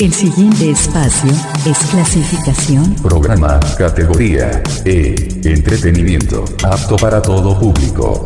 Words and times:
El 0.00 0.12
siguiente 0.12 0.70
espacio 0.70 1.30
es 1.64 1.78
clasificación. 1.90 2.96
Programa 2.96 3.60
categoría 3.78 4.60
E. 4.84 5.14
Entretenimiento. 5.44 6.44
Apto 6.64 6.96
para 6.96 7.22
todo 7.22 7.56
público. 7.58 8.24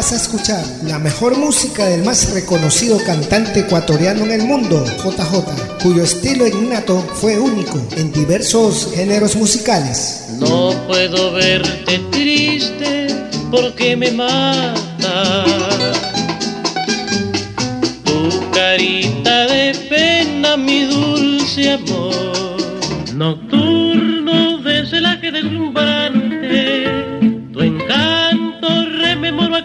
Vas 0.00 0.12
a 0.12 0.16
escuchar 0.16 0.64
la 0.84 0.98
mejor 0.98 1.36
música 1.36 1.84
del 1.84 2.02
más 2.02 2.32
reconocido 2.32 2.96
cantante 3.04 3.60
ecuatoriano 3.60 4.24
en 4.24 4.30
el 4.30 4.44
mundo, 4.44 4.82
JJ, 4.82 5.82
cuyo 5.82 6.02
estilo 6.02 6.46
innato 6.46 7.02
fue 7.16 7.38
único 7.38 7.78
en 7.98 8.10
diversos 8.10 8.88
géneros 8.94 9.36
musicales. 9.36 10.24
No 10.38 10.72
puedo 10.86 11.32
verte 11.32 11.98
triste 12.10 13.08
porque 13.50 13.94
me 13.94 14.10
mata. 14.10 15.44
Tu 18.02 18.50
carita 18.52 19.48
de 19.48 19.74
pena, 19.90 20.56
mi 20.56 20.84
dulce 20.84 21.72
amor. 21.72 22.29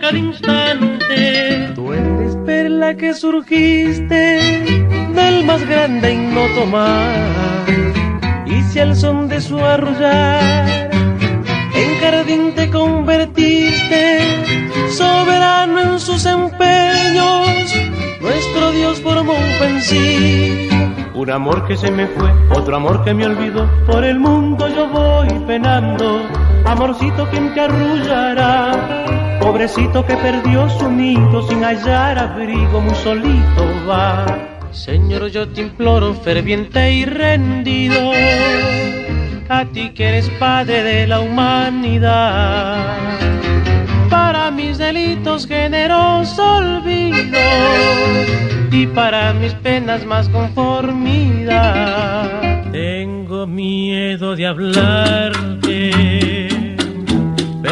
Cada 0.06 0.18
instante. 0.18 1.72
Tú 1.74 1.94
eres 1.94 2.36
perla 2.46 2.96
que 2.96 3.14
surgiste 3.14 4.40
del 5.14 5.46
más 5.46 5.66
grande 5.68 6.14
ignoto 6.14 6.66
mar. 6.66 7.66
Y 8.46 8.62
si 8.64 8.80
al 8.80 8.96
son 8.96 9.28
de 9.28 9.42
su 9.42 9.58
arrullar 9.60 10.90
en 11.74 12.00
jardín 12.02 12.54
te 12.56 12.70
convertiste, 12.70 14.20
soberano 14.90 15.82
en 15.82 16.00
sus 16.00 16.26
empeños, 16.26 17.74
nuestro 18.22 18.72
Dios 18.72 19.02
formó 19.02 19.34
un 19.34 19.60
pensil. 19.60 20.70
Un 21.16 21.30
amor 21.32 21.66
que 21.66 21.78
se 21.78 21.90
me 21.90 22.08
fue, 22.08 22.30
otro 22.52 22.76
amor 22.76 23.04
que 23.04 23.14
me 23.14 23.26
olvidó, 23.26 23.68
por 23.88 24.04
el 24.04 24.20
mundo 24.20 24.68
yo 24.68 24.88
voy 24.90 25.30
penando 25.48 26.22
amorcito 26.66 27.28
quien 27.30 27.54
te 27.54 27.62
arrullará, 27.62 29.05
pobrecito 29.46 30.04
que 30.04 30.16
perdió 30.18 30.68
su 30.70 30.90
nido 30.90 31.48
sin 31.48 31.64
hallar 31.64 32.18
abrigo, 32.18 32.82
muy 32.82 32.96
solito 32.96 33.64
va. 33.88 34.26
Señor, 34.72 35.28
yo 35.28 35.48
te 35.48 35.62
imploro 35.62 36.16
ferviente 36.16 36.92
y 36.92 37.06
rendido, 37.06 38.12
a 39.48 39.66
ti 39.66 39.92
que 39.92 40.08
eres 40.08 40.28
padre 40.40 40.82
de 40.82 41.06
la 41.06 41.20
humanidad. 41.20 42.98
Para 44.10 44.50
mis 44.50 44.80
delitos 44.80 45.46
generoso 45.46 46.58
olvido 46.58 47.38
y 48.72 48.88
para 48.88 49.32
mis 49.34 49.54
penas 49.54 50.04
más 50.08 50.28
conformidad. 50.30 51.92
Tengo 52.72 53.46
miedo 53.46 54.36
de 54.36 54.48
hablarte 54.48 56.45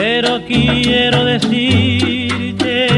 pero 0.03 0.43
quiero 0.45 1.23
decirte. 1.23 2.89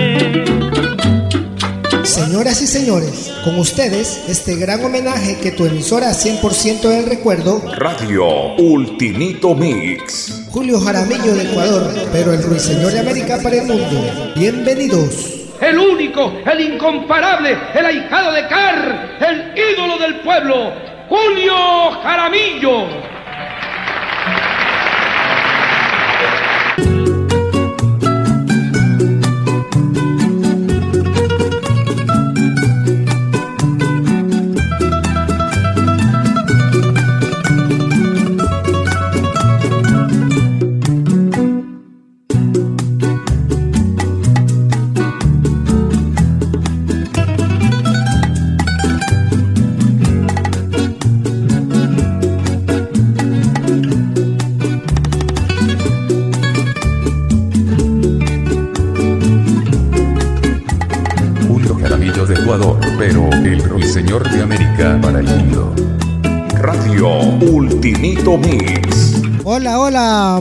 Señoras 2.04 2.60
y 2.64 2.68
señores, 2.68 3.32
con 3.44 3.60
ustedes 3.60 4.24
este 4.28 4.56
gran 4.56 4.84
homenaje 4.84 5.38
que 5.40 5.52
tu 5.52 5.68
emisora 5.68 6.08
100% 6.08 6.82
del 6.82 7.06
recuerdo 7.06 7.62
Radio 7.78 8.56
Ultimito 8.56 9.54
Mix. 9.54 10.48
Julio 10.50 10.80
Jaramillo 10.80 11.36
de 11.36 11.44
Ecuador, 11.44 11.94
pero 12.12 12.34
el 12.34 12.42
ruiseñor 12.42 12.92
de 12.92 13.02
América 13.02 13.38
para 13.44 13.58
el 13.58 13.68
mundo. 13.68 14.34
Bienvenidos. 14.36 15.46
El 15.62 15.78
único, 15.78 16.34
el 16.52 16.74
incomparable, 16.74 17.56
el 17.76 17.86
ahijado 17.86 18.32
de 18.32 18.48
Car, 18.48 19.18
el 19.20 19.54
ídolo 19.56 20.00
del 20.00 20.22
pueblo, 20.22 20.74
Julio 21.08 21.54
Jaramillo. 22.02 23.15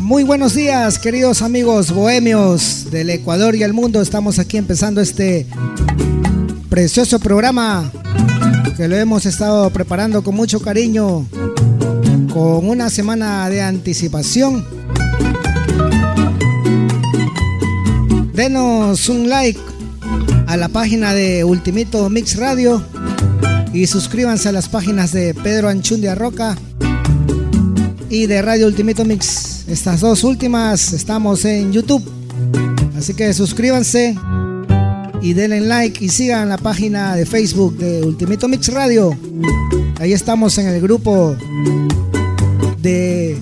Muy 0.00 0.24
buenos 0.24 0.54
días 0.54 0.98
queridos 0.98 1.42
amigos 1.42 1.92
bohemios 1.92 2.90
del 2.90 3.10
Ecuador 3.10 3.54
y 3.54 3.62
el 3.62 3.72
mundo. 3.72 4.00
Estamos 4.00 4.38
aquí 4.38 4.56
empezando 4.56 5.00
este 5.00 5.46
precioso 6.68 7.18
programa 7.18 7.90
que 8.76 8.88
lo 8.88 8.96
hemos 8.96 9.26
estado 9.26 9.68
preparando 9.70 10.22
con 10.24 10.34
mucho 10.34 10.60
cariño, 10.60 11.26
con 12.32 12.68
una 12.68 12.90
semana 12.90 13.48
de 13.50 13.62
anticipación. 13.62 14.66
Denos 18.32 19.08
un 19.08 19.28
like 19.28 19.60
a 20.46 20.56
la 20.56 20.68
página 20.68 21.14
de 21.14 21.44
Ultimito 21.44 22.08
Mix 22.10 22.36
Radio 22.36 22.82
y 23.72 23.86
suscríbanse 23.86 24.48
a 24.48 24.52
las 24.52 24.68
páginas 24.68 25.12
de 25.12 25.34
Pedro 25.34 25.68
Anchundia 25.68 26.14
Roca 26.14 26.56
y 28.08 28.26
de 28.26 28.42
Radio 28.42 28.66
Ultimito 28.66 29.04
Mix. 29.04 29.53
Estas 29.74 30.00
dos 30.00 30.22
últimas 30.22 30.92
estamos 30.92 31.44
en 31.44 31.72
YouTube. 31.72 32.08
Así 32.96 33.12
que 33.12 33.34
suscríbanse 33.34 34.16
y 35.20 35.32
denle 35.32 35.62
like 35.62 36.04
y 36.04 36.08
sigan 36.10 36.48
la 36.48 36.58
página 36.58 37.16
de 37.16 37.26
Facebook 37.26 37.76
de 37.78 38.04
Ultimito 38.04 38.46
Mix 38.46 38.72
Radio. 38.72 39.18
Ahí 39.98 40.12
estamos 40.12 40.56
en 40.58 40.68
el 40.68 40.80
grupo 40.80 41.36
de 42.82 43.36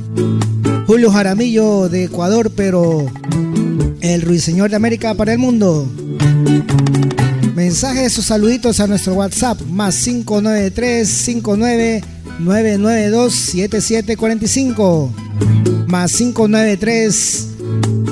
Julio 0.86 1.10
Jaramillo 1.10 1.90
de 1.90 2.04
Ecuador, 2.04 2.50
pero 2.56 3.04
el 4.00 4.22
Ruiseñor 4.22 4.70
de 4.70 4.76
América 4.76 5.12
para 5.12 5.34
el 5.34 5.38
mundo. 5.38 5.86
Mensajes 7.54 8.18
o 8.18 8.22
saluditos 8.22 8.80
a 8.80 8.86
nuestro 8.86 9.12
WhatsApp 9.12 9.60
más 9.66 10.02
593 10.02 11.06
59 11.06 12.02
992-7745 12.40 15.21
más 15.86 16.12
593 16.14 17.48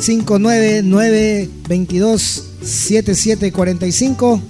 599 0.01 1.51
22 1.69 2.45
7745 2.63 4.41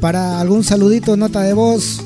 para 0.00 0.40
algún 0.40 0.62
saludito, 0.62 1.16
nota 1.16 1.42
de 1.42 1.52
voz 1.52 2.00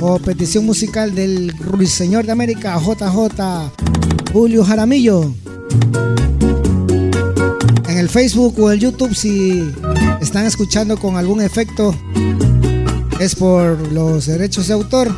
o 0.00 0.18
petición 0.18 0.66
musical 0.66 1.14
del 1.14 1.52
Ruiseñor 1.58 2.24
de 2.26 2.32
América 2.32 2.78
JJ 2.78 3.72
Julio 4.32 4.64
Jaramillo. 4.64 5.32
En 7.88 7.98
el 7.98 8.08
Facebook 8.08 8.58
o 8.58 8.70
el 8.70 8.80
YouTube 8.80 9.14
si 9.14 9.62
están 10.20 10.46
escuchando 10.46 10.96
con 10.96 11.16
algún 11.16 11.40
efecto 11.42 11.94
es 13.20 13.34
por 13.34 13.92
los 13.92 14.26
derechos 14.26 14.68
de 14.68 14.74
autor 14.74 15.12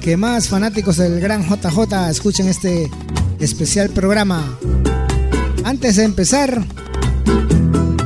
que 0.00 0.16
más 0.16 0.46
fanáticos 0.46 0.98
del 0.98 1.18
gran 1.18 1.42
JJ 1.42 2.08
escuchen 2.08 2.46
este 2.46 2.88
especial 3.40 3.90
programa. 3.90 4.56
Antes 5.64 5.96
de 5.96 6.04
empezar, 6.04 6.64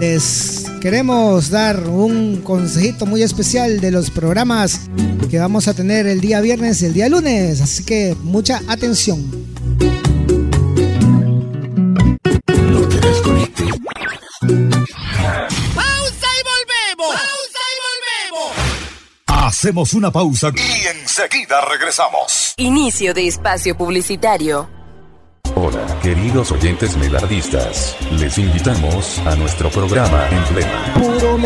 les 0.00 0.64
queremos 0.80 1.50
dar 1.50 1.86
un 1.88 2.40
consejito 2.40 3.04
muy 3.04 3.22
especial 3.22 3.82
de 3.82 3.90
los 3.90 4.10
programas 4.10 4.88
que 5.30 5.38
vamos 5.38 5.68
a 5.68 5.74
tener 5.74 6.06
el 6.06 6.22
día 6.22 6.40
viernes 6.40 6.80
y 6.80 6.86
el 6.86 6.94
día 6.94 7.10
lunes, 7.10 7.60
así 7.60 7.84
que 7.84 8.16
mucha 8.22 8.62
atención. 8.66 9.39
Hacemos 19.60 19.92
una 19.92 20.10
pausa 20.10 20.50
y 20.56 20.86
enseguida 20.86 21.60
regresamos. 21.68 22.54
Inicio 22.56 23.12
de 23.12 23.26
espacio 23.26 23.76
publicitario. 23.76 24.70
Hola, 25.54 25.98
queridos 26.02 26.50
oyentes 26.50 26.96
medardistas. 26.96 27.94
Les 28.12 28.38
invitamos 28.38 29.18
a 29.18 29.36
nuestro 29.36 29.68
programa 29.68 30.26
Emblema. 30.30 30.94
Puro 30.94 31.36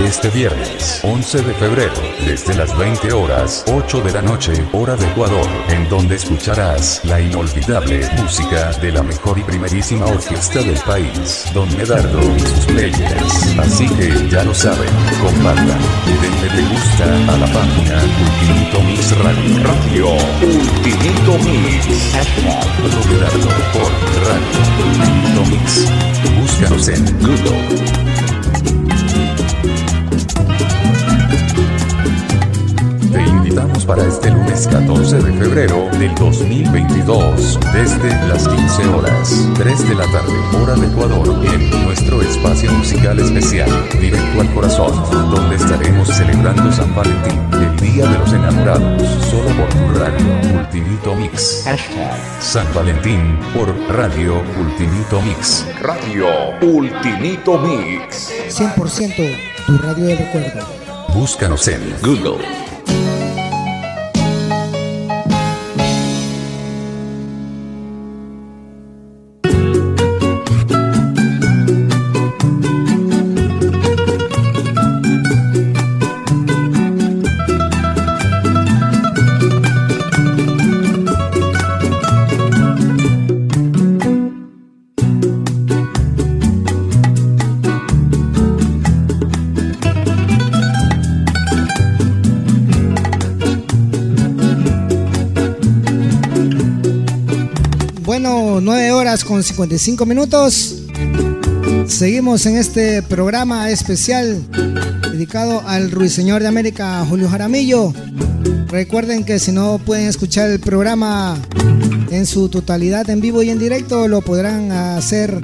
Este 0.00 0.28
viernes, 0.28 1.00
11 1.04 1.42
de 1.42 1.54
febrero, 1.54 1.94
desde 2.26 2.54
las 2.54 2.76
20 2.76 3.12
horas, 3.14 3.64
8 3.66 4.02
de 4.02 4.12
la 4.12 4.20
noche, 4.20 4.52
hora 4.72 4.94
de 4.94 5.06
Ecuador, 5.06 5.46
en 5.70 5.88
donde 5.88 6.16
escucharás 6.16 7.00
la 7.04 7.18
inolvidable 7.18 8.06
música 8.20 8.72
de 8.72 8.92
la 8.92 9.02
mejor 9.02 9.38
y 9.38 9.42
primerísima 9.42 10.04
orquesta 10.04 10.60
del 10.60 10.78
país, 10.80 11.46
Don 11.54 11.74
Medardo 11.78 12.20
y 12.36 12.40
sus 12.40 12.66
players. 12.66 13.58
Así 13.58 13.88
que 13.88 14.28
ya 14.28 14.44
lo 14.44 14.54
saben, 14.54 14.90
compartan 15.22 15.80
y 16.06 16.12
denle 16.22 16.62
me 16.62 16.68
gusta 16.68 17.32
a 17.32 17.36
la 17.38 17.46
página 17.46 18.02
Ultimito 18.20 18.80
Mix 18.82 19.18
Radio. 19.18 19.64
Radio 19.64 20.06
Ultimito 20.42 21.38
Mix. 21.38 21.86
Don 22.92 23.12
Medardo 23.12 23.48
por 23.72 23.90
Radio 24.28 24.60
Ultimito 24.84 25.42
Mix. 25.50 25.90
Búscanos 26.38 26.88
en 26.88 27.18
Google. 27.18 28.06
Te 33.16 33.22
invitamos 33.22 33.86
para 33.86 34.06
este 34.06 34.30
lunes 34.30 34.68
14 34.68 35.16
de 35.16 35.32
febrero 35.32 35.88
del 35.98 36.14
2022, 36.16 37.58
desde 37.72 38.10
las 38.28 38.46
15 38.46 38.88
horas, 38.88 39.48
3 39.56 39.88
de 39.88 39.94
la 39.94 40.04
tarde, 40.12 40.34
hora 40.60 40.74
de 40.74 40.86
Ecuador, 40.86 41.26
en 41.46 41.84
nuestro 41.86 42.20
espacio 42.20 42.70
musical 42.72 43.18
especial, 43.18 43.70
Directo 43.98 44.42
al 44.42 44.52
Corazón, 44.52 45.30
donde 45.30 45.56
estaremos 45.56 46.08
celebrando 46.08 46.70
San 46.70 46.94
Valentín, 46.94 47.40
el 47.54 47.76
Día 47.76 48.06
de 48.06 48.18
los 48.18 48.32
Enamorados, 48.34 49.08
solo 49.30 49.48
por 49.56 49.68
tu 49.70 49.98
radio 49.98 50.58
Ultimito 50.58 51.14
Mix. 51.14 51.64
San 52.40 52.66
Valentín 52.74 53.38
por 53.54 53.74
Radio 53.96 54.42
Ultimito 54.60 55.22
Mix. 55.22 55.66
Radio 55.80 56.26
Ultimito 56.60 57.58
Mix. 57.60 58.30
100% 58.50 59.36
tu 59.66 59.78
radio 59.78 60.04
de 60.04 60.16
recuerdo. 60.16 60.66
Búscanos 61.14 61.66
en 61.68 61.80
Google. 62.02 62.65
Con 99.36 99.42
55 99.42 100.06
minutos. 100.06 100.76
Seguimos 101.86 102.46
en 102.46 102.56
este 102.56 103.02
programa 103.02 103.70
especial 103.70 104.42
dedicado 105.12 105.60
al 105.66 105.90
Ruiseñor 105.90 106.40
de 106.40 106.48
América, 106.48 107.04
Julio 107.06 107.28
Jaramillo. 107.28 107.92
Recuerden 108.68 109.24
que 109.24 109.38
si 109.38 109.52
no 109.52 109.78
pueden 109.84 110.08
escuchar 110.08 110.48
el 110.48 110.58
programa 110.58 111.36
en 112.10 112.24
su 112.24 112.48
totalidad 112.48 113.10
en 113.10 113.20
vivo 113.20 113.42
y 113.42 113.50
en 113.50 113.58
directo, 113.58 114.08
lo 114.08 114.22
podrán 114.22 114.72
hacer 114.72 115.38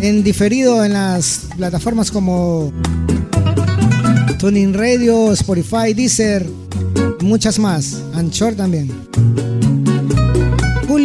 en 0.00 0.22
diferido 0.22 0.84
en 0.84 0.92
las 0.92 1.46
plataformas 1.56 2.12
como 2.12 2.72
Tuning 4.38 4.74
Radio, 4.74 5.32
Spotify, 5.32 5.92
Deezer, 5.92 6.46
y 7.20 7.24
muchas 7.24 7.58
más, 7.58 8.00
Anchor 8.14 8.54
también. 8.54 8.92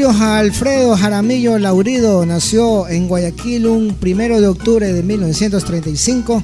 Alfredo 0.10 0.96
Jaramillo 0.96 1.58
Laurido 1.58 2.24
nació 2.28 2.88
en 2.88 3.08
Guayaquil 3.08 3.66
un 3.66 3.96
primero 3.96 4.40
de 4.40 4.48
octubre 4.48 4.94
de 4.94 5.02
1935. 5.02 6.44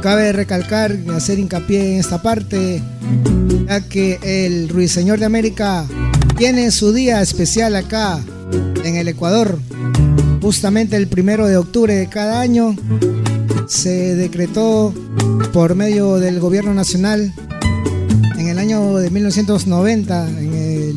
Cabe 0.00 0.32
recalcar 0.32 0.96
y 1.06 1.10
hacer 1.10 1.38
hincapié 1.38 1.92
en 1.92 2.00
esta 2.00 2.22
parte, 2.22 2.80
ya 3.68 3.82
que 3.82 4.18
el 4.22 4.70
Ruiseñor 4.70 5.18
de 5.18 5.26
América 5.26 5.84
tiene 6.38 6.70
su 6.70 6.94
día 6.94 7.20
especial 7.20 7.76
acá 7.76 8.20
en 8.82 8.96
el 8.96 9.08
Ecuador. 9.08 9.58
Justamente 10.40 10.96
el 10.96 11.06
primero 11.06 11.46
de 11.46 11.58
octubre 11.58 11.94
de 11.94 12.08
cada 12.08 12.40
año 12.40 12.74
se 13.66 14.14
decretó 14.14 14.94
por 15.52 15.74
medio 15.74 16.16
del 16.16 16.40
gobierno 16.40 16.72
nacional 16.72 17.30
en 18.38 18.48
el 18.48 18.58
año 18.58 18.96
de 18.96 19.10
1990, 19.10 20.30
en 20.30 20.38
el 20.38 20.43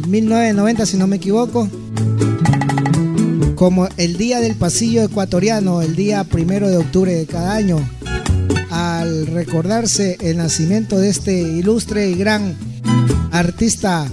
1990 0.08 0.86
si 0.86 0.98
no 0.98 1.08
me 1.08 1.18
equivoco, 1.18 1.70
como 3.56 3.88
el 3.98 4.18
Día 4.18 4.40
del 4.40 4.56
Pasillo 4.56 5.04
Ecuatoriano, 5.04 5.82
el 5.82 5.96
día 5.96 6.24
primero 6.24 6.70
de 6.70 6.78
octubre 6.78 7.14
de 7.14 7.26
cada 7.26 7.56
año, 7.56 7.78
al 8.70 9.28
recordarse 9.28 10.18
el 10.22 10.38
nacimiento 10.38 11.00
de 11.00 11.10
este 11.10 11.34
ilustre 11.34 12.10
y 12.10 12.16
gran 12.16 12.56
artista, 13.32 14.08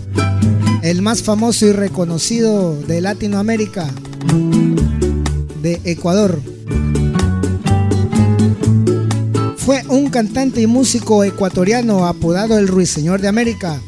el 0.83 1.03
más 1.03 1.23
famoso 1.23 1.67
y 1.67 1.73
reconocido 1.73 2.75
de 2.75 3.01
Latinoamérica, 3.01 3.89
de 5.63 5.81
Ecuador. 5.85 6.41
Fue 9.57 9.83
un 9.89 10.11
cantante 10.11 10.61
y 10.61 10.67
músico 10.67 11.25
ecuatoriano 11.25 12.07
apodado 12.07 12.59
el 12.59 12.69
Ruiseñor 12.69 13.21
de 13.21 13.29
América. 13.29 13.81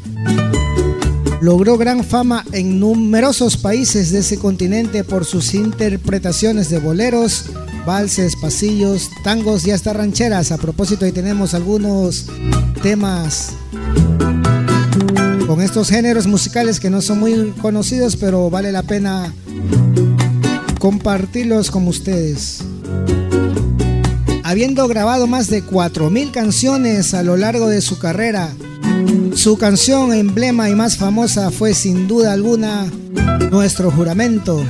Logró 1.39 1.77
gran 1.77 2.03
fama 2.03 2.43
en 2.51 2.79
numerosos 2.79 3.57
países 3.57 4.11
de 4.11 4.19
ese 4.19 4.39
continente 4.39 5.03
por 5.03 5.23
sus 5.23 5.53
interpretaciones 5.53 6.69
de 6.69 6.79
boleros, 6.79 7.45
valses, 7.85 8.35
pasillos, 8.35 9.11
tangos 9.23 9.65
y 9.67 9.71
hasta 9.71 9.93
rancheras. 9.93 10.51
A 10.51 10.57
propósito, 10.57 11.05
ahí 11.05 11.11
tenemos 11.11 11.53
algunos 11.53 12.25
temas 12.81 13.53
con 15.45 15.61
estos 15.61 15.89
géneros 15.89 16.25
musicales 16.25 16.79
que 16.79 16.89
no 16.89 17.01
son 17.01 17.19
muy 17.19 17.53
conocidos, 17.61 18.15
pero 18.15 18.49
vale 18.49 18.71
la 18.71 18.81
pena 18.81 19.31
compartirlos 20.79 21.69
con 21.69 21.87
ustedes. 21.87 22.63
Habiendo 24.43 24.87
grabado 24.87 25.27
más 25.27 25.49
de 25.49 25.63
4.000 25.63 26.31
canciones 26.31 27.13
a 27.13 27.21
lo 27.21 27.37
largo 27.37 27.67
de 27.67 27.81
su 27.81 27.99
carrera, 27.99 28.53
su 29.33 29.57
canción 29.57 30.13
emblema 30.13 30.69
y 30.69 30.75
más 30.75 30.97
famosa 30.97 31.51
fue 31.51 31.73
sin 31.73 32.07
duda 32.07 32.33
alguna 32.33 32.85
Nuestro 33.51 33.91
Juramento, 33.91 34.63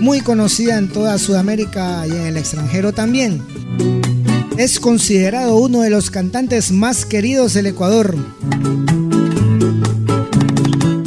muy 0.00 0.20
conocida 0.20 0.78
en 0.78 0.88
toda 0.88 1.18
Sudamérica 1.18 2.06
y 2.06 2.10
en 2.10 2.26
el 2.26 2.36
extranjero 2.36 2.92
también. 2.92 3.42
Es 4.56 4.80
considerado 4.80 5.56
uno 5.56 5.80
de 5.80 5.90
los 5.90 6.10
cantantes 6.10 6.72
más 6.72 7.04
queridos 7.06 7.54
del 7.54 7.66
Ecuador. 7.66 8.16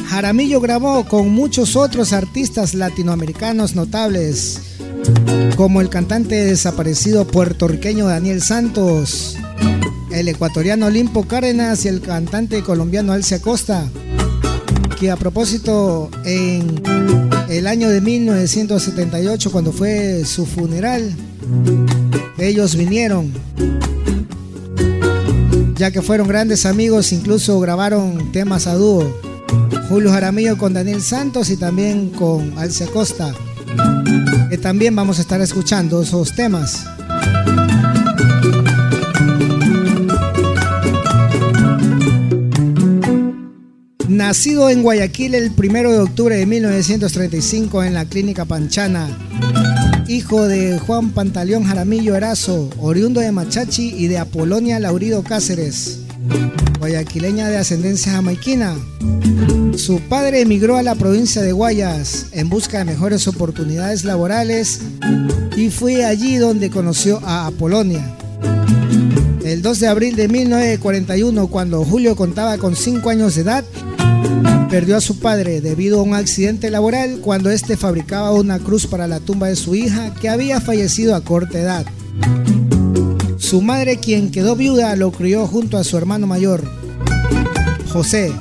Jaramillo 0.07 0.61
grabó 0.61 1.05
con 1.05 1.29
muchos 1.29 1.75
otros 1.75 2.13
artistas 2.13 2.73
latinoamericanos 2.73 3.75
notables, 3.75 4.61
como 5.55 5.81
el 5.81 5.89
cantante 5.89 6.35
desaparecido 6.35 7.27
puertorriqueño 7.27 8.07
Daniel 8.07 8.41
Santos, 8.41 9.37
el 10.13 10.27
ecuatoriano 10.27 10.89
Limpo 10.89 11.24
Cárdenas 11.24 11.86
y 11.86 11.88
el 11.88 12.00
cantante 12.00 12.62
colombiano 12.62 13.13
Alcia 13.13 13.41
Costa, 13.41 13.89
que 15.00 15.10
a 15.10 15.17
propósito 15.17 16.12
en 16.24 16.82
el 17.50 17.65
año 17.65 17.89
de 17.89 18.00
1978, 18.00 19.51
cuando 19.51 19.72
fue 19.72 20.24
su 20.24 20.46
funeral, 20.46 21.15
ellos 22.38 22.75
vinieron, 22.75 23.34
ya 25.75 25.89
que 25.89 26.03
fueron 26.03 26.27
grandes 26.27 26.67
amigos, 26.67 27.12
incluso 27.12 27.60
grabaron 27.60 28.32
temas 28.32 28.67
a 28.67 28.75
dúo. 28.75 29.12
Julio 29.89 30.12
Jaramillo 30.12 30.58
con 30.58 30.74
Daniel 30.74 31.01
Santos 31.01 31.50
y 31.50 31.58
también 31.58 32.10
con 32.10 32.58
Alcia 32.58 32.86
Costa, 32.88 33.34
que 34.50 34.58
también 34.60 34.96
vamos 34.96 35.17
a 35.17 35.22
estar 35.22 35.41
escuchando 35.41 36.03
esos 36.03 36.36
temas. 36.36 36.86
Nacido 44.25 44.69
en 44.69 44.83
Guayaquil 44.83 45.35
el 45.35 45.51
1 45.51 45.91
de 45.91 45.99
octubre 45.99 46.37
de 46.37 46.45
1935 46.45 47.83
en 47.83 47.93
la 47.93 48.05
Clínica 48.05 48.45
Panchana, 48.45 49.09
hijo 50.07 50.47
de 50.47 50.79
Juan 50.79 51.11
Pantaleón 51.11 51.65
Jaramillo 51.65 52.15
Erazo, 52.15 52.69
oriundo 52.79 53.19
de 53.19 53.33
Machachi 53.33 53.93
y 53.97 54.07
de 54.07 54.19
Apolonia 54.19 54.79
Laurido 54.79 55.23
Cáceres, 55.23 55.99
guayaquileña 56.79 57.49
de 57.49 57.57
ascendencia 57.57 58.13
jamaiquina. 58.13 58.77
Su 59.75 59.99
padre 59.99 60.39
emigró 60.39 60.77
a 60.77 60.83
la 60.83 60.95
provincia 60.95 61.41
de 61.41 61.51
Guayas 61.51 62.27
en 62.31 62.47
busca 62.47 62.77
de 62.77 62.85
mejores 62.85 63.27
oportunidades 63.27 64.05
laborales 64.05 64.79
y 65.57 65.69
fue 65.69 66.05
allí 66.05 66.37
donde 66.37 66.69
conoció 66.69 67.19
a 67.25 67.47
Apolonia. 67.47 68.09
El 69.43 69.61
2 69.61 69.79
de 69.81 69.87
abril 69.89 70.15
de 70.15 70.29
1941, 70.29 71.47
cuando 71.47 71.83
Julio 71.83 72.15
contaba 72.15 72.57
con 72.57 72.77
5 72.77 73.09
años 73.09 73.35
de 73.35 73.41
edad, 73.41 73.65
perdió 74.69 74.97
a 74.97 75.01
su 75.01 75.19
padre 75.19 75.62
debido 75.62 76.00
a 76.00 76.03
un 76.03 76.13
accidente 76.13 76.71
laboral 76.71 77.19
cuando 77.21 77.51
éste 77.51 77.77
fabricaba 77.77 78.31
una 78.31 78.59
cruz 78.59 78.88
para 78.88 79.07
la 79.07 79.19
tumba 79.19 79.47
de 79.47 79.55
su 79.55 79.75
hija 79.75 80.13
que 80.15 80.29
había 80.29 80.59
fallecido 80.62 81.15
a 81.15 81.21
corta 81.21 81.59
edad. 81.59 81.85
Su 83.38 83.62
madre, 83.62 83.97
quien 83.97 84.31
quedó 84.31 84.55
viuda, 84.55 84.95
lo 84.95 85.12
crió 85.12 85.45
junto 85.45 85.77
a 85.77 85.83
su 85.83 85.97
hermano 85.97 86.25
mayor, 86.25 86.63
José, 87.91 88.31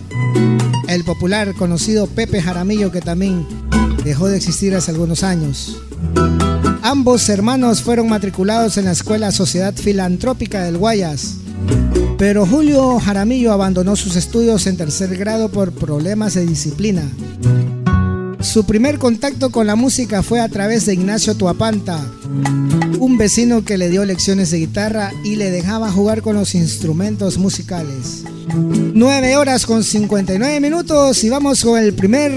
el 0.89 1.05
popular 1.05 1.55
conocido 1.55 2.07
Pepe 2.07 2.41
Jaramillo, 2.41 2.91
que 2.91 3.03
también 3.03 3.47
dejó 4.03 4.29
de 4.29 4.39
existir 4.39 4.75
hace 4.75 4.91
algunos 4.91 5.23
años. 5.23 5.83
Ambos 6.83 7.29
hermanos 7.29 7.83
fueron 7.83 8.09
matriculados 8.09 8.79
en 8.79 8.87
la 8.87 8.93
Escuela 8.93 9.31
Sociedad 9.31 9.75
Filantrópica 9.75 10.63
del 10.65 10.79
Guayas, 10.79 11.37
pero 12.23 12.47
Julio 12.47 13.01
Jaramillo 13.01 13.51
abandonó 13.51 13.97
sus 13.97 14.15
estudios 14.15 14.69
en 14.69 14.77
tercer 14.77 15.17
grado 15.17 15.49
por 15.49 15.73
problemas 15.73 16.35
de 16.35 16.47
disciplina. 16.47 17.03
Su 18.39 18.65
primer 18.65 19.01
contacto 19.01 19.51
con 19.51 19.67
la 19.67 19.75
música 19.75 20.23
fue 20.23 20.39
a 20.39 20.49
través 20.49 20.87
de 20.87 20.95
Ignacio 20.95 21.35
Tuapanta, 21.35 21.99
un 23.01 23.19
vecino 23.19 23.65
que 23.65 23.77
le 23.77 23.91
dio 23.91 24.05
lecciones 24.05 24.53
de 24.53 24.59
guitarra 24.59 25.11
y 25.25 25.35
le 25.35 25.51
dejaba 25.51 25.91
jugar 25.91 26.23
con 26.23 26.37
los 26.37 26.55
instrumentos 26.55 27.39
musicales. 27.39 28.23
9 28.95 29.37
horas 29.37 29.67
con 29.67 29.83
59 29.83 30.61
minutos 30.61 31.25
y 31.25 31.29
vamos 31.29 31.65
con 31.65 31.77
el 31.77 31.93
primer 31.93 32.33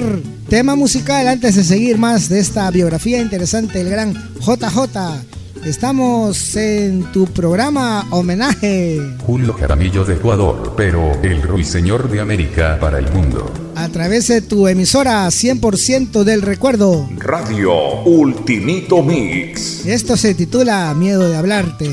tema 0.50 0.76
musical 0.76 1.28
antes 1.28 1.54
de 1.54 1.64
seguir 1.64 2.00
más 2.00 2.28
de 2.28 2.40
esta 2.40 2.72
biografía 2.72 3.22
interesante 3.22 3.78
del 3.84 3.92
gran 3.92 4.16
JJ. 4.40 5.35
Estamos 5.66 6.56
en 6.58 7.12
tu 7.12 7.26
programa 7.26 8.06
homenaje. 8.12 9.02
Julio 9.26 9.52
Jaramillo 9.54 10.06
de 10.06 10.14
Ecuador, 10.14 10.76
pero 10.78 11.20
el 11.24 11.42
ruiseñor 11.42 12.08
de 12.08 12.22
América 12.22 12.78
para 12.80 13.00
el 13.00 13.12
mundo. 13.12 13.52
A 13.74 13.90
través 13.90 14.28
de 14.28 14.44
tu 14.44 14.68
emisora 14.68 15.26
100% 15.26 16.24
del 16.24 16.44
recuerdo. 16.44 17.10
Radio 17.18 18.04
Ultimito 18.04 19.02
Mix. 19.02 19.88
Esto 19.88 20.16
se 20.16 20.36
titula 20.36 20.94
Miedo 20.94 21.28
de 21.28 21.36
hablarte. 21.36 21.90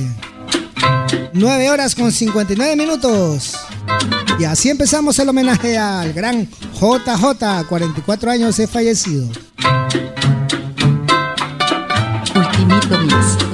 9 1.32 1.70
horas 1.70 1.94
con 1.94 2.12
59 2.12 2.76
minutos. 2.76 3.56
Y 4.38 4.44
así 4.44 4.68
empezamos 4.68 5.18
el 5.18 5.30
homenaje 5.30 5.78
al 5.78 6.12
gran 6.12 6.46
JJ, 6.78 7.66
44 7.66 8.30
años 8.30 8.58
he 8.58 8.66
fallecido. 8.66 9.30
Ultimito 12.34 12.98
Mix. 12.98 13.51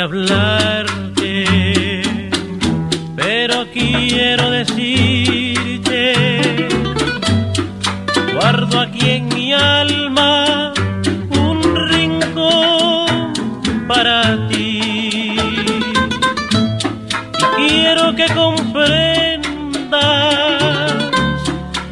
Hablarte, 0.00 1.44
pero 3.16 3.66
quiero 3.72 4.50
decirte, 4.50 6.14
guardo 8.34 8.80
aquí 8.80 9.10
en 9.10 9.28
mi 9.28 9.52
alma 9.52 10.72
un 11.30 11.62
rincón 11.88 13.32
para 13.88 14.48
ti. 14.48 15.36
Y 17.38 17.44
quiero 17.56 18.14
que 18.14 18.26
comprendas 18.34 19.02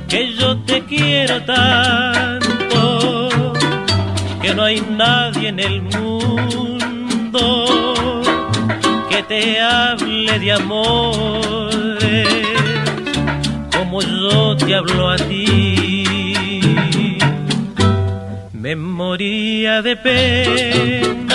que 0.08 0.32
yo 0.34 0.58
te 0.58 0.84
quiero 0.84 1.42
tanto 1.42 3.52
que 4.40 4.54
no 4.54 4.62
hay 4.62 4.80
nadie 4.80 5.48
en 5.48 5.58
el 5.58 5.82
mundo 5.82 6.05
de 10.46 10.52
amores 10.52 12.28
como 13.76 14.00
yo 14.00 14.56
te 14.56 14.76
hablo 14.76 15.10
a 15.10 15.16
ti. 15.16 16.04
Me 18.52 18.76
moría 18.76 19.82
de 19.82 19.96
pena 19.96 21.25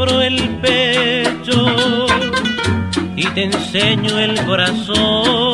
abro 0.00 0.22
el 0.22 0.48
pecho 0.60 2.06
y 3.16 3.26
te 3.34 3.44
enseño 3.44 4.18
el 4.18 4.42
corazón. 4.46 5.49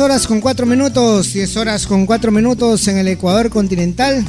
Horas 0.00 0.26
con 0.26 0.40
4 0.40 0.66
minutos, 0.66 1.32
10 1.34 1.56
horas 1.58 1.86
con 1.86 2.06
4 2.06 2.32
minutos 2.32 2.88
en 2.88 2.96
el 2.96 3.08
Ecuador 3.08 3.50
continental. 3.50 4.24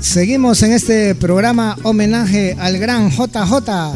Seguimos 0.00 0.62
en 0.62 0.72
este 0.72 1.14
programa 1.14 1.76
homenaje 1.84 2.56
al 2.58 2.78
gran 2.78 3.10
JJ, 3.10 3.94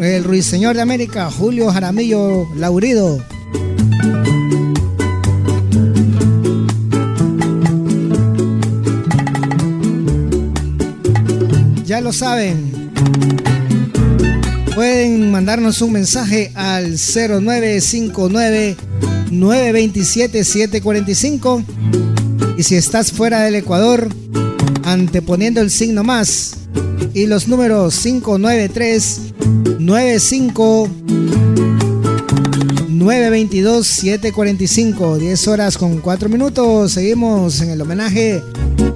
el 0.00 0.24
ruiseñor 0.24 0.76
de 0.76 0.82
América, 0.82 1.30
Julio 1.30 1.70
Jaramillo 1.70 2.46
Laurido. 2.56 3.24
Ya 11.86 12.00
lo 12.00 12.12
saben, 12.12 12.65
Pueden 14.76 15.30
mandarnos 15.30 15.80
un 15.80 15.92
mensaje 15.92 16.52
al 16.54 16.98
0959 16.98 18.76
927 19.30 20.44
745 20.44 21.62
y 22.58 22.62
si 22.62 22.74
estás 22.74 23.10
fuera 23.10 23.40
del 23.40 23.54
Ecuador, 23.54 24.10
anteponiendo 24.84 25.62
el 25.62 25.70
signo 25.70 26.04
más 26.04 26.56
y 27.14 27.24
los 27.24 27.48
números 27.48 27.98
593 28.02 29.20
95 29.78 30.90
922 32.90 33.86
745 33.86 35.18
10 35.18 35.48
horas 35.48 35.78
con 35.78 36.02
4 36.02 36.28
minutos. 36.28 36.92
Seguimos 36.92 37.62
en 37.62 37.70
el 37.70 37.80
homenaje 37.80 38.42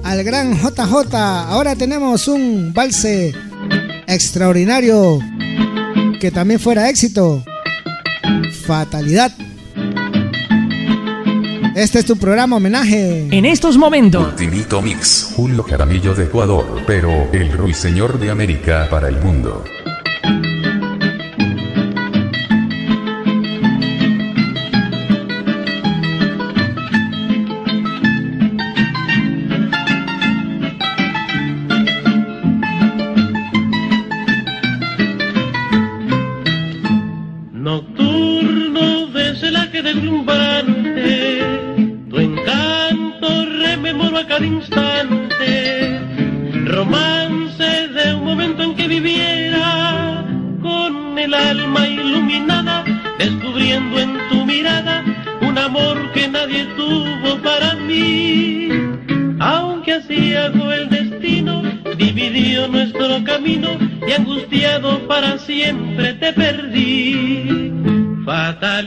al 0.03 0.23
gran 0.23 0.53
JJ. 0.53 1.15
Ahora 1.15 1.75
tenemos 1.75 2.27
un 2.27 2.71
valse 2.71 3.33
extraordinario 4.05 5.19
que 6.21 6.29
también 6.29 6.59
fuera 6.59 6.87
éxito. 6.87 7.43
Fatalidad. 8.67 9.31
Este 11.75 11.97
es 11.97 12.05
tu 12.05 12.15
programa 12.15 12.57
homenaje. 12.57 13.27
En 13.31 13.43
estos 13.43 13.75
momentos. 13.75 14.27
Ultimito 14.27 14.83
Mix, 14.83 15.33
Julio 15.35 15.63
Jaramillo 15.63 16.13
de 16.13 16.25
Ecuador, 16.25 16.83
pero 16.85 17.09
el 17.33 17.51
ruiseñor 17.51 18.19
de 18.19 18.29
América 18.29 18.87
para 18.91 19.07
el 19.07 19.19
mundo. 19.19 19.63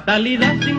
Fatalidad 0.00 0.69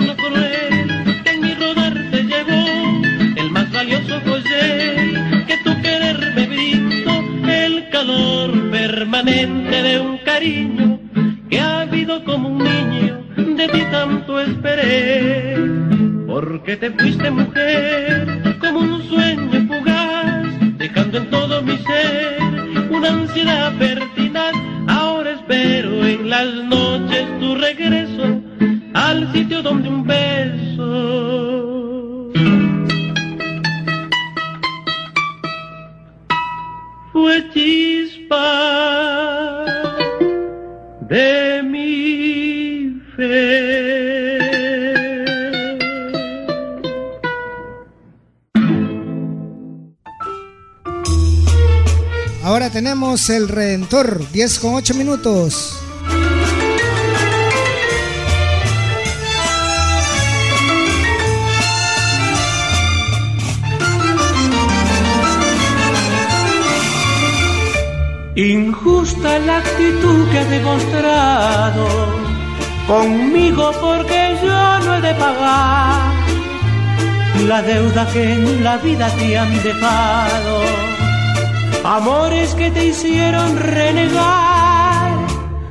tenemos 53.21 53.29
el 53.29 53.47
Redentor, 53.47 54.31
10 54.31 54.60
con 54.60 54.75
8 54.75 54.93
minutos. 54.95 55.77
Injusta 68.36 69.39
la 69.39 69.57
actitud 69.57 70.29
que 70.31 70.39
ha 70.39 70.45
demostrado 70.45 71.88
conmigo 72.88 73.71
porque 73.81 74.38
yo 74.41 74.79
no 74.79 74.95
he 74.95 75.01
de 75.01 75.13
pagar 75.15 76.13
la 77.45 77.62
deuda 77.62 78.07
que 78.13 78.34
en 78.34 78.63
la 78.63 78.77
vida 78.77 79.10
te 79.17 79.38
han 79.38 79.63
dejado. 79.63 80.90
Amores 81.84 82.54
que 82.56 82.72
te 82.72 82.86
hicieron 82.88 83.58
renegar. 83.58 85.12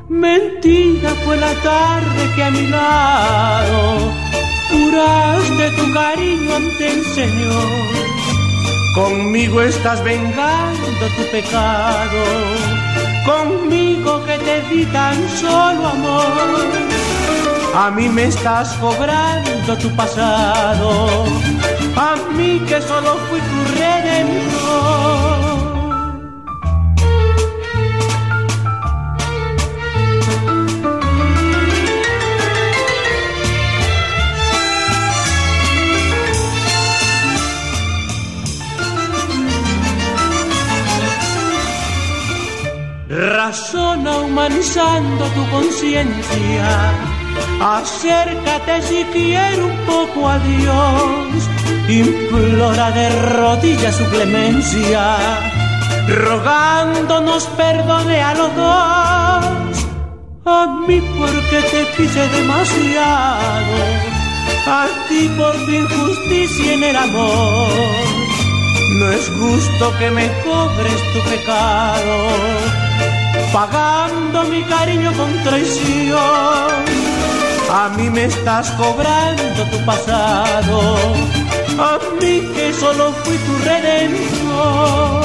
Mentira 0.08 1.10
fue 1.24 1.36
la 1.36 1.54
tarde 1.54 2.30
que 2.34 2.42
a 2.42 2.50
mi 2.50 2.66
lado 2.66 4.12
juraste 4.70 5.70
tu 5.70 5.92
cariño 5.92 6.56
ante 6.56 6.92
el 6.92 7.04
Señor 7.04 8.00
Conmigo 8.94 9.62
estás 9.62 10.02
vengando 10.02 11.06
tu 11.16 11.22
pecado, 11.30 12.24
conmigo 13.24 14.24
que 14.24 14.36
te 14.38 14.62
di 14.62 14.84
tan 14.86 15.16
solo 15.38 15.86
amor. 15.86 16.66
A 17.76 17.90
mí 17.92 18.08
me 18.08 18.24
estás 18.24 18.74
cobrando 18.74 19.78
tu 19.78 19.88
pasado, 19.94 21.24
a 21.96 22.16
mí 22.36 22.60
que 22.66 22.82
solo 22.82 23.16
fui 23.28 23.40
tu 23.40 23.78
redentor. 23.78 24.49
Humanizando 44.30 45.24
tu 45.36 45.50
conciencia. 45.50 46.92
Acércate 47.60 48.82
si 48.82 49.04
quiere 49.12 49.62
un 49.62 49.76
poco 49.86 50.28
a 50.28 50.38
Dios. 50.38 51.48
Implora 51.88 52.90
de 52.92 53.08
rodillas 53.32 53.96
su 53.96 54.04
clemencia. 54.04 55.16
Rogándonos 56.08 57.44
perdone 57.56 58.22
a 58.22 58.34
los 58.34 58.56
dos. 58.56 59.86
A 60.44 60.66
mí 60.86 61.00
porque 61.18 61.58
te 61.72 61.86
quise 61.96 62.28
demasiado. 62.28 63.76
A 64.66 64.86
ti 65.08 65.28
por 65.36 65.52
tu 65.64 65.70
injusticia 65.70 66.74
en 66.74 66.84
el 66.84 66.96
amor. 66.96 67.70
No 68.98 69.10
es 69.10 69.28
justo 69.38 69.92
que 69.98 70.10
me 70.10 70.26
cobres 70.44 71.00
tu 71.12 71.20
pecado 71.30 72.89
pagando 73.52 74.44
mi 74.44 74.62
cariño 74.64 75.12
con 75.12 75.30
traición. 75.44 76.70
A 77.72 77.88
mí 77.96 78.10
me 78.10 78.24
estás 78.24 78.70
cobrando 78.72 79.62
tu 79.70 79.84
pasado, 79.84 80.96
a 81.78 81.98
mí 82.20 82.40
que 82.54 82.72
solo 82.74 83.12
fui 83.22 83.36
tu 83.36 83.58
redentor. 83.64 85.19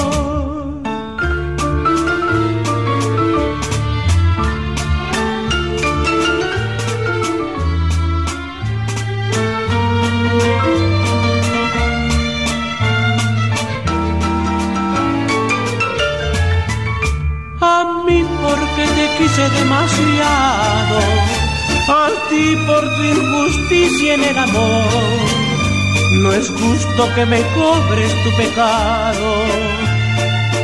Justo 26.96 27.14
que 27.14 27.26
me 27.26 27.42
cobres 27.54 28.12
tu 28.24 28.36
pecado, 28.38 29.44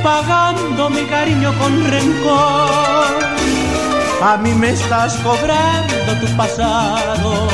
pagando 0.04 0.90
mi 0.90 1.04
cariño 1.04 1.54
con 1.58 1.84
rencor. 1.90 3.08
A 4.24 4.38
mí 4.38 4.54
me 4.54 4.72
estás 4.72 5.16
cobrando 5.18 6.14
tu 6.22 6.28
pasado, 6.38 7.48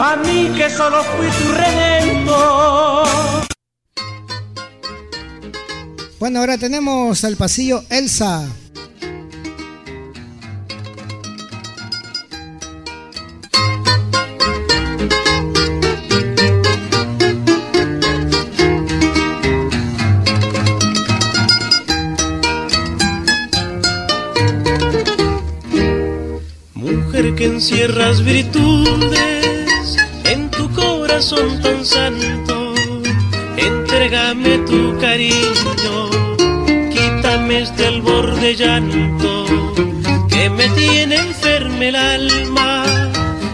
a 0.00 0.16
mí 0.16 0.50
que 0.56 0.70
solo 0.70 1.02
fui 1.02 1.26
tu 1.26 1.52
redentor. 1.52 3.08
Bueno, 6.20 6.40
ahora 6.40 6.56
tenemos 6.56 7.24
al 7.24 7.36
pasillo 7.36 7.82
Elsa. 7.90 8.63
Encierras 27.64 28.22
virtudes 28.22 29.96
en 30.24 30.50
tu 30.50 30.70
corazón 30.74 31.62
tan 31.62 31.82
santo. 31.82 32.74
Entrégame 33.56 34.58
tu 34.66 34.98
cariño, 34.98 36.10
quítame 36.92 37.62
este 37.62 37.86
albor 37.86 38.38
de 38.38 38.54
llanto 38.54 39.46
que 40.28 40.50
me 40.50 40.68
tiene 40.80 41.16
enferme 41.16 41.88
el 41.88 41.96
alma 41.96 42.84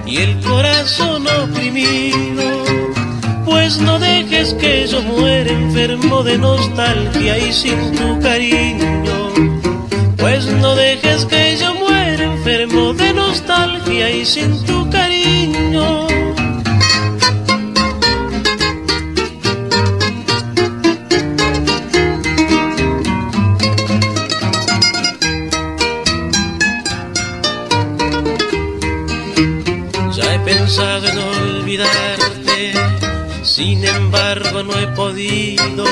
y 0.05 0.17
el 0.17 0.41
corazón 0.41 1.25
oprimido. 1.45 2.65
Pues 3.45 3.79
no 3.79 4.01
dejes 4.01 4.55
que 4.55 4.89
yo 4.89 5.03
muera 5.03 5.53
enfermo 5.53 6.25
de 6.25 6.37
nostalgia 6.37 7.39
y 7.39 7.53
sin 7.53 7.93
tu 7.93 8.19
cariño. 8.19 9.05
Pues 10.17 10.47
no 10.47 10.75
dejes 10.75 11.27
que 11.27 11.57
yo 11.61 11.77
muera 11.77 12.25
enfermo 12.25 12.93
de 12.93 13.13
nostalgia 13.15 13.60
y 14.09 14.25
sin 14.25 14.65
tu 14.65 14.89
cariño. 14.89 16.07
Ya 30.17 30.35
he 30.35 30.39
pensado 30.41 31.09
en 31.09 31.19
olvidarte, 31.19 32.73
sin 33.43 33.85
embargo 33.85 34.63
no 34.63 34.79
he 34.79 34.87
podido, 34.89 35.85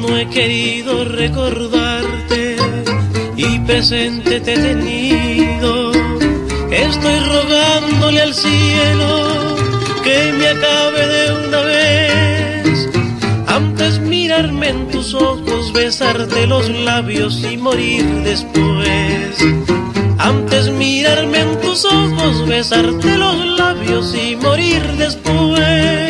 no 0.00 0.16
he 0.16 0.28
querido 0.28 1.04
recordarte 1.04 2.56
y 3.36 3.58
presente 3.60 4.40
te 4.40 4.54
tenido 4.54 5.19
Estoy 6.90 7.20
rogándole 7.20 8.20
al 8.20 8.34
cielo 8.34 9.56
que 10.02 10.32
me 10.36 10.48
acabe 10.48 11.06
de 11.06 11.46
una 11.46 11.60
vez. 11.62 12.88
Antes 13.46 14.00
mirarme 14.00 14.70
en 14.70 14.88
tus 14.88 15.14
ojos, 15.14 15.72
besarte 15.72 16.48
los 16.48 16.68
labios 16.68 17.44
y 17.44 17.56
morir 17.56 18.04
después. 18.24 19.38
Antes 20.18 20.70
mirarme 20.70 21.38
en 21.38 21.60
tus 21.60 21.84
ojos, 21.84 22.46
besarte 22.48 23.16
los 23.16 23.36
labios 23.56 24.14
y 24.14 24.34
morir 24.34 24.82
después. 24.98 26.09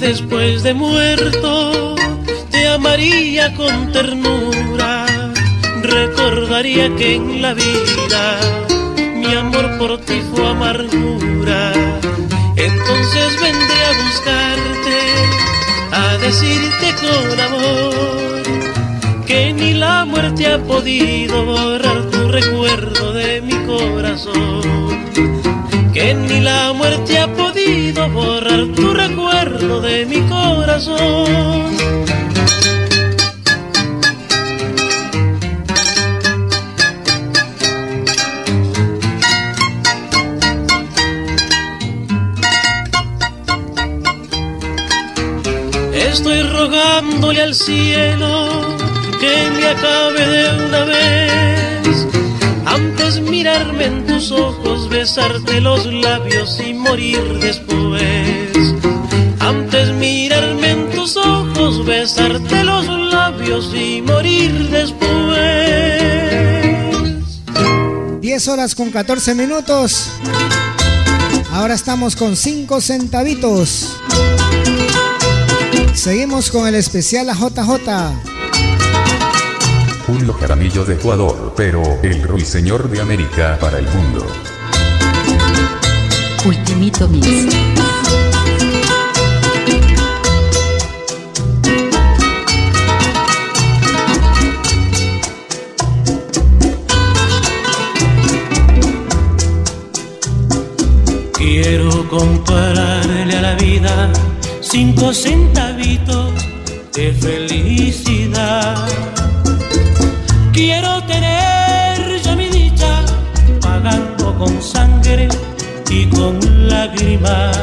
Después 0.00 0.62
de 0.62 0.72
muerto 0.72 1.94
te 2.50 2.68
amaría 2.68 3.54
con 3.54 3.92
ternura. 3.92 5.06
Recordaría 5.82 6.94
que 6.96 7.16
en 7.16 7.42
la 7.42 7.52
vida 7.54 8.40
mi 9.16 9.34
amor 9.34 9.78
por 9.78 10.00
ti 10.00 10.22
fue 10.30 10.46
amargura. 10.48 11.72
Entonces 12.56 13.40
vendré 13.40 13.80
a 13.84 13.92
buscarte, 14.04 14.98
a 15.92 16.16
decirte 16.18 16.94
con 17.02 17.40
amor 17.40 18.42
que 19.26 19.52
ni 19.52 19.74
la 19.74 20.04
muerte 20.06 20.46
ha 20.46 20.58
podido 20.58 21.44
borrar 21.44 22.10
tu 22.10 22.28
recuerdo 22.28 23.12
de 23.12 23.42
mi 23.42 23.54
corazón. 23.66 24.89
Que 26.00 26.14
ni 26.14 26.40
la 26.40 26.72
muerte 26.72 27.18
ha 27.18 27.28
podido 27.28 28.08
borrar 28.08 28.64
tu 28.74 28.94
recuerdo 28.94 29.82
de 29.82 30.06
mi 30.06 30.22
corazón. 30.30 31.76
Estoy 45.92 46.42
rogándole 46.44 47.42
al 47.42 47.54
cielo 47.54 48.78
que 49.20 49.50
me 49.54 49.66
acabe 49.66 50.26
de 50.26 50.64
una 50.64 50.84
vez. 50.86 51.79
Antes 53.10 53.28
mirarme 53.28 53.86
en 53.86 54.06
tus 54.06 54.30
ojos, 54.30 54.88
besarte 54.88 55.60
los 55.60 55.84
labios 55.84 56.60
y 56.64 56.72
morir 56.74 57.40
después. 57.40 58.04
Antes 59.40 59.92
mirarme 59.94 60.70
en 60.70 60.90
tus 60.90 61.16
ojos, 61.16 61.84
besarte 61.84 62.62
los 62.62 62.86
labios 62.86 63.74
y 63.74 64.00
morir 64.00 64.70
después. 64.70 65.10
10 68.20 68.46
horas 68.46 68.76
con 68.76 68.92
14 68.92 69.34
minutos. 69.34 70.12
Ahora 71.50 71.74
estamos 71.74 72.14
con 72.14 72.36
5 72.36 72.80
centavitos. 72.80 73.96
Seguimos 75.94 76.48
con 76.52 76.68
el 76.68 76.76
especial 76.76 77.28
a 77.28 77.34
JJ. 77.34 78.29
Julio 80.10 80.32
Jaramillo 80.32 80.84
de 80.84 80.94
Ecuador, 80.94 81.54
pero 81.56 81.84
el 82.02 82.24
ruiseñor 82.24 82.90
de 82.90 83.00
América 83.00 83.56
para 83.60 83.78
el 83.78 83.86
mundo. 83.86 84.26
Ultimito 86.44 87.06
Mix. 87.08 87.46
Quiero 101.34 102.08
compararle 102.08 103.36
a 103.36 103.42
la 103.42 103.54
vida 103.54 104.12
cinco 104.60 105.14
centavitos 105.14 106.32
de 106.94 107.12
felicidad. 107.12 108.88
Quiero 110.62 111.02
tener 111.04 112.20
yo 112.22 112.36
mi 112.36 112.50
dicha 112.50 113.02
pagando 113.62 114.36
con 114.36 114.60
sangre 114.60 115.26
y 115.88 116.04
con 116.04 116.38
lágrimas. 116.68 117.58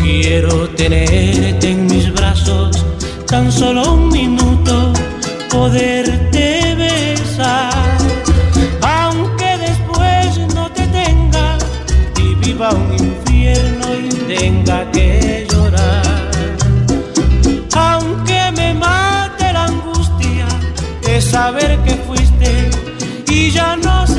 Quiero 0.00 0.66
tenerte 0.70 1.72
en 1.72 1.84
mis 1.88 2.10
brazos 2.14 2.82
tan 3.26 3.52
solo 3.52 3.92
un 3.92 4.08
minuto, 4.08 4.94
poderte 5.50 6.55
ya 23.66 24.15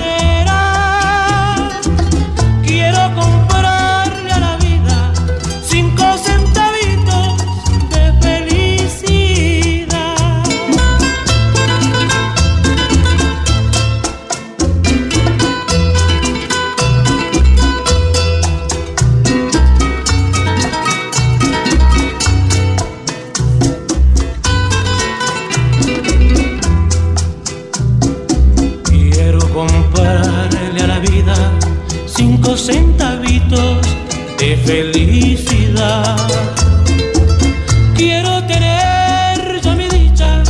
Quiero 37.95 38.43
tener 38.45 39.61
yo 39.61 39.75
mi 39.75 39.87
dicha 39.89 40.43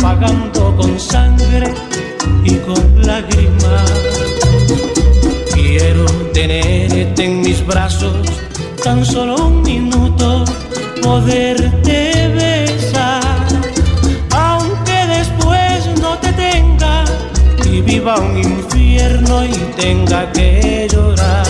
pagando 0.00 0.76
con 0.76 0.98
sangre 0.98 1.72
y 2.44 2.54
con 2.66 3.06
lágrimas. 3.06 3.92
Quiero 5.54 6.04
tenerte 6.32 7.24
en 7.24 7.40
mis 7.42 7.64
brazos 7.66 8.26
tan 8.82 9.04
solo 9.04 9.46
un 9.48 9.62
minuto, 9.62 10.44
poderte 11.02 12.28
besar. 12.28 13.46
Aunque 14.30 14.98
después 15.16 16.00
no 16.00 16.16
te 16.18 16.32
tenga 16.32 17.04
y 17.64 17.80
viva 17.80 18.16
un 18.20 18.38
infierno 18.38 19.44
y 19.44 19.54
tenga 19.76 20.30
que 20.32 20.88
llorar. 20.92 21.45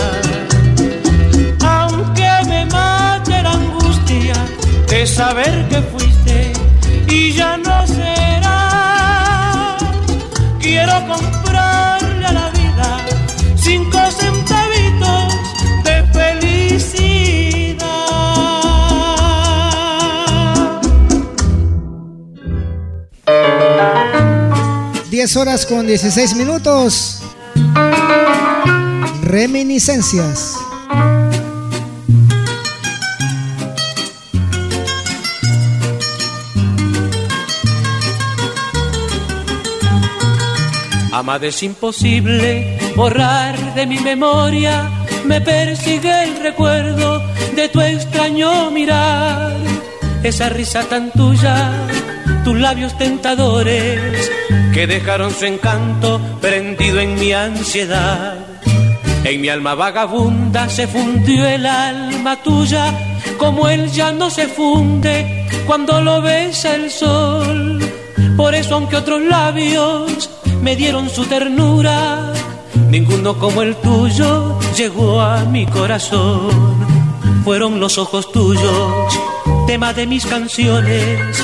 Saber 5.17 5.67
que 5.67 5.81
fuiste 5.81 6.53
y 7.09 7.33
ya 7.33 7.57
no 7.57 7.87
será. 7.87 9.77
Quiero 10.59 10.93
comprarle 11.07 12.25
a 12.27 12.33
la 12.33 12.49
vida 12.51 13.03
cinco 13.55 13.97
centavitos 14.11 15.33
de 15.85 16.03
felicidad. 16.13 17.77
10 25.09 25.35
horas 25.37 25.65
con 25.65 25.87
16 25.87 26.35
minutos. 26.35 27.23
Reminiscencias. 29.23 30.66
Amada, 41.17 41.47
es 41.47 41.63
imposible 41.63 42.77
borrar 42.95 43.73
de 43.73 43.87
mi 43.87 43.97
memoria, 43.97 44.87
me 45.25 45.41
persigue 45.41 46.25
el 46.25 46.39
recuerdo 46.43 47.23
de 47.55 47.67
tu 47.69 47.81
extraño 47.81 48.69
mirar, 48.69 49.57
esa 50.21 50.49
risa 50.49 50.83
tan 50.83 51.09
tuya, 51.09 51.71
tus 52.43 52.55
labios 52.59 52.95
tentadores 52.99 54.31
que 54.71 54.85
dejaron 54.85 55.33
su 55.33 55.45
encanto 55.45 56.21
prendido 56.39 56.99
en 56.99 57.15
mi 57.15 57.33
ansiedad. 57.33 58.37
En 59.23 59.41
mi 59.41 59.49
alma 59.49 59.73
vagabunda 59.73 60.69
se 60.69 60.85
fundió 60.85 61.47
el 61.47 61.65
alma 61.65 62.35
tuya, 62.43 62.93
como 63.39 63.67
él 63.67 63.89
ya 63.91 64.11
no 64.11 64.29
se 64.29 64.47
funde 64.47 65.47
cuando 65.65 65.99
lo 65.99 66.21
besa 66.21 66.75
el 66.75 66.91
sol. 66.91 67.79
Por 68.37 68.53
eso 68.53 68.75
aunque 68.75 68.97
otros 68.97 69.23
labios 69.23 70.29
me 70.61 70.75
dieron 70.75 71.09
su 71.09 71.25
ternura, 71.25 72.33
ninguno 72.89 73.37
como 73.37 73.61
el 73.61 73.75
tuyo 73.75 74.59
llegó 74.75 75.21
a 75.21 75.43
mi 75.45 75.65
corazón. 75.65 76.77
Fueron 77.43 77.79
los 77.79 77.97
ojos 77.97 78.31
tuyos, 78.31 79.19
tema 79.67 79.93
de 79.93 80.05
mis 80.05 80.25
canciones, 80.25 81.43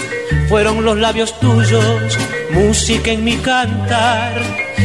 fueron 0.50 0.84
los 0.84 0.98
labios 0.98 1.40
tuyos, 1.40 2.18
música 2.52 3.12
en 3.12 3.24
mi 3.24 3.38
cantar, 3.38 4.42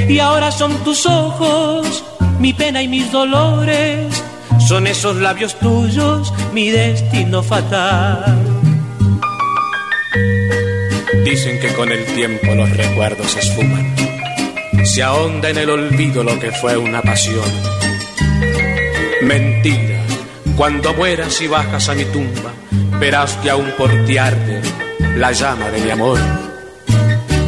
y 0.08 0.18
ahora 0.20 0.52
son 0.52 0.72
tus 0.84 1.06
ojos, 1.06 2.04
mi 2.38 2.52
pena 2.52 2.82
y 2.82 2.88
mis 2.88 3.10
dolores, 3.10 4.22
son 4.68 4.86
esos 4.86 5.16
labios 5.16 5.58
tuyos, 5.58 6.32
mi 6.52 6.70
destino 6.70 7.42
fatal. 7.42 8.38
Dicen 11.24 11.58
que 11.60 11.72
con 11.74 11.90
el 11.90 12.04
tiempo 12.06 12.54
los 12.54 12.70
recuerdos 12.76 13.32
se 13.32 13.40
esfuman, 13.40 13.94
se 14.88 15.03
ahonda 15.03 15.51
en 15.51 15.59
el 15.59 15.68
olvido 15.68 16.24
lo 16.24 16.40
que 16.40 16.51
fue 16.51 16.77
una 16.79 17.03
pasión. 17.03 17.44
Mentira, 19.22 20.01
cuando 20.57 20.94
mueras 20.94 21.40
y 21.42 21.46
bajas 21.46 21.90
a 21.90 21.94
mi 21.94 22.05
tumba, 22.07 22.53
verás 22.98 23.37
que 23.42 23.51
aún 23.51 23.70
por 23.77 23.90
ti 24.07 24.16
arde 24.16 24.62
la 25.16 25.33
llama 25.33 25.68
de 25.68 25.81
mi 25.83 25.90
amor. 25.90 26.18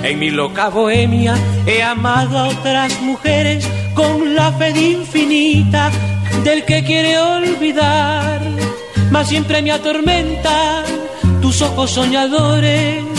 En 0.02 0.18
mi 0.18 0.30
loca 0.30 0.68
bohemia 0.68 1.34
he 1.66 1.82
amado 1.82 2.38
a 2.38 2.48
otras 2.48 3.00
mujeres 3.00 3.66
con 3.94 4.34
la 4.34 4.52
fe 4.52 4.70
infinita 4.78 5.90
del 6.44 6.64
que 6.66 6.84
quiere 6.84 7.18
olvidar, 7.18 8.42
mas 9.10 9.28
siempre 9.28 9.62
me 9.62 9.72
atormentan 9.72 10.84
tus 11.40 11.62
ojos 11.62 11.90
soñadores 11.90 13.09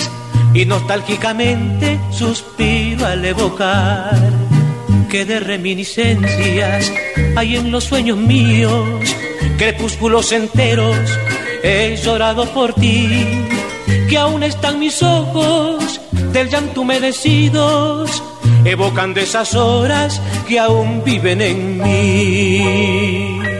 y 0.54 0.66
nostálgicamente 0.66 2.00
suspiro 2.12 3.06
al 3.06 3.24
evocar 3.26 4.32
que 5.10 5.26
de 5.26 5.40
reminiscencias 5.40 6.92
hay 7.36 7.58
en 7.58 7.72
los 7.72 7.84
sueños 7.84 8.18
míos, 8.18 9.00
crepúsculos 9.58 10.32
enteros, 10.32 10.98
he 11.64 11.98
llorado 12.02 12.46
por 12.54 12.74
ti, 12.74 13.26
que 14.10 14.18
aún 14.18 14.44
están 14.44 14.80
mis 14.80 15.02
ojos 15.04 16.00
del 16.32 16.50
llanto 16.50 16.82
humedecidos, 16.82 18.24
evocan 18.64 19.14
de 19.14 19.24
esas 19.24 19.54
horas 19.54 20.22
que 20.48 20.60
aún 20.60 21.04
viven 21.04 21.42
en 21.42 21.82
mí. 21.82 23.51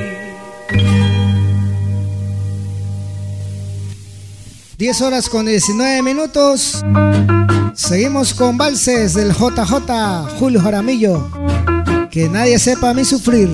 Diez 4.82 5.00
horas 5.04 5.30
con 5.30 5.46
19 5.46 6.02
minutos. 6.02 6.84
Seguimos 7.76 8.34
con 8.34 8.58
valses 8.58 9.14
del 9.14 9.32
JJ 9.32 10.40
Julio 10.40 10.60
Jaramillo. 10.60 11.30
Que 12.10 12.28
nadie 12.28 12.58
sepa 12.58 12.92
mi 12.92 13.06
sufrir. 13.06 13.48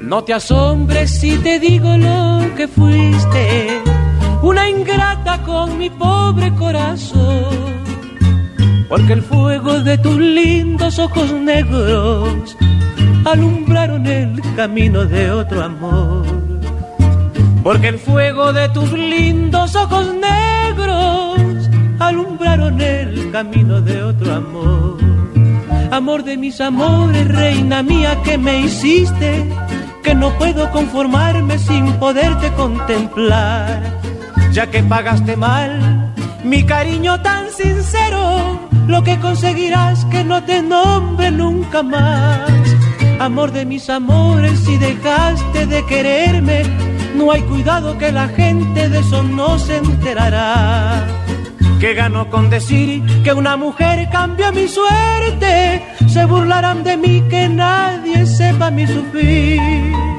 No 0.00 0.24
te 0.24 0.32
asombres 0.34 1.12
si 1.12 1.36
te 1.38 1.60
digo 1.60 1.96
lo 1.96 2.52
que 2.56 2.66
fuiste, 2.66 3.80
una 4.42 4.68
ingrata 4.68 5.40
con 5.44 5.78
mi 5.78 5.90
pobre 5.90 6.52
corazón, 6.56 7.83
porque 8.96 9.12
el 9.14 9.22
fuego 9.22 9.80
de 9.80 9.98
tus 9.98 10.16
lindos 10.16 11.00
ojos 11.00 11.32
negros 11.32 12.56
alumbraron 13.24 14.06
el 14.06 14.40
camino 14.54 15.04
de 15.04 15.32
otro 15.32 15.64
amor. 15.64 16.24
Porque 17.64 17.88
el 17.88 17.98
fuego 17.98 18.52
de 18.52 18.68
tus 18.68 18.92
lindos 18.92 19.74
ojos 19.74 20.14
negros 20.14 21.68
alumbraron 21.98 22.80
el 22.80 23.32
camino 23.32 23.80
de 23.80 24.00
otro 24.00 24.32
amor. 24.32 24.98
Amor 25.90 26.22
de 26.22 26.36
mis 26.36 26.60
amores, 26.60 27.26
reina 27.26 27.82
mía 27.82 28.22
que 28.22 28.38
me 28.38 28.60
hiciste, 28.60 29.44
que 30.04 30.14
no 30.14 30.38
puedo 30.38 30.70
conformarme 30.70 31.58
sin 31.58 31.94
poderte 31.94 32.52
contemplar, 32.52 33.82
ya 34.52 34.70
que 34.70 34.84
pagaste 34.84 35.36
mal 35.36 36.04
mi 36.44 36.62
cariño 36.62 37.20
tan 37.22 37.50
sincero, 37.50 38.63
lo 38.86 39.02
que 39.02 39.18
conseguirás 39.18 40.04
que 40.06 40.24
no 40.24 40.42
te 40.44 40.62
nombre 40.62 41.30
nunca 41.30 41.82
más 41.82 42.50
amor 43.20 43.52
de 43.52 43.64
mis 43.64 43.88
amores, 43.88 44.60
si 44.60 44.76
dejaste 44.76 45.66
de 45.66 45.84
quererme, 45.86 46.62
no 47.16 47.30
hay 47.30 47.42
cuidado 47.42 47.96
que 47.98 48.12
la 48.12 48.28
gente 48.28 48.88
de 48.88 48.98
eso 48.98 49.22
no 49.22 49.58
se 49.58 49.76
enterará. 49.78 51.06
Que 51.80 51.94
gano 51.94 52.30
con 52.30 52.50
decir 52.50 53.02
que 53.22 53.32
una 53.32 53.56
mujer 53.56 54.08
cambió 54.10 54.52
mi 54.52 54.68
suerte, 54.68 55.82
se 56.08 56.24
burlarán 56.24 56.82
de 56.82 56.96
mí 56.96 57.22
que 57.28 57.48
nadie 57.48 58.26
sepa 58.26 58.70
mi 58.70 58.86
sufrir. 58.86 60.13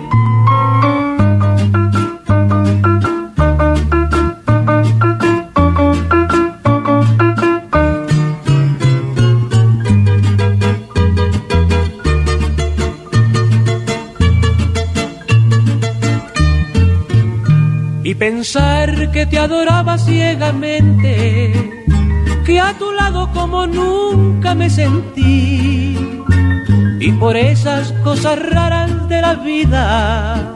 Pensar 18.30 19.12
que 19.12 19.28
te 19.28 19.38
adoraba 19.38 20.00
ciegamente, 20.00 21.54
que 22.44 22.60
a 22.60 22.74
tu 22.74 22.92
lado 22.92 23.30
como 23.32 23.68
nunca 23.68 24.56
me 24.56 24.68
sentí, 24.68 25.96
y 27.00 27.12
por 27.20 27.38
esas 27.38 27.92
cosas 28.04 28.40
raras 28.50 29.08
de 29.10 29.22
la 29.22 29.36
vida, 29.36 30.56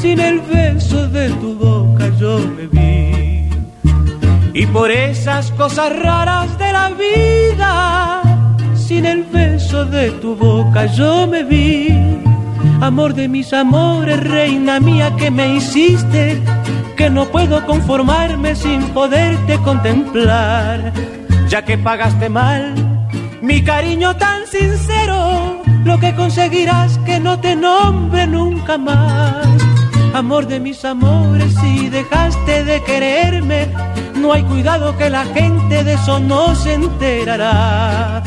sin 0.00 0.20
el 0.20 0.40
beso 0.40 1.06
de 1.08 1.28
tu 1.40 1.54
boca 1.56 2.08
yo 2.18 2.38
me 2.56 2.66
vi, 2.66 3.50
y 4.54 4.64
por 4.64 4.90
esas 4.90 5.50
cosas 5.50 5.90
raras 6.02 6.58
de 6.58 6.72
la 6.72 6.88
vida, 7.04 8.22
sin 8.74 9.04
el 9.04 9.24
beso 9.24 9.84
de 9.84 10.12
tu 10.12 10.34
boca 10.34 10.86
yo 10.86 11.26
me 11.26 11.44
vi. 11.44 11.88
Amor 12.80 13.14
de 13.14 13.28
mis 13.28 13.52
amores, 13.52 14.18
reina 14.20 14.80
mía 14.80 15.14
que 15.16 15.30
me 15.30 15.56
hiciste, 15.56 16.42
que 16.96 17.10
no 17.10 17.26
puedo 17.26 17.64
conformarme 17.66 18.56
sin 18.56 18.82
poderte 18.88 19.58
contemplar, 19.58 20.92
ya 21.48 21.64
que 21.64 21.76
pagaste 21.78 22.28
mal 22.28 22.74
mi 23.42 23.62
cariño 23.62 24.16
tan 24.16 24.46
sincero, 24.46 25.62
lo 25.84 26.00
que 26.00 26.14
conseguirás 26.14 26.98
que 27.06 27.20
no 27.20 27.38
te 27.38 27.54
nombre 27.54 28.26
nunca 28.26 28.76
más. 28.78 29.46
Amor 30.14 30.46
de 30.46 30.58
mis 30.58 30.84
amores, 30.84 31.54
si 31.60 31.88
dejaste 31.88 32.64
de 32.64 32.82
quererme, 32.82 33.68
no 34.16 34.32
hay 34.32 34.42
cuidado 34.42 34.96
que 34.96 35.10
la 35.10 35.24
gente 35.26 35.84
de 35.84 35.92
eso 35.92 36.18
no 36.18 36.54
se 36.54 36.74
enterará 36.74 38.22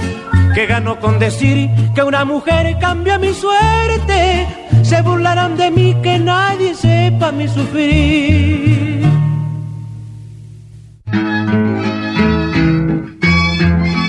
que 0.54 0.66
gano 0.66 1.00
con 1.00 1.20
decir 1.20 1.70
que 1.94 2.04
una 2.04 2.26
mujer 2.26 2.78
cambia 2.80 3.18
mi 3.18 3.34
suerte. 3.34 4.48
Se 4.90 5.04
burlarán 5.04 5.56
de 5.56 5.70
mí 5.70 5.96
que 6.02 6.18
nadie 6.18 6.74
sepa 6.74 7.32
mi 7.32 7.48
sufrir. 7.48 9.06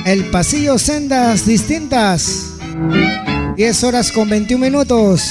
El 0.07 0.25
pasillo 0.33 0.79
sendas 0.79 1.45
distintas. 1.45 2.55
10 3.57 3.85
horas 3.85 4.11
con 4.11 4.31
21 4.31 4.65
minutos. 4.65 5.31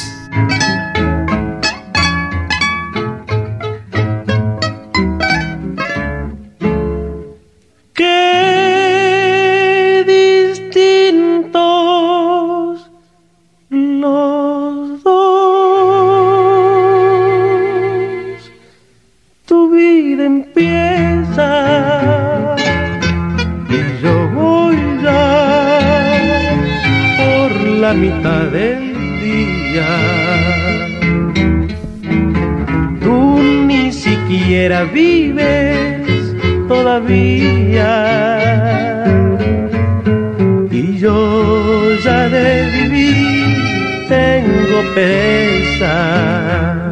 yo 41.19 41.95
ya 42.03 42.29
de 42.29 42.69
vivir 42.71 44.07
tengo 44.07 44.79
pesar. 44.95 46.88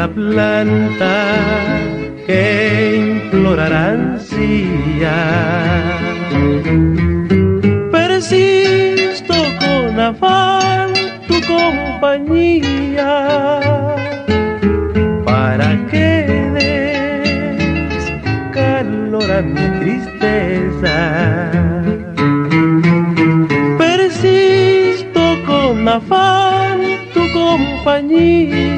la 0.00 0.08
planta 0.08 1.14
que 2.26 2.42
implorarán. 3.06 4.00
Persisto 7.92 9.34
con 9.62 10.00
afán 10.00 10.92
tu 11.28 11.36
compañía 11.54 13.12
para 15.24 15.68
que 15.90 16.10
des 16.56 18.04
calor 18.52 19.30
a 19.38 19.40
mi 19.42 19.66
tristeza. 19.80 20.96
Persisto 23.78 25.22
con 25.46 25.88
afán 25.88 26.78
tu 27.14 27.22
compañía 27.32 28.69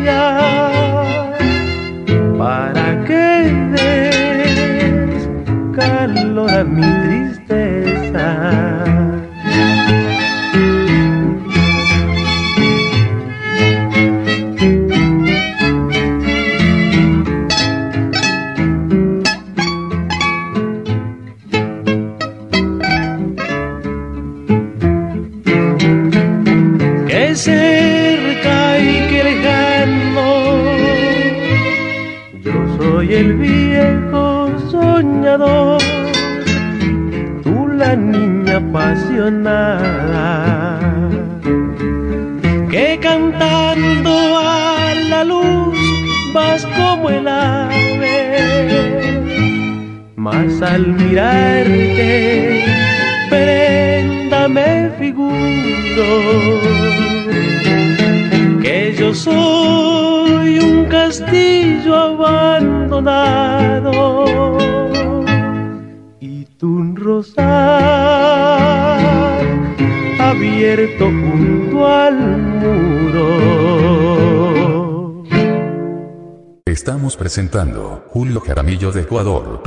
presentando 77.43 78.05
Julio 78.11 78.41
Jaramillo 78.41 78.93
de 78.93 79.03
Ecuador. 79.03 79.63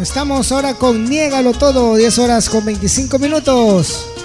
Estamos 0.00 0.50
ahora 0.50 0.74
con 0.74 1.04
Niégalo 1.04 1.52
Todo, 1.52 1.94
10 1.94 2.18
horas 2.18 2.48
con 2.48 2.64
25 2.64 3.18
minutos. 3.20 4.15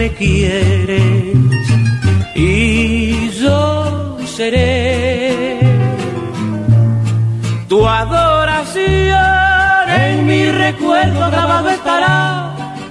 Me 0.00 0.08
quieres 0.12 1.36
y 2.34 3.28
yo 3.42 4.16
seré 4.24 5.60
tu 7.68 7.86
adoración. 7.86 8.80
En 10.04 10.26
mi 10.26 10.42
recuerdo 10.66 11.30
grabado 11.30 11.68
estará 11.68 12.16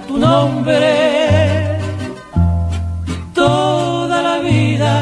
tu 0.06 0.18
nombre. 0.18 1.78
Toda 3.34 4.22
la 4.28 4.38
vida 4.38 4.92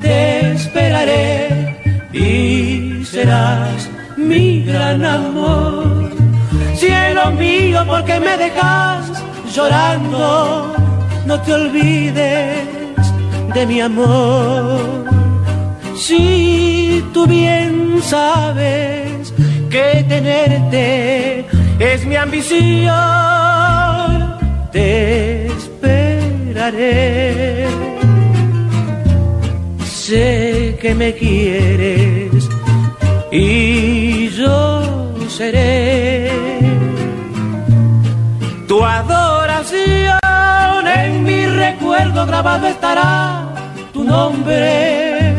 te 0.00 0.52
esperaré 0.54 1.30
y 2.12 3.04
serás 3.04 3.88
mi 4.16 4.64
gran 4.64 5.04
amor. 5.04 6.10
Cielo 6.74 7.30
mío, 7.42 7.84
porque 7.86 8.18
me 8.18 8.36
dejas 8.36 9.22
llorando, 9.54 10.71
no 11.26 11.40
te 11.40 11.52
olvides 11.54 13.04
de 13.54 13.66
mi 13.66 13.80
amor. 13.80 15.04
Si 15.96 17.04
tú 17.12 17.26
bien 17.26 18.00
sabes 18.02 19.32
que 19.70 20.04
tenerte 20.08 21.46
es 21.78 22.04
mi 22.06 22.16
ambición, 22.16 22.92
te 24.72 25.46
esperaré. 25.46 27.02
Sé 29.84 30.76
que 30.80 30.94
me 30.94 31.14
quieres 31.14 32.48
y 33.30 34.28
yo 34.30 34.82
seré 35.28 36.30
tu 38.66 38.84
adoración. 38.84 39.21
Recuerdo 42.22 42.26
grabado 42.26 42.66
estará 42.68 43.44
tu 43.92 44.04
nombre. 44.04 45.34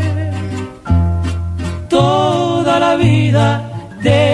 Toda 1.89 2.79
la 2.79 2.95
vida 2.95 3.61
te 4.01 4.32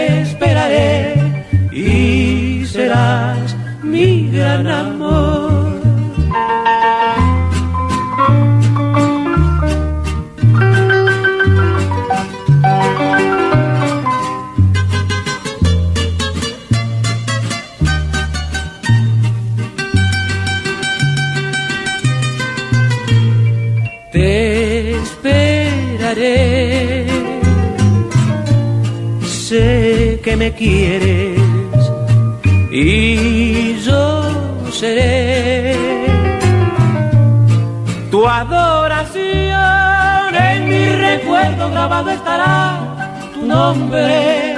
me 30.40 30.54
quieres 30.54 31.38
y 32.72 33.78
yo 33.82 34.72
seré 34.72 35.76
tu 38.10 38.26
adoración. 38.26 39.20
En 40.34 40.70
mi 40.70 40.86
recuerdo 40.96 41.70
grabado 41.72 42.12
estará 42.12 42.80
tu 43.34 43.46
nombre. 43.46 44.49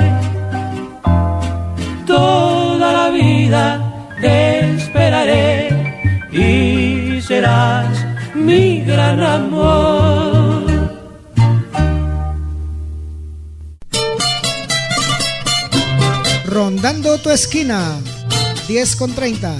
Rondando 16.82 17.16
tu 17.20 17.30
esquina, 17.30 18.00
10 18.68 18.96
con 18.96 19.14
30. 19.14 19.56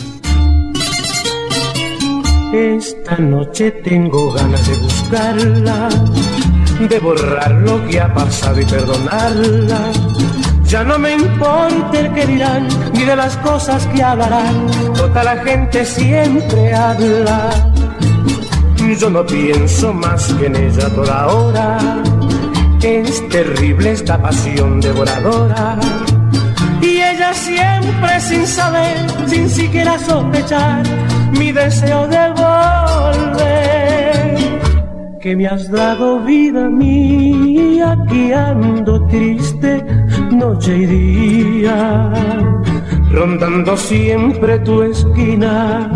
Esta 2.52 3.16
noche 3.18 3.70
tengo 3.84 4.32
ganas 4.32 4.68
de 4.68 4.76
buscarla, 4.78 5.90
de 6.90 7.00
borrar 7.00 7.52
lo 7.52 7.88
que 7.88 8.00
ha 8.00 8.12
pasado 8.12 8.60
y 8.60 8.66
perdonarla. 8.66 9.92
Ya 10.64 10.84
no 10.84 10.98
me 10.98 11.14
importa 11.14 11.92
el 12.00 12.12
que 12.12 12.26
dirán, 12.26 12.68
ni 12.94 13.04
de 13.04 13.16
las 13.16 13.38
cosas 13.38 13.86
que 13.94 14.02
hablarán, 14.02 14.66
toda 14.96 15.24
la 15.24 15.38
gente 15.44 15.86
siempre 15.86 16.74
habla. 16.74 17.52
Yo 19.00 19.12
no 19.12 19.24
pienso 19.28 19.94
más 19.94 20.34
que 20.34 20.48
en 20.48 20.56
ella 20.56 20.90
toda 20.90 21.28
hora. 21.28 22.02
Es 22.82 23.30
terrible 23.30 23.92
esta 23.92 24.20
pasión 24.20 24.82
devoradora. 24.82 25.78
Siempre 28.02 28.20
sin 28.22 28.48
saber, 28.48 28.98
sin 29.28 29.48
siquiera 29.48 30.00
sospechar, 30.00 30.82
mi 31.38 31.52
deseo 31.52 32.08
de 32.08 32.30
volver. 32.30 33.60
Que 35.20 35.36
me 35.36 35.46
has 35.46 35.70
dado 35.70 36.20
vida 36.22 36.68
mía, 36.68 37.96
que 38.10 38.34
ando 38.34 39.06
triste 39.06 39.86
noche 40.32 40.78
y 40.78 40.86
día, 40.88 42.12
rondando 43.12 43.78
siempre 43.78 44.58
tu 44.60 44.82
esquina 44.82 45.92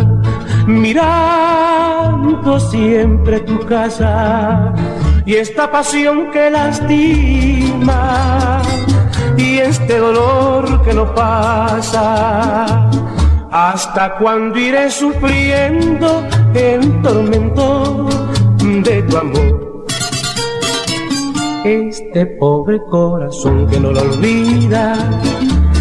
mirando 0.66 2.58
siempre 2.58 3.40
tu 3.40 3.58
casa 3.66 4.74
y 5.24 5.34
esta 5.34 5.70
pasión 5.70 6.30
que 6.32 6.50
lastima 6.50 8.16
y 9.36 9.58
este 9.58 9.98
dolor 9.98 10.82
que 10.82 10.94
no 10.94 11.14
pasa. 11.14 12.88
¿Hasta 13.50 14.16
cuando 14.16 14.58
iré 14.58 14.90
sufriendo 14.90 16.26
el 16.54 17.00
tormento 17.02 18.08
de 18.58 19.02
tu 19.02 19.16
amor? 19.16 19.86
Este 21.64 22.26
pobre 22.26 22.80
corazón 22.90 23.66
que 23.66 23.80
no 23.80 23.92
la 23.92 24.02
olvida, 24.02 24.96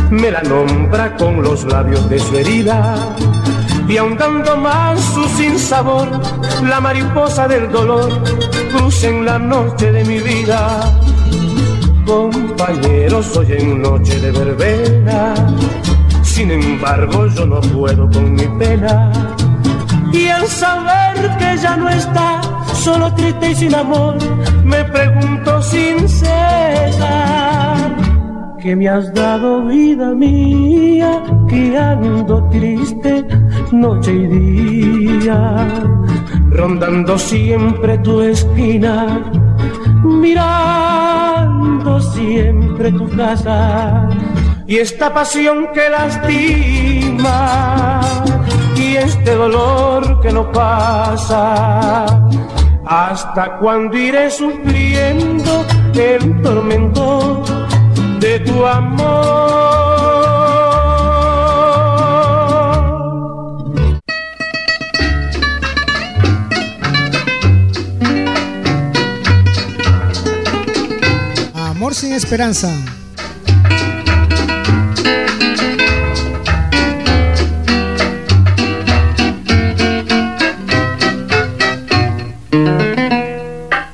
me 0.09 0.31
la 0.31 0.41
nombra 0.41 1.15
con 1.15 1.43
los 1.43 1.63
labios 1.65 2.09
de 2.09 2.19
su 2.19 2.37
herida 2.37 2.95
y 3.87 3.97
ahondando 3.97 4.57
más 4.57 4.99
su 4.99 5.23
sinsabor, 5.37 6.07
la 6.63 6.79
mariposa 6.81 7.47
del 7.47 7.71
dolor 7.71 8.09
cruza 8.71 9.07
en 9.07 9.25
la 9.25 9.37
noche 9.37 9.91
de 9.91 10.03
mi 10.05 10.19
vida. 10.19 10.79
Compañeros, 12.05 13.35
hoy 13.35 13.47
en 13.49 13.81
noche 13.81 14.19
de 14.19 14.31
verbena, 14.31 15.33
sin 16.21 16.51
embargo 16.51 17.25
yo 17.27 17.47
no 17.47 17.59
puedo 17.61 18.07
con 18.09 18.33
mi 18.33 18.45
pena. 18.59 19.11
Y 20.13 20.27
al 20.27 20.45
saber 20.45 21.35
que 21.37 21.57
ya 21.57 21.75
no 21.75 21.89
está, 21.89 22.41
solo 22.75 23.11
triste 23.15 23.51
y 23.51 23.55
sin 23.55 23.73
amor, 23.73 24.17
me 24.63 24.83
pregunto 24.85 25.61
sin 25.63 26.07
cesar 26.07 27.95
que 28.61 28.75
me 28.75 28.87
has 28.87 29.11
dado 29.13 29.65
vida 29.65 30.13
mía, 30.13 31.23
que 31.49 31.77
ando 31.77 32.47
triste 32.49 33.25
noche 33.71 34.13
y 34.13 34.27
día, 34.27 35.83
rondando 36.51 37.17
siempre 37.17 37.97
tu 37.99 38.21
esquina, 38.21 39.23
mirando 40.03 41.24
siempre 41.99 42.91
tu 42.91 43.09
casa, 43.15 44.09
y 44.67 44.77
esta 44.77 45.13
pasión 45.13 45.67
que 45.73 45.89
lastima, 45.89 47.39
y 48.75 48.95
este 48.97 49.35
dolor 49.35 50.19
que 50.21 50.31
no 50.31 50.51
pasa. 50.51 52.05
¿Hasta 52.87 53.57
cuando 53.57 53.97
iré 53.97 54.29
sufriendo 54.29 55.65
el 55.95 56.41
tormento 56.43 57.43
de 58.19 58.39
tu 58.41 58.65
amor? 58.65 59.84
Amor 71.85 71.93
sin 71.93 72.13
esperanza. 72.13 72.75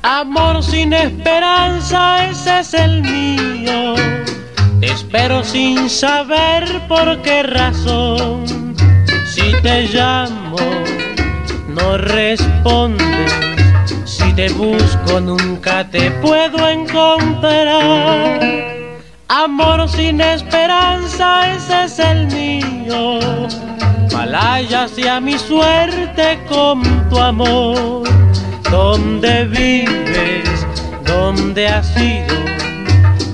Amor 0.04 0.64
sin 0.64 0.94
esperanza, 0.94 2.30
ese 2.30 2.60
es 2.62 2.74
el 2.76 3.02
mío. 3.02 3.96
Espero 4.80 5.44
sin 5.44 5.90
saber 5.90 6.64
por 6.88 7.22
qué 7.24 7.44
razón. 7.44 8.74
Si 9.26 9.52
te 9.62 9.90
llamo, 9.92 10.56
no 11.68 11.98
respondes 11.98 13.51
si 14.32 14.36
te 14.36 14.48
busco, 14.54 15.20
nunca 15.20 15.84
te 15.90 16.10
puedo 16.10 16.66
encontrar. 16.70 18.40
Amor 19.28 19.90
sin 19.90 20.22
esperanza, 20.22 21.52
ese 21.54 21.84
es 21.84 22.00
el 22.00 22.28
mío. 22.28 23.20
Malaya 24.14 24.88
sea 24.88 25.20
mi 25.20 25.38
suerte 25.38 26.40
con 26.48 26.82
tu 27.10 27.20
amor. 27.20 28.04
¿Dónde 28.72 29.44
vives? 29.48 30.66
¿Dónde 31.06 31.68
has 31.68 31.94
ido? 31.98 32.34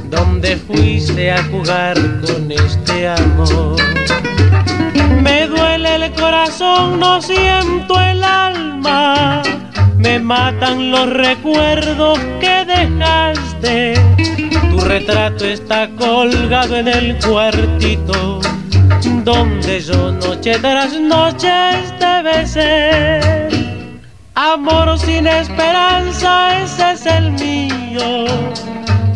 ¿Dónde 0.09 0.57
fuiste 0.57 1.31
a 1.31 1.43
jugar 1.43 1.95
con 2.21 2.51
este 2.51 3.07
amor? 3.07 3.75
Me 5.21 5.45
duele 5.45 5.93
el 6.05 6.11
corazón, 6.13 6.99
no 6.99 7.21
siento 7.21 8.01
el 8.01 8.23
alma. 8.23 9.43
Me 9.97 10.19
matan 10.19 10.91
los 10.91 11.09
recuerdos 11.09 12.19
que 12.39 12.65
dejaste. 12.65 13.93
Tu 14.69 14.79
retrato 14.79 15.45
está 15.45 15.89
colgado 15.97 16.77
en 16.77 16.87
el 16.87 17.17
cuartito 17.17 18.41
donde 19.27 19.81
yo 19.81 20.11
noche 20.13 20.57
tras 20.59 20.93
noche 20.99 21.51
te 21.99 22.23
besé. 22.23 23.19
Amor 24.35 24.97
sin 24.97 25.27
esperanza, 25.27 26.61
ese 26.63 26.91
es 26.93 27.05
el 27.05 27.31
mío. 27.33 28.25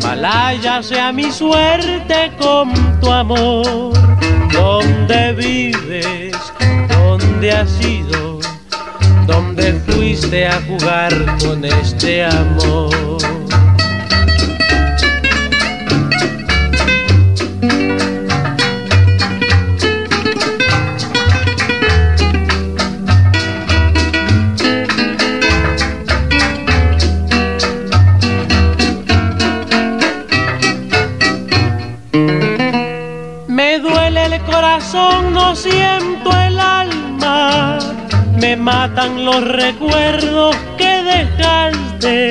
Malaya 0.02 0.82
sea 0.82 1.12
mi 1.12 1.32
suerte 1.32 2.30
con 2.38 2.74
tu 3.00 3.10
amor. 3.10 3.92
¿Dónde 4.52 5.32
vives? 5.32 6.36
¿Dónde 6.88 7.52
has 7.52 7.80
ido? 7.80 8.31
¿Dónde 9.26 9.72
fuiste 9.86 10.46
a 10.46 10.60
jugar 10.62 11.12
con 11.40 11.64
este 11.64 12.24
amor? 12.24 13.31
Matan 38.62 39.24
los 39.24 39.42
recuerdos 39.42 40.56
que 40.78 41.02
dejaste. 41.02 42.30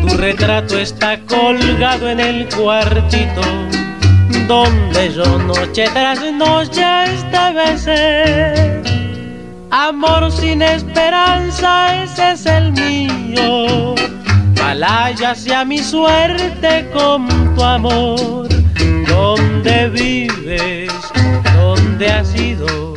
Tu 0.00 0.16
retrato 0.16 0.78
está 0.78 1.18
colgado 1.26 2.08
en 2.08 2.20
el 2.20 2.48
cuartito 2.48 3.42
donde 4.46 5.12
yo 5.12 5.38
noche 5.38 5.84
tras 5.92 6.20
noche 6.32 6.84
te 7.32 7.52
besé. 7.54 8.82
Amor 9.70 10.30
sin 10.30 10.62
esperanza, 10.62 12.02
ese 12.04 12.32
es 12.32 12.46
el 12.46 12.72
mío. 12.72 13.94
Malaya 14.56 15.34
sea 15.34 15.64
mi 15.64 15.78
suerte 15.78 16.88
con 16.92 17.28
tu 17.54 17.62
amor. 17.62 18.48
¿Dónde 19.08 19.88
vives? 19.88 20.92
¿Dónde 21.56 22.08
has 22.08 22.34
ido? 22.34 22.89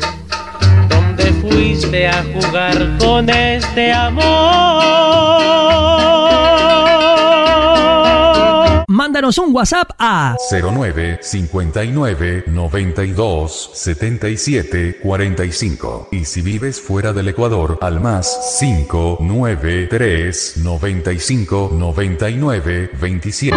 ¿Dónde 1.64 1.76
fuiste 1.80 2.06
a 2.06 2.22
jugar 2.22 2.98
con 2.98 3.30
este 3.30 3.90
amor? 3.90 4.24
Mándanos 8.86 9.38
un 9.38 9.54
WhatsApp 9.54 9.92
a 9.98 10.36
09 10.50 11.20
59 11.22 12.44
92 12.48 13.70
77 13.72 14.98
45. 15.02 16.08
Y 16.12 16.26
si 16.26 16.42
vives 16.42 16.78
fuera 16.80 17.14
del 17.14 17.28
Ecuador, 17.28 17.78
al 17.80 17.98
más 17.98 18.56
593 18.60 20.58
95 20.58 21.70
99 21.72 22.90
27. 23.00 23.56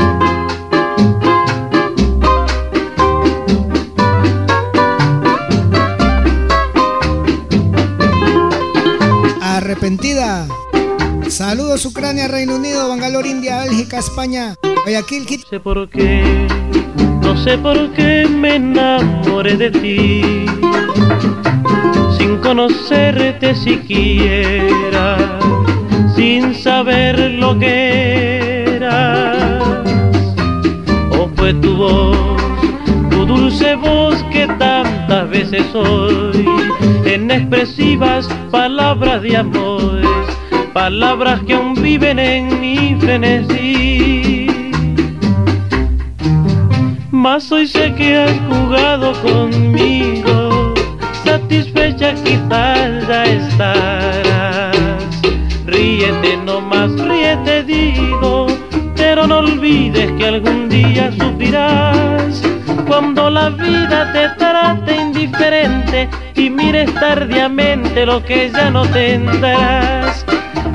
Saludos 11.29 11.85
Ucrania, 11.85 12.27
Reino 12.27 12.55
Unido, 12.55 12.87
Bangalore, 12.87 13.29
India, 13.29 13.59
Bélgica, 13.59 13.99
España, 13.99 14.55
Guayaquil. 14.83 15.25
No 15.25 15.47
sé 15.49 15.59
por 15.59 15.89
qué, 15.89 16.47
no 17.21 17.37
sé 17.37 17.57
por 17.57 17.91
qué 17.93 18.27
me 18.27 18.55
enamoré 18.55 19.57
de 19.57 19.71
ti, 19.71 20.45
sin 22.17 22.37
conocerte 22.37 23.55
siquiera, 23.55 25.39
sin 26.15 26.55
saber 26.55 27.19
lo 27.31 27.57
que 27.57 28.75
eras. 28.75 29.73
O 31.11 31.29
fue 31.35 31.53
tu 31.55 31.75
voz, 31.75 32.41
tu 33.09 33.25
dulce 33.25 33.75
voz 33.75 34.23
que 34.31 34.47
tantas 34.59 35.29
veces 35.29 35.63
soy 35.71 36.26
expresivas 37.37 38.27
palabras 38.51 39.21
de 39.21 39.37
amores, 39.37 40.07
palabras 40.73 41.39
que 41.41 41.53
aún 41.53 41.75
viven 41.75 42.17
en 42.19 42.59
mi 42.59 42.97
frenesí. 42.99 44.47
Mas 47.11 47.51
hoy 47.51 47.67
sé 47.67 47.93
que 47.93 48.17
has 48.17 48.39
jugado 48.49 49.13
conmigo, 49.21 50.73
satisfecha 51.23 52.15
quizás 52.23 53.07
ya 53.07 53.23
estarás. 53.25 54.75
Ríete 55.65 56.37
nomás, 56.37 56.91
ríete 56.93 57.63
digo, 57.63 58.47
pero 58.95 59.27
no 59.27 59.39
olvides 59.39 60.11
que 60.13 60.25
algún 60.25 60.69
día 60.69 61.11
sufrirás 61.11 62.46
cuando 62.99 63.29
la 63.29 63.49
vida 63.49 64.11
te 64.11 64.27
trate 64.39 64.95
indiferente 64.95 66.09
y 66.33 66.49
mires 66.49 66.91
tardíamente 66.95 68.07
lo 68.07 68.23
que 68.25 68.49
ya 68.49 68.71
no 68.71 68.87
tendrás. 68.87 70.25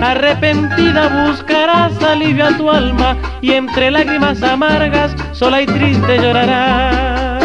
Arrepentida 0.01 1.27
buscarás 1.27 2.01
alivio 2.01 2.47
a 2.47 2.57
tu 2.57 2.71
alma 2.71 3.17
y 3.41 3.51
entre 3.51 3.91
lágrimas 3.91 4.41
amargas 4.41 5.17
sola 5.33 5.63
y 5.63 5.67
triste 5.67 6.19
llorarás. 6.19 7.43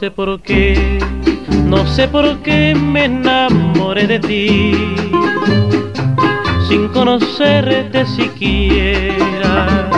Sé 0.00 0.10
por 0.10 0.40
qué, 0.40 0.98
no 1.66 1.86
sé 1.86 2.08
por 2.08 2.38
qué 2.38 2.74
me 2.74 3.04
enamoré 3.04 4.06
de 4.06 4.18
ti, 4.18 4.72
sin 6.66 6.88
conocerte 6.88 8.06
siquiera, 8.06 9.90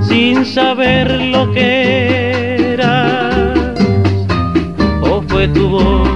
sin 0.00 0.44
saber 0.44 1.10
lo 1.10 1.50
que 1.50 2.74
eras. 2.74 3.58
O 5.10 5.20
fue 5.26 5.48
tu 5.48 5.70
voz, 5.70 6.08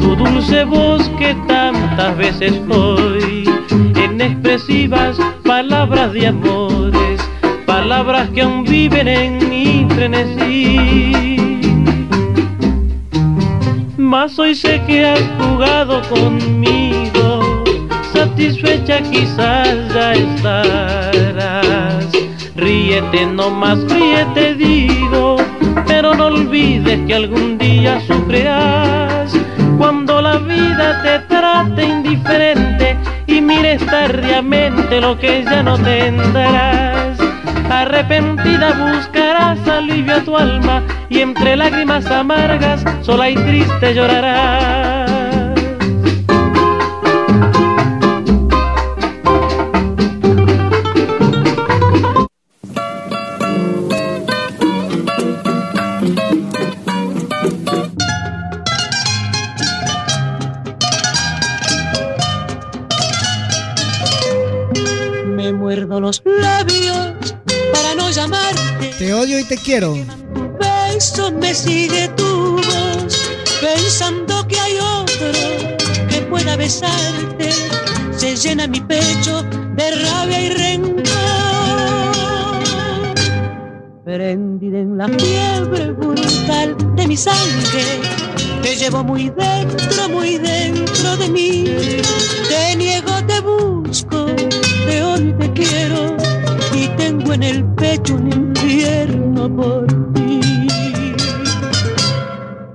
tu 0.00 0.16
dulce 0.16 0.64
voz 0.64 1.10
que 1.18 1.34
tantas 1.46 2.16
veces 2.16 2.58
hoy, 2.70 3.44
en 3.96 4.18
expresivas 4.18 5.18
palabras 5.44 6.14
de 6.14 6.28
amores, 6.28 7.20
palabras 7.66 8.30
que 8.30 8.40
aún 8.40 8.64
viven 8.64 9.08
en 9.08 9.50
mi 9.50 9.86
frenesí. 9.94 11.39
Mas 14.10 14.36
hoy 14.40 14.56
sé 14.56 14.82
que 14.88 15.06
has 15.06 15.22
jugado 15.38 16.02
conmigo, 16.08 17.62
satisfecha 18.12 19.00
quizás 19.02 19.68
ya 19.94 20.14
estarás. 20.14 22.08
Ríete 22.56 23.24
nomás, 23.26 23.78
ríete 23.84 24.56
digo, 24.56 25.36
pero 25.86 26.12
no 26.12 26.26
olvides 26.26 26.98
que 27.06 27.14
algún 27.14 27.56
día 27.56 28.00
sufrirás 28.00 29.32
cuando 29.78 30.20
la 30.20 30.38
vida 30.38 31.00
te 31.04 31.20
trate 31.32 31.84
indiferente 31.84 32.98
y 33.28 33.34
mi 33.34 33.58
mires 33.58 33.86
tardíamente 33.86 35.00
lo 35.00 35.16
que 35.20 35.44
ya 35.44 35.62
no 35.62 35.78
tendrás. 35.78 37.19
Arrepentida 37.80 38.72
buscarás 38.72 39.66
alivio 39.66 40.16
a 40.16 40.20
tu 40.20 40.36
alma 40.36 40.82
y 41.08 41.20
entre 41.20 41.56
lágrimas 41.56 42.04
amargas 42.10 42.84
sola 43.00 43.30
y 43.30 43.36
triste 43.36 43.94
llorarás. 43.94 45.10
los 66.00 66.22
labios 66.24 67.36
para 67.90 68.02
no 68.02 68.10
llamarte. 68.10 68.90
Te 68.98 69.12
odio 69.14 69.38
y 69.38 69.44
te 69.44 69.56
quiero. 69.56 69.94
Beso 70.58 71.32
me 71.32 71.54
sigue 71.54 72.08
tu 72.16 72.56
voz, 72.56 73.30
pensando 73.60 74.46
que 74.46 74.58
hay 74.58 74.78
otro 74.78 76.08
que 76.08 76.20
pueda 76.22 76.56
besarte. 76.56 77.50
Se 78.16 78.36
llena 78.36 78.66
mi 78.66 78.80
pecho 78.80 79.42
de 79.76 79.90
rabia 80.02 80.40
y 80.40 80.50
rencor. 80.50 81.04
Prendida 84.04 84.78
en 84.78 84.98
la 84.98 85.08
fiebre 85.08 85.92
brutal 85.92 86.76
de 86.96 87.06
mi 87.06 87.16
sangre, 87.16 88.00
te 88.62 88.76
llevo 88.76 89.04
muy 89.04 89.30
dentro, 89.30 90.08
muy 90.08 90.36
dentro 90.38 91.16
de 91.16 91.28
mí. 91.28 91.64
Te 92.48 92.76
niego, 92.76 93.12
te 93.26 93.40
busco 93.40 94.26
te 94.86 95.02
odio 95.02 95.28
y 95.28 95.32
te 95.34 95.52
quiero 95.52 96.19
tengo 97.10 97.32
en 97.32 97.42
el 97.42 97.64
pecho 97.74 98.14
un 98.14 98.32
infierno 98.32 99.56
por 99.56 99.86
ti. 100.14 100.40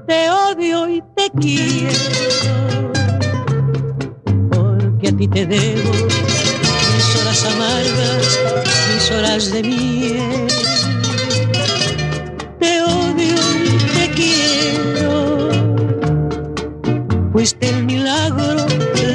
Te 0.07 0.29
odio 0.29 0.89
y 0.89 1.01
te 1.15 1.31
quiero 1.39 2.91
porque 4.51 5.07
a 5.07 5.17
ti 5.17 5.27
te 5.29 5.45
debo 5.45 5.91
mis 6.91 7.15
horas 7.17 7.45
amargas, 7.53 8.39
mis 8.93 9.11
horas 9.11 9.51
de 9.53 9.63
miel. 9.63 10.47
Te 12.59 12.81
odio 12.81 13.37
y 13.63 13.77
te 13.95 14.05
quiero, 14.19 15.49
fuiste 17.31 17.69
el 17.69 17.85
milagro, 17.85 18.65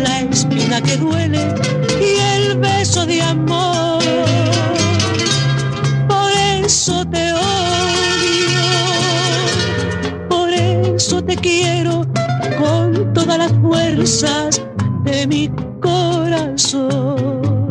la 0.03 0.21
espina 0.23 0.81
que 0.81 0.97
duele 0.97 1.61
beso 2.61 3.07
de 3.07 3.20
eso 6.91 7.07
te 7.07 7.33
odio, 7.33 8.61
por 10.29 10.51
eso 10.53 11.23
te 11.23 11.37
quiero 11.37 12.05
con 12.59 13.15
todas 13.15 13.39
las 13.39 13.53
fuerzas 13.63 14.61
de 15.05 15.27
mi 15.29 15.49
corazón. 15.81 17.69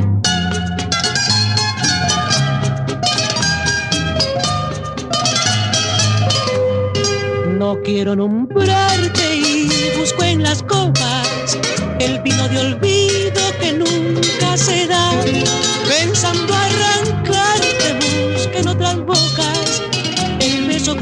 No 7.58 7.78
quiero 7.84 8.16
nombrarte 8.16 9.36
y 9.36 9.70
busco 10.00 10.24
en 10.24 10.44
las 10.44 10.64
copas 10.64 11.58
el 12.00 12.22
vino 12.22 12.48
de 12.48 12.58
olvido 12.60 13.42
que 13.60 13.74
nunca 13.74 14.56
se 14.56 14.88
da. 14.88 15.69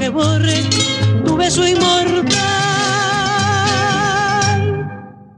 Que 0.08 0.10
borre 0.10 0.64
tu 1.26 1.36
beso 1.36 1.68
inmortal. 1.68 2.32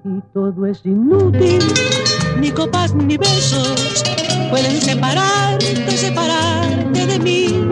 Y 0.06 0.22
todo 0.34 0.66
es 0.68 0.86
inútil, 0.86 1.64
ni 2.40 2.52
copas 2.52 2.94
ni 2.94 3.18
besos 3.18 4.04
pueden 4.52 4.80
separarte, 4.80 5.98
separarte 5.98 7.08
de 7.08 7.20
mí. 7.20 7.68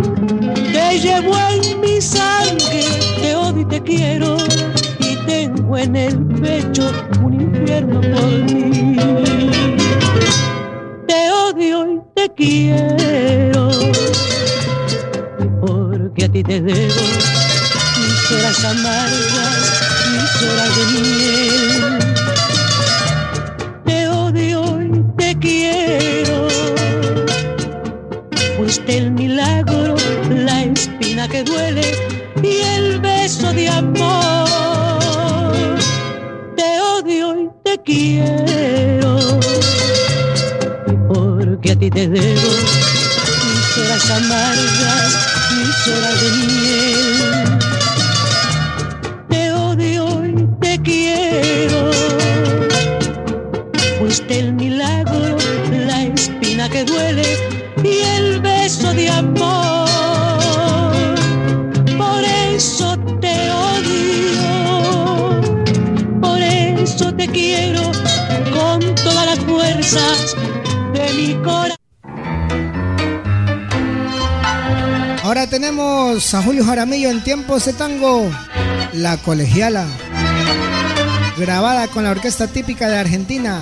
Te 0.73 0.99
llevo 0.99 1.33
en 1.51 1.81
mi 1.81 2.01
sangre, 2.01 2.83
te 3.21 3.35
odio 3.35 3.61
y 3.61 3.65
te 3.65 3.83
quiero 3.83 4.37
tengo 5.27 5.77
en 5.77 5.95
el 5.95 6.17
pecho 6.41 6.89
un 7.21 7.33
infierno 7.33 7.99
por 7.99 8.53
mí. 8.53 8.95
Te 11.05 11.31
odio 11.31 11.95
y 11.95 12.01
te 12.15 12.33
quiero, 12.33 13.69
porque 16.17 16.25
a 16.25 16.31
ti 16.31 16.43
te 16.43 16.61
debo. 16.61 17.01
Mis 17.99 18.31
horas 18.31 18.65
amargas, 18.65 19.81
mis 20.11 20.41
horas 20.41 20.71
de 20.77 20.85
miel. 20.99 21.99
Te 23.85 24.07
odio 24.07 24.81
y 24.81 25.03
te 25.17 25.37
quiero, 25.39 26.47
fuiste 28.57 28.97
el 28.97 29.11
milagro, 29.11 29.95
la 30.29 30.63
espina 30.63 31.27
que 31.27 31.43
duele 31.43 31.95
y 32.41 32.61
el 32.61 32.99
beso 32.99 33.53
de 33.53 33.69
amor. 33.69 34.47
Te 37.63 37.77
quiero, 37.83 39.39
porque 41.09 41.71
a 41.71 41.75
ti 41.75 41.89
te 41.89 42.07
debo 42.07 42.96
mis 43.77 43.85
horas 43.85 44.09
amargas, 44.09 45.11
mis 45.55 45.87
horas 45.87 46.21
de 46.21 46.29
miel. 46.31 47.17
Te 49.29 49.51
odio 49.53 50.25
y 50.25 50.47
te 50.59 50.81
quiero, 50.81 51.91
fuiste 53.99 54.39
el 54.39 54.53
milagro, 54.53 55.37
la 55.85 56.03
espina 56.03 56.69
que 56.69 56.85
duele 56.85 57.37
y 57.83 57.99
el 58.17 58.39
beso 58.39 58.93
de 58.93 59.09
amor. 59.09 59.56
Ahora 75.37 75.51
tenemos 75.51 76.33
a 76.33 76.41
Julio 76.41 76.65
Jaramillo 76.65 77.11
en 77.11 77.23
tiempos 77.23 77.65
de 77.65 77.73
tango, 77.73 78.27
La 78.91 79.17
Colegiala, 79.17 79.85
grabada 81.37 81.87
con 81.89 82.05
la 82.05 82.09
orquesta 82.09 82.47
típica 82.47 82.89
de 82.89 82.97
Argentina. 82.97 83.61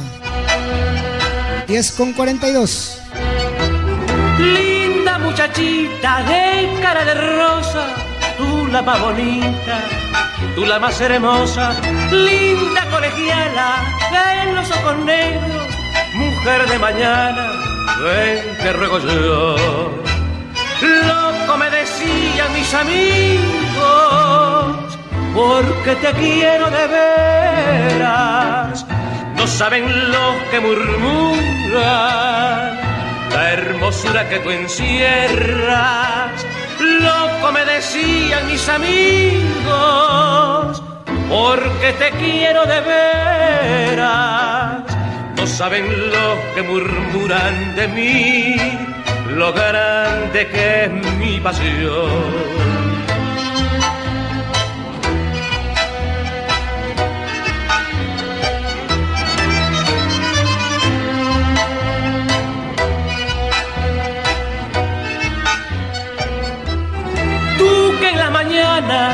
10 1.68 1.92
con 1.92 2.14
42. 2.14 3.02
Linda 4.40 5.20
muchachita 5.20 6.24
de 6.24 6.80
cara 6.82 7.04
de 7.04 7.14
rosa, 7.14 7.88
tú 8.38 8.68
la 8.68 8.82
más 8.82 9.02
bonita 9.02 9.84
tú 10.56 10.66
la 10.66 10.80
más 10.80 11.02
hermosa, 11.02 11.76
linda 12.10 12.90
colegiala, 12.90 13.84
en 14.44 14.56
los 14.56 14.72
ojos 14.72 14.98
negros, 15.04 15.68
mujer 16.14 16.70
de 16.70 16.80
mañana, 16.80 17.52
ven 18.02 18.58
te 18.60 18.72
ruego 18.72 19.00
yo. 19.00 20.06
Loco 21.46 21.58
me 21.60 21.70
decían 21.70 22.52
mis 22.54 22.74
amigos, 22.74 23.46
porque 25.36 25.96
te 26.02 26.12
quiero 26.14 26.72
de 26.72 26.88
veras, 26.88 28.84
no 29.38 29.46
saben 29.46 29.86
los 30.12 30.36
que 30.50 30.60
murmuran 30.60 31.76
la 33.32 33.54
hermosura 33.54 34.28
que 34.28 34.40
tú 34.40 34.50
encierras. 34.50 36.32
Loco 36.80 37.52
me 37.52 37.64
decían 37.66 38.48
mis 38.48 38.68
amigos, 38.68 39.62
porque 41.30 41.94
te 42.00 42.10
quiero 42.18 42.66
de 42.66 42.82
veras. 42.82 44.82
No 45.38 45.46
saben 45.46 45.86
lo 46.10 46.40
que 46.56 46.64
murmuran 46.64 47.76
de 47.76 47.88
mí, 47.90 48.56
lo 49.30 49.54
grande 49.54 50.48
que 50.48 50.86
es 50.86 50.92
mi 51.18 51.40
pasión. 51.40 52.66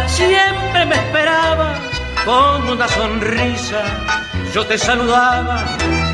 siempre 0.08 0.86
me 0.86 0.96
esperabas 0.96 1.80
con 2.26 2.70
una 2.70 2.88
sonrisa. 2.88 3.82
Yo 4.54 4.66
te 4.66 4.78
saludaba 4.78 5.64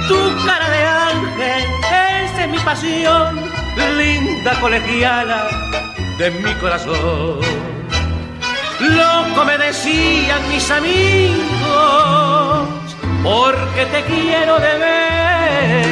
tu 0.07 0.45
cara 0.45 0.69
de 0.69 0.83
ángel, 0.85 1.63
esa 2.25 2.43
es 2.43 2.49
mi 2.49 2.59
pasión, 2.59 3.39
linda 3.97 4.59
colegiala 4.59 5.47
de 6.17 6.31
mi 6.31 6.53
corazón. 6.55 7.39
Loco 8.79 9.45
me 9.45 9.57
decían 9.57 10.47
mis 10.49 10.69
amigos, 10.69 11.37
porque 13.23 13.85
te 13.91 14.03
quiero 14.03 14.59
de 14.59 14.77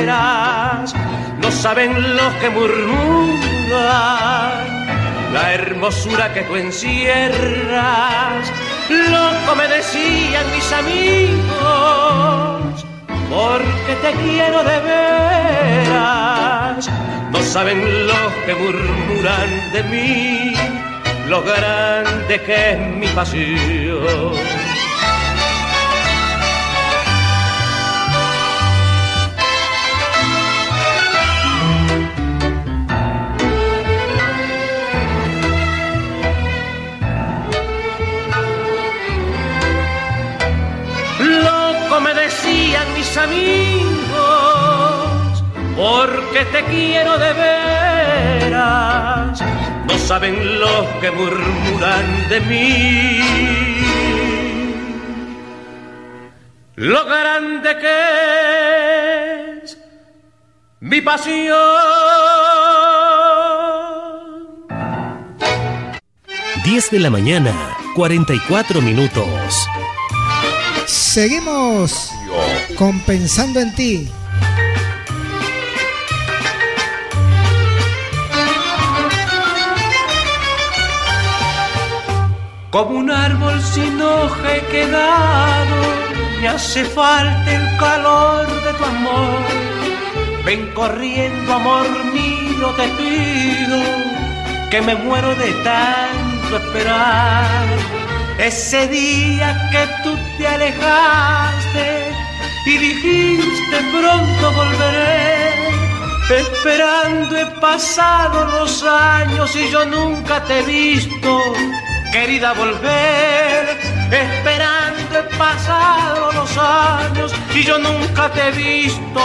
veras. 0.05 0.93
No 1.41 1.49
saben 1.51 2.15
los 2.15 2.33
que 2.35 2.49
murmuran 2.49 3.75
la 5.33 5.53
hermosura 5.53 6.31
que 6.33 6.41
tú 6.43 6.55
encierras. 6.55 8.51
Loco 8.89 9.55
me 9.55 9.67
decían 9.67 10.45
mis 10.55 10.71
amigos, 10.71 12.74
porque 13.29 13.95
te 14.01 14.11
quiero 14.23 14.63
de 14.63 14.79
veras. 14.81 16.25
No 17.31 17.41
saben 17.41 18.07
los 18.07 18.33
que 18.45 18.53
murmuran 18.55 19.71
de 19.73 19.83
mí 19.83 20.53
lo 21.27 21.41
grande 21.41 22.41
que 22.41 22.71
es 22.71 22.79
mi 22.79 23.07
pasión. 23.07 24.65
Mis 43.15 43.23
amigos, 43.23 44.19
porque 45.77 46.43
te 46.51 46.65
quiero 46.65 47.17
de 47.17 47.31
veras 47.31 49.41
no 49.87 49.97
saben 49.97 50.59
los 50.59 50.85
que 50.99 51.11
murmuran 51.11 52.27
de 52.27 52.41
mí. 52.41 53.21
Lo 56.75 57.05
grande 57.05 57.77
que 57.77 59.61
es 59.63 59.77
mi 60.81 60.99
pasión. 60.99 61.55
10 66.65 66.91
de 66.91 66.99
la 66.99 67.09
mañana, 67.09 67.53
44 67.95 68.81
minutos. 68.81 69.69
Seguimos 70.85 72.11
compensando 72.77 73.59
en 73.59 73.75
ti. 73.75 74.09
Como 82.71 82.99
un 82.99 83.09
árbol 83.09 83.61
sin 83.61 84.01
hoja 84.01 84.55
he 84.55 84.61
quedado, 84.65 85.75
me 86.41 86.47
hace 86.49 86.83
falta 86.83 87.53
el 87.53 87.77
calor 87.77 88.45
de 88.63 88.73
tu 88.73 88.83
amor. 88.83 89.39
Ven 90.45 90.71
corriendo, 90.73 91.53
amor 91.53 91.87
mío, 92.13 92.67
te 92.75 92.87
pido, 92.99 93.79
que 94.69 94.81
me 94.81 94.95
muero 94.95 95.33
de 95.35 95.53
tanto 95.63 96.57
esperar. 96.57 97.65
Ese 98.37 98.87
día 98.89 99.69
que 99.71 99.87
tú 100.03 100.17
te 100.37 100.45
alejaste 100.45 102.14
y 102.65 102.77
dijiste 102.77 103.77
pronto 103.91 104.51
volveré. 104.51 105.53
Esperando 106.29 107.37
he 107.37 107.45
pasado 107.61 108.45
los 108.45 108.83
años 108.83 109.55
y 109.55 109.69
yo 109.69 109.85
nunca 109.85 110.43
te 110.43 110.59
he 110.59 110.63
visto 110.63 111.53
querida 112.15 112.53
volver, 112.53 113.77
esperando 114.09 115.19
he 115.19 115.23
pasado 115.37 116.31
los 116.31 116.57
años 116.57 117.33
y 117.53 117.61
yo 117.63 117.77
nunca 117.77 118.29
te 118.31 118.47
he 118.47 118.51
visto, 118.51 119.21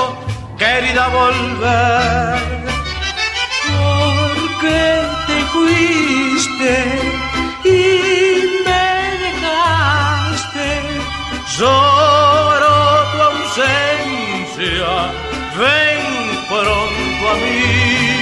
querida 0.59 1.07
volver. 1.09 2.39
Porque 3.69 4.81
te 5.29 5.39
fuiste 5.53 6.73
y 7.65 8.65
me 8.67 8.89
dejaste, 9.25 10.69
tu 11.57 12.20
ausencia, 14.61 15.13
ven 15.57 16.47
pronto 16.49 17.29
a 17.29 17.35
mí. 17.37 18.20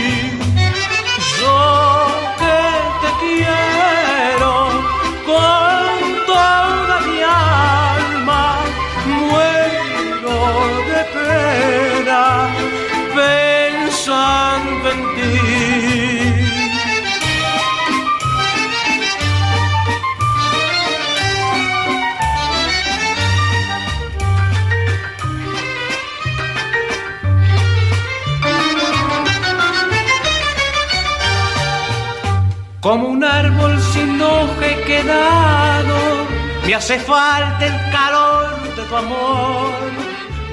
Quedado, 34.88 36.26
me 36.66 36.74
hace 36.74 36.98
falta 36.98 37.64
el 37.66 37.76
calor 37.92 38.74
de 38.76 38.82
tu 38.82 38.96
amor. 38.96 39.72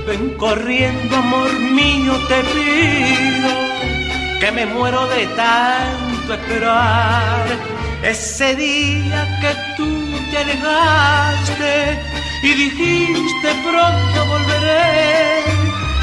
Ven 0.06 0.38
corriendo, 0.38 1.16
amor 1.16 1.52
mío, 1.80 2.14
te 2.28 2.40
pido, 2.54 3.52
que 4.42 4.52
me 4.52 4.66
muero 4.66 5.08
de 5.08 5.26
tanto 5.28 6.34
esperar. 6.34 7.46
Ese 8.04 8.56
día 8.56 9.20
que 9.42 9.52
tú 9.78 9.90
te 10.30 10.38
alejaste 10.38 12.00
y 12.44 12.50
dijiste 12.64 13.50
pronto 13.64 14.26
volveré. 14.34 15.44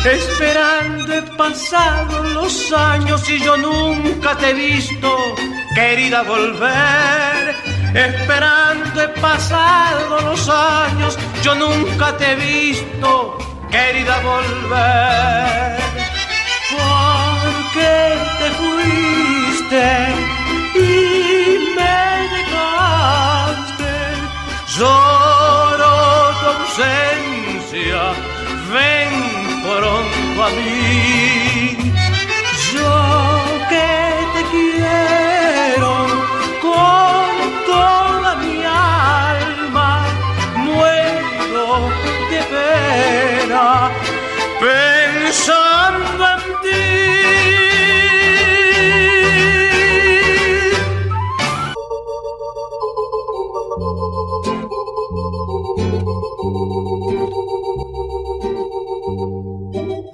Esperando 0.05 1.13
he 1.15 1.23
pasado 1.37 2.25
los 2.25 2.73
años 2.73 3.29
y 3.29 3.39
yo 3.39 3.57
nunca 3.57 4.37
te 4.37 4.51
he 4.51 4.55
visto, 4.55 5.09
querida 5.77 6.23
volver. 6.23 7.52
Esperando 7.95 9.03
he 9.03 9.09
pasado 9.21 10.21
los 10.23 10.49
años, 10.49 11.19
yo 11.43 11.55
nunca 11.55 12.17
te 12.17 12.33
he 12.33 12.37
visto, 12.37 13.37
querida 13.71 14.19
volver. 14.21 15.77
Porque 16.71 17.93
te 18.39 18.51
fuiste 18.61 19.85
y 20.75 21.75
me 21.77 22.29
dejaste, 22.37 23.93
lloro 24.75 25.95
tu 26.41 26.47
ausencia, 26.47 28.03
ven 28.73 29.13
pronto 29.63 30.45
a 30.45 30.51
mí. 30.51 31.82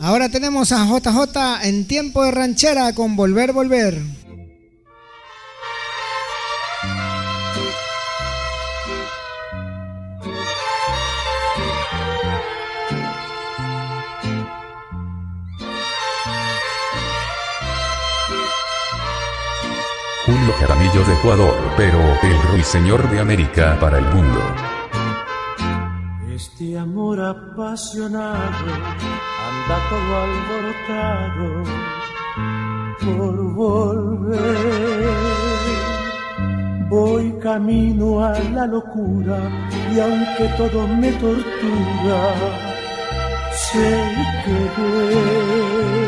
Ahora 0.01 0.31
tenemos 0.31 0.73
a 0.73 0.87
JJ 0.87 1.69
en 1.69 1.87
tiempo 1.87 2.25
de 2.25 2.31
ranchera 2.31 2.93
con 2.95 3.15
Volver, 3.15 3.53
Volver. 3.53 4.18
Julio 20.59 20.67
Jaramillo 20.67 21.05
de 21.05 21.15
Ecuador, 21.15 21.55
pero 21.77 21.99
el 22.23 22.43
ruiseñor 22.51 23.09
de 23.11 23.21
América 23.21 23.77
para 23.81 23.99
el 23.99 24.05
mundo. 24.07 24.41
Este 26.35 26.79
amor 26.79 27.21
apasionado 27.21 28.67
anda 29.49 29.79
todo 29.91 30.17
alborotado 30.25 31.65
por 33.05 33.55
volver. 33.55 34.39
Voy 36.89 37.33
camino 37.41 38.25
a 38.25 38.39
la 38.39 38.67
locura 38.67 39.39
y 39.95 40.01
aunque 40.01 40.49
todo 40.57 40.89
me 40.89 41.13
tortura, 41.13 42.35
sé 43.53 44.15
que 44.45 46.08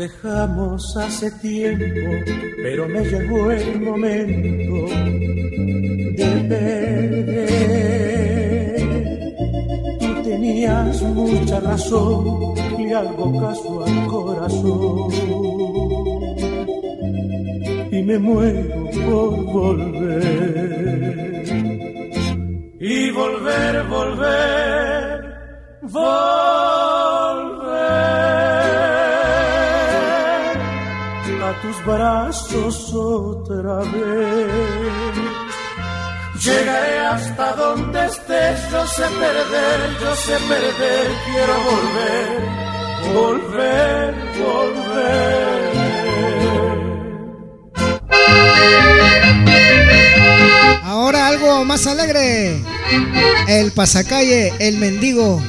Dejamos 0.00 0.96
hace 0.96 1.30
tiempo, 1.42 2.10
pero 2.62 2.88
me 2.88 3.04
llegó 3.04 3.50
el 3.50 3.80
momento 3.82 4.86
de 6.18 6.28
perder. 6.48 7.50
Tú 9.98 10.22
tenías 10.22 11.02
mucha 11.02 11.60
razón, 11.60 12.54
le 12.78 12.94
hago 12.94 13.40
caso 13.40 13.84
al 13.84 14.06
corazón 14.06 15.10
y 17.92 18.02
me 18.02 18.18
muero 18.18 18.88
por 19.04 19.44
volver. 19.52 20.80
Y 22.80 23.10
volver, 23.10 23.86
volver, 23.86 25.20
volver 25.82 27.19
tus 31.62 31.84
brazos 31.84 32.92
otra 32.94 33.78
vez. 33.78 35.10
Llegaré 36.40 36.98
hasta 37.00 37.52
donde 37.52 38.06
estés, 38.06 38.70
yo 38.70 38.86
sé 38.86 39.02
perder, 39.02 39.98
yo 40.00 40.16
sé 40.16 40.36
perder, 40.48 41.06
quiero 41.26 41.54
volver, 41.70 42.28
volver, 43.14 44.14
volver. 44.38 45.60
Ahora 50.82 51.28
algo 51.28 51.64
más 51.66 51.86
alegre. 51.86 52.64
El 53.48 53.72
pasacalle, 53.72 54.52
el 54.60 54.78
mendigo. 54.78 55.42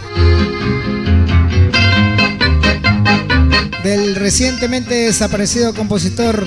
Del 3.83 4.15
recientemente 4.15 4.93
desaparecido 4.93 5.73
compositor 5.73 6.45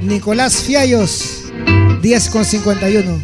Nicolás 0.00 0.62
Fiallos, 0.62 1.52
10 2.00 2.30
con 2.30 2.46
51. 2.46 3.20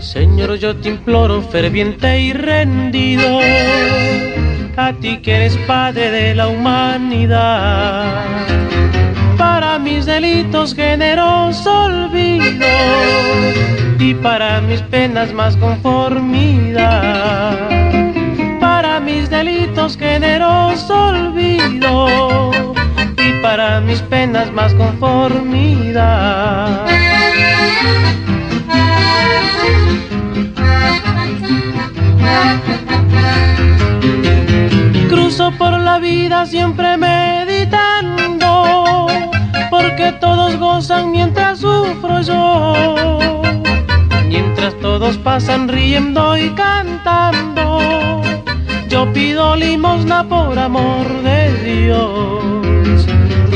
Señor, 0.00 0.56
yo 0.56 0.74
te 0.74 0.88
imploro 0.88 1.40
ferviente 1.42 2.20
y 2.20 2.32
rendido, 2.32 3.38
a 4.76 4.92
ti 4.94 5.18
que 5.18 5.36
eres 5.36 5.56
padre 5.58 6.10
de 6.10 6.34
la 6.34 6.48
humanidad. 6.48 8.24
Para 9.36 9.78
mis 9.78 10.04
delitos 10.04 10.74
generoso 10.74 11.84
olvido 11.84 12.66
y 14.00 14.14
para 14.14 14.60
mis 14.60 14.82
penas 14.82 15.32
más 15.32 15.56
conformidad. 15.56 17.56
Para 18.58 18.98
mis 18.98 19.30
delitos 19.30 19.96
generoso 19.96 21.10
olvido 21.10 22.67
para 23.42 23.80
mis 23.80 24.00
penas 24.02 24.52
más 24.52 24.72
conformidad. 24.74 26.86
Cruzo 35.08 35.50
por 35.58 35.72
la 35.78 35.98
vida 35.98 36.46
siempre 36.46 36.96
meditando, 36.96 39.08
porque 39.70 40.12
todos 40.20 40.56
gozan 40.56 41.10
mientras 41.10 41.58
sufro 41.60 42.20
yo. 42.22 43.42
Mientras 44.26 44.74
todos 44.80 45.18
pasan 45.18 45.68
riendo 45.68 46.36
y 46.36 46.50
cantando, 46.50 48.22
yo 48.88 49.12
pido 49.12 49.56
limosna 49.56 50.28
por 50.28 50.58
amor 50.58 51.06
de 51.22 51.52
Dios. 51.64 52.67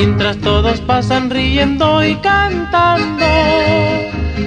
Mientras 0.05 0.37
todos 0.39 0.81
pasan 0.81 1.31
riendo 1.31 2.05
y 2.05 2.17
cantando, 2.17 3.25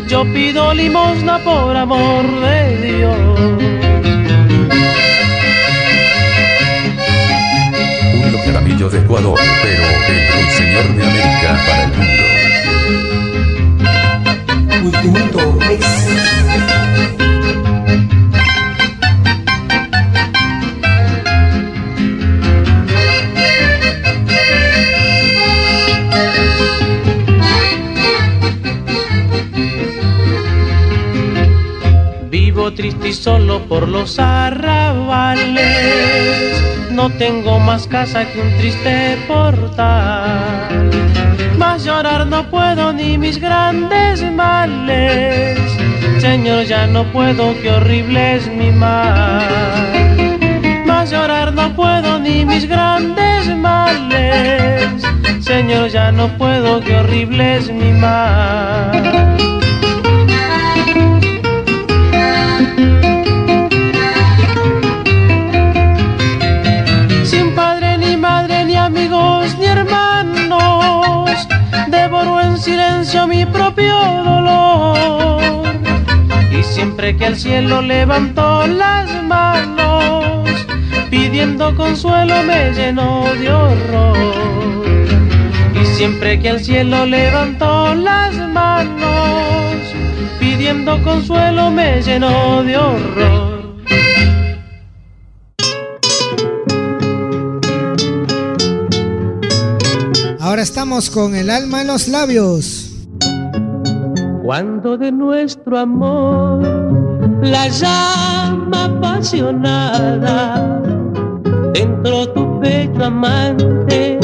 yo 0.06 0.26
pido 0.34 0.74
limosna 0.74 1.40
por 1.46 1.78
amor 1.78 2.26
de 2.42 2.78
Dios. 2.82 3.18
Un 8.16 8.38
Jaramillo 8.46 8.90
de 8.90 9.00
Ecuador, 9.00 9.40
pero 9.64 9.84
el 10.10 10.28
ruiseñor 10.34 10.94
de 10.94 11.06
América 11.06 11.58
para 11.66 11.84
el 11.84 11.92
mundo. 11.94 12.26
Solo 33.16 33.62
por 33.68 33.88
los 33.88 34.20
arrabales. 34.20 35.56
No 36.92 37.10
tengo 37.12 37.60
más 37.60 37.88
casa 37.88 38.26
que 38.26 38.42
un 38.42 38.56
triste 38.58 39.18
portal. 39.28 40.90
Más 41.58 41.84
llorar 41.84 42.28
no 42.28 42.50
puedo 42.50 42.94
ni 42.94 43.18
mis 43.18 43.40
grandes 43.40 44.24
males. 44.32 45.60
Señor, 46.20 46.66
ya 46.66 46.88
no 46.88 47.04
puedo, 47.12 47.54
qué 47.62 47.72
horrible 47.72 48.36
es 48.36 48.48
mi 48.48 48.72
mal. 48.72 49.44
Más 50.86 51.12
llorar 51.12 51.54
no 51.54 51.76
puedo 51.76 52.20
ni 52.20 52.46
mis 52.46 52.68
grandes 52.68 53.48
males. 53.56 55.04
Señor, 55.40 55.90
ya 55.90 56.12
no 56.12 56.28
puedo, 56.38 56.80
qué 56.82 56.96
horrible 56.98 57.58
es 57.58 57.72
mi 57.72 57.92
mal. 57.92 59.36
Y 76.52 76.64
siempre 76.64 77.16
que 77.18 77.26
al 77.26 77.36
cielo 77.36 77.82
levanto 77.82 78.68
las 78.68 79.24
manos, 79.24 80.50
pidiendo 81.10 81.76
consuelo 81.76 82.44
me 82.44 82.72
lleno 82.74 83.26
de 83.40 83.52
horror. 83.52 84.56
Siempre 85.96 86.38
que 86.42 86.50
al 86.50 86.60
cielo 86.60 87.06
levantó 87.06 87.96
las 87.96 88.36
manos, 88.36 89.78
pidiendo 90.38 91.02
consuelo 91.04 91.72
me 91.72 92.02
llenó 92.02 92.64
de 92.64 92.76
horror. 92.76 93.76
Ahora 100.42 100.62
estamos 100.62 101.10
con 101.10 101.34
el 101.34 101.50
alma 101.50 101.80
en 101.80 101.88
los 101.88 102.10
labios. 102.10 102.95
Cuando 104.46 104.96
de 104.96 105.12
nuestro 105.12 105.76
amor 105.80 106.62
la 107.42 107.68
llama 107.68 108.86
apasionada 108.86 110.80
dentro 111.74 112.30
tu 112.30 112.60
pecho 112.60 113.06
amante 113.06 114.20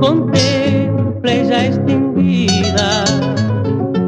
contemple 0.00 1.46
ya 1.48 1.66
extinguida, 1.66 3.04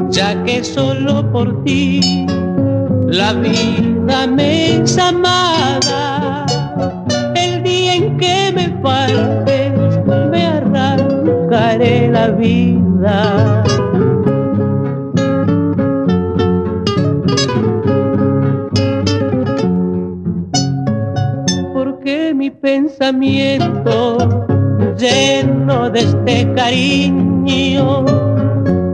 ya 0.09 0.43
que 0.45 0.63
solo 0.63 1.31
por 1.31 1.63
ti 1.63 2.25
la 3.05 3.33
vida 3.33 4.25
me 4.25 4.81
es 4.81 4.97
amada. 4.97 6.43
El 7.35 7.61
día 7.61 7.97
en 7.97 8.17
que 8.17 8.51
me 8.55 8.81
faltes 8.81 9.73
me 10.31 10.43
arrancaré 10.43 12.09
la 12.09 12.29
vida. 12.29 13.50
Pensamiento 22.71 24.17
lleno 24.97 25.89
de 25.89 25.99
este 25.99 26.53
cariño 26.53 28.05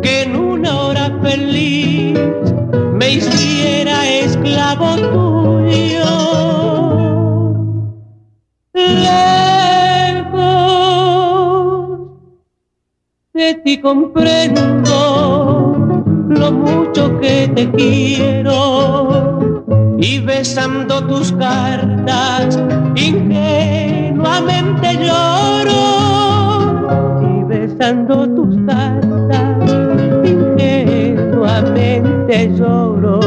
que 0.01 0.23
en 0.23 0.35
una 0.35 0.81
hora 0.81 1.15
feliz 1.21 2.17
me 2.93 3.11
hiciera 3.11 4.09
esclavo 4.09 4.95
tuyo. 4.95 6.09
Lejos 8.73 9.19
de 13.35 13.53
ti 13.63 13.79
comprendo 13.79 14.95
lo 16.29 16.51
mucho 16.51 17.19
que 17.19 17.47
te 17.55 17.69
quiero 17.69 19.56
y 19.99 20.19
besando 20.19 21.03
tus 21.07 21.31
cartas 21.33 22.59
ingenuamente 22.95 24.95
lloro 25.05 27.17
y 27.21 27.43
besando 27.43 28.27
tus 28.29 28.55
cartas 28.65 29.75
ingenuamente 30.23 32.53
lloro. 32.55 33.19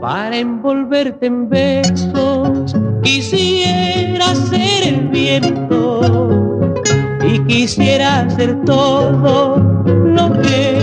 Para 0.00 0.36
envolverte 0.36 1.26
en 1.26 1.48
besos 1.48 2.74
quisiera 3.02 4.34
ser 4.34 4.88
el 4.88 5.08
viento 5.08 6.25
quisiera 7.46 8.20
hacer 8.20 8.56
todo 8.64 9.56
lo 10.04 10.32
que 10.42 10.78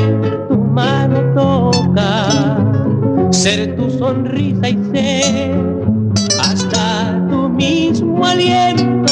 tu 0.50 0.58
mano 0.58 1.20
toca, 1.36 2.58
ser 3.32 3.76
tu 3.76 3.90
sonrisa 3.90 4.70
y 4.70 4.78
ser 4.94 5.56
hasta 6.40 7.28
tu 7.30 7.50
mismo 7.50 8.26
aliento 8.26 9.03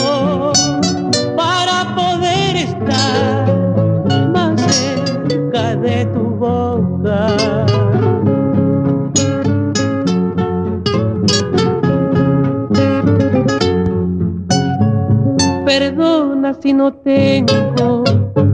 Si 16.60 16.74
no 16.74 16.92
tengo 16.94 18.04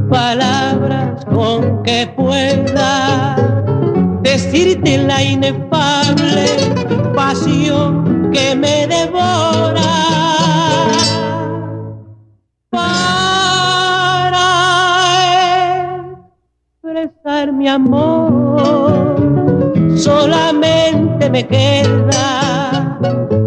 palabras 0.10 1.26
con 1.26 1.82
que 1.84 2.07
pueda 2.15 3.36
decirte 4.22 4.99
la 4.99 5.24
inefable 5.24 6.45
pasión 7.15 8.30
que 8.32 8.56
me 8.56 8.88
devora. 8.88 9.82
Para 12.69 14.48
expresar 16.84 17.52
mi 17.52 17.68
amor, 17.68 19.15
solamente 19.98 21.30
me 21.30 21.48
queda 21.48 22.99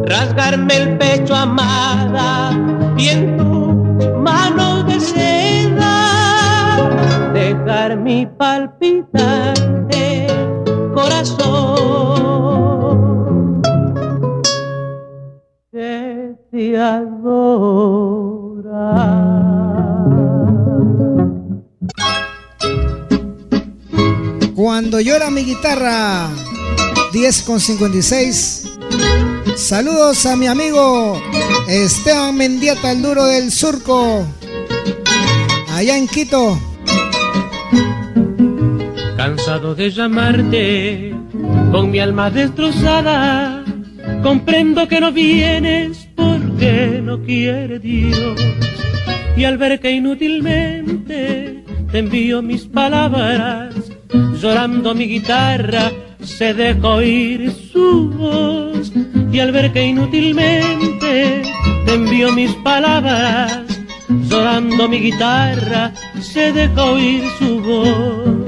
rasgarme 0.05 0.77
el 0.77 0.99
pecho 0.99 1.35
amada 1.37 2.51
y 2.99 3.09
en 3.09 3.37
tus 3.37 3.80
manos 4.19 4.87
de 4.87 5.01
seda 5.01 6.91
dejar 7.33 7.97
mi 7.97 8.27
palpitante 8.27 10.27
corazón 10.95 12.31
que 15.71 16.35
te 16.51 16.79
adora. 16.79 17.61
Cuando 24.55 25.01
llora 25.01 25.31
mi 25.31 25.45
guitarra, 25.45 26.29
10 27.13 27.43
con 27.43 27.61
56. 27.61 28.60
Saludos 29.61 30.25
a 30.25 30.37
mi 30.37 30.47
amigo 30.47 31.21
Esteban 31.69 32.35
Mendieta, 32.35 32.93
el 32.93 33.03
duro 33.03 33.27
del 33.27 33.53
surco, 33.53 34.27
allá 35.69 35.99
en 35.99 36.09
Quito. 36.09 36.59
Cansado 39.19 39.75
de 39.75 39.91
llamarte, 39.91 41.15
con 41.71 41.91
mi 41.91 41.99
alma 41.99 42.31
destrozada, 42.31 43.63
comprendo 44.23 44.89
que 44.89 44.99
no 44.99 45.13
vienes 45.13 46.09
porque 46.17 47.01
no 47.05 47.23
quiere 47.23 47.79
Dios. 47.79 48.41
Y 49.37 49.45
al 49.45 49.59
ver 49.59 49.79
que 49.79 49.91
inútilmente 49.91 51.65
te 51.93 51.99
envío 51.99 52.41
mis 52.41 52.63
palabras, 52.63 53.75
llorando 54.41 54.95
mi 54.95 55.07
guitarra, 55.07 55.93
se 56.23 56.55
deja 56.55 56.89
oír 56.89 57.53
su 57.73 58.11
voz. 58.11 58.93
Y 59.33 59.39
al 59.39 59.53
ver 59.53 59.73
que 59.73 59.87
inútilmente 59.87 61.43
te 61.87 61.95
envío 61.95 62.33
mis 62.33 62.53
palabras, 62.57 63.61
llorando 64.29 64.89
mi 64.89 65.01
guitarra, 65.01 65.93
se 66.21 66.53
deja 66.53 66.85
oír 66.85 67.23
su 67.39 67.61
voz. 67.61 68.41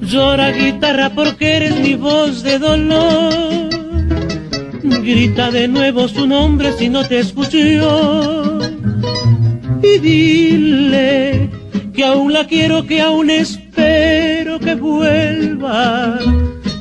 Llora 0.00 0.50
guitarra 0.50 1.10
porque 1.10 1.56
eres 1.56 1.80
mi 1.80 1.94
voz 1.94 2.42
de 2.42 2.58
dolor. 2.58 3.70
Grita 4.82 5.50
de 5.50 5.68
nuevo 5.68 6.08
su 6.08 6.26
nombre 6.26 6.72
si 6.72 6.88
no 6.88 7.06
te 7.06 7.20
escuchó. 7.20 8.58
Y 9.82 9.98
dile 9.98 11.50
que 11.92 12.04
aún 12.04 12.32
la 12.32 12.46
quiero, 12.46 12.86
que 12.86 13.00
aún 13.00 13.30
espero 13.30 14.33
que 14.58 14.74
vuelva. 14.74 16.18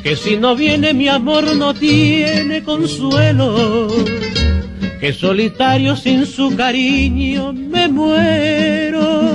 Que 0.04 0.16
si 0.16 0.38
no 0.38 0.56
viene 0.56 0.94
mi 0.94 1.08
amor 1.08 1.56
no 1.56 1.74
tiene 1.74 2.64
consuelo. 2.64 3.88
Que 5.00 5.14
solitario 5.14 5.95
sin 5.95 6.26
su 6.26 6.56
cariño 6.56 7.54
me 7.54 7.88
muero. 7.88 9.32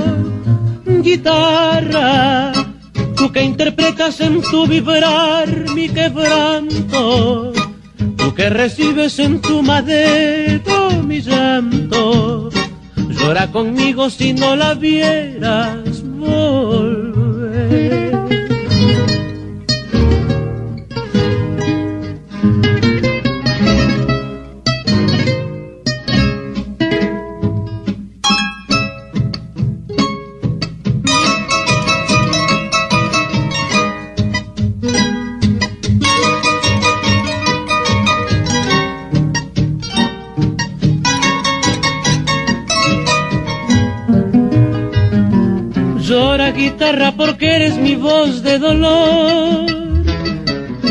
Guitarra, 1.03 2.53
tú 3.17 3.31
que 3.33 3.43
interpretas 3.43 4.21
en 4.21 4.41
tu 4.43 4.67
vibrar 4.67 5.49
mi 5.75 5.89
quebranto, 5.89 7.53
tú 8.17 8.35
que 8.35 8.51
recibes 8.51 9.19
en 9.19 9.41
tu 9.41 9.63
madero 9.63 10.91
mi 11.03 11.21
llanto, 11.21 12.51
llora 13.09 13.51
conmigo 13.51 14.11
si 14.11 14.33
no 14.33 14.57
la 14.57 14.75
vieras. 14.75 16.03
Guitarra 46.79 47.13
porque 47.17 47.57
eres 47.57 47.77
mi 47.77 47.97
voz 47.97 48.45
de 48.45 48.61
dolor. 48.61 49.67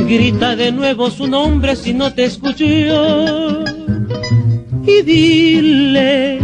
Grita 0.06 0.58
de 0.58 0.74
nuevo 0.74 1.10
su 1.10 1.28
nombre 1.28 1.78
si 1.78 1.94
no 1.94 2.14
te 2.14 2.26
escucho 2.26 2.66
yo. 2.66 3.64
Y 4.86 5.02
dile 5.04 6.40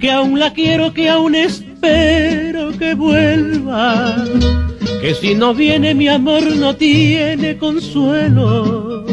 que 0.00 0.10
aún 0.10 0.38
la 0.38 0.54
quiero, 0.54 0.94
que 0.94 1.10
aún 1.10 1.34
espero 1.34 2.72
que 2.78 2.94
vuelva. 2.94 4.24
Que 5.02 5.14
si 5.14 5.34
no 5.34 5.52
viene 5.52 5.94
mi 5.94 6.08
amor 6.08 6.56
no 6.56 6.74
tiene 6.74 7.58
consuelo. 7.58 9.04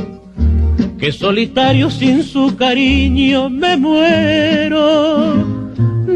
Que 0.97 1.11
solitario 1.11 1.91
sin 1.91 2.23
su 2.23 2.55
cariño 2.55 3.49
me 3.49 3.75
muero. 3.75 5.33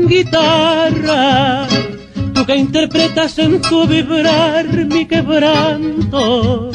Guitarra, 0.07 1.67
que 2.49 2.55
interpretas 2.55 3.37
en 3.37 3.61
tu 3.61 3.85
vibrar 3.85 4.65
mi 4.87 5.05
quebranto. 5.05 6.71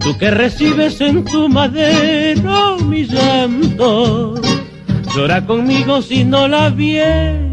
Tú 0.00 0.16
que 0.18 0.30
recibes 0.30 0.98
en 1.02 1.22
tu 1.26 1.46
madero 1.46 2.78
mi 2.78 3.04
llanto 3.04 4.40
llora 5.14 5.44
conmigo 5.44 6.00
si 6.00 6.24
no 6.24 6.48
la 6.48 6.70
viera. 6.70 7.44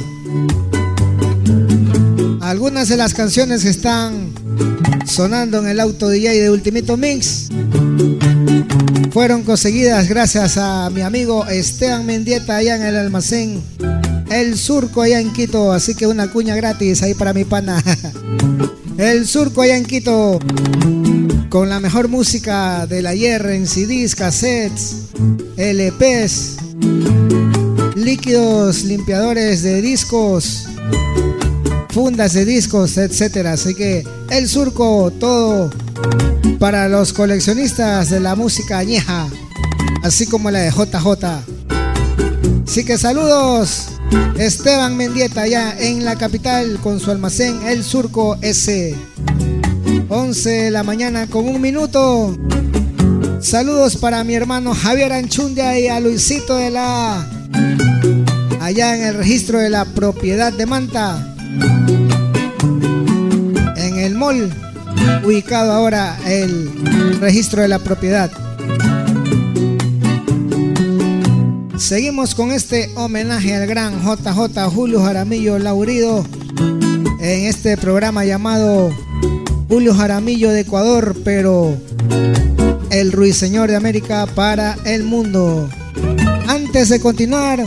Algunas 2.40 2.88
de 2.88 2.96
las 2.96 3.12
canciones 3.12 3.62
que 3.62 3.68
están 3.68 4.32
sonando 5.04 5.58
en 5.58 5.68
el 5.68 5.80
auto 5.80 6.08
DJ 6.08 6.40
de 6.40 6.48
Ultimito 6.48 6.96
Mix 6.96 7.50
fueron 9.10 9.42
conseguidas 9.42 10.08
gracias 10.08 10.56
a 10.56 10.88
mi 10.88 11.02
amigo 11.02 11.44
Esteban 11.46 12.06
Mendieta 12.06 12.56
allá 12.56 12.76
en 12.76 12.82
el 12.84 12.96
almacén 12.96 13.62
El 14.30 14.56
Surco 14.56 15.02
allá 15.02 15.20
en 15.20 15.30
Quito. 15.34 15.72
Así 15.72 15.94
que 15.94 16.06
una 16.06 16.30
cuña 16.30 16.56
gratis 16.56 17.02
ahí 17.02 17.12
para 17.12 17.34
mi 17.34 17.44
pana. 17.44 17.84
El 18.96 19.26
Surco 19.26 19.60
allá 19.60 19.76
en 19.76 19.84
Quito 19.84 20.38
con 21.52 21.68
la 21.68 21.80
mejor 21.80 22.08
música 22.08 22.86
del 22.86 23.06
ayer 23.06 23.44
en 23.44 23.66
CDs, 23.66 24.14
cassettes, 24.14 25.08
LPs, 25.58 26.56
líquidos 27.94 28.84
limpiadores 28.84 29.62
de 29.62 29.82
discos, 29.82 30.66
fundas 31.90 32.32
de 32.32 32.46
discos, 32.46 32.96
etcétera. 32.96 33.52
Así 33.52 33.74
que 33.74 34.02
el 34.30 34.48
surco, 34.48 35.12
todo 35.20 35.70
para 36.58 36.88
los 36.88 37.12
coleccionistas 37.12 38.08
de 38.08 38.20
la 38.20 38.34
música 38.34 38.78
añeja, 38.78 39.28
así 40.02 40.26
como 40.26 40.50
la 40.50 40.60
de 40.60 40.70
JJ. 40.70 41.26
Así 42.66 42.82
que 42.82 42.96
saludos, 42.96 43.88
Esteban 44.38 44.96
Mendieta, 44.96 45.42
allá 45.42 45.76
en 45.78 46.06
la 46.06 46.16
capital 46.16 46.78
con 46.82 46.98
su 46.98 47.10
almacén 47.10 47.60
El 47.66 47.84
Surco 47.84 48.38
S. 48.40 48.96
11 50.08 50.50
de 50.50 50.70
la 50.70 50.82
mañana 50.82 51.26
con 51.26 51.48
un 51.48 51.60
minuto. 51.60 52.36
Saludos 53.40 53.96
para 53.96 54.24
mi 54.24 54.34
hermano 54.34 54.74
Javier 54.74 55.12
Anchundia 55.12 55.78
y 55.78 55.88
a 55.88 56.00
Luisito 56.00 56.56
de 56.56 56.70
la. 56.70 57.26
Allá 58.60 58.96
en 58.96 59.04
el 59.04 59.14
registro 59.16 59.58
de 59.58 59.68
la 59.68 59.84
propiedad 59.84 60.52
de 60.52 60.66
Manta. 60.66 61.34
En 63.76 63.98
el 63.98 64.14
mall, 64.14 64.52
ubicado 65.24 65.72
ahora 65.72 66.16
el 66.26 66.70
registro 67.20 67.62
de 67.62 67.68
la 67.68 67.78
propiedad. 67.78 68.30
Seguimos 71.76 72.34
con 72.34 72.52
este 72.52 72.90
homenaje 72.94 73.54
al 73.54 73.66
gran 73.66 74.00
JJ 74.02 74.70
Julio 74.72 75.02
Jaramillo 75.02 75.58
Laurido 75.58 76.24
en 77.18 77.46
este 77.46 77.76
programa 77.76 78.24
llamado 78.24 78.90
Julio 79.72 79.94
Jaramillo 79.94 80.50
de 80.50 80.60
Ecuador, 80.60 81.16
pero 81.24 81.74
el 82.90 83.10
ruiseñor 83.10 83.70
de 83.70 83.76
América 83.76 84.26
para 84.34 84.76
el 84.84 85.02
mundo. 85.02 85.66
Antes 86.46 86.90
de 86.90 87.00
continuar, 87.00 87.64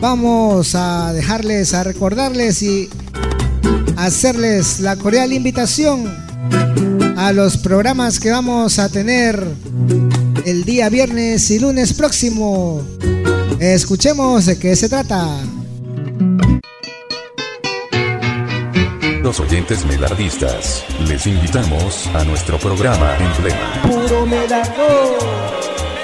vamos 0.00 0.74
a 0.74 1.12
dejarles, 1.12 1.74
a 1.74 1.84
recordarles 1.84 2.62
y 2.62 2.88
hacerles 3.98 4.80
la 4.80 4.96
cordial 4.96 5.34
invitación 5.34 6.10
a 7.18 7.30
los 7.34 7.58
programas 7.58 8.18
que 8.18 8.30
vamos 8.30 8.78
a 8.78 8.88
tener 8.88 9.46
el 10.46 10.64
día 10.64 10.88
viernes 10.88 11.50
y 11.50 11.58
lunes 11.58 11.92
próximo. 11.92 12.80
Escuchemos 13.60 14.46
de 14.46 14.58
qué 14.58 14.74
se 14.76 14.88
trata. 14.88 15.28
Oyentes 19.40 19.84
melardistas, 19.86 20.84
les 21.08 21.26
invitamos 21.26 22.06
a 22.08 22.24
nuestro 22.24 22.58
programa 22.58 23.16
Emblema. 23.18 23.82
Puro. 23.82 25.61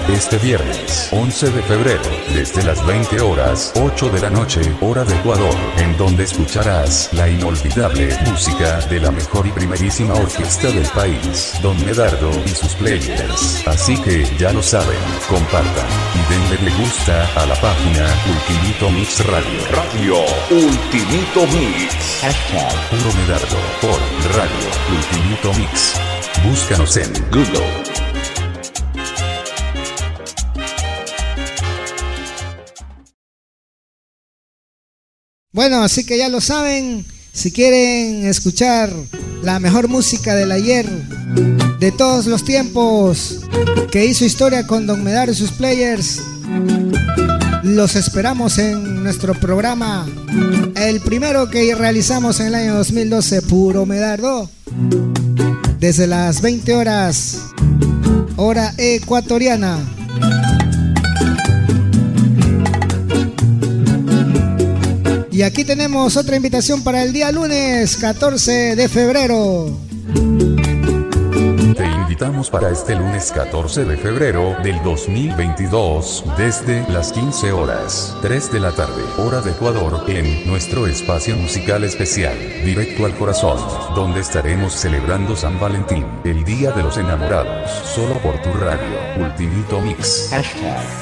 Este 0.09 0.39
viernes, 0.39 1.10
11 1.12 1.51
de 1.51 1.62
febrero, 1.62 2.02
desde 2.32 2.62
las 2.62 2.85
20 2.86 3.20
horas, 3.20 3.74
8 3.76 4.09
de 4.09 4.20
la 4.20 4.30
noche, 4.30 4.62
hora 4.80 5.05
de 5.05 5.14
Ecuador, 5.14 5.55
en 5.76 5.94
donde 5.98 6.24
escucharás 6.24 7.10
la 7.12 7.28
inolvidable 7.28 8.16
música 8.24 8.80
de 8.86 9.01
la 9.01 9.10
mejor 9.10 9.47
y 9.47 9.52
primerísima 9.52 10.14
orquesta 10.14 10.68
del 10.68 10.86
país, 10.94 11.52
Don 11.62 11.76
Medardo 11.85 12.30
y 12.47 12.48
sus 12.48 12.74
players. 12.76 13.68
Así 13.68 14.01
que 14.01 14.24
ya 14.39 14.51
lo 14.51 14.62
saben, 14.62 14.97
compartan 15.28 15.86
y 16.14 16.32
denle 16.32 16.70
me 16.70 16.82
gusta 16.82 17.28
a 17.36 17.44
la 17.44 17.55
página 17.56 18.06
Ultimito 18.32 18.90
Mix 18.90 19.26
Radio. 19.26 19.60
Radio 19.72 20.24
Ultimito 20.51 21.47
Mix. 21.52 22.22
Puro 22.89 23.12
Medardo 23.14 23.56
por 23.82 23.98
Radio 24.35 24.68
Ultimito 24.90 25.52
Mix. 25.52 26.01
Búscanos 26.44 26.97
en 26.97 27.12
Google. 27.30 28.07
Bueno, 35.59 35.82
así 35.82 36.05
que 36.05 36.16
ya 36.16 36.28
lo 36.28 36.40
saben, 36.40 37.05
si 37.32 37.51
quieren 37.51 38.24
escuchar 38.28 38.93
la 39.43 39.59
mejor 39.59 39.89
música 39.89 40.36
del 40.36 40.52
ayer, 40.52 40.89
de 41.80 41.90
todos 41.90 42.26
los 42.26 42.44
tiempos, 42.44 43.40
que 43.90 44.06
hizo 44.06 44.24
historia 44.24 44.68
con 44.68 44.86
Don 44.86 45.02
Medar 45.02 45.28
y 45.28 45.35
sus 45.35 45.51
players. 45.51 46.20
Los 47.64 47.97
esperamos 47.97 48.59
en 48.59 49.02
nuestro 49.02 49.35
programa, 49.35 50.06
el 50.76 51.01
primero 51.01 51.51
que 51.51 51.74
realizamos 51.74 52.39
en 52.39 52.47
el 52.47 52.55
año 52.55 52.76
2012, 52.76 53.43
Puro 53.43 53.85
Medardo, 53.85 54.48
desde 55.80 56.06
las 56.06 56.40
20 56.40 56.76
horas, 56.76 57.39
hora 58.36 58.74
ecuatoriana. 58.78 59.98
Y 65.39 65.43
aquí 65.43 65.62
tenemos 65.62 66.16
otra 66.16 66.35
invitación 66.35 66.82
para 66.82 67.01
el 67.01 67.12
día 67.12 67.31
lunes 67.31 67.97
14 67.98 68.74
de 68.74 68.89
febrero. 68.89 69.70
Te 71.77 71.86
invitamos 71.86 72.51
para 72.51 72.70
este 72.70 72.95
lunes 72.95 73.31
14 73.32 73.85
de 73.85 73.97
febrero 73.97 74.57
del 74.62 74.82
2022 74.82 76.24
desde 76.39 76.89
las 76.89 77.12
15 77.12 77.53
horas 77.53 78.16
3 78.23 78.53
de 78.53 78.61
la 78.61 78.73
tarde 78.73 79.03
hora 79.19 79.40
de 79.40 79.51
Ecuador 79.51 80.05
en 80.09 80.47
nuestro 80.47 80.86
espacio 80.86 81.36
musical 81.36 81.85
especial 81.85 82.36
Directo 82.65 83.07
al 83.07 83.15
Corazón 83.16 83.59
donde 83.95 84.20
estaremos 84.20 84.73
celebrando 84.73 85.36
San 85.36 85.59
Valentín, 85.61 86.07
el 86.24 86.45
Día 86.45 86.70
de 86.70 86.82
los 86.82 86.97
Enamorados, 86.97 87.70
solo 87.70 88.15
por 88.20 88.40
tu 88.40 88.53
radio 88.53 88.86
Ultimito 89.19 89.81
Mix. 89.81 90.31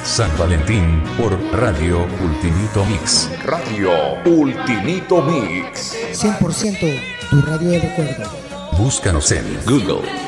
San 0.04 0.36
Valentín 0.38 1.02
por 1.18 1.38
Radio 1.52 2.06
Ultimito 2.22 2.84
Mix. 2.86 3.30
Radio 3.44 3.90
Ultimito 4.24 5.22
Mix. 5.22 5.94
100% 6.12 7.00
tu 7.30 7.42
radio 7.42 7.70
de 7.70 7.78
recuerdo. 7.80 8.24
Búscanos 8.78 9.30
en 9.32 9.44
Google. 9.66 10.25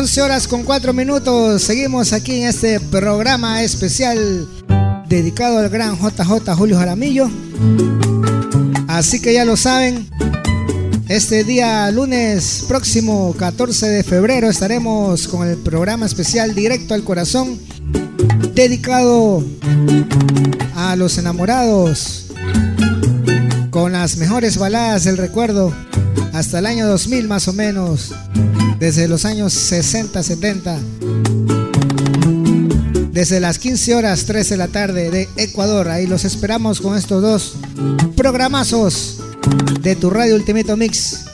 Once 0.00 0.22
horas 0.22 0.48
con 0.48 0.62
cuatro 0.62 0.94
minutos. 0.94 1.60
Seguimos 1.60 2.14
aquí 2.14 2.40
en 2.40 2.48
este 2.48 2.80
programa 2.80 3.62
especial 3.62 4.48
dedicado 5.06 5.58
al 5.58 5.68
gran 5.68 5.98
JJ 5.98 6.54
Julio 6.56 6.78
Jaramillo. 6.78 7.30
Así 8.88 9.20
que 9.20 9.34
ya 9.34 9.44
lo 9.44 9.58
saben, 9.58 10.08
este 11.06 11.44
día 11.44 11.90
lunes 11.90 12.64
próximo 12.66 13.34
14 13.38 13.90
de 13.90 14.02
febrero 14.02 14.48
estaremos 14.48 15.28
con 15.28 15.46
el 15.46 15.58
programa 15.58 16.06
especial 16.06 16.54
Directo 16.54 16.94
al 16.94 17.04
Corazón, 17.04 17.58
dedicado 18.54 19.44
a 20.76 20.96
los 20.96 21.18
enamorados, 21.18 22.29
con 23.70 23.92
las 23.92 24.16
mejores 24.16 24.58
baladas 24.58 25.04
del 25.04 25.16
recuerdo, 25.16 25.72
hasta 26.32 26.58
el 26.58 26.66
año 26.66 26.86
2000 26.86 27.28
más 27.28 27.48
o 27.48 27.52
menos, 27.52 28.12
desde 28.78 29.08
los 29.08 29.24
años 29.24 29.52
60, 29.52 30.22
70. 30.22 30.78
Desde 33.12 33.40
las 33.40 33.58
15 33.58 33.94
horas 33.94 34.24
13 34.24 34.54
de 34.54 34.58
la 34.58 34.68
tarde 34.68 35.10
de 35.10 35.28
Ecuador, 35.36 35.88
ahí 35.88 36.06
los 36.06 36.24
esperamos 36.24 36.80
con 36.80 36.96
estos 36.96 37.22
dos 37.22 37.54
programazos 38.16 39.18
de 39.82 39.96
tu 39.96 40.10
radio 40.10 40.34
Ultimito 40.34 40.76
Mix. 40.76 41.24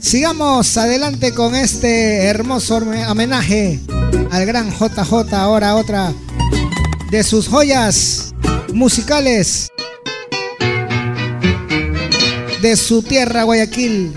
Sigamos 0.00 0.76
adelante 0.76 1.32
con 1.34 1.54
este 1.54 2.24
hermoso 2.24 2.76
homenaje 3.08 3.80
al 4.30 4.46
gran 4.46 4.70
JJ, 4.70 5.34
ahora 5.34 5.76
otra 5.76 6.12
de 7.10 7.22
sus 7.22 7.48
joyas 7.48 8.29
musicales 8.72 9.70
de 12.60 12.76
su 12.76 13.02
tierra 13.02 13.44
Guayaquil. 13.44 14.12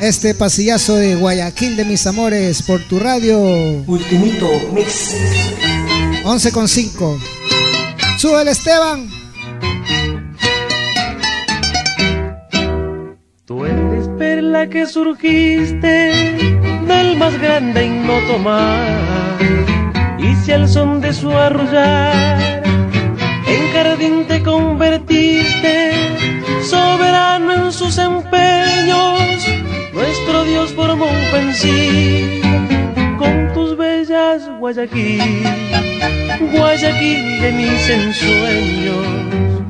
Este 0.00 0.34
pasillazo 0.34 0.96
de 0.96 1.14
Guayaquil 1.14 1.76
de 1.76 1.84
mis 1.84 2.06
amores 2.06 2.62
por 2.62 2.80
tu 2.82 2.98
radio. 2.98 3.38
Ultimito 3.86 4.48
Mix. 4.72 5.14
11 6.24 6.52
con 6.52 6.68
5. 6.68 7.18
Sube 8.18 8.42
el 8.42 8.48
Esteban. 8.48 9.08
Tú 13.44 13.64
eres 13.64 14.08
perla 14.18 14.68
que 14.68 14.86
surgiste 14.86 16.12
del 16.86 17.16
más 17.16 17.40
grande 17.40 17.86
ignoto 17.86 18.38
mar 18.38 19.38
y 20.18 20.34
si 20.44 20.52
al 20.52 20.68
son 20.68 21.00
de 21.00 21.12
su 21.12 21.30
arrullar 21.30 22.55
jardín 23.96 24.26
te 24.26 24.42
convertiste 24.42 25.92
soberano 26.62 27.52
en 27.52 27.72
sus 27.72 27.96
empeños. 27.98 29.46
Nuestro 29.94 30.44
Dios 30.44 30.72
formó 30.74 31.06
un 31.06 31.30
pensil 31.32 32.42
con 33.18 33.52
tus 33.54 33.76
bellas 33.76 34.42
Guayaquil 34.58 35.42
Guayaquil 36.52 37.40
de 37.40 37.52
mis 37.52 37.88
ensueños 37.88 39.65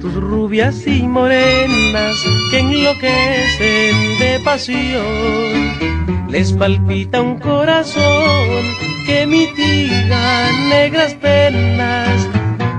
tus 0.00 0.14
rubias 0.14 0.86
y 0.86 1.02
morenas 1.02 2.16
que 2.50 2.60
enloquecen 2.60 4.18
de 4.18 4.40
pasión. 4.44 6.28
Les 6.28 6.52
palpita 6.52 7.20
un 7.20 7.38
corazón 7.38 8.64
que 9.06 9.26
mitiga 9.26 10.52
negras 10.68 11.14
penas. 11.14 12.28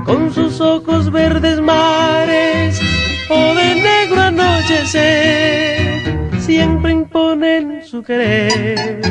Con 0.06 0.34
sus 0.34 0.62
ojos 0.62 1.12
verdes 1.12 1.60
mares 1.62 2.82
o 3.30 3.54
de 3.54 3.76
negro 3.76 4.22
anochecer 4.22 5.80
siempre 6.40 6.91
imponen 6.91 7.82
su 7.86 8.02
querer. 8.02 9.02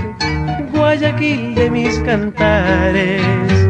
Guayaquil 0.73 1.55
de 1.55 1.71
mis 1.71 1.99
cantares 2.01 3.68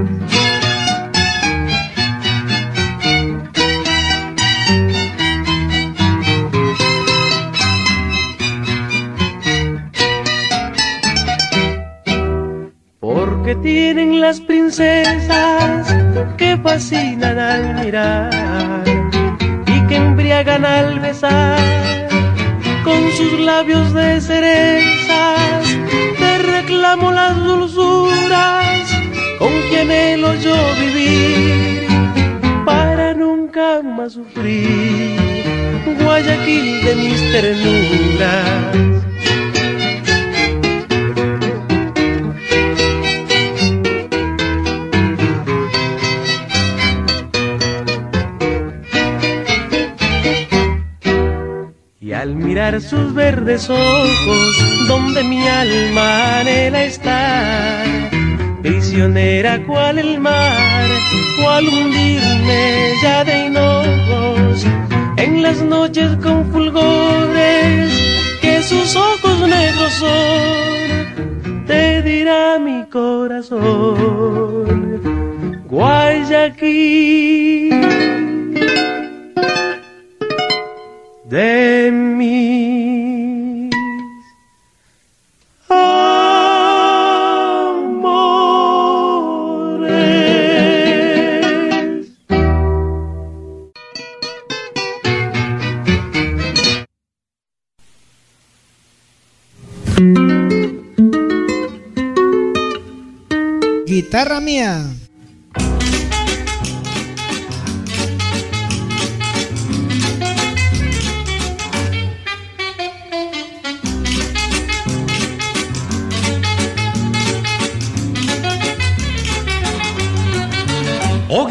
que 13.49 13.55
tienen 13.55 14.21
las 14.21 14.43
princesas 14.43 15.89
que 16.37 16.59
fascinan 16.59 17.39
al 17.39 17.83
mirar 17.83 18.85
y 19.67 19.87
que 19.87 19.97
embriagan 19.97 20.67
al 20.67 21.01
besar 21.01 21.59
con 22.85 23.11
sus 23.13 23.41
labios 23.41 23.95
de 23.95 24.21
cerezas. 24.21 25.65
Te 26.19 26.39
reclamo 26.57 27.11
las 27.11 27.43
dulzuras 27.43 28.87
con 29.39 29.53
quien 29.71 29.93
anhelo 29.93 30.35
yo 30.35 30.55
vivir 30.83 31.87
para 32.67 33.15
nunca 33.15 33.81
más 33.83 34.13
sufrir. 34.13 35.17
Guayaquil 36.03 36.85
de 36.85 36.95
mis 36.97 37.33
ternuras. 37.33 39.08
Al 52.29 52.35
mirar 52.35 52.79
sus 52.83 53.15
verdes 53.15 53.71
ojos, 53.71 54.57
donde 54.87 55.25
mi 55.25 55.49
alma 55.49 56.41
anhela 56.41 56.85
estar, 56.85 57.87
prisionera 58.61 59.65
cual 59.67 59.99
el 59.99 60.21
mar, 60.21 60.87
cual 61.41 61.67
hundirme 61.69 62.93
ya 63.03 63.25
de 63.25 63.47
hinojos, 63.47 64.67
en 65.17 65.43
las 65.43 65.63
noches 65.63 66.11
con 66.23 66.45
fulgores, 66.53 67.91
que 68.43 68.63
sus 68.63 68.95
ojos 68.95 69.41
negros 69.49 69.93
son, 69.95 71.65
te 71.67 72.03
dirá 72.03 72.59
mi 72.59 72.85
corazón, 72.91 74.19
Guayaquil 75.67 77.09
de 81.29 81.91
mis 82.19 83.71
amores. 85.69 86.09
Guitarra 103.87 104.41
mía. 104.41 104.98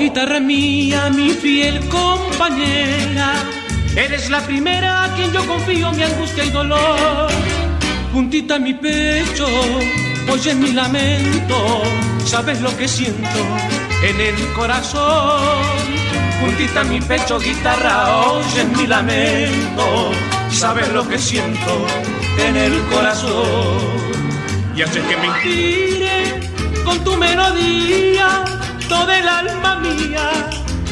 Guitarra 0.08 0.40
mía, 0.40 1.10
mi 1.10 1.32
fiel 1.32 1.86
compañera, 1.90 3.34
eres 3.94 4.30
la 4.30 4.40
primera 4.40 5.04
a 5.04 5.14
quien 5.16 5.34
yo 5.34 5.46
confío 5.46 5.92
mi 5.92 6.02
angustia 6.02 6.46
y 6.46 6.50
dolor. 6.50 7.28
Puntita 8.14 8.56
a 8.56 8.60
mi 8.60 8.74
pecho, 8.74 9.46
oye 10.32 10.56
mi 10.56 10.72
lamento, 10.72 11.82
sabes 12.24 12.62
lo 12.62 12.72
que 12.78 12.88
siento 12.88 13.40
en 14.02 14.22
el 14.22 14.54
corazón. 14.54 15.76
Puntita 16.40 16.82
a 16.82 16.84
mi 16.86 17.02
pecho, 17.02 17.38
guitarra, 17.38 18.18
oye 18.28 18.64
mi 18.78 18.88
lamento, 18.88 20.12
sabes 20.52 20.88
lo 20.94 21.06
que 21.06 21.20
siento 21.20 21.86
en 22.48 22.56
el 22.56 22.82
corazón. 22.94 23.98
Y 24.74 24.84
haces 24.84 25.04
que 25.04 25.18
me 25.18 25.28
inspire 25.28 26.40
con 26.86 27.04
tu 27.04 27.18
melodía 27.18 28.46
toda 28.88 29.18
el 29.18 29.28
alma 29.28 29.76
mía 29.80 30.30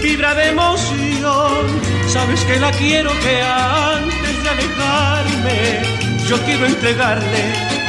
vibra 0.01 0.34
de 0.35 0.49
emoción. 0.49 1.65
Sabes 2.07 2.41
que 2.43 2.59
la 2.59 2.72
quiero 2.72 3.11
que 3.19 3.41
antes 3.41 4.43
de 4.43 4.49
alejarme, 4.49 5.81
yo 6.27 6.38
quiero 6.45 6.65
entregarle 6.65 7.43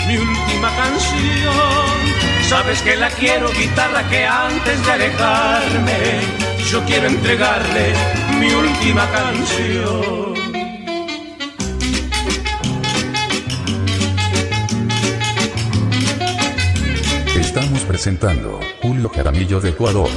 mi 0.09 0.17
última 0.17 0.71
canción. 0.77 1.97
Sabes 2.49 2.81
que 2.83 2.97
la 2.97 3.11
quiero 3.11 3.51
guitarra 3.53 4.09
que 4.09 4.25
antes 4.25 4.85
de 4.87 4.93
alejarme, 4.93 5.99
yo 6.71 6.85
quiero 6.85 7.09
entregarle 7.09 7.93
mi 8.39 8.51
última 8.53 9.09
canción. 9.11 10.36
Presentando 17.97 18.61
Julio 18.83 19.09
Jaramillo 19.09 19.59
de 19.59 19.71
Ecuador. 19.71 20.11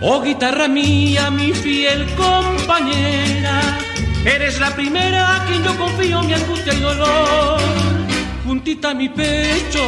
Oh 0.00 0.22
guitarra 0.22 0.68
mía, 0.68 1.30
mi 1.30 1.52
fiel 1.52 2.06
compañera, 2.14 3.76
eres 4.24 4.58
la 4.60 4.74
primera 4.74 5.36
a 5.36 5.44
quien 5.44 5.62
yo 5.62 5.76
confío 5.76 6.22
mi 6.22 6.32
angustia 6.32 6.72
y 6.72 6.80
dolor. 6.80 7.60
Puntita 8.42 8.92
a 8.92 8.94
mi 8.94 9.10
pecho, 9.10 9.84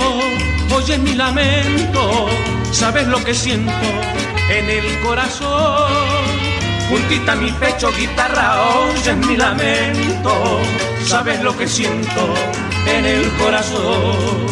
oye 0.76 0.98
mi 0.98 1.14
lamento, 1.14 2.28
sabes 2.72 3.06
lo 3.06 3.24
que 3.24 3.32
siento 3.32 3.72
en 4.50 4.68
el 4.68 5.00
corazón. 5.00 6.53
Puntita 6.88 7.32
a 7.32 7.36
mi 7.36 7.50
pecho, 7.52 7.90
guitarra, 7.92 8.62
oye 8.62 9.14
mi 9.14 9.36
lamento, 9.36 10.60
sabes 11.06 11.42
lo 11.42 11.56
que 11.56 11.66
siento 11.66 12.34
en 12.86 13.04
el 13.04 13.28
corazón. 13.32 14.46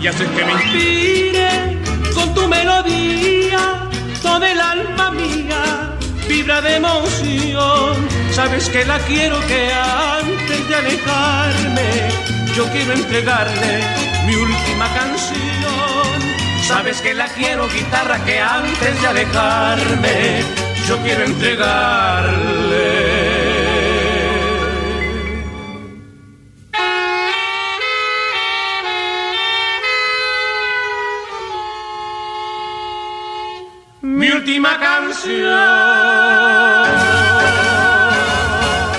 Y 0.00 0.06
haces 0.08 0.28
que 0.28 0.44
me 0.44 0.52
inspire 0.52 1.78
con 2.14 2.34
tu 2.34 2.48
melodía, 2.48 3.88
toda 4.20 4.50
el 4.50 4.60
alma 4.60 5.10
mía 5.12 5.92
vibra 6.28 6.60
de 6.60 6.76
emoción. 6.76 7.96
Sabes 8.32 8.68
que 8.68 8.84
la 8.84 8.98
quiero 9.00 9.38
que 9.46 9.72
antes 9.72 10.68
de 10.68 10.74
alejarme, 10.74 11.88
yo 12.56 12.64
quiero 12.72 12.92
entregarle 12.94 13.80
mi 14.26 14.34
última 14.34 14.88
canción. 14.94 15.42
Sabes 16.66 17.00
que 17.02 17.12
la 17.14 17.26
quiero 17.28 17.68
guitarra 17.68 18.24
que 18.24 18.40
antes 18.40 19.00
de 19.00 19.06
alejarme, 19.06 20.44
yo 20.88 20.98
quiero 21.02 21.24
entregarle. 21.24 22.72
Mi 34.02 34.30
última 34.30 34.78
canción. 34.78 35.42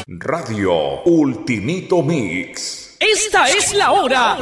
Radio 0.08 1.04
Ultimito 1.06 2.02
Mix. 2.02 2.98
Esta 3.00 3.50
es 3.50 3.74
la 3.74 3.92
hora. 3.92 4.38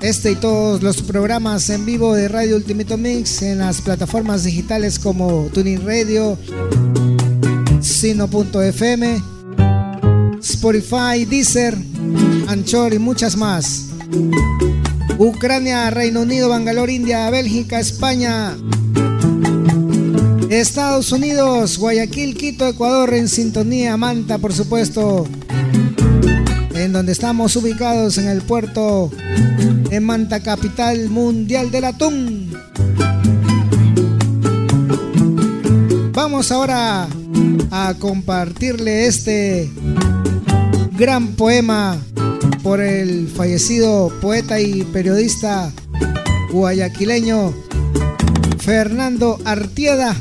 este 0.00 0.32
y 0.32 0.36
todos 0.36 0.82
los 0.82 1.02
programas 1.02 1.68
en 1.70 1.84
vivo 1.84 2.14
de 2.14 2.28
Radio 2.28 2.56
Ultimito 2.56 2.96
Mix 2.96 3.42
en 3.42 3.58
las 3.58 3.80
plataformas 3.80 4.44
digitales 4.44 4.98
como 4.98 5.48
TuneIn 5.52 5.84
Radio, 5.84 6.38
Sino.fm, 7.80 9.22
Spotify, 10.40 11.24
Deezer, 11.28 11.76
Anchor 12.46 12.94
y 12.94 12.98
muchas 12.98 13.36
más. 13.36 13.86
Ucrania, 15.18 15.90
Reino 15.90 16.20
Unido, 16.20 16.48
Bangalore, 16.48 16.92
India, 16.92 17.28
Bélgica, 17.30 17.80
España, 17.80 18.56
Estados 20.48 21.10
Unidos, 21.10 21.76
Guayaquil, 21.78 22.36
Quito, 22.36 22.68
Ecuador 22.68 23.14
en 23.14 23.28
sintonía, 23.28 23.96
Manta 23.96 24.38
por 24.38 24.52
supuesto, 24.52 25.26
en 26.74 26.92
donde 26.92 27.12
estamos 27.12 27.56
ubicados 27.56 28.16
en 28.18 28.28
el 28.28 28.42
puerto 28.42 29.10
en 29.90 30.04
Manta, 30.04 30.40
capital 30.40 31.08
mundial 31.08 31.70
del 31.70 31.84
atún. 31.84 32.52
Vamos 36.12 36.50
ahora 36.52 37.06
a 37.70 37.94
compartirle 37.98 39.06
este 39.06 39.70
gran 40.96 41.28
poema 41.28 41.96
por 42.62 42.80
el 42.80 43.28
fallecido 43.28 44.12
poeta 44.20 44.60
y 44.60 44.82
periodista 44.84 45.72
guayaquileño 46.50 47.54
Fernando 48.58 49.38
Artieda 49.44 50.14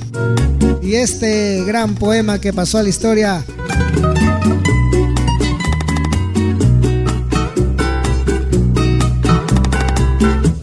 y 0.81 0.95
este 0.95 1.63
gran 1.65 1.95
poema 1.95 2.39
que 2.39 2.53
pasó 2.53 2.77
a 2.77 2.83
la 2.83 2.89
historia 2.89 3.43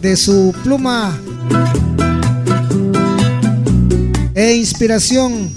de 0.05 0.15
su 0.17 0.53
pluma 0.63 1.19
e 4.35 4.53
inspiración 4.53 5.49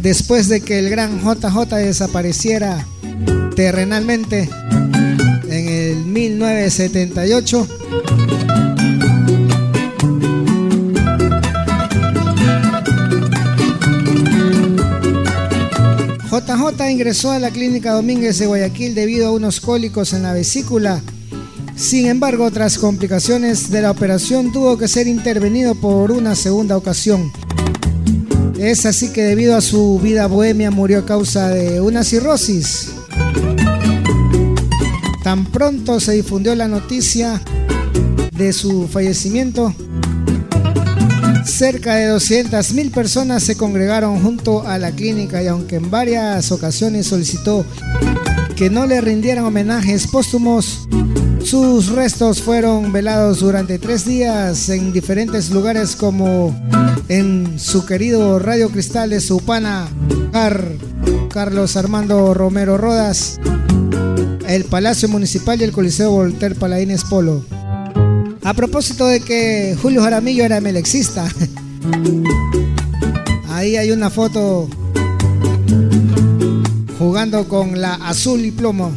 después 0.00 0.46
de 0.48 0.60
que 0.60 0.78
el 0.78 0.90
gran 0.90 1.18
JJ 1.20 1.74
desapareciera 1.74 2.86
terrenalmente 3.56 4.48
en 5.50 5.68
el 5.68 5.96
1978. 6.04 7.66
JJ 16.30 16.90
ingresó 16.92 17.32
a 17.32 17.40
la 17.40 17.50
clínica 17.50 17.90
Domínguez 17.92 18.38
de 18.38 18.46
Guayaquil 18.46 18.94
debido 18.94 19.26
a 19.26 19.32
unos 19.32 19.60
cólicos 19.60 20.12
en 20.12 20.22
la 20.22 20.32
vesícula. 20.32 21.02
Sin 21.78 22.06
embargo, 22.06 22.50
tras 22.50 22.76
complicaciones 22.76 23.70
de 23.70 23.82
la 23.82 23.92
operación 23.92 24.50
tuvo 24.50 24.76
que 24.76 24.88
ser 24.88 25.06
intervenido 25.06 25.76
por 25.76 26.10
una 26.10 26.34
segunda 26.34 26.76
ocasión. 26.76 27.30
Es 28.58 28.84
así 28.84 29.12
que 29.12 29.22
debido 29.22 29.56
a 29.56 29.60
su 29.60 30.00
vida 30.00 30.26
bohemia 30.26 30.72
murió 30.72 30.98
a 30.98 31.06
causa 31.06 31.50
de 31.50 31.80
una 31.80 32.02
cirrosis. 32.02 32.88
Tan 35.22 35.46
pronto 35.46 36.00
se 36.00 36.14
difundió 36.14 36.56
la 36.56 36.66
noticia 36.66 37.40
de 38.32 38.52
su 38.52 38.88
fallecimiento, 38.88 39.72
cerca 41.44 41.94
de 41.94 42.12
200.000 42.12 42.90
personas 42.90 43.44
se 43.44 43.56
congregaron 43.56 44.20
junto 44.20 44.66
a 44.66 44.78
la 44.78 44.90
clínica 44.90 45.44
y 45.44 45.46
aunque 45.46 45.76
en 45.76 45.90
varias 45.90 46.50
ocasiones 46.50 47.06
solicitó 47.06 47.64
que 48.56 48.68
no 48.68 48.86
le 48.86 49.00
rindieran 49.00 49.44
homenajes 49.44 50.08
póstumos, 50.08 50.87
sus 51.48 51.86
restos 51.88 52.42
fueron 52.42 52.92
velados 52.92 53.40
durante 53.40 53.78
tres 53.78 54.04
días 54.04 54.68
en 54.68 54.92
diferentes 54.92 55.48
lugares 55.48 55.96
como 55.96 56.54
en 57.08 57.58
su 57.58 57.86
querido 57.86 58.38
Radio 58.38 58.68
Cristal 58.68 59.08
de 59.08 59.20
Supana, 59.22 59.88
Car 60.30 60.62
Carlos 61.30 61.78
Armando 61.78 62.34
Romero 62.34 62.76
Rodas, 62.76 63.40
el 64.46 64.64
Palacio 64.64 65.08
Municipal 65.08 65.58
y 65.58 65.64
el 65.64 65.72
Coliseo 65.72 66.10
Voltaire 66.10 66.54
Paladines 66.54 67.04
Polo. 67.04 67.42
A 68.44 68.52
propósito 68.52 69.06
de 69.06 69.20
que 69.20 69.74
Julio 69.80 70.02
Jaramillo 70.02 70.44
era 70.44 70.60
melexista, 70.60 71.26
ahí 73.48 73.78
hay 73.78 73.90
una 73.90 74.10
foto 74.10 74.68
jugando 76.98 77.48
con 77.48 77.80
la 77.80 77.94
azul 77.94 78.44
y 78.44 78.50
plomo. 78.50 78.92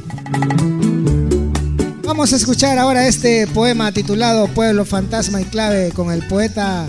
Vamos 2.21 2.33
a 2.33 2.35
escuchar 2.35 2.77
ahora 2.77 3.07
este 3.07 3.47
poema 3.47 3.91
titulado 3.91 4.47
Pueblo 4.49 4.85
Fantasma 4.85 5.41
y 5.41 5.45
Clave 5.45 5.89
con 5.91 6.11
el 6.11 6.23
poeta 6.27 6.85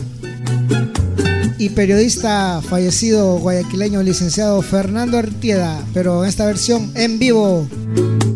y 1.57 1.71
periodista 1.71 2.61
fallecido 2.61 3.39
guayaquileño 3.39 4.03
licenciado 4.03 4.61
Fernando 4.61 5.17
Artieda, 5.17 5.83
pero 5.95 6.23
en 6.23 6.29
esta 6.29 6.45
versión 6.45 6.93
en 6.95 7.19
vivo, 7.19 7.67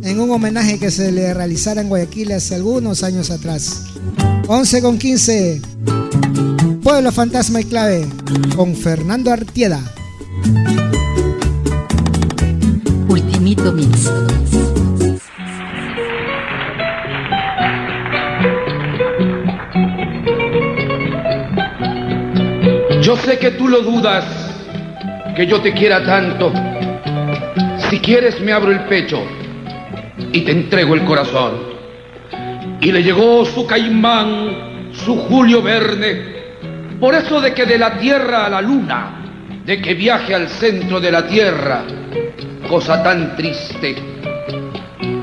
en 0.05 0.21
un 0.21 0.31
homenaje 0.31 0.79
que 0.79 0.91
se 0.91 1.13
le 1.13 1.35
realizara 1.35 1.83
en 1.83 1.91
Guayaquil 1.91 2.33
hace 2.33 2.55
algunos 2.55 3.03
años 3.03 3.31
atrás. 3.31 3.83
11 4.47 4.81
con 4.81 4.97
15, 4.99 5.61
Pueblo 6.83 7.13
Fantasma 7.13 7.61
y 7.61 7.65
Clave 7.65 8.09
con 8.57 8.75
Fernando 8.75 9.31
Artieda. 9.31 9.83
Ultimito. 13.07 13.77
Yo 23.07 23.15
sé 23.19 23.39
que 23.39 23.53
tú 23.53 23.69
lo 23.69 23.83
dudas, 23.83 24.25
que 25.37 25.47
yo 25.47 25.61
te 25.61 25.73
quiera 25.73 26.03
tanto. 26.03 26.53
Si 27.89 28.01
quieres 28.01 28.41
me 28.41 28.53
abro 28.53 28.73
el 28.73 28.81
pecho 28.87 29.23
y 30.33 30.41
te 30.41 30.51
entrego 30.51 30.97
el 30.97 31.05
corazón. 31.05 31.53
Y 32.81 32.91
le 32.91 33.05
llegó 33.05 33.45
su 33.45 33.65
caimán, 33.65 34.91
su 34.93 35.15
Julio 35.19 35.63
Verne, 35.63 36.21
por 36.99 37.15
eso 37.15 37.41
de 37.41 37.55
que 37.55 37.65
de 37.65 37.79
la 37.79 37.97
tierra 37.97 38.47
a 38.47 38.49
la 38.49 38.61
luna, 38.61 39.23
de 39.65 39.81
que 39.81 39.95
viaje 39.95 40.35
al 40.35 40.49
centro 40.49 40.99
de 40.99 41.13
la 41.13 41.29
tierra, 41.29 41.85
cosa 42.69 43.05
tan 43.05 43.37
triste. 43.37 43.95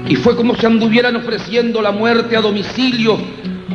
Y 0.07 0.15
fue 0.15 0.37
como 0.37 0.55
si 0.55 0.65
anduvieran 0.65 1.17
ofreciendo 1.17 1.81
la 1.81 1.91
muerte 1.91 2.37
a 2.37 2.39
domicilio 2.39 3.19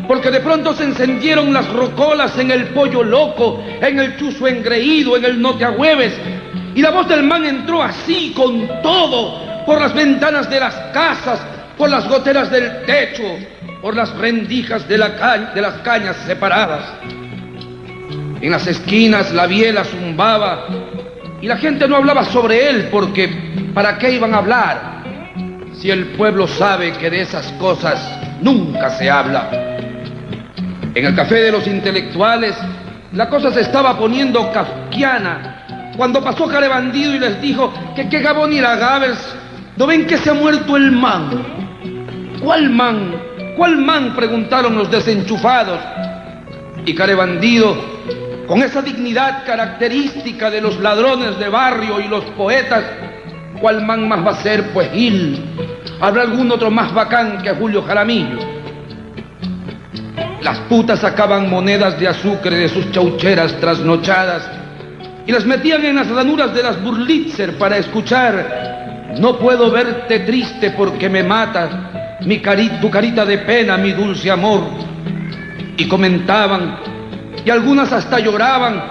porque 0.09 0.30
de 0.30 0.40
pronto 0.40 0.74
se 0.74 0.85
encendieron 0.85 1.52
las 1.52 1.68
rocolas 1.68 2.36
en 2.39 2.51
el 2.51 2.68
pollo 2.68 3.05
loco, 3.05 3.62
en 3.80 3.98
el 3.98 4.16
chuzo 4.16 4.48
engreído, 4.48 5.18
en 5.18 5.24
el 5.26 5.40
no 5.40 5.55
te 5.56 5.66
agüeves, 5.66 6.14
y 6.74 6.80
la 6.80 6.90
voz 6.90 7.06
del 7.09 7.22
man 7.22 7.44
entró 7.44 7.82
así 7.82 8.32
con 8.35 8.66
todo, 8.82 9.64
por 9.66 9.78
las 9.78 9.93
ventanas 9.93 10.48
de 10.48 10.60
las 10.60 10.74
casas, 10.94 11.40
por 11.76 11.90
las 11.90 12.09
goteras 12.09 12.51
del 12.51 12.86
techo, 12.86 13.22
por 13.82 13.94
las 13.94 14.16
rendijas 14.16 14.89
de, 14.89 14.97
de 14.97 15.60
las 15.60 15.74
cañas 15.85 16.16
separadas. 16.26 16.85
En 18.40 18.51
las 18.51 18.66
esquinas 18.66 19.32
la 19.32 19.47
biela 19.47 19.85
zumbaba 19.85 20.68
y 21.43 21.47
la 21.47 21.59
gente 21.59 21.86
no 21.86 21.97
hablaba 21.97 22.24
sobre 22.24 22.70
él 22.70 22.89
porque 22.90 23.28
¿para 23.74 23.98
qué 23.98 24.12
iban 24.12 24.32
a 24.32 24.39
hablar? 24.39 25.05
Si 25.74 25.90
el 25.90 26.06
pueblo 26.12 26.47
sabe 26.47 26.93
que 26.93 27.10
de 27.10 27.20
esas 27.22 27.52
cosas 27.52 28.01
nunca 28.40 28.90
se 28.90 29.10
habla. 29.10 29.68
En 30.94 31.05
el 31.05 31.15
café 31.15 31.36
de 31.36 31.52
los 31.52 31.66
intelectuales, 31.66 32.56
la 33.12 33.28
cosa 33.28 33.51
se 33.52 33.60
estaba 33.60 33.98
poniendo 33.98 34.51
kafkiana. 34.52 35.93
Cuando 35.97 36.23
pasó 36.23 36.47
Jare 36.47 36.69
Bandido 36.69 37.15
y 37.15 37.19
les 37.19 37.40
dijo 37.40 37.73
que 37.94 38.09
qué 38.09 38.20
Gabón 38.20 38.52
y 38.52 38.60
la 38.60 38.77
Gabers, 38.77 39.35
¿no 39.77 39.86
ven 39.86 40.06
que 40.06 40.16
se 40.16 40.31
ha 40.31 40.35
muerto 40.35 40.77
el 40.77 40.93
man? 40.93 42.39
¿Cuál 42.43 42.70
man? 42.70 43.15
¿Cuál 43.56 43.77
man? 43.78 44.15
preguntaron 44.15 44.77
los 44.77 44.90
desenchufados. 44.90 45.81
Y 46.86 46.94
Care 46.94 47.15
Bandido, 47.15 47.77
con 48.47 48.62
esa 48.62 48.81
dignidad 48.81 49.44
característica 49.44 50.51
de 50.51 50.60
los 50.60 50.78
ladrones 50.81 51.39
de 51.39 51.48
barrio 51.48 52.01
y 52.01 52.09
los 52.09 52.24
poetas, 52.31 52.85
¿cuál 53.60 53.85
man 53.85 54.09
más 54.09 54.24
va 54.24 54.31
a 54.31 54.43
ser? 54.43 54.70
Pues 54.73 54.90
Gil. 54.93 55.44
¿Habrá 56.01 56.23
algún 56.23 56.51
otro 56.51 56.70
más 56.70 56.94
bacán 56.94 57.43
que 57.43 57.51
Julio 57.51 57.82
Jaramillo? 57.82 58.39
Las 60.49 60.61
putas 60.61 61.01
sacaban 61.01 61.51
monedas 61.51 62.01
de 62.01 62.09
azúcar 62.09 62.55
de 62.55 62.70
sus 62.70 62.91
chaucheras 62.91 63.53
trasnochadas 63.61 64.49
y 65.27 65.31
las 65.31 65.45
metían 65.45 65.85
en 65.85 65.97
las 65.97 66.09
ranuras 66.09 66.55
de 66.55 66.62
las 66.62 66.83
burlitzer 66.83 67.59
para 67.59 67.77
escuchar. 67.77 69.11
No 69.20 69.39
puedo 69.39 69.70
verte 69.70 70.20
triste 70.20 70.70
porque 70.70 71.11
me 71.11 71.23
mata 71.23 72.16
mi 72.23 72.41
tu 72.81 72.91
carita 72.91 73.27
de 73.27 73.37
pena, 73.37 73.77
mi 73.77 73.93
dulce 73.93 74.31
amor. 74.31 74.62
Y 75.77 75.87
comentaban, 75.87 76.79
y 77.45 77.51
algunas 77.51 77.93
hasta 77.93 78.19
lloraban, 78.19 78.85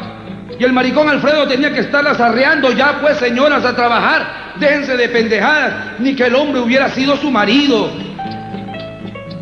y 0.59 0.63
el 0.63 0.73
maricón 0.73 1.09
Alfredo 1.09 1.47
tenía 1.47 1.73
que 1.73 1.79
estarlas 1.79 2.19
arreando 2.19 2.71
ya 2.71 2.99
pues 3.01 3.17
señoras 3.17 3.65
a 3.65 3.75
trabajar, 3.75 4.53
déjense 4.59 4.95
de 4.95 5.09
pendejadas, 5.09 5.97
ni 5.97 6.15
que 6.15 6.25
el 6.25 6.35
hombre 6.35 6.61
hubiera 6.61 6.87
sido 6.89 7.17
su 7.17 7.31
marido. 7.31 8.06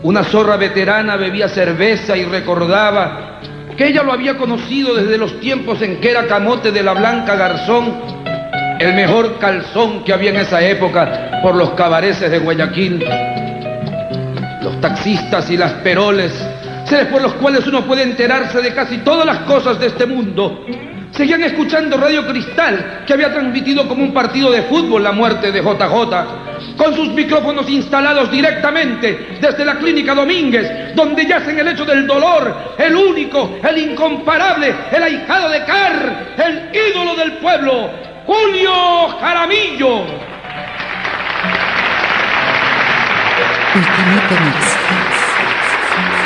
Una 0.06 0.23
zorra 0.23 0.56
veterana 0.56 1.15
bebía 1.15 1.49
cerveza 1.49 2.15
y 2.15 2.26
recordaba 2.26 3.40
que 3.76 3.88
ella 3.88 4.03
lo 4.03 4.14
había 4.14 4.38
conocido 4.38 4.94
desde 4.94 5.18
los 5.18 5.40
tiempos 5.40 5.82
en 5.82 5.99
que 5.99 6.11
era 6.11 6.27
camote 6.27 6.72
de 6.72 6.84
la 6.84 6.94
Blanca 6.94 7.36
Garzón, 7.36 7.91
el 8.80 8.94
mejor 8.94 9.40
calzón 9.40 10.03
que 10.03 10.14
había 10.14 10.30
en 10.30 10.36
esa 10.36 10.61
época 10.61 11.41
por 11.41 11.56
los 11.56 11.72
cabareces 11.72 12.30
de 12.30 12.38
Guayaquil. 12.38 13.03
Los 14.61 14.80
taxistas 14.80 15.49
y 15.49 15.57
las 15.57 15.73
peroles, 15.73 16.32
seres 16.84 17.07
por 17.07 17.23
los 17.23 17.34
cuales 17.34 17.65
uno 17.65 17.84
puede 17.84 18.03
enterarse 18.03 18.61
de 18.61 18.76
casi 18.76 18.99
todas 18.99 19.26
las 19.26 19.40
cosas 19.40 19.80
de 19.80 19.88
este 19.88 20.06
mundo, 20.06 20.68
seguían 21.16 21.44
escuchando 21.44 21.98
Radio 21.98 22.28
Cristal, 22.28 23.04
que 23.06 23.14
había 23.14 23.32
transmitido 23.32 23.88
como 23.88 24.04
un 24.04 24.14
partido 24.14 24.52
de 24.52 24.64
fútbol 24.64 25.04
la 25.04 25.12
muerte 25.12 25.52
de 25.52 25.62
JJ 25.62 26.46
con 26.78 26.96
sus 26.96 27.10
micrófonos 27.10 27.70
instalados 27.70 28.32
directamente 28.32 29.38
desde 29.40 29.66
la 29.66 29.76
clínica 29.76 30.14
Domínguez, 30.14 30.96
donde 30.96 31.26
yace 31.26 31.52
en 31.52 31.60
el 31.60 31.68
hecho 31.70 31.86
del 31.86 32.06
dolor, 32.06 32.76
el 32.78 32.96
único, 32.96 33.58
el 33.64 33.78
incomparable, 33.78 34.74
el 34.92 35.04
ahijado 35.04 35.50
de 35.50 35.64
Car, 35.64 36.34
el 36.38 36.72
ídolo 36.92 37.16
del 37.16 37.34
pueblo, 37.34 37.90
Julio 38.26 39.10
Jaramillo. 39.20 40.06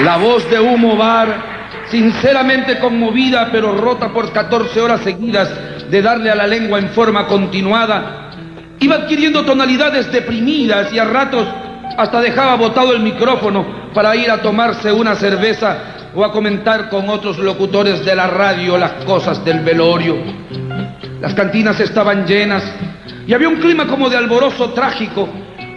La 0.04 0.18
voz 0.18 0.50
de 0.50 0.60
Humo 0.60 0.96
Bar, 0.96 1.59
sinceramente 1.90 2.80
conmovida 2.80 3.50
pero 3.52 3.76
rota 3.76 4.10
por 4.10 4.32
14 4.32 4.82
horas 4.82 5.02
seguidas 5.02 5.50
de 5.90 6.02
darle 6.02 6.30
a 6.30 6.36
la 6.36 6.48
lengua 6.48 6.80
en 6.80 6.90
forma 6.90 7.26
continuada, 7.28 8.30
Iba 8.82 8.96
adquiriendo 8.96 9.44
tonalidades 9.44 10.10
deprimidas 10.12 10.94
y 10.94 11.00
a 11.00 11.06
ratos 11.06 11.46
hasta 11.98 12.22
dejaba 12.22 12.56
botado 12.56 12.94
el 12.94 13.02
micrófono 13.02 13.92
para 13.94 14.16
ir 14.16 14.32
a 14.32 14.42
tomarse 14.42 14.92
una 14.92 15.16
cerveza 15.16 15.78
o 16.16 16.24
a 16.24 16.32
comentar 16.32 16.90
con 16.90 17.10
otros 17.10 17.38
locutores 17.40 18.06
de 18.06 18.16
la 18.16 18.28
radio 18.28 18.78
las 18.78 19.04
cosas 19.04 19.44
del 19.44 19.60
velorio. 19.60 20.16
Las 21.20 21.34
cantinas 21.34 21.78
estaban 21.82 22.26
llenas 22.26 22.64
y 23.28 23.34
había 23.34 23.50
un 23.50 23.58
clima 23.58 23.86
como 23.86 24.10
de 24.10 24.16
alborozo 24.16 24.70
trágico, 24.70 25.28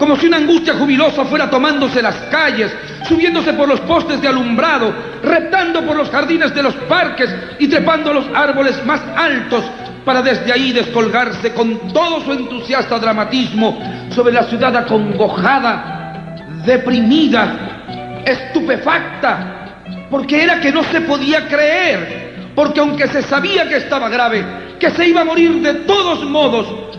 como 0.02 0.16
si 0.16 0.26
una 0.26 0.38
angustia 0.38 0.74
jubilosa 0.74 1.24
fuera 1.26 1.48
tomándose 1.48 2.02
las 2.02 2.16
calles, 2.22 2.74
subiéndose 3.06 3.52
por 3.52 3.68
los 3.68 3.78
postes 3.82 4.20
de 4.20 4.26
alumbrado, 4.26 4.92
reptando 5.22 5.80
por 5.86 5.94
los 5.94 6.10
jardines 6.10 6.52
de 6.52 6.60
los 6.60 6.74
parques 6.74 7.32
y 7.60 7.68
trepando 7.68 8.12
los 8.12 8.24
árboles 8.34 8.84
más 8.84 9.00
altos 9.14 9.62
para 10.04 10.20
desde 10.20 10.52
ahí 10.52 10.72
descolgarse 10.72 11.54
con 11.54 11.92
todo 11.92 12.20
su 12.20 12.32
entusiasta 12.32 12.98
dramatismo 12.98 13.80
sobre 14.10 14.32
la 14.32 14.42
ciudad 14.42 14.76
acongojada, 14.76 16.34
deprimida, 16.66 18.22
estupefacta, 18.26 19.84
porque 20.10 20.42
era 20.42 20.58
que 20.58 20.72
no 20.72 20.82
se 20.82 21.02
podía 21.02 21.46
creer, 21.46 22.50
porque 22.56 22.80
aunque 22.80 23.06
se 23.06 23.22
sabía 23.22 23.68
que 23.68 23.76
estaba 23.76 24.08
grave, 24.08 24.44
que 24.80 24.90
se 24.90 25.06
iba 25.06 25.20
a 25.20 25.24
morir 25.24 25.62
de 25.62 25.74
todos 25.74 26.24
modos, 26.24 26.92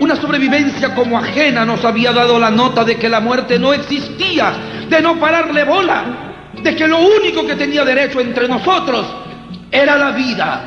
una 0.00 0.16
sobrevivencia 0.16 0.94
como 0.94 1.18
ajena 1.18 1.64
nos 1.64 1.84
había 1.84 2.12
dado 2.12 2.38
la 2.38 2.50
nota 2.50 2.84
de 2.84 2.96
que 2.96 3.08
la 3.08 3.20
muerte 3.20 3.58
no 3.58 3.72
existía, 3.74 4.52
de 4.88 5.00
no 5.00 5.20
pararle 5.20 5.62
bola, 5.64 6.04
de 6.62 6.74
que 6.74 6.88
lo 6.88 6.98
único 6.98 7.46
que 7.46 7.54
tenía 7.54 7.84
derecho 7.84 8.20
entre 8.20 8.48
nosotros 8.48 9.06
era 9.70 9.96
la 9.96 10.10
vida. 10.12 10.62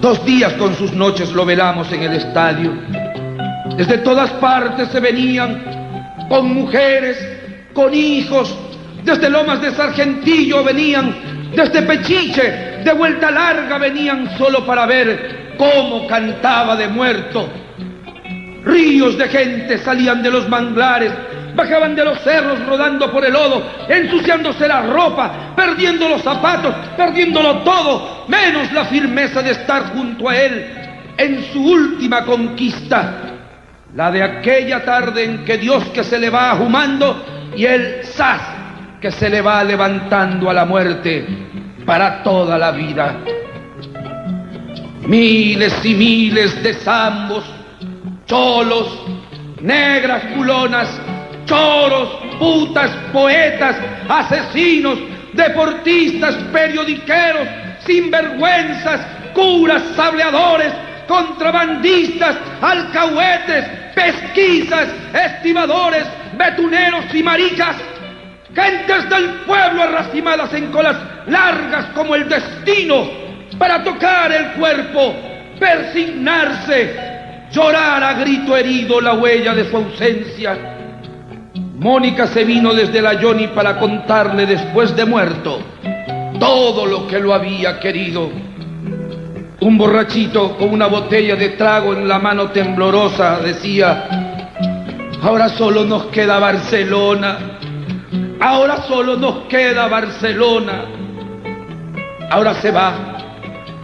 Dos 0.00 0.24
días 0.24 0.54
con 0.54 0.74
sus 0.74 0.92
noches 0.94 1.32
lo 1.32 1.44
velamos 1.44 1.92
en 1.92 2.02
el 2.02 2.14
estadio. 2.14 2.72
Desde 3.76 3.98
todas 3.98 4.30
partes 4.32 4.88
se 4.88 4.98
venían 4.98 5.62
con 6.30 6.54
mujeres, 6.54 7.18
con 7.74 7.92
hijos. 7.92 8.56
Desde 9.04 9.28
Lomas 9.28 9.60
de 9.60 9.72
Sargentillo 9.72 10.64
venían, 10.64 11.52
desde 11.54 11.82
Pechiche, 11.82 12.80
de 12.84 12.92
vuelta 12.94 13.30
larga 13.30 13.76
venían 13.76 14.38
solo 14.38 14.64
para 14.64 14.86
ver 14.86 15.39
cómo 15.60 16.06
cantaba 16.06 16.74
de 16.74 16.88
muerto. 16.88 17.46
Ríos 18.64 19.18
de 19.18 19.28
gente 19.28 19.78
salían 19.78 20.22
de 20.22 20.30
los 20.30 20.48
manglares 20.48 21.12
bajaban 21.54 21.94
de 21.94 22.04
los 22.04 22.20
cerros 22.20 22.64
rodando 22.64 23.10
por 23.10 23.24
el 23.24 23.32
lodo, 23.32 23.62
ensuciándose 23.88 24.66
la 24.68 24.82
ropa, 24.82 25.52
perdiendo 25.56 26.08
los 26.08 26.22
zapatos, 26.22 26.74
perdiéndolo 26.96 27.58
todo, 27.58 28.24
menos 28.28 28.72
la 28.72 28.84
firmeza 28.86 29.42
de 29.42 29.50
estar 29.50 29.92
junto 29.92 30.28
a 30.28 30.36
él 30.36 30.66
en 31.18 31.42
su 31.52 31.62
última 31.62 32.24
conquista, 32.24 33.14
la 33.94 34.10
de 34.10 34.22
aquella 34.22 34.84
tarde 34.84 35.24
en 35.24 35.44
que 35.44 35.58
Dios 35.58 35.84
que 35.86 36.04
se 36.04 36.18
le 36.18 36.30
va 36.30 36.50
ahumando 36.52 37.50
y 37.56 37.66
el 37.66 38.04
sas 38.04 38.40
que 39.00 39.10
se 39.10 39.28
le 39.28 39.42
va 39.42 39.64
levantando 39.64 40.48
a 40.48 40.54
la 40.54 40.64
muerte 40.64 41.26
para 41.84 42.22
toda 42.22 42.56
la 42.56 42.70
vida. 42.70 43.16
Miles 45.10 45.74
y 45.84 45.92
miles 45.92 46.62
de 46.62 46.72
zambos, 46.72 47.42
cholos, 48.26 48.86
negras 49.60 50.22
culonas, 50.36 50.88
choros, 51.46 52.10
putas, 52.38 52.92
poetas, 53.12 53.74
asesinos, 54.08 55.00
deportistas, 55.32 56.36
periodiqueros, 56.52 57.48
sinvergüenzas, 57.84 59.00
curas, 59.34 59.82
sableadores, 59.96 60.72
contrabandistas, 61.08 62.36
alcahuetes, 62.60 63.64
pesquisas, 63.96 64.86
estibadores, 65.12 66.04
betuneros 66.38 67.12
y 67.12 67.24
maricas, 67.24 67.74
gentes 68.54 69.10
del 69.10 69.28
pueblo 69.40 69.82
arracimadas 69.82 70.54
en 70.54 70.70
colas 70.70 70.96
largas 71.26 71.86
como 71.96 72.14
el 72.14 72.28
destino 72.28 73.29
para 73.60 73.84
tocar 73.84 74.32
el 74.32 74.52
cuerpo, 74.54 75.14
persignarse, 75.60 76.96
llorar 77.52 78.02
a 78.02 78.14
grito 78.14 78.56
herido 78.56 79.00
la 79.00 79.12
huella 79.12 79.54
de 79.54 79.70
su 79.70 79.76
ausencia 79.76 80.56
Mónica 81.80 82.26
se 82.26 82.44
vino 82.44 82.74
desde 82.74 83.00
la 83.00 83.18
Johnny 83.18 83.46
para 83.46 83.78
contarle 83.78 84.44
después 84.44 84.94
de 84.94 85.06
muerto 85.06 85.60
todo 86.38 86.84
lo 86.84 87.06
que 87.06 87.18
lo 87.18 87.32
había 87.32 87.80
querido. 87.80 88.30
Un 89.60 89.78
borrachito 89.78 90.58
con 90.58 90.74
una 90.74 90.88
botella 90.88 91.36
de 91.36 91.50
trago 91.50 91.94
en 91.94 92.06
la 92.06 92.18
mano 92.18 92.50
temblorosa 92.50 93.40
decía, 93.40 94.04
ahora 95.22 95.48
solo 95.48 95.86
nos 95.86 96.04
queda 96.08 96.38
Barcelona, 96.38 97.38
ahora 98.40 98.82
solo 98.82 99.16
nos 99.16 99.46
queda 99.48 99.88
Barcelona. 99.88 100.84
Ahora 102.30 102.54
se 102.56 102.70
va, 102.70 103.19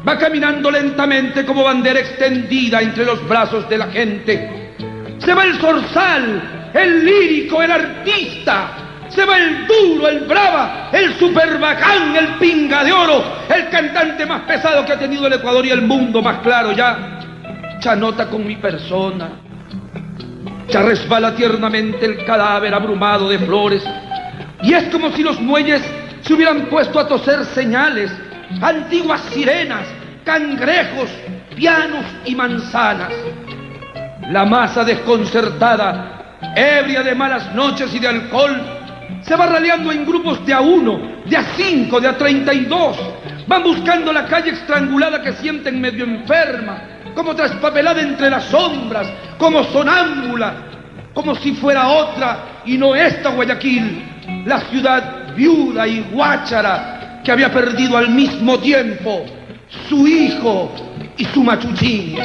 va 0.07 0.19
caminando 0.19 0.71
lentamente 0.71 1.45
como 1.45 1.65
bandera 1.65 2.01
extendida 2.01 2.81
entre 2.81 3.05
los 3.05 3.27
brazos 3.29 3.69
de 3.69 3.79
la 3.79 3.87
gente. 3.89 4.75
Se 5.19 5.35
va 5.35 5.45
el 5.45 5.57
zorzal 5.59 6.57
el 6.77 7.05
lírico, 7.05 7.63
el 7.63 7.71
artista. 7.71 8.71
Se 9.09 9.25
va 9.25 9.39
el 9.39 9.67
duro, 9.67 10.09
el 10.09 10.21
brava, 10.21 10.91
el 10.93 11.15
superbacán, 11.15 12.17
el 12.17 12.35
pinga 12.35 12.83
de 12.85 12.93
oro, 12.93 13.25
el 13.55 13.69
cantante 13.69 14.27
más 14.27 14.43
pesado 14.43 14.85
que 14.85 14.93
ha 14.93 14.99
tenido 14.99 15.27
el 15.27 15.35
Ecuador 15.35 15.65
y 15.65 15.71
el 15.71 15.83
mundo 15.83 16.21
más 16.21 16.41
claro 16.41 16.73
ya. 16.73 17.21
Ya 17.81 17.95
nota 17.95 18.29
con 18.29 18.47
mi 18.47 18.57
persona. 18.57 19.31
Ya 20.69 20.83
resbala 20.83 21.35
tiernamente 21.37 22.05
el 22.05 22.25
cadáver 22.25 22.75
abrumado 22.75 23.29
de 23.29 23.39
flores. 23.39 23.85
Y 24.63 24.75
es 24.75 24.85
como 24.85 25.13
si 25.13 25.23
los 25.23 25.41
muelles 25.41 25.83
se 26.23 26.35
hubieran 26.35 26.67
puesto 26.67 26.99
a 26.99 27.07
toser 27.07 27.45
señales, 27.45 28.11
antiguas 28.61 29.21
sirenas, 29.33 29.87
cangrejos, 30.27 31.09
pianos 31.55 32.05
y 32.27 32.35
manzanas. 32.35 33.13
La 34.31 34.45
masa 34.45 34.85
desconcertada 34.85 36.39
ebria 36.55 37.03
de 37.03 37.15
malas 37.15 37.55
noches 37.55 37.95
y 37.95 37.99
de 37.99 38.09
alcohol, 38.09 38.61
se 39.23 39.37
va 39.37 39.47
raleando 39.47 39.93
en 39.93 40.05
grupos 40.05 40.45
de 40.45 40.53
a 40.53 40.61
uno, 40.61 41.23
de 41.25 41.37
a 41.37 41.45
cinco, 41.57 42.01
de 42.01 42.09
a 42.09 42.19
treinta 42.19 42.53
y 42.53 42.65
dos. 42.65 42.99
Van 43.47 43.63
buscando 43.63 44.13
la 44.13 44.27
calle 44.27 44.51
estrangulada 44.51 45.23
que 45.23 45.33
sienten 45.35 45.81
medio 45.81 46.05
enferma, 46.05 46.83
como 47.15 47.35
traspapelada 47.35 48.03
entre 48.03 48.29
las 48.29 48.45
sombras, 48.45 49.09
como 49.39 49.63
sonámbula, 49.65 50.55
como 51.15 51.35
si 51.37 51.53
fuera 51.53 51.89
otra 51.89 52.63
y 52.67 52.77
no 52.77 52.95
esta 52.95 53.31
Guayaquil, 53.31 54.43
la 54.45 54.61
ciudad 54.63 55.35
viuda 55.37 55.87
y 55.87 56.01
guáchara 56.11 57.21
que 57.25 57.31
había 57.31 57.53
perdido 57.53 57.97
al 57.97 58.11
mismo 58.11 58.59
tiempo 58.59 59.25
su 59.89 60.07
hijo 60.07 60.71
y 61.17 61.25
su 61.27 61.43
machuchín. 61.43 62.17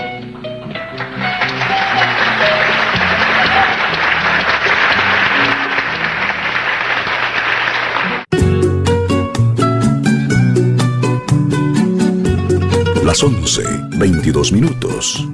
las 13.03 13.23
11, 13.23 13.63
22 13.97 14.53
minutos. 14.53 15.27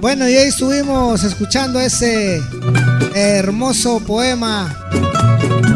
Bueno, 0.00 0.28
y 0.28 0.34
ahí 0.34 0.48
estuvimos 0.48 1.24
escuchando 1.24 1.80
ese 1.80 2.40
hermoso 3.14 3.98
poema 3.98 4.72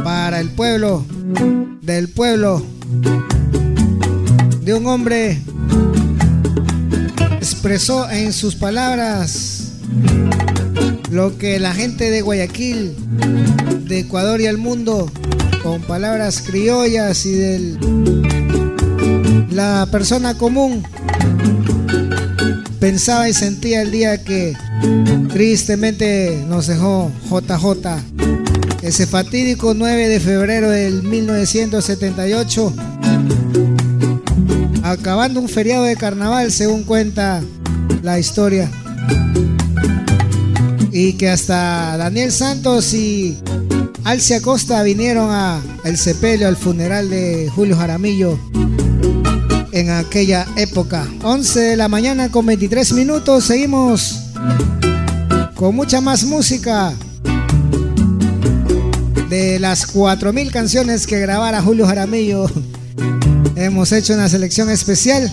para 0.04 0.38
el 0.38 0.50
pueblo, 0.50 1.04
del 1.80 2.08
pueblo, 2.10 2.62
de 4.68 4.74
un 4.74 4.86
hombre 4.86 5.38
expresó 7.38 8.10
en 8.10 8.34
sus 8.34 8.54
palabras 8.54 9.72
lo 11.10 11.38
que 11.38 11.58
la 11.58 11.72
gente 11.72 12.10
de 12.10 12.20
Guayaquil, 12.20 12.94
de 13.86 14.00
Ecuador 14.00 14.42
y 14.42 14.44
el 14.44 14.58
mundo, 14.58 15.10
con 15.62 15.80
palabras 15.80 16.42
criollas 16.42 17.24
y 17.24 17.32
de 17.32 17.78
la 19.52 19.88
persona 19.90 20.36
común 20.36 20.82
pensaba 22.78 23.26
y 23.26 23.32
sentía 23.32 23.80
el 23.80 23.90
día 23.90 24.22
que 24.22 24.54
tristemente 25.32 26.44
nos 26.46 26.66
dejó 26.66 27.10
JJ. 27.30 28.02
Ese 28.82 29.06
fatídico 29.06 29.72
9 29.72 30.08
de 30.08 30.20
febrero 30.20 30.68
del 30.68 31.04
1978, 31.04 32.97
acabando 34.90 35.40
un 35.40 35.48
feriado 35.48 35.84
de 35.84 35.96
carnaval, 35.96 36.52
según 36.52 36.84
cuenta 36.84 37.42
la 38.02 38.18
historia. 38.18 38.70
Y 40.92 41.14
que 41.14 41.28
hasta 41.28 41.96
Daniel 41.96 42.32
Santos 42.32 42.94
y 42.94 43.38
Alcia 44.04 44.40
Costa 44.40 44.82
vinieron 44.82 45.30
a 45.30 45.60
el 45.84 45.96
sepelio, 45.96 46.48
al 46.48 46.56
funeral 46.56 47.10
de 47.10 47.50
Julio 47.54 47.76
Jaramillo 47.76 48.38
en 49.72 49.90
aquella 49.90 50.46
época. 50.56 51.06
11 51.22 51.60
de 51.60 51.76
la 51.76 51.88
mañana 51.88 52.30
con 52.30 52.46
23 52.46 52.92
minutos. 52.94 53.44
Seguimos 53.44 54.20
con 55.54 55.74
mucha 55.74 56.00
más 56.00 56.24
música. 56.24 56.94
De 59.28 59.58
las 59.58 59.94
4.000 59.94 60.50
canciones 60.50 61.06
que 61.06 61.20
grabara 61.20 61.60
Julio 61.60 61.86
Jaramillo, 61.86 62.50
hemos 63.58 63.92
hecho 63.92 64.14
una 64.14 64.28
selección 64.28 64.70
especial. 64.70 65.32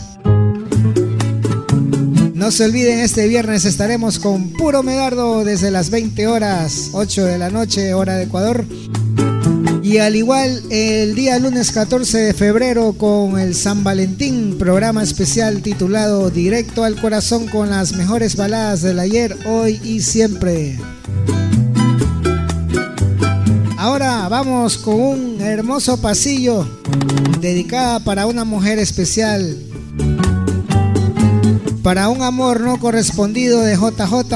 No 2.33 2.51
se 2.51 2.65
olviden, 2.65 2.99
este 2.99 3.27
viernes 3.27 3.65
estaremos 3.65 4.19
con 4.19 4.51
Puro 4.51 4.83
Medardo 4.83 5.43
desde 5.43 5.71
las 5.71 5.89
20 5.89 6.27
horas, 6.27 6.89
8 6.93 7.25
de 7.25 7.37
la 7.37 7.49
noche, 7.49 7.93
hora 7.93 8.15
de 8.15 8.23
Ecuador. 8.23 8.65
Y 9.81 9.99
al 9.99 10.15
igual 10.15 10.61
el 10.71 11.15
día 11.15 11.37
lunes 11.39 11.71
14 11.71 12.17
de 12.17 12.33
febrero 12.33 12.93
con 12.93 13.39
el 13.39 13.53
San 13.53 13.83
Valentín, 13.83 14.57
programa 14.57 15.03
especial 15.03 15.61
titulado 15.61 16.29
Directo 16.31 16.83
al 16.83 16.99
Corazón 16.99 17.47
con 17.47 17.69
las 17.69 17.93
mejores 17.93 18.35
baladas 18.35 18.81
del 18.81 18.99
ayer, 18.99 19.37
hoy 19.45 19.79
y 19.83 20.01
siempre. 20.01 20.79
Ahora 23.77 24.27
vamos 24.29 24.77
con 24.79 24.99
un 24.99 25.41
hermoso 25.41 26.01
pasillo 26.01 26.67
dedicada 27.39 27.99
para 27.99 28.25
una 28.25 28.43
mujer 28.43 28.79
especial. 28.79 29.57
Para 31.83 32.09
un 32.09 32.21
amor 32.23 32.61
no 32.61 32.79
correspondido 32.79 33.61
de 33.61 33.75
JJ, 33.75 34.33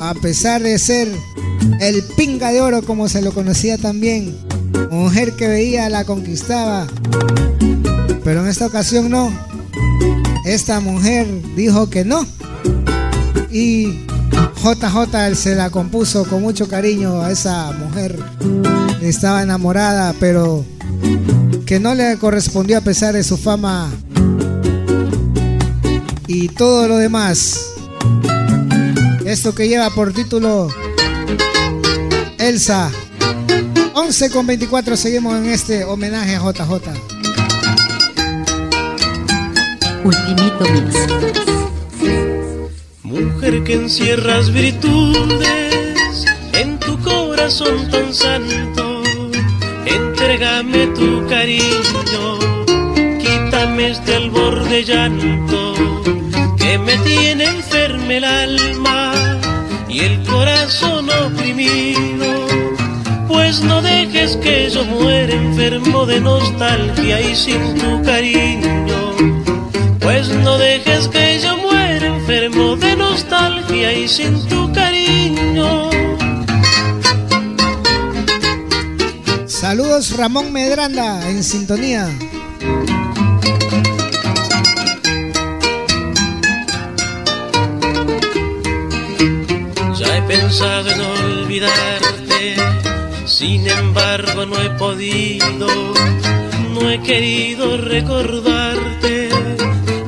a 0.00 0.14
pesar 0.20 0.62
de 0.62 0.78
ser 0.78 1.08
el 1.80 2.02
pinga 2.16 2.50
de 2.50 2.60
oro 2.60 2.82
como 2.82 3.08
se 3.08 3.22
lo 3.22 3.32
conocía 3.32 3.78
también. 3.78 4.36
Mujer 4.90 5.32
que 5.32 5.46
veía 5.46 5.88
la 5.88 6.04
conquistaba. 6.04 6.86
Pero 8.24 8.42
en 8.42 8.48
esta 8.48 8.66
ocasión 8.66 9.10
no. 9.10 9.32
Esta 10.44 10.80
mujer 10.80 11.26
dijo 11.54 11.88
que 11.88 12.04
no. 12.04 12.26
Y 13.50 14.04
JJ 14.62 15.34
se 15.34 15.54
la 15.54 15.70
compuso 15.70 16.24
con 16.24 16.42
mucho 16.42 16.68
cariño 16.68 17.20
a 17.22 17.30
esa 17.30 17.72
mujer. 17.72 18.18
Estaba 19.00 19.42
enamorada, 19.42 20.14
pero 20.18 20.64
que 21.70 21.78
no 21.78 21.94
le 21.94 22.18
correspondió 22.18 22.78
a 22.78 22.80
pesar 22.80 23.14
de 23.14 23.22
su 23.22 23.36
fama 23.36 23.88
y 26.26 26.48
todo 26.48 26.88
lo 26.88 26.96
demás. 26.96 27.74
Esto 29.24 29.54
que 29.54 29.68
lleva 29.68 29.88
por 29.90 30.12
título 30.12 30.66
Elsa. 32.38 32.90
11 33.94 34.30
con 34.32 34.48
24 34.48 34.96
seguimos 34.96 35.36
en 35.36 35.46
este 35.46 35.84
homenaje 35.84 36.34
a 36.34 36.40
JJ. 36.40 36.72
Ultimito 40.02 40.64
Mix. 40.72 40.96
Mujer 43.04 43.62
que 43.62 43.74
encierras 43.74 44.52
virtudes 44.52 46.24
en 46.52 46.80
tu 46.80 46.98
corazón 46.98 47.88
tan 47.92 48.12
santo, 48.12 48.69
entrégame 50.30 50.86
tu 50.94 51.26
cariño, 51.26 52.38
quítame 53.18 53.90
este 53.90 54.14
albor 54.14 54.62
de 54.68 54.84
llanto 54.84 55.74
que 56.56 56.78
me 56.78 56.96
tiene 56.98 57.46
enferme 57.46 58.18
el 58.18 58.24
alma 58.24 59.12
y 59.88 60.00
el 60.00 60.22
corazón 60.24 61.08
oprimido. 61.26 62.46
Pues 63.26 63.60
no 63.62 63.82
dejes 63.82 64.36
que 64.36 64.70
yo 64.70 64.84
muera 64.84 65.32
enfermo 65.32 66.06
de 66.06 66.20
nostalgia 66.20 67.20
y 67.20 67.34
sin 67.34 67.74
tu 67.74 68.00
cariño. 68.04 69.16
Pues 69.98 70.28
no 70.28 70.58
dejes 70.58 71.08
que 71.08 71.40
yo 71.42 71.56
muera 71.56 72.06
enfermo 72.06 72.76
de 72.76 72.94
nostalgia 72.96 73.92
y 73.98 74.06
sin 74.06 74.46
tu 74.46 74.72
cariño. 74.72 74.89
Saludos 79.70 80.16
Ramón 80.16 80.52
Medranda 80.52 81.30
en 81.30 81.44
sintonía. 81.44 82.08
Ya 89.96 90.16
he 90.16 90.22
pensado 90.22 90.90
en 90.90 91.00
olvidarte, 91.00 92.56
sin 93.26 93.64
embargo 93.68 94.44
no 94.44 94.60
he 94.60 94.70
podido, 94.70 95.68
no 96.74 96.90
he 96.90 97.00
querido 97.02 97.76
recordarte 97.76 99.28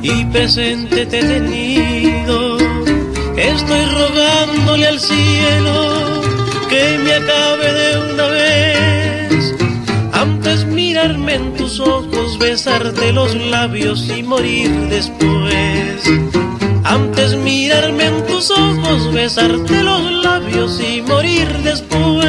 y 0.01 0.25
presente 0.25 1.05
te 1.05 1.19
he 1.19 1.23
tenido. 1.23 2.57
Estoy 3.37 3.85
rogándole 3.85 4.87
al 4.87 4.99
cielo 4.99 6.21
que 6.67 6.99
me 7.01 7.13
acabe 7.13 7.71
de 7.71 8.13
una 8.13 8.27
vez. 8.27 9.22
Antes 10.45 10.65
mirarme 10.65 11.35
en 11.35 11.53
tus 11.53 11.79
ojos, 11.79 12.37
besarte 12.37 13.13
los 13.13 13.33
labios 13.33 14.09
y 14.09 14.23
morir 14.23 14.69
después. 14.89 16.03
Antes 16.83 17.37
mirarme 17.37 18.07
en 18.07 18.25
tus 18.25 18.51
ojos, 18.51 19.13
besarte 19.13 19.81
los 19.81 20.01
labios 20.11 20.81
y 20.81 21.01
morir 21.01 21.47
después. 21.63 22.27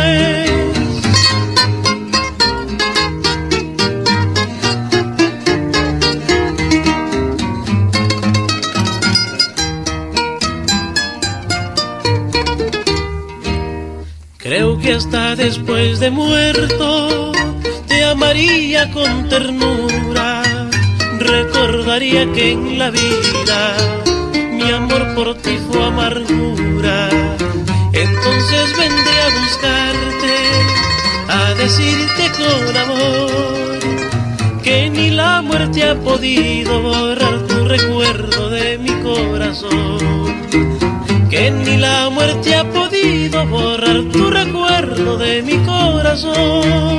Creo 14.38 14.78
que 14.78 14.92
hasta 14.92 15.34
después 15.34 15.98
de 15.98 16.10
muerto 16.12 17.13
te 18.34 18.40
amaría 18.40 18.90
con 18.90 19.28
ternura. 19.28 20.42
Recordaría 21.18 22.30
que 22.32 22.52
en 22.52 22.78
la 22.78 22.90
vida 22.90 23.76
mi 24.50 24.70
amor 24.70 25.14
por 25.14 25.36
ti 25.36 25.58
fue 25.68 25.84
amargura. 25.84 27.08
Entonces 27.92 28.76
vendré 28.76 29.16
a 29.26 29.30
buscarte, 29.40 30.34
a 31.28 31.54
decirte 31.54 32.24
con 32.38 32.76
amor 32.76 34.60
que 34.62 34.90
ni 34.90 35.10
la 35.10 35.42
muerte 35.42 35.84
ha 35.88 35.94
podido 35.94 36.82
borrar 36.82 37.46
tu 37.46 37.64
recuerdo 37.66 38.50
de 38.50 38.78
mi 38.78 38.94
corazón. 39.02 40.34
Que 41.30 41.50
ni 41.50 41.76
la 41.76 42.10
muerte 42.10 42.56
ha 42.56 42.64
podido 42.64 43.46
borrar 43.46 44.02
tu 44.12 44.30
recuerdo 44.30 45.18
de 45.18 45.42
mi 45.42 45.56
corazón. 45.64 46.93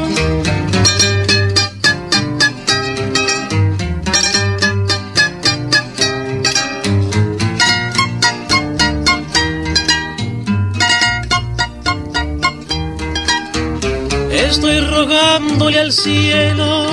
Rogándole 15.66 15.80
al 15.80 15.92
cielo 15.92 16.86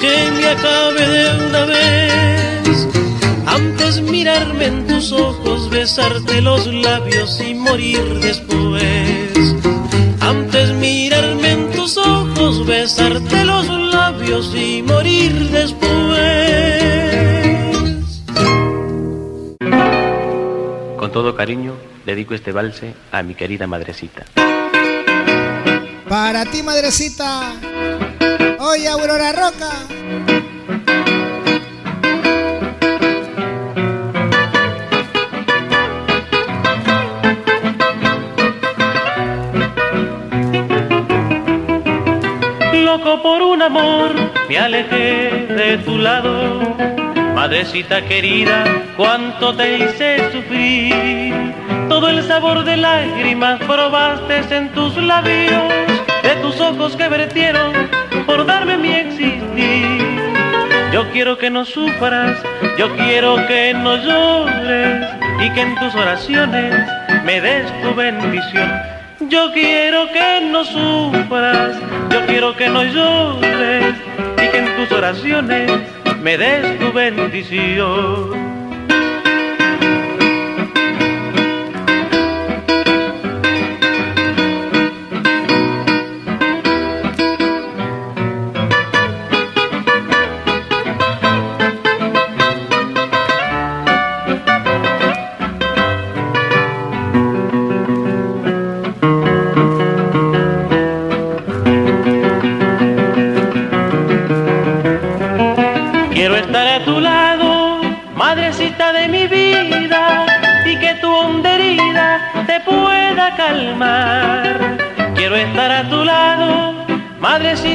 que 0.00 0.30
me 0.36 0.46
acabe 0.46 1.06
de 1.06 1.46
una 1.46 1.64
vez. 1.66 2.88
Antes 3.46 4.00
mirarme 4.00 4.66
en 4.66 4.86
tus 4.86 5.12
ojos, 5.12 5.68
besarte 5.68 6.40
los 6.40 6.66
labios 6.66 7.40
y 7.40 7.54
morir 7.54 8.00
después. 8.20 9.56
Antes 10.20 10.72
mirarme 10.72 11.52
en 11.52 11.70
tus 11.70 11.96
ojos, 11.98 12.66
besarte 12.66 13.44
los 13.44 13.68
labios 13.68 14.54
y 14.54 14.82
morir 14.82 15.32
después. 15.50 15.92
Con 20.98 21.12
todo 21.12 21.34
cariño, 21.34 21.74
dedico 22.06 22.34
este 22.34 22.52
valse 22.52 22.94
a 23.12 23.22
mi 23.22 23.34
querida 23.34 23.66
madrecita. 23.66 24.24
Para 26.08 26.46
ti, 26.46 26.62
madrecita. 26.62 27.52
Oye, 28.58 28.88
Aurora 28.88 29.32
Roca. 29.32 29.70
Loco 42.72 43.22
por 43.22 43.42
un 43.42 43.62
amor, 43.62 44.12
me 44.48 44.58
alejé 44.58 45.46
de 45.54 45.78
tu 45.84 45.98
lado. 45.98 46.60
Madrecita 47.34 48.02
querida, 48.04 48.64
cuánto 48.96 49.54
te 49.54 49.76
hice 49.76 50.32
sufrir. 50.32 51.54
Todo 51.88 52.08
el 52.08 52.22
sabor 52.26 52.64
de 52.64 52.76
lágrimas 52.76 53.60
probaste 53.60 54.56
en 54.56 54.70
tus 54.72 54.96
labios, 54.96 55.72
tus 56.48 56.60
ojos 56.62 56.96
que 56.96 57.08
vertieron 57.08 57.72
por 58.24 58.46
darme 58.46 58.78
mi 58.78 58.90
existir. 58.90 60.02
Yo 60.92 61.10
quiero 61.12 61.36
que 61.36 61.50
no 61.50 61.66
sufras, 61.66 62.38
yo 62.78 62.96
quiero 62.96 63.36
que 63.46 63.74
no 63.74 63.96
llores 63.96 65.06
y 65.44 65.50
que 65.50 65.60
en 65.60 65.74
tus 65.74 65.94
oraciones 65.94 66.74
me 67.24 67.42
des 67.42 67.66
tu 67.82 67.94
bendición. 67.94 68.72
Yo 69.28 69.52
quiero 69.52 70.10
que 70.10 70.40
no 70.50 70.64
sufras, 70.64 71.76
yo 72.10 72.24
quiero 72.26 72.56
que 72.56 72.68
no 72.70 72.82
llores 72.82 73.94
y 74.42 74.48
que 74.50 74.58
en 74.58 74.76
tus 74.76 74.90
oraciones 74.96 75.70
me 76.22 76.38
des 76.38 76.78
tu 76.78 76.90
bendición. 76.92 78.47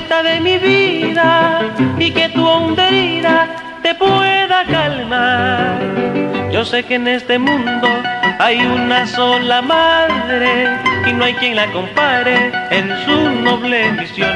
De 0.10 0.40
mi 0.42 0.58
vida, 0.58 1.62
y 1.98 2.12
que 2.12 2.30
tu 2.30 2.46
honda 2.46 2.88
herida 2.88 3.48
te 3.82 3.96
pueda 3.96 4.66
calmar. 4.66 5.80
Yo 6.52 6.66
sé 6.66 6.84
que 6.84 6.96
en 6.96 7.08
este 7.08 7.40
mundo 7.40 7.88
hay 8.40 8.60
una 8.60 9.08
sola 9.08 9.62
madre 9.62 10.78
y 11.08 11.14
no 11.14 11.26
hay 11.26 11.34
quien 11.36 11.56
la 11.56 11.68
compare 11.72 12.52
en 12.70 12.90
su 13.06 13.42
noble 13.42 13.92
misión. 13.94 14.30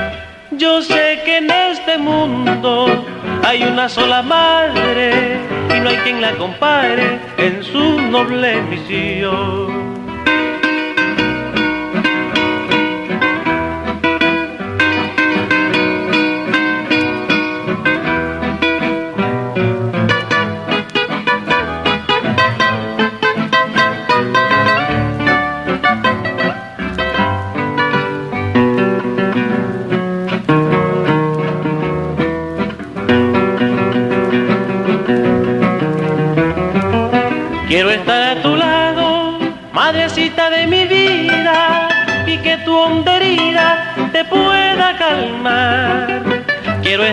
Yo 0.51 0.81
sé 0.81 1.19
que 1.25 1.37
en 1.37 1.51
este 1.51 1.97
mundo 1.97 3.05
hay 3.43 3.63
una 3.63 3.89
sola 3.89 4.21
madre 4.21 5.37
y 5.75 5.79
no 5.79 5.89
hay 5.89 5.97
quien 5.97 6.21
la 6.21 6.31
compare 6.31 7.19
en 7.37 7.63
su 7.63 8.01
noble 8.01 8.61
misión. 8.61 9.66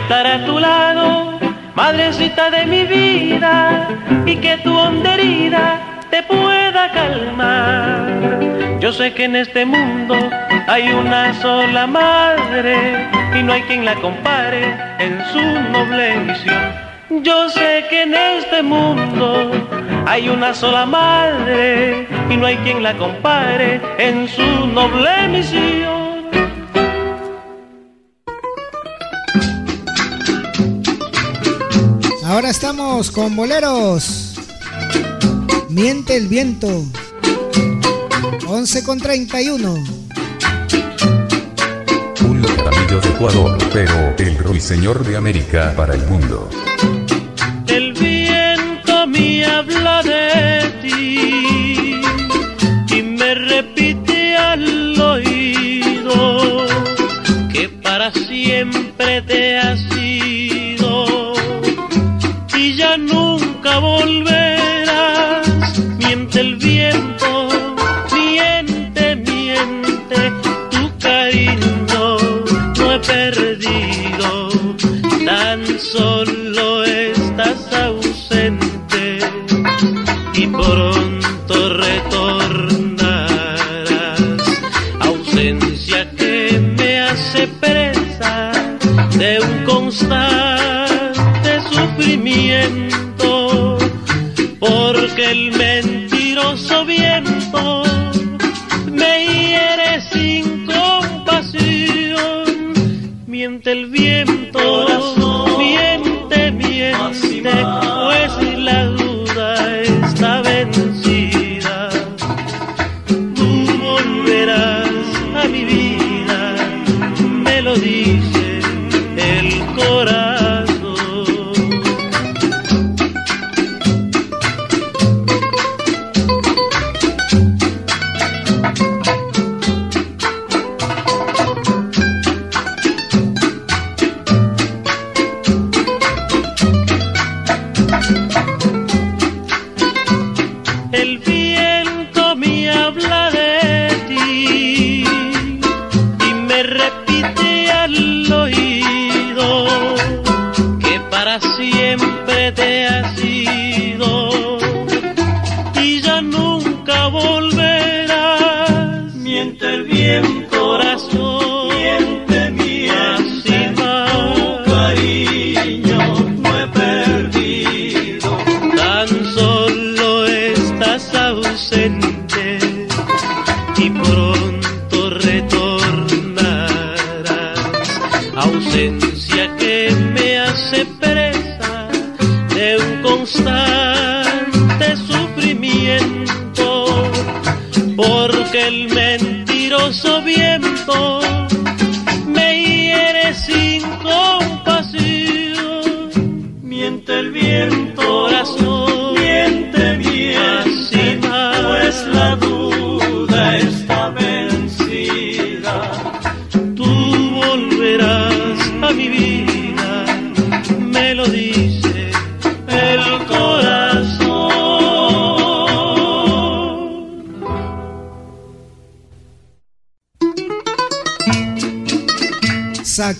Estar 0.05 0.26
a 0.26 0.44
tu 0.44 0.59
lado, 0.59 1.39
madrecita 1.74 2.51
de 2.51 2.66
mi 2.66 2.85
vida, 2.85 3.89
y 4.26 4.36
que 4.36 4.59
tu 4.59 4.76
honda 4.76 5.14
herida 5.14 5.81
te 6.10 6.22
pueda 6.22 6.90
calmar. 6.93 8.39
Yo 8.81 8.93
sé 8.93 9.14
que 9.14 9.24
en 9.24 9.36
este 9.36 9.64
mundo 9.64 10.14
hay 10.66 10.93
una 10.93 11.32
sola 11.40 11.86
madre, 11.86 13.09
y 13.35 13.43
no 13.43 13.55
hay 13.55 13.62
quien 13.62 13.86
la 13.86 13.94
compare 13.94 14.76
en 14.98 15.24
su 15.32 15.40
noble 15.72 16.16
misión. 16.26 16.64
Yo 17.22 17.48
sé 17.48 17.86
que 17.89 18.02
en 18.02 18.14
este 18.14 18.62
mundo 18.62 19.52
hay 20.06 20.28
una 20.28 20.52
sola 20.52 20.85
madre 20.85 22.06
y 22.28 22.36
no 22.36 22.47
hay 22.47 22.56
quien 22.59 22.82
la 22.82 22.93
compare 22.94 23.81
en 23.98 24.28
su 24.28 24.66
noble 24.66 25.28
misión. 25.28 25.93
Con 32.94 33.34
boleros. 33.34 34.34
Miente 35.68 36.16
el 36.16 36.28
viento. 36.28 36.68
11 38.46 38.84
con 38.84 39.00
31. 39.00 39.74
Un 42.20 42.42
Jaramillo 42.44 43.00
de 43.00 43.08
Ecuador, 43.08 43.58
pero 43.72 44.14
el 44.16 44.38
ruiseñor 44.38 45.04
de 45.04 45.16
América 45.16 45.74
para 45.76 45.94
el 45.94 46.06
mundo. 46.06 46.48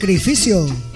Sacrificio. 0.05 0.93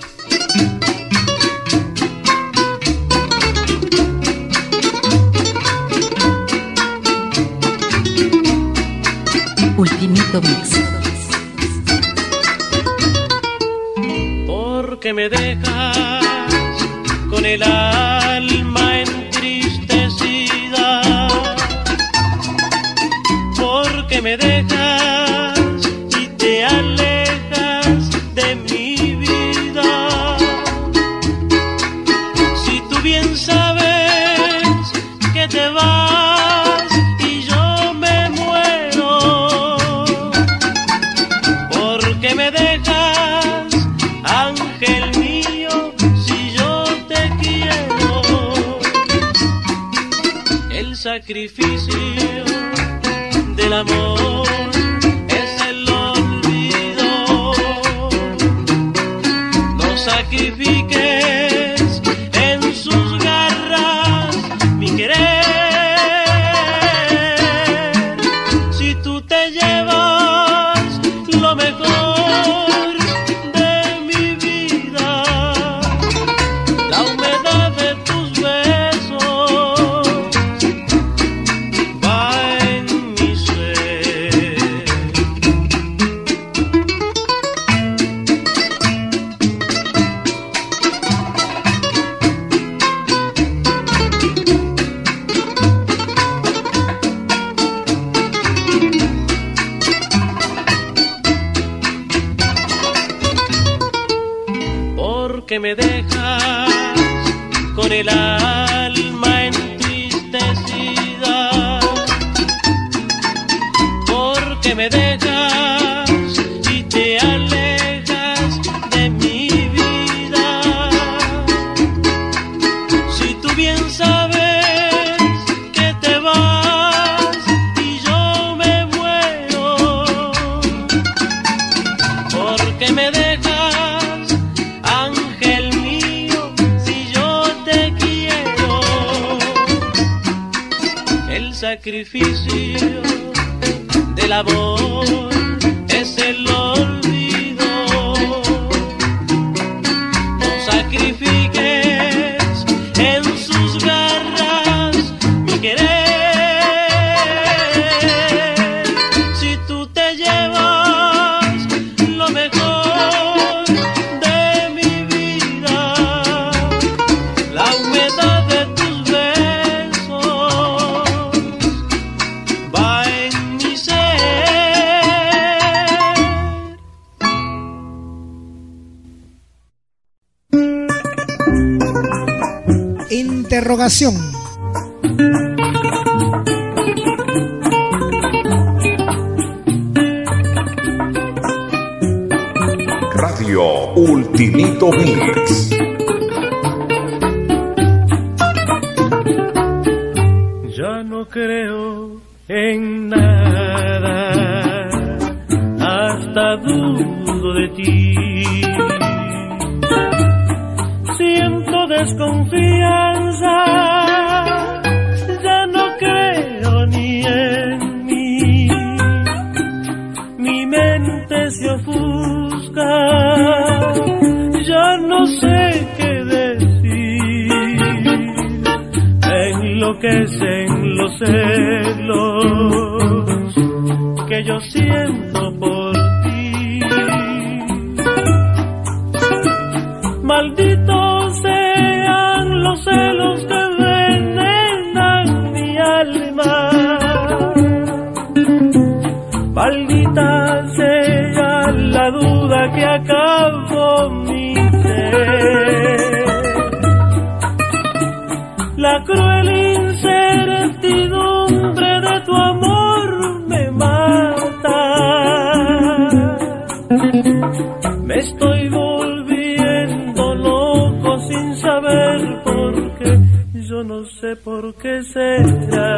yo 273.79 273.85
no 273.85 274.05
sé 274.07 274.35
por 274.45 274.75
qué 274.75 275.03
será. 275.05 275.97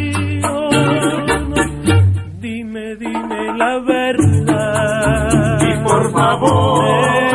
Dime, 2.40 2.96
dime 2.96 3.56
la 3.56 3.78
verdad. 3.78 5.60
Y 5.62 5.72
por 5.82 6.12
favor, 6.12 6.84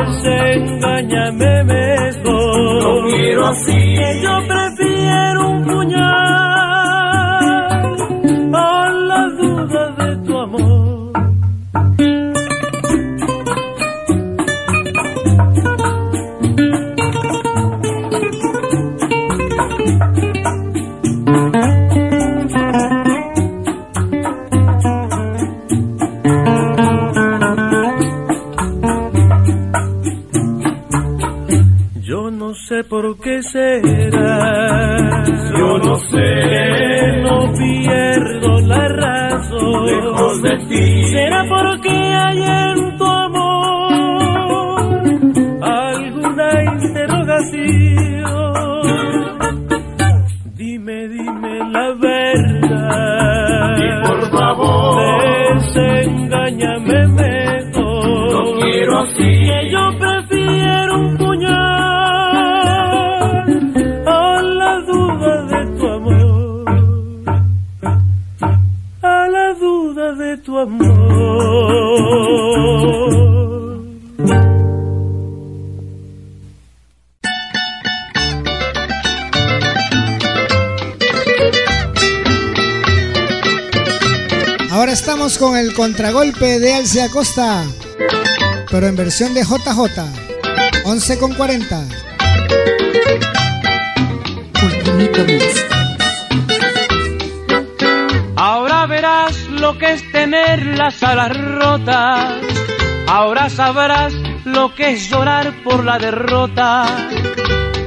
desengáñame 0.06 1.64
mejor. 1.64 2.84
No 2.84 3.08
quiero 3.08 3.46
así. 3.48 3.74
Que 3.74 4.22
yo 4.22 4.55
contragolpe 85.86 86.60
de 86.60 86.74
Alce 86.74 87.00
Acosta, 87.04 87.64
pero 88.72 88.88
en 88.88 88.96
versión 88.96 89.36
de 89.36 89.44
JJ. 89.44 90.02
11 90.84 91.20
con 91.20 91.32
40. 91.36 91.88
Ultimito 94.64 95.24
Mix. 95.26 95.66
Ahora 98.36 98.88
verás 98.88 99.38
lo 99.52 99.78
que 99.78 99.94
es 99.94 100.12
tener 100.12 100.66
las 100.76 101.04
alas 101.04 101.38
rotas. 101.38 102.34
Ahora 103.08 103.48
sabrás 103.52 104.12
lo 104.44 104.74
que 104.74 104.94
es 104.94 105.08
llorar 105.08 105.54
por 105.64 105.86
la 105.86 106.00
derrota. 106.00 106.88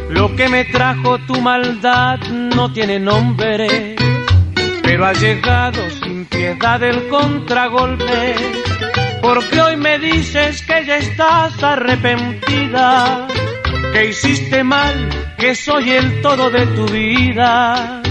Lo 0.08 0.36
que 0.36 0.48
me 0.48 0.66
trajo 0.66 1.18
tu 1.26 1.40
maldad 1.40 2.20
no 2.28 2.72
tiene 2.72 3.00
nombre, 3.00 3.96
pero 4.84 5.04
ha 5.04 5.14
llegado 5.14 5.87
sin 6.58 6.66
piedad 6.68 6.82
el 6.82 7.08
contragolpe. 7.08 8.34
Porque 9.20 9.60
hoy 9.60 9.76
me 9.76 9.98
dices 9.98 10.62
que 10.62 10.84
ya 10.84 10.96
estás 10.98 11.62
arrepentida, 11.62 13.26
que 13.92 14.06
hiciste 14.06 14.64
mal, 14.64 15.08
que 15.38 15.54
soy 15.54 15.90
el 15.90 16.20
todo 16.22 16.50
de 16.50 16.66
tu 16.66 16.86
vida. 16.86 18.02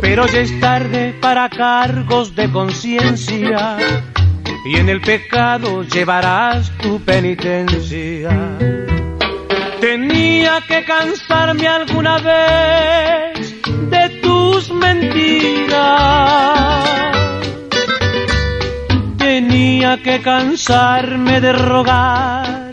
Pero 0.00 0.26
ya 0.26 0.40
es 0.40 0.60
tarde 0.60 1.14
para 1.20 1.48
cargos 1.48 2.34
de 2.34 2.50
conciencia 2.50 3.76
y 4.64 4.76
en 4.76 4.88
el 4.88 5.00
pecado 5.00 5.82
llevarás 5.82 6.70
tu 6.78 7.00
penitencia. 7.00 8.30
Tenía 9.80 10.60
que 10.66 10.84
cansarme 10.84 11.66
alguna 11.66 12.18
vez 12.18 13.54
de 13.90 14.08
tus 14.22 14.70
mentiras. 14.70 16.59
Tenía 19.40 19.96
que 20.02 20.20
cansarme 20.20 21.40
de 21.40 21.54
rogar 21.54 22.72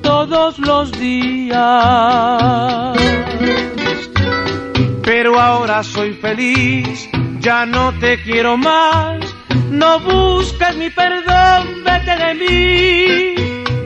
todos 0.00 0.60
los 0.60 0.92
días. 0.92 1.58
Pero 5.02 5.40
ahora 5.40 5.82
soy 5.82 6.12
feliz, 6.12 7.08
ya 7.40 7.66
no 7.66 7.92
te 7.98 8.22
quiero 8.22 8.56
más. 8.56 9.18
No 9.72 9.98
busques 9.98 10.76
mi 10.76 10.88
perdón, 10.88 11.82
vete 11.84 12.16
de 12.16 12.34
mí. 12.42 13.34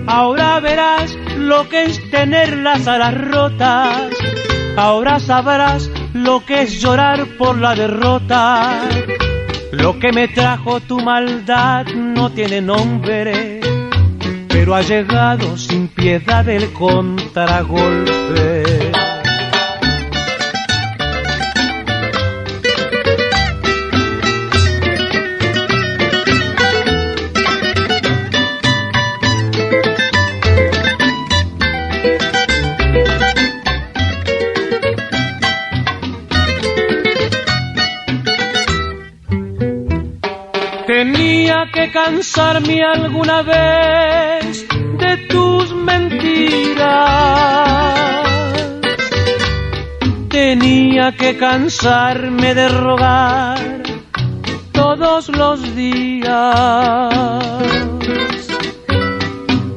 Ahora 0.07 0.61
verás 0.61 1.17
lo 1.39 1.67
que 1.71 1.85
es 1.85 2.11
tener 2.11 2.59
las 2.59 2.87
alas 2.87 3.15
rotas. 3.15 4.13
Ahora 4.77 5.19
sabrás 5.19 5.89
lo 6.13 6.45
que 6.45 6.61
es 6.61 6.79
llorar 6.79 7.25
por 7.39 7.57
la 7.57 7.75
derrota. 7.75 8.83
Lo 9.87 10.01
que 10.01 10.11
me 10.11 10.27
trajo 10.27 10.81
tu 10.81 10.99
maldad 10.99 11.87
no 11.95 12.33
tiene 12.33 12.61
nombre, 12.61 13.61
pero 14.49 14.75
ha 14.75 14.83
llegado 14.83 15.57
sin 15.57 15.87
piedad 15.87 16.49
el 16.49 16.73
contragolpe. 16.73 18.76
Tenía 41.57 41.73
que 41.73 41.91
cansarme 41.91 42.83
alguna 42.85 43.41
vez 43.41 44.67
de 44.99 45.17
tus 45.29 45.75
mentiras. 45.75 46.85
Tenía 50.29 51.13
que 51.13 51.39
cansarme 51.39 52.55
de 52.55 52.69
rogar 52.69 53.59
todos 54.73 55.29
los 55.31 55.75
días. 55.75 57.15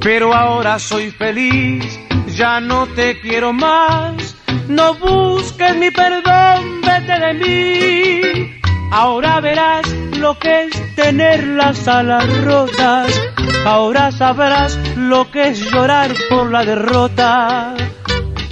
Pero 0.02 0.34
ahora 0.34 0.80
soy 0.80 1.12
feliz, 1.12 1.98
ya 2.36 2.60
no 2.60 2.88
te 2.88 3.22
quiero 3.22 3.54
más. 3.54 4.36
No 4.68 4.96
busques 4.96 5.78
mi 5.78 5.92
perdón, 5.92 6.82
vete 6.82 7.20
de 7.26 7.34
mí. 7.36 8.60
Ahora 8.92 9.40
verás 9.40 9.88
lo 10.18 10.38
que 10.38 10.64
es 10.64 10.79
tener 11.02 11.48
las 11.48 11.88
alas 11.88 12.26
rotas. 12.44 13.22
Ahora 13.66 14.12
sabrás 14.12 14.78
lo 14.98 15.32
que 15.32 15.50
es 15.50 15.60
llorar 15.72 16.12
por 16.30 16.52
la 16.52 16.64
derrota. 16.66 17.74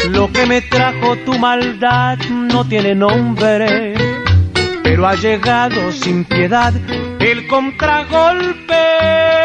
Lo 0.09 0.31
que 0.31 0.45
me 0.45 0.61
trajo 0.61 1.17
tu 1.25 1.37
maldad 1.37 2.17
no 2.29 2.65
tiene 2.65 2.95
nombre, 2.95 3.95
pero 4.83 5.07
ha 5.07 5.15
llegado 5.15 5.91
sin 5.91 6.23
piedad 6.23 6.73
el 7.19 7.47
contragolpe. 7.47 9.36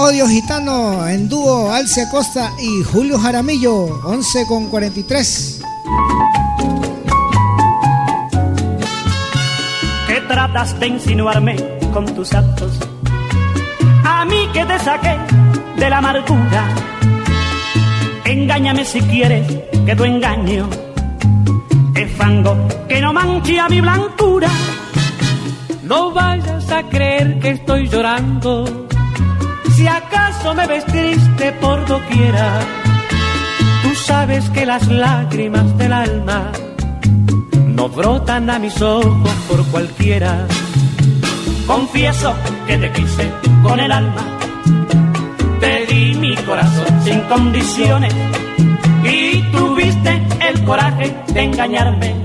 Odio 0.00 0.28
Gitano 0.28 1.08
en 1.08 1.28
dúo 1.28 1.72
Alce 1.72 2.02
Acosta 2.02 2.52
y 2.56 2.84
Julio 2.84 3.18
Jaramillo, 3.18 4.00
11 4.04 4.46
con 4.46 4.68
43. 4.68 5.60
que 10.06 10.20
tratas 10.20 10.78
de 10.78 10.86
insinuarme 10.86 11.56
con 11.92 12.06
tus 12.14 12.32
actos. 12.32 12.78
A 14.04 14.24
mí 14.24 14.48
que 14.52 14.64
te 14.64 14.78
saqué 14.78 15.16
de 15.76 15.90
la 15.90 15.98
amargura. 15.98 16.68
Engáñame 18.24 18.84
si 18.84 19.00
quieres 19.00 19.48
que 19.84 19.96
tu 19.96 20.04
engaño 20.04 20.68
es 21.96 22.12
fango 22.12 22.56
que 22.88 23.00
no 23.00 23.12
manche 23.12 23.58
a 23.58 23.68
mi 23.68 23.80
blancura. 23.80 24.48
No 25.82 26.12
vayas 26.12 26.70
a 26.70 26.84
creer 26.84 27.40
que 27.40 27.50
estoy 27.50 27.88
llorando. 27.88 28.87
Si 29.78 29.86
acaso 29.86 30.54
me 30.54 30.66
ves 30.66 30.84
triste 30.86 31.52
por 31.60 31.86
doquiera, 31.86 32.58
Tú 33.82 33.94
sabes 33.94 34.50
que 34.50 34.66
las 34.66 34.88
lágrimas 34.88 35.78
del 35.78 35.92
alma 35.92 36.50
no 37.68 37.88
brotan 37.88 38.50
a 38.50 38.58
mis 38.58 38.82
ojos 38.82 39.30
por 39.48 39.64
cualquiera. 39.66 40.48
confieso 41.64 42.34
que 42.66 42.76
te 42.76 42.90
quise 42.90 43.30
con 43.62 43.78
el 43.78 43.92
alma. 43.92 44.24
Te 45.60 45.86
di 45.86 46.14
mi 46.16 46.34
corazón 46.38 46.86
sin 47.04 47.20
condiciones 47.34 48.12
y 49.04 49.42
tuviste 49.52 50.22
el 50.48 50.64
coraje 50.64 51.16
de 51.28 51.40
engañarme, 51.40 52.16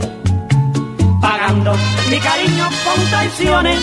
pagando 1.21 1.75
mi 2.09 2.17
cariño 2.17 2.65
con 2.83 3.05
traiciones. 3.11 3.79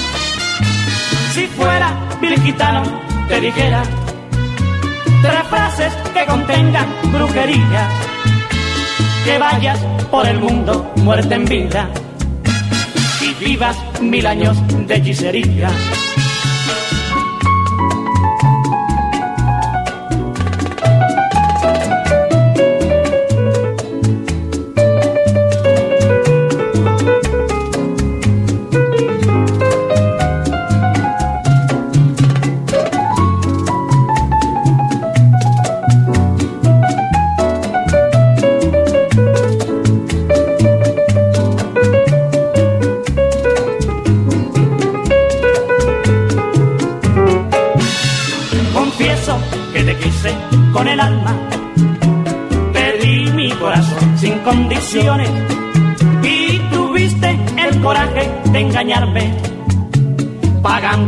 Si 1.35 1.47
fuera 1.47 1.95
vil 2.21 2.37
gitano, 2.43 3.10
te 3.31 3.41
dijera 3.41 3.83
tres 5.23 5.43
frases 5.49 5.93
que 6.13 6.27
contengan 6.27 6.87
brujería. 7.13 7.89
que 9.25 9.39
vayas 9.39 9.79
por 10.11 10.27
el 10.27 10.41
mundo 10.41 10.91
muerte 10.97 11.35
en 11.35 11.45
vida 11.45 11.89
y 13.21 13.45
vivas 13.45 13.77
mil 14.01 14.27
años 14.27 14.57
de 14.89 14.95
hechicería. 14.97 15.71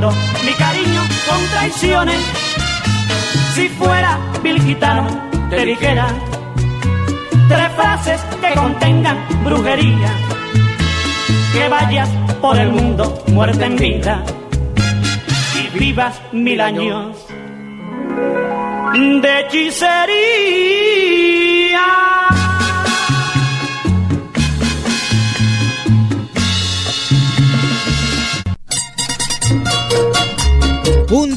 Pagando 0.02 0.10
mi 0.44 0.52
cariño 0.52 1.00
con 1.28 1.46
traiciones. 1.48 2.20
Si 3.54 3.68
fuera 3.68 4.18
vil 4.42 4.60
gitano, 4.62 5.06
te 5.50 5.64
dijera 5.64 6.06
tres 7.48 7.72
frases 7.76 8.20
que 8.40 8.54
contengan 8.54 9.18
brujería, 9.44 10.10
que 11.52 11.68
vayas 11.68 12.08
por 12.40 12.58
el 12.58 12.70
mundo 12.70 13.22
muerta 13.28 13.66
en 13.66 13.76
vida 13.76 14.24
y 15.54 15.78
vivas 15.78 16.20
mil 16.32 16.60
años 16.60 17.16
de 18.94 19.40
hechicería. 19.40 20.11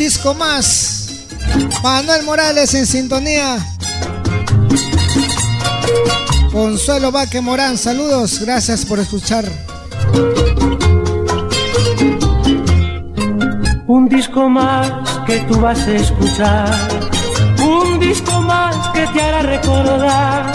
Disco 0.06 0.36
más. 0.36 1.26
Manuel 1.82 2.24
Morales 2.26 2.76
en 2.76 2.86
sintonía. 2.86 3.58
Consuelo 6.52 7.12
Vaque 7.12 7.42
Morán, 7.42 7.76
saludos, 7.76 8.40
gracias 8.40 8.86
por 8.86 9.00
escuchar. 9.00 9.46
Un 13.88 14.08
disco 14.08 14.48
más 14.48 14.92
que 15.26 15.40
tú 15.48 15.60
vas 15.60 15.80
a 15.88 15.96
escuchar. 15.96 16.70
Un 17.68 18.00
disco 18.00 18.42
más 18.42 18.76
que 18.90 19.08
te 19.08 19.22
hará 19.24 19.42
recordar 19.42 20.54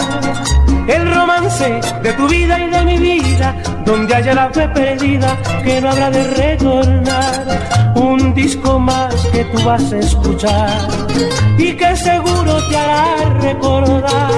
el 0.87 1.13
romance 1.13 1.81
de 2.01 2.13
tu 2.13 2.25
vida 2.29 2.57
y 2.57 2.69
de 2.69 2.85
mi 2.85 2.97
vida, 2.97 3.61
donde 3.91 4.15
haya 4.15 4.33
la 4.33 4.49
fe 4.49 4.69
perdida 4.69 5.37
que 5.65 5.81
no 5.81 5.89
habrá 5.89 6.09
de 6.09 6.23
retornar. 6.23 7.93
Un 7.95 8.33
disco 8.33 8.79
más 8.79 9.13
que 9.33 9.43
tú 9.43 9.61
vas 9.63 9.91
a 9.91 9.97
escuchar 9.97 10.87
y 11.57 11.73
que 11.73 11.95
seguro 11.97 12.53
te 12.69 12.77
hará 12.77 13.15
recordar 13.41 14.31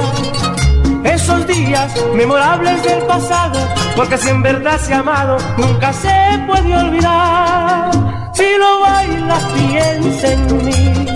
esos 1.04 1.46
días 1.46 1.94
memorables 2.16 2.82
del 2.84 3.04
pasado, 3.04 3.60
porque 3.96 4.18
si 4.18 4.30
en 4.30 4.42
verdad 4.42 4.80
se 4.80 4.96
ha 4.96 5.00
amado, 5.00 5.38
nunca 5.58 5.94
se 5.94 6.18
puede 6.48 6.76
olvidar. 6.76 7.92
Si 8.34 8.58
lo 8.58 8.80
bailas, 8.80 9.44
piensa 9.54 10.32
en 10.32 10.66
mí. 10.66 11.08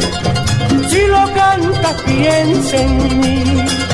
Si 0.90 1.02
lo 1.08 1.24
cantas, 1.34 2.02
piensa 2.06 2.78
en 2.78 3.20
mí. 3.20 3.87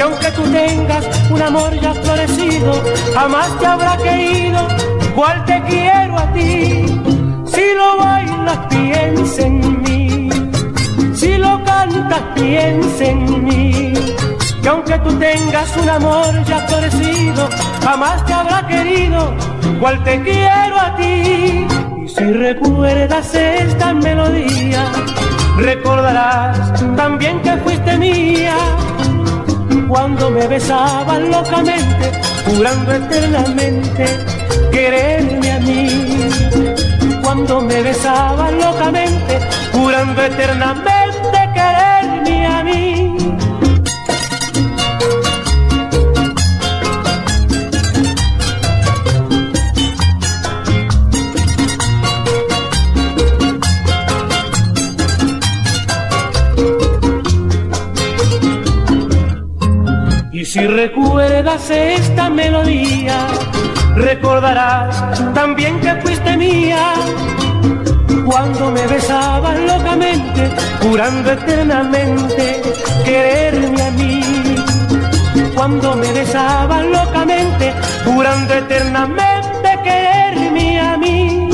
Que 0.00 0.04
aunque 0.04 0.30
tú 0.30 0.42
tengas 0.44 1.04
un 1.28 1.42
amor 1.42 1.78
ya 1.78 1.92
florecido, 1.92 2.72
jamás 3.12 3.58
te 3.58 3.66
habrá 3.66 3.98
querido 3.98 4.66
cual 5.14 5.44
te 5.44 5.62
quiero 5.68 6.18
a 6.18 6.32
ti. 6.32 6.86
Si 7.44 7.74
lo 7.76 7.98
bailas, 7.98 8.58
piensa 8.70 9.42
en 9.42 9.82
mí. 9.82 10.30
Si 11.12 11.36
lo 11.36 11.62
cantas, 11.64 12.22
piensa 12.34 13.04
en 13.04 13.44
mí. 13.44 13.92
Que 14.62 14.68
aunque 14.70 14.98
tú 15.00 15.18
tengas 15.18 15.76
un 15.76 15.90
amor 15.90 16.44
ya 16.46 16.66
florecido, 16.66 17.50
jamás 17.82 18.24
te 18.24 18.32
habrá 18.32 18.66
querido 18.66 19.34
cual 19.80 20.02
te 20.02 20.22
quiero 20.22 20.80
a 20.80 20.96
ti. 20.96 21.66
Y 22.02 22.08
si 22.08 22.24
recuerdas 22.24 23.34
esta 23.34 23.92
melodía, 23.92 24.82
recordarás 25.58 26.72
también 26.96 27.38
que 27.42 27.54
fuiste 27.58 27.98
mía 27.98 28.56
cuando 29.90 30.30
me 30.30 30.46
besabas 30.46 31.20
locamente, 31.20 32.12
jurando 32.46 32.92
eternamente 32.92 34.06
quererme 34.70 35.50
a 35.50 35.58
mí. 35.58 35.88
Cuando 37.22 37.60
me 37.60 37.82
besabas 37.82 38.52
locamente, 38.52 39.40
jurando 39.72 40.22
eternamente 40.22 40.99
recuerdas 61.42 61.70
esta 61.70 62.28
melodía, 62.28 63.26
recordarás 63.96 64.94
también 65.32 65.80
que 65.80 65.94
fuiste 66.02 66.36
mía. 66.36 66.92
Cuando 68.26 68.70
me 68.70 68.86
besabas 68.86 69.58
locamente, 69.60 70.50
jurando 70.82 71.32
eternamente 71.32 72.60
quererme 73.06 73.82
a 73.82 73.90
mí. 73.92 74.20
Cuando 75.54 75.96
me 75.96 76.12
besabas 76.12 76.84
locamente, 76.84 77.72
jurando 78.04 78.54
eternamente 78.54 79.68
quererme 79.82 80.78
a 80.78 80.98
mí. 80.98 81.48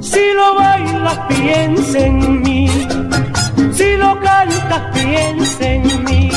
Si 0.00 0.22
lo 0.34 0.54
bailas, 0.54 1.18
piensa 1.28 1.98
en 1.98 2.42
mí. 2.42 2.70
Si 3.72 3.96
lo 3.96 4.20
cantas, 4.20 4.82
piensa 4.94 5.66
en 5.66 6.04
mí 6.04 6.29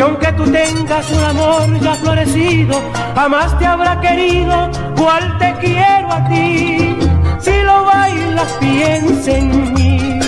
que 0.00 0.04
aunque 0.04 0.32
tú 0.32 0.44
tengas 0.44 1.10
un 1.10 1.22
amor 1.24 1.78
ya 1.78 1.92
florecido, 1.96 2.80
jamás 3.14 3.58
te 3.58 3.66
habrá 3.66 4.00
querido 4.00 4.70
cual 4.96 5.36
te 5.38 5.54
quiero 5.60 6.10
a 6.10 6.26
ti. 6.26 6.96
Si 7.38 7.62
lo 7.62 7.84
bailas, 7.84 8.50
piensa 8.60 9.30
en 9.30 9.74
mí. 9.74 10.18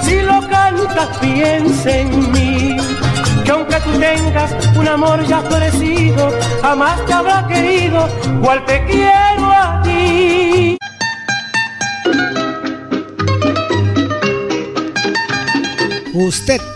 Si 0.00 0.22
lo 0.22 0.40
cantas, 0.48 1.08
piensa 1.20 1.90
en 1.90 2.32
mí. 2.32 2.78
Que 3.44 3.50
aunque 3.50 3.76
tú 3.80 3.90
tengas 4.00 4.50
un 4.74 4.88
amor 4.88 5.22
ya 5.26 5.42
florecido, 5.42 6.32
jamás 6.62 7.04
te 7.04 7.12
habrá 7.12 7.46
querido 7.48 8.08
cual 8.42 8.64
te 8.64 8.82
quiero 8.86 9.44
a 9.44 9.82
ti. 9.82 10.78
Usted 16.14 16.75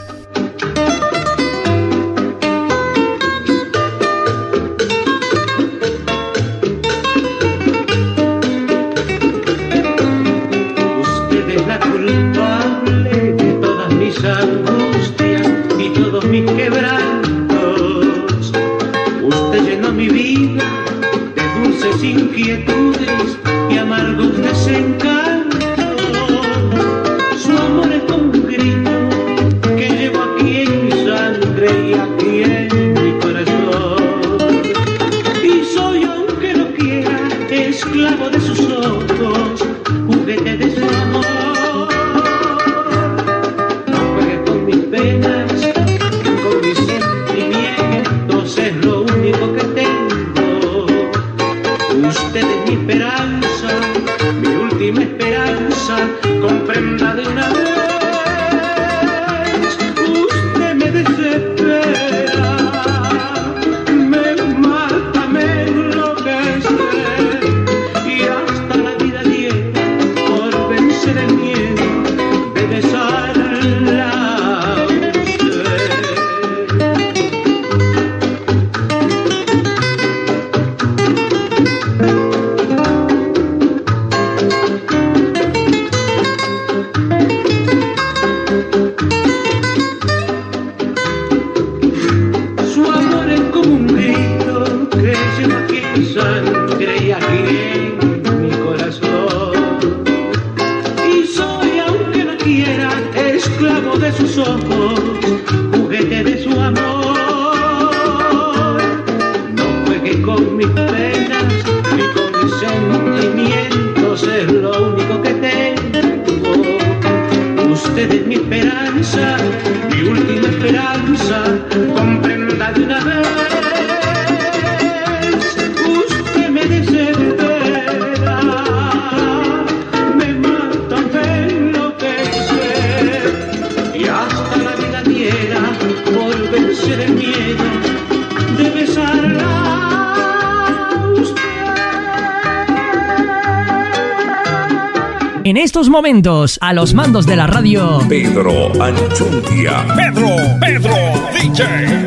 momentos, 145.90 146.58
a 146.62 146.72
los 146.72 146.94
mandos 146.94 147.26
de 147.26 147.36
la 147.36 147.46
radio, 147.46 148.00
Pedro 148.08 148.72
Anchundia. 148.82 149.84
Pedro, 149.94 150.28
Pedro, 150.60 150.94
DJ. 151.34 152.00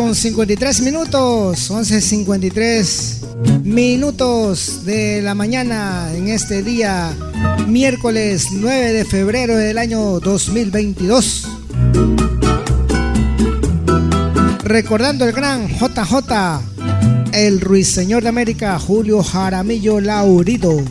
Con 0.00 0.14
53 0.14 0.80
minutos, 0.80 1.70
11.53 1.70 3.64
minutos 3.64 4.86
de 4.86 5.20
la 5.20 5.34
mañana 5.34 6.10
en 6.14 6.28
este 6.28 6.62
día, 6.62 7.14
miércoles 7.66 8.46
9 8.50 8.94
de 8.94 9.04
febrero 9.04 9.54
del 9.58 9.76
año 9.76 10.18
2022. 10.20 11.48
Recordando 14.64 15.26
el 15.26 15.32
gran 15.32 15.68
JJ, 15.68 16.62
el 17.34 17.60
ruiseñor 17.60 18.22
de 18.22 18.30
América, 18.30 18.78
Julio 18.78 19.22
Jaramillo 19.22 20.00
Laurido. 20.00 20.82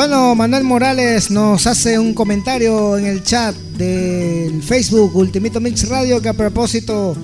Bueno, 0.00 0.34
Manuel 0.34 0.64
Morales 0.64 1.30
nos 1.30 1.66
hace 1.66 1.98
un 1.98 2.14
comentario 2.14 2.96
en 2.96 3.04
el 3.04 3.22
chat 3.22 3.54
del 3.76 4.62
Facebook 4.62 5.14
Ultimito 5.14 5.60
Mix 5.60 5.86
Radio 5.90 6.22
que 6.22 6.30
a 6.30 6.32
propósito 6.32 7.14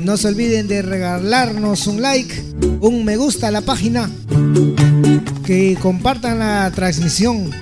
no 0.00 0.16
se 0.16 0.26
olviden 0.26 0.66
de 0.66 0.82
regalarnos 0.82 1.86
un 1.86 2.02
like, 2.02 2.34
un 2.80 3.04
me 3.04 3.16
gusta 3.16 3.46
a 3.46 3.50
la 3.52 3.60
página, 3.60 4.10
que 5.46 5.78
compartan 5.80 6.40
la 6.40 6.72
transmisión. 6.74 7.52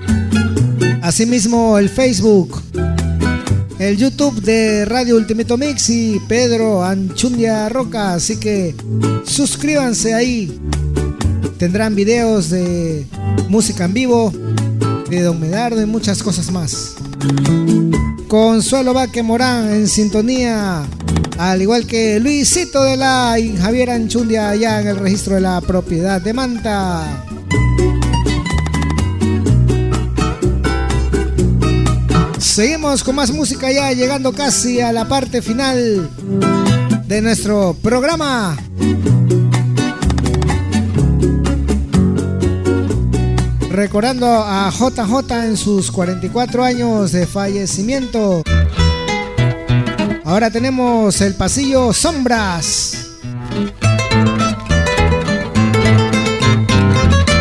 Asimismo 1.03 1.77
el 1.77 1.91
Facebook, 1.91 2.63
el 3.79 3.99
YouTube 3.99 4.41
de 4.41 4.87
Radio 4.87 5.17
Ultimito 5.17 5.59
Mix 5.59 5.91
y 5.91 6.19
Pedro 6.29 6.83
Anchundia 6.83 7.69
Roca, 7.69 8.15
así 8.15 8.39
que 8.39 8.75
suscríbanse 9.27 10.15
ahí. 10.15 10.59
Tendrán 11.59 11.95
videos 11.95 12.49
de 12.49 13.07
música 13.51 13.85
en 13.85 13.93
vivo, 13.93 14.33
de 15.19 15.25
Don 15.25 15.41
Medardo 15.41 15.83
y 15.83 15.87
muchas 15.87 16.23
cosas 16.23 16.51
más. 16.51 16.95
Consuelo 18.29 18.95
Vaque 18.95 19.23
Morán 19.23 19.73
en 19.73 19.87
sintonía, 19.87 20.85
al 21.39 21.63
igual 21.63 21.87
que 21.87 22.19
Luisito 22.19 22.83
de 22.83 22.97
la 22.97 23.39
y 23.39 23.57
Javier 23.57 23.91
Anchundia 23.91 24.51
allá 24.51 24.81
en 24.81 24.89
el 24.89 24.97
registro 24.97 25.35
de 25.35 25.43
la 25.43 25.61
propiedad 25.61 26.21
de 26.21 26.33
Manta. 26.33 27.25
Seguimos 32.39 33.03
con 33.03 33.17
más 33.17 33.31
música 33.31 33.71
ya 33.71 33.93
llegando 33.93 34.33
casi 34.33 34.81
a 34.81 34.93
la 34.93 35.09
parte 35.09 35.43
final 35.43 36.11
de 37.07 37.23
nuestro 37.23 37.77
programa. 37.83 38.57
Recordando 43.73 44.27
a 44.27 44.71
JJ 44.71 45.45
en 45.45 45.57
sus 45.57 45.91
44 45.91 46.63
años 46.63 47.13
de 47.13 47.27
fallecimiento. 47.27 48.43
Ahora 50.25 50.51
tenemos 50.51 51.21
el 51.21 51.35
pasillo 51.35 51.93
Sombras. 51.93 53.09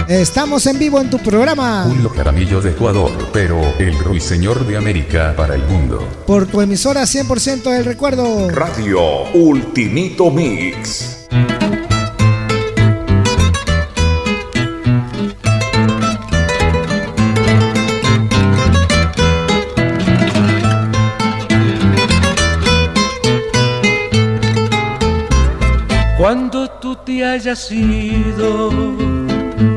Estamos 0.07 0.65
en 0.67 0.77
vivo 0.77 0.99
en 0.99 1.09
tu 1.09 1.19
programa. 1.19 1.85
Julio 1.87 2.09
Jaramillo 2.09 2.59
de 2.61 2.71
Ecuador, 2.71 3.11
pero 3.31 3.61
el 3.79 3.97
ruiseñor 3.97 4.67
de 4.67 4.75
América 4.75 5.33
para 5.37 5.55
el 5.55 5.63
mundo. 5.63 6.05
Por 6.27 6.47
tu 6.47 6.59
emisora 6.59 7.03
100% 7.03 7.71
del 7.71 7.85
recuerdo. 7.85 8.49
Radio 8.49 9.31
Ultimito 9.33 10.29
Mix. 10.29 11.20
Tú 27.31 27.37
te 27.37 27.47
hayas 27.47 27.71
ido, 27.71 28.71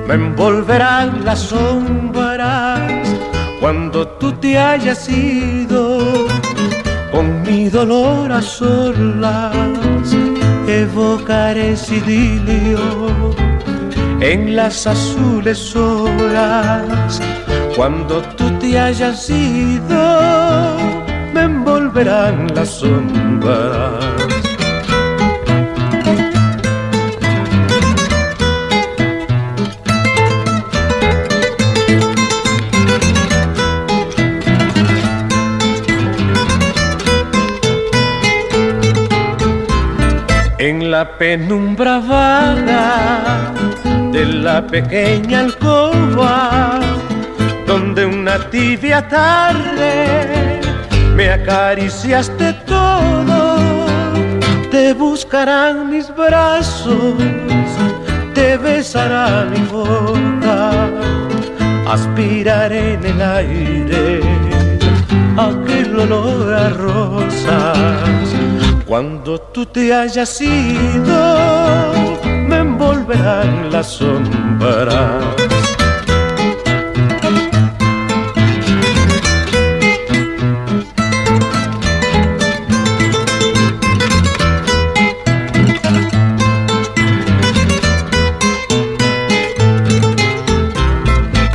me 0.09 0.14
envolverán 0.14 1.24
las 1.24 1.39
sombras. 1.39 2.81
Cuando 3.60 4.09
tú 4.18 4.32
te 4.32 4.59
hayas 4.59 5.09
ido, 5.09 6.01
con 7.12 7.43
mi 7.43 7.68
dolor 7.68 8.32
a 8.32 8.43
solas, 8.43 9.55
evocaré 10.66 11.74
ese 11.74 11.97
idilio 11.97 12.81
en 14.20 14.56
las 14.56 14.86
azules 14.89 15.76
horas. 15.76 17.20
Cuando 17.76 18.20
tú 18.36 18.51
te 18.59 18.78
hayas 18.81 19.31
ido, 19.31 20.76
me 21.32 21.43
envolverán 21.43 22.52
las 22.52 22.68
sombras. 22.81 24.14
Penumbra 41.19 41.99
vaga 42.01 43.53
de 44.12 44.24
la 44.27 44.66
pequeña 44.66 45.41
alcoba, 45.41 46.81
donde 47.66 48.07
una 48.07 48.39
tibia 48.51 49.07
tarde 49.09 50.61
me 51.15 51.31
acariciaste 51.31 52.53
todo, 52.66 53.57
te 54.70 54.93
buscarán 54.95 55.91
mis 55.91 56.15
brazos, 56.15 57.15
te 58.35 58.57
besará 58.57 59.47
mi 59.51 59.62
boca, 59.66 60.89
aspiraré 61.89 62.95
en 62.95 63.05
el 63.05 63.23
aire 63.23 64.20
aquel 65.36 65.99
olor 65.99 66.55
a 66.55 66.69
rosas. 66.70 68.64
Cuando 68.95 69.41
tú 69.41 69.66
te 69.66 69.93
hayas 69.93 70.41
ido, 70.41 71.19
me 72.47 72.59
envolverán 72.59 73.73
las 73.73 73.89
sombras. 73.89 75.25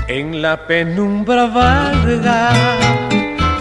En 0.09 0.41
la 0.41 0.67
penumbra 0.67 1.45
vaga 1.45 2.51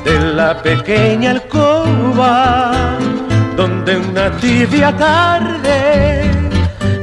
de 0.04 0.18
la 0.34 0.60
pequeña 0.64 1.30
alcoba 1.30 2.98
donde 3.58 3.96
una 3.96 4.30
tibia 4.36 4.96
tarde 4.96 6.30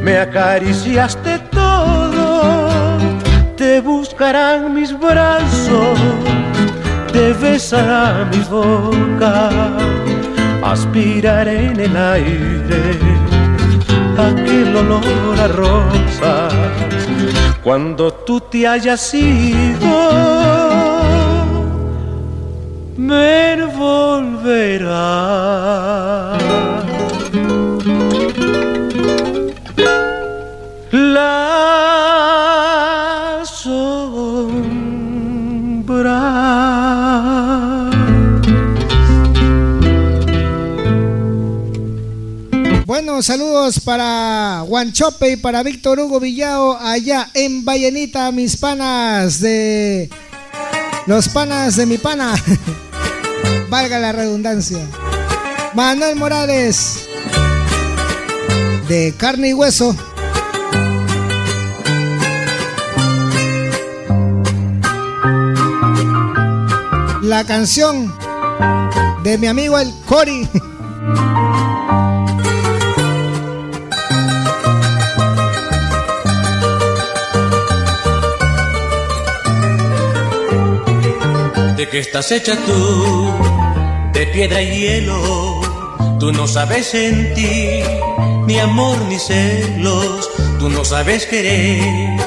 me 0.01 0.19
acariciaste 0.19 1.37
todo, 1.51 2.97
te 3.57 3.81
buscarán 3.81 4.73
mis 4.73 4.97
brazos, 4.97 5.99
te 7.11 7.33
besará 7.33 8.25
mi 8.31 8.39
boca, 8.49 9.49
aspiraré 10.63 11.71
en 11.71 11.79
el 11.81 11.97
aire 11.97 12.99
aquel 14.17 14.77
olor 14.77 15.37
a 15.37 15.47
rosas. 15.49 16.53
Cuando 17.65 18.13
tú 18.13 18.39
te 18.39 18.65
hayas 18.65 19.13
ido, 19.13 20.64
me 22.97 23.65
volverá. 23.65 24.95
La 30.91 31.81
sombra. 33.45 34.45
Bueno, 42.85 43.21
saludos 43.21 43.79
para 43.81 44.61
Guanchope 44.67 45.31
y 45.31 45.35
para 45.37 45.63
Víctor 45.63 45.99
Hugo 45.99 46.19
Villao 46.19 46.77
allá 46.77 47.29
en 47.33 47.65
Vallenita, 47.65 48.31
mis 48.31 48.55
panas 48.57 49.41
de 49.41 50.09
los 51.05 51.29
panas 51.29 51.75
de 51.75 51.85
mi 51.85 51.97
pana. 51.97 52.33
Valga 53.69 53.99
la 53.99 54.11
redundancia. 54.11 54.79
Manuel 55.73 56.15
Morales 56.15 57.07
de 58.87 59.13
carne 59.17 59.49
y 59.49 59.53
hueso. 59.53 59.95
La 67.21 67.43
canción 67.43 68.13
de 69.23 69.37
mi 69.37 69.47
amigo 69.47 69.79
el 69.79 69.93
Cori. 70.05 70.47
¿De 81.85 81.91
qué 81.91 81.99
estás 81.99 82.31
hecha 82.31 82.55
tú? 82.65 83.31
De 84.11 84.25
piedra 84.33 84.59
y 84.59 84.79
hielo. 84.79 85.61
Tú 86.19 86.31
no 86.31 86.47
sabes 86.47 86.87
sentir 86.87 87.85
ni 88.47 88.57
amor 88.57 88.97
ni 89.07 89.19
celos. 89.19 90.31
Tú 90.57 90.67
no 90.69 90.83
sabes 90.83 91.27
querer. 91.27 92.19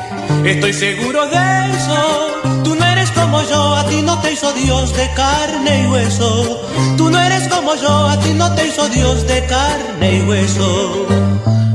Estoy 0.44 0.72
seguro 0.72 1.26
de 1.26 1.72
eso. 1.76 2.62
Tú 2.62 2.76
no 2.76 2.86
eres 2.86 3.10
como 3.10 3.42
yo, 3.42 3.74
a 3.74 3.84
ti 3.88 4.00
no 4.02 4.20
te 4.20 4.32
hizo 4.32 4.52
Dios 4.52 4.96
de 4.96 5.10
carne 5.14 5.82
y 5.82 5.86
hueso. 5.88 6.62
Tú 6.96 7.10
no 7.10 7.20
eres 7.20 7.48
como 7.48 7.74
yo, 7.74 8.06
a 8.06 8.20
ti 8.20 8.34
no 8.34 8.54
te 8.54 8.64
hizo 8.64 8.88
Dios 8.90 9.26
de 9.26 9.44
carne 9.46 10.18
y 10.18 10.20
hueso. 10.20 11.06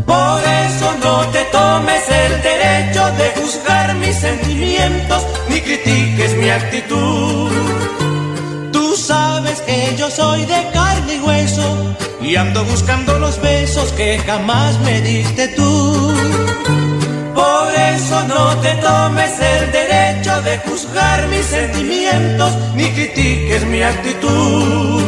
Por 0.05 0.41
eso 0.41 0.87
no 1.03 1.27
te 1.33 1.43
tomes 1.51 2.03
el 2.07 2.41
derecho 2.43 3.11
de 3.17 3.41
juzgar 3.41 3.93
mis 3.95 4.15
sentimientos 4.15 5.32
critiques 5.63 6.35
mi 6.37 6.49
actitud. 6.49 7.51
Tú 8.71 8.95
sabes 8.95 9.61
que 9.61 9.95
yo 9.97 10.09
soy 10.09 10.45
de 10.45 10.69
carne 10.73 11.15
y 11.15 11.19
hueso 11.19 11.95
y 12.21 12.35
ando 12.35 12.63
buscando 12.65 13.19
los 13.19 13.41
besos 13.41 13.91
que 13.93 14.19
jamás 14.19 14.79
me 14.81 15.01
diste 15.01 15.47
tú. 15.49 16.13
Por 17.33 17.73
eso 17.73 18.23
no 18.27 18.55
te 18.57 18.73
tomes 18.75 19.33
el 19.39 19.71
derecho 19.71 20.41
de 20.41 20.57
juzgar 20.59 21.27
mis 21.27 21.45
sentimientos 21.45 22.51
ni 22.75 22.89
critiques 22.91 23.65
mi 23.65 23.81
actitud. 23.81 25.03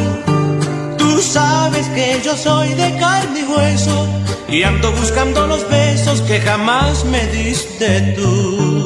Tú 0.98 1.22
sabes 1.22 1.88
que 1.90 2.22
yo 2.23 2.36
soy 2.36 2.73
de 2.73 2.98
carne 2.98 3.41
y 3.41 3.44
hueso 3.44 4.07
y 4.48 4.64
ando 4.64 4.91
buscando 4.91 5.48
los 5.48 5.68
besos 5.69 6.22
que 6.22 6.40
jamás 6.40 7.06
me 7.06 7.26
diste 7.27 8.14
tú. 8.18 8.85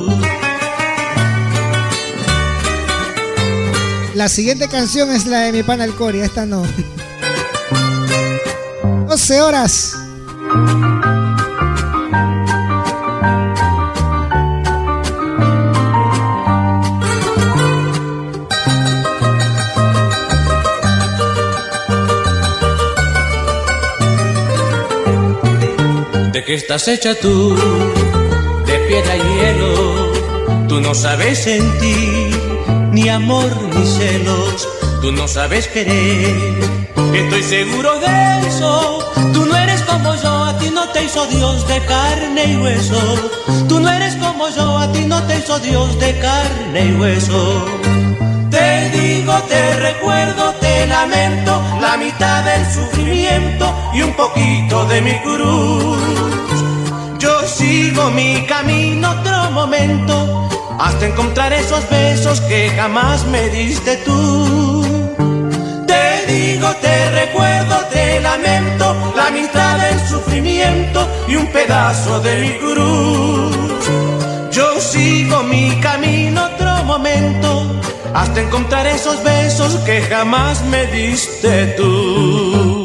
La 4.20 4.28
siguiente 4.28 4.68
canción 4.68 5.10
es 5.12 5.28
la 5.28 5.40
de 5.44 5.54
mi 5.54 5.64
pana 5.64 5.86
el 5.86 5.96
Cori, 5.96 6.20
esta 6.20 6.46
no. 6.46 6.62
12 9.08 9.42
horas. 9.42 9.96
¿De 26.34 26.44
qué 26.44 26.56
estás 26.56 26.90
hecha 26.90 27.16
tú? 27.16 27.56
De 28.66 28.80
piedra 28.80 29.16
y 29.16 29.22
hielo. 29.22 30.68
Tú 30.68 30.82
no 30.82 30.94
sabes 30.94 31.42
sentir 31.42 32.38
ni 32.92 33.08
amor 33.08 33.50
ni 33.70 33.86
celos. 33.86 34.68
Tú 35.02 35.12
no 35.12 35.28
sabes 35.28 35.68
querer. 35.68 36.80
Estoy 37.14 37.44
seguro 37.44 38.00
de 38.00 38.48
eso. 38.48 39.14
Tú 39.34 39.46
no 39.46 39.56
eres 39.56 39.82
como 39.84 40.16
yo, 40.16 40.44
a 40.44 40.58
ti 40.58 40.70
no 40.70 40.88
te 40.90 41.04
hizo 41.04 41.26
Dios 41.28 41.68
de 41.68 41.80
carne 41.86 42.46
y 42.46 42.58
hueso. 42.58 43.02
Tú 43.68 43.80
no 43.80 43.90
eres 43.90 44.16
como 44.16 44.50
yo, 44.50 44.78
a 44.78 44.92
ti 44.92 45.06
no 45.06 45.22
te 45.24 45.38
hizo 45.38 45.60
Dios 45.60 46.00
de 46.00 46.18
carne 46.20 46.86
y 46.86 46.94
hueso. 47.00 47.66
Te 48.50 48.90
digo, 48.90 49.34
te 49.48 49.76
recuerdo, 49.80 50.54
te 50.60 50.88
lamento, 50.88 51.62
la 51.80 51.98
mitad 51.98 52.44
del 52.44 52.66
sufrimiento 52.74 53.66
y 53.94 54.02
un 54.02 54.14
poquito 54.14 54.86
de 54.86 55.02
mi 55.02 55.20
cruz. 55.20 56.00
Yo 57.20 57.48
sigo 57.48 58.10
mi 58.12 58.46
camino 58.46 59.12
otro 59.12 59.52
momento 59.52 60.50
hasta 60.80 61.06
encontrar 61.06 61.52
esos 61.54 61.88
besos 61.90 62.40
que 62.42 62.70
jamás 62.70 63.26
me 63.26 63.50
diste 63.50 63.98
tú. 63.98 65.16
Te 65.86 66.26
digo, 66.34 66.70
te 66.82 67.12
recuerdo, 67.12 67.76
te 67.92 68.20
lamento, 68.22 69.14
la 69.16 69.30
mitad 69.30 69.78
del 69.80 70.00
sufrimiento 70.08 71.08
y 71.28 71.36
un 71.36 71.48
pedazo 71.48 72.22
de 72.22 72.42
mi 72.42 72.52
cruz. 72.58 73.58
Yo 74.52 74.80
sigo 74.80 75.44
mi 75.44 75.80
camino 75.82 76.46
otro 76.46 76.84
momento 76.86 77.82
hasta 78.14 78.42
encontrar 78.42 78.88
esos 78.88 79.22
besos 79.24 79.76
que 79.86 80.02
jamás 80.02 80.64
me 80.66 80.88
diste 80.88 81.68
tú. 81.78 82.79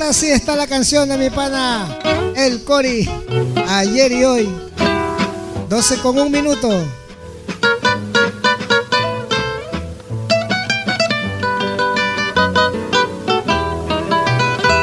Ahora 0.00 0.12
sí 0.12 0.30
está 0.30 0.54
la 0.54 0.68
canción 0.68 1.08
de 1.08 1.18
mi 1.18 1.28
pana 1.28 1.88
El 2.36 2.62
Cori. 2.62 3.10
Ayer 3.66 4.12
y 4.12 4.24
hoy. 4.24 4.48
12 5.68 5.98
con 5.98 6.16
un 6.20 6.30
minuto. 6.30 6.70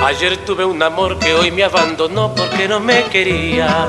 Ayer 0.06 0.36
tuve 0.46 0.66
un 0.66 0.84
amor 0.84 1.18
que 1.18 1.34
hoy 1.34 1.50
me 1.50 1.64
abandonó 1.64 2.36
porque 2.36 2.68
no 2.68 2.82
me 2.82 3.06
quería. 3.06 3.88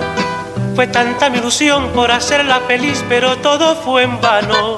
Fue 0.77 0.87
tanta 0.87 1.29
mi 1.29 1.39
ilusión 1.39 1.89
por 1.89 2.13
hacerla 2.13 2.61
feliz, 2.69 3.05
pero 3.09 3.37
todo 3.39 3.75
fue 3.75 4.05
en 4.05 4.21
vano. 4.21 4.77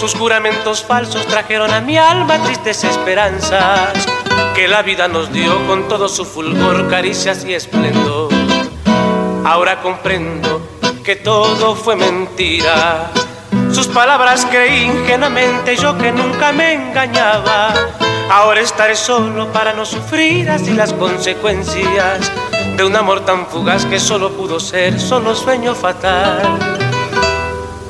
Sus 0.00 0.16
juramentos 0.16 0.82
falsos 0.82 1.24
trajeron 1.28 1.70
a 1.70 1.80
mi 1.80 1.96
alma 1.96 2.42
tristes 2.42 2.82
esperanzas 2.82 4.15
que 4.56 4.66
la 4.66 4.80
vida 4.80 5.06
nos 5.06 5.30
dio 5.34 5.66
con 5.66 5.86
todo 5.86 6.08
su 6.08 6.24
fulgor, 6.24 6.88
caricias 6.88 7.44
y 7.44 7.52
esplendor. 7.52 8.32
Ahora 9.44 9.82
comprendo 9.82 10.66
que 11.04 11.14
todo 11.14 11.76
fue 11.76 11.94
mentira. 11.94 13.10
Sus 13.70 13.86
palabras 13.86 14.46
creí 14.50 14.84
ingenuamente, 14.84 15.76
yo 15.76 15.98
que 15.98 16.10
nunca 16.10 16.52
me 16.52 16.72
engañaba. 16.72 17.74
Ahora 18.30 18.62
estaré 18.62 18.96
solo 18.96 19.52
para 19.52 19.74
no 19.74 19.84
sufrir 19.84 20.48
así 20.48 20.72
las 20.72 20.94
consecuencias 20.94 22.32
de 22.78 22.82
un 22.82 22.96
amor 22.96 23.26
tan 23.26 23.46
fugaz 23.48 23.84
que 23.84 24.00
solo 24.00 24.32
pudo 24.32 24.58
ser 24.58 24.98
solo 24.98 25.34
sueño 25.34 25.74
fatal. 25.74 26.58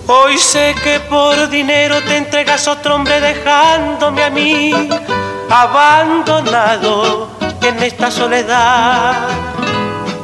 Hoy 0.08 0.36
sé 0.36 0.74
que 0.82 0.98
por 0.98 1.48
dinero 1.48 2.02
te 2.02 2.16
entregas 2.16 2.66
a 2.66 2.72
otro 2.72 2.96
hombre 2.96 3.20
dejándome 3.20 4.24
a 4.24 4.30
mí 4.30 4.72
abandonado 5.50 7.28
en 7.62 7.82
esta 7.82 8.10
soledad. 8.10 9.28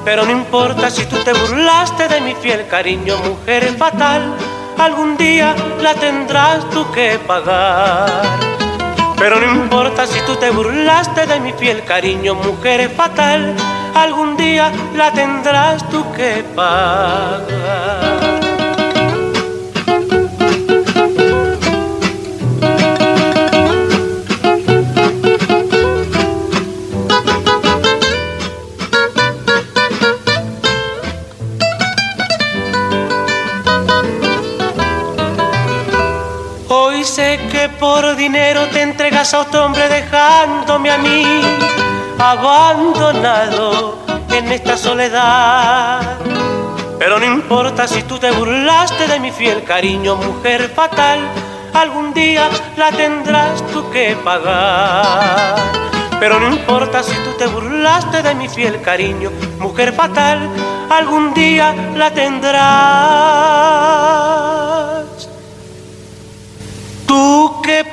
Pero 0.04 0.24
no 0.24 0.32
importa 0.32 0.90
si 0.90 1.06
tú 1.06 1.16
te 1.18 1.32
burlaste 1.32 2.08
de 2.08 2.20
mi 2.20 2.34
fiel 2.34 2.66
cariño, 2.66 3.16
mujer 3.18 3.76
fatal, 3.76 4.34
algún 4.78 5.16
día 5.16 5.54
la 5.80 5.94
tendrás 5.94 6.68
tú 6.70 6.90
que 6.92 7.18
pagar. 7.26 8.10
Pero 9.16 9.40
no 9.40 9.46
importa 9.46 10.06
si 10.06 10.20
tú 10.22 10.34
te 10.34 10.50
burlaste 10.50 11.26
de 11.26 11.38
mi 11.38 11.52
fiel 11.52 11.84
cariño, 11.84 12.34
mujer 12.34 12.90
fatal, 12.90 13.54
algún 13.94 14.36
día 14.36 14.72
la 14.96 15.12
tendrás 15.12 15.88
tú 15.88 16.04
que 16.12 16.44
pagar. 16.56 18.21
Por 37.68 38.16
dinero 38.16 38.66
te 38.68 38.82
entregas 38.82 39.34
a 39.34 39.40
otro 39.40 39.64
hombre 39.64 39.88
dejándome 39.88 40.90
a 40.90 40.98
mí 40.98 41.24
abandonado 42.18 43.98
en 44.30 44.50
esta 44.50 44.76
soledad. 44.76 46.18
Pero 46.98 47.18
no 47.18 47.26
importa 47.26 47.86
si 47.86 48.02
tú 48.02 48.18
te 48.18 48.30
burlaste 48.30 49.06
de 49.06 49.20
mi 49.20 49.30
fiel 49.30 49.64
cariño, 49.64 50.16
mujer 50.16 50.70
fatal, 50.74 51.20
algún 51.74 52.12
día 52.14 52.48
la 52.76 52.90
tendrás 52.90 53.66
tú 53.72 53.90
que 53.90 54.16
pagar. 54.24 55.56
Pero 56.18 56.38
no 56.40 56.48
importa 56.48 57.02
si 57.02 57.14
tú 57.24 57.32
te 57.38 57.46
burlaste 57.46 58.22
de 58.22 58.34
mi 58.34 58.48
fiel 58.48 58.80
cariño, 58.80 59.30
mujer 59.58 59.92
fatal, 59.92 60.48
algún 60.90 61.34
día 61.34 61.74
la 61.96 62.10
tendrás 62.12 62.62
que 67.62 67.84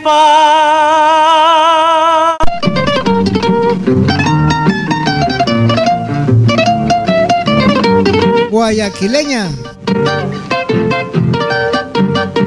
Guayaquileña. 8.50 9.50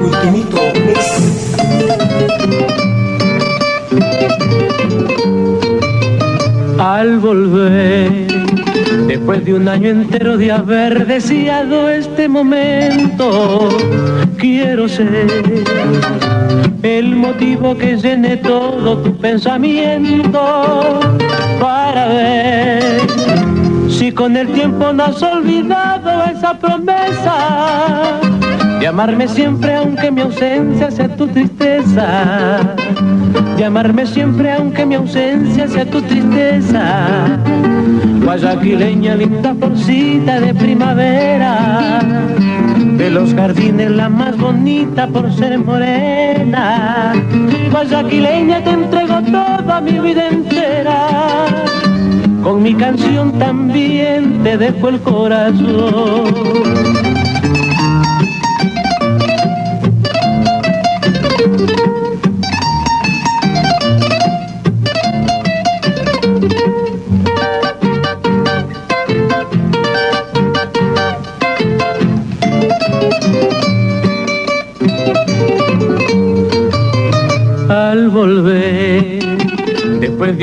Ultimito 0.01 0.59
Al 6.79 7.19
volver, 7.19 8.32
después 9.07 9.43
de 9.45 9.53
un 9.53 9.67
año 9.67 9.89
entero 9.89 10.37
de 10.37 10.51
haber 10.51 11.05
deseado 11.05 11.89
este 11.89 12.27
momento, 12.27 13.69
quiero 14.37 14.87
ser 14.87 15.27
el 16.83 17.15
motivo 17.15 17.77
que 17.77 17.97
llene 17.97 18.37
todo 18.37 18.97
tu 18.97 19.15
pensamiento 19.17 20.99
para 21.59 22.07
ver 22.07 22.83
si 23.89 24.11
con 24.11 24.35
el 24.35 24.47
tiempo 24.49 24.91
no 24.91 25.05
has 25.05 25.21
olvidado 25.21 26.23
esa 26.25 26.57
promesa 26.59 28.19
de 28.83 28.87
amarme 28.89 29.29
siempre 29.29 29.75
aunque 29.75 30.11
mi 30.11 30.19
ausencia 30.19 30.91
sea 30.91 31.07
tu 31.15 31.25
tristeza, 31.27 32.59
de 33.55 33.63
amarme 33.63 34.05
siempre 34.05 34.51
aunque 34.51 34.85
mi 34.85 34.95
ausencia 34.95 35.69
sea 35.69 35.85
tu 35.85 36.01
tristeza. 36.01 37.39
Guayaquileña, 38.23 39.15
linda 39.15 39.53
florcita 39.53 40.39
de 40.39 40.53
primavera, 40.53 41.99
de 42.97 43.09
los 43.09 43.33
jardines 43.33 43.91
la 43.91 44.07
más 44.07 44.37
bonita 44.37 45.07
por 45.07 45.31
ser 45.33 45.59
morena. 45.59 47.13
Guayaquileña 47.69 48.63
te 48.63 48.69
entrego 48.69 49.21
toda 49.23 49.81
mi 49.81 49.99
vida 49.99 50.29
entera, 50.29 51.07
con 52.41 52.63
mi 52.63 52.73
canción 52.73 53.37
también 53.37 54.41
te 54.43 54.57
dejo 54.57 54.89
el 54.89 55.01
corazón. 55.01 57.02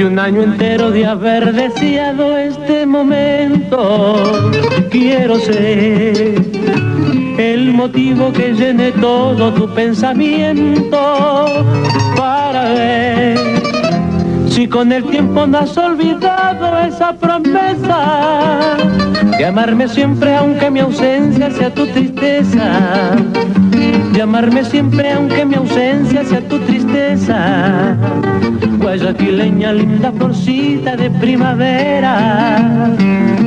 De 0.01 0.07
un 0.07 0.19
año 0.19 0.43
entero 0.43 0.91
de 0.91 1.05
haber 1.05 1.53
deseado 1.53 2.39
este 2.39 2.87
momento, 2.87 4.15
quiero 4.91 5.39
ser 5.39 6.41
el 7.37 7.75
motivo 7.75 8.33
que 8.33 8.55
llene 8.55 8.93
todo 8.93 9.53
tu 9.53 9.69
pensamiento 9.75 11.45
para 12.17 12.71
ver 12.71 13.39
si 14.49 14.67
con 14.67 14.91
el 14.91 15.05
tiempo 15.05 15.47
no 15.47 15.59
has 15.59 15.77
olvidado 15.77 16.79
esa 16.79 17.13
promesa 17.13 18.79
de 19.37 19.45
amarme 19.45 19.87
siempre 19.87 20.35
aunque 20.35 20.71
mi 20.71 20.81
ausencia 20.81 21.51
sea 21.51 21.75
tu 21.75 21.87
tristeza 21.89 23.17
Llamarme 24.13 24.65
siempre 24.65 25.13
aunque 25.13 25.47
mi 25.47 25.55
ausencia 25.55 26.25
sea 26.25 26.41
tu 26.47 26.59
tristeza. 26.59 27.97
Guayaquileña, 28.91 29.73
linda 29.73 30.11
florcita 30.11 30.97
de 30.97 31.09
primavera, 31.13 32.91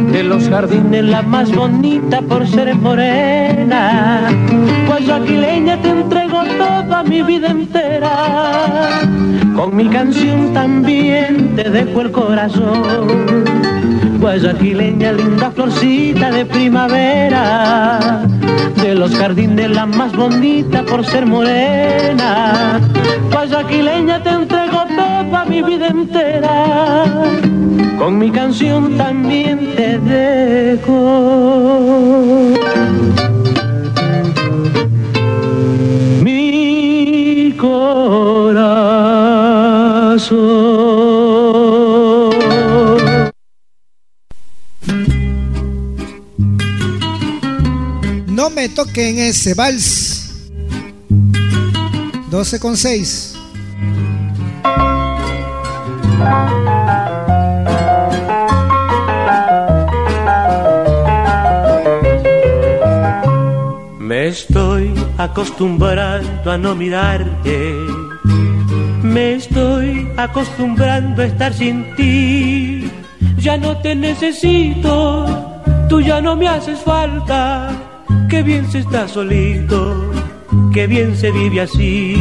de 0.09 0.23
los 0.23 0.47
jardines 0.47 1.03
la 1.03 1.21
más 1.21 1.53
bonita 1.53 2.21
por 2.21 2.47
ser 2.47 2.73
morena. 2.75 4.21
Guayaquileña 4.87 5.81
te 5.81 5.89
entrego 5.89 6.45
toda 6.57 7.03
mi 7.03 7.23
vida 7.23 7.49
entera, 7.49 9.01
con 9.53 9.75
mi 9.75 9.89
canción 9.89 10.53
también 10.53 11.57
te 11.57 11.69
dejo 11.69 11.99
el 11.99 12.11
corazón. 12.13 13.43
Guayaquileña, 14.21 15.11
linda 15.11 15.51
florcita 15.51 16.31
de 16.31 16.45
primavera, 16.45 18.21
de 18.81 18.95
los 18.95 19.13
jardines 19.13 19.69
la 19.71 19.85
más 19.87 20.15
bonita 20.15 20.83
por 20.83 21.05
ser 21.05 21.25
morena. 21.25 22.79
Guayaquileña 23.29 24.23
te 24.23 24.42
toda 25.33 25.45
mi 25.45 25.63
vida 25.63 25.87
entera, 25.87 27.05
con 27.97 28.19
mi 28.19 28.29
canción 28.29 28.95
también 28.97 29.73
te 29.75 29.97
dejo. 29.97 30.99
Mi 36.21 37.55
corazón. 37.57 38.83
No 48.27 48.51
me 48.51 48.69
toquen 48.69 49.17
ese 49.17 49.55
vals. 49.55 50.51
12 52.29 52.59
con 52.59 52.77
6. 52.77 53.32
Me 63.99 64.27
estoy 64.27 64.93
acostumbrando 65.17 66.51
a 66.51 66.57
no 66.57 66.75
mirarte. 66.75 67.73
Me 69.01 69.33
estoy 69.35 70.07
acostumbrando 70.17 71.21
a 71.21 71.25
estar 71.25 71.53
sin 71.53 71.95
ti. 71.95 72.89
Ya 73.37 73.57
no 73.57 73.75
te 73.77 73.95
necesito, 73.95 75.25
tú 75.89 75.99
ya 75.99 76.21
no 76.21 76.35
me 76.35 76.47
haces 76.47 76.79
falta. 76.79 77.71
Qué 78.29 78.43
bien 78.43 78.69
se 78.71 78.79
está 78.79 79.07
solito, 79.07 80.11
qué 80.73 80.87
bien 80.87 81.15
se 81.15 81.31
vive 81.31 81.61
así. 81.61 82.15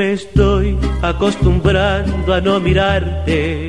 Me 0.00 0.08
estoy 0.14 0.78
acostumbrando 1.02 2.32
a 2.32 2.40
no 2.40 2.58
mirarte. 2.58 3.68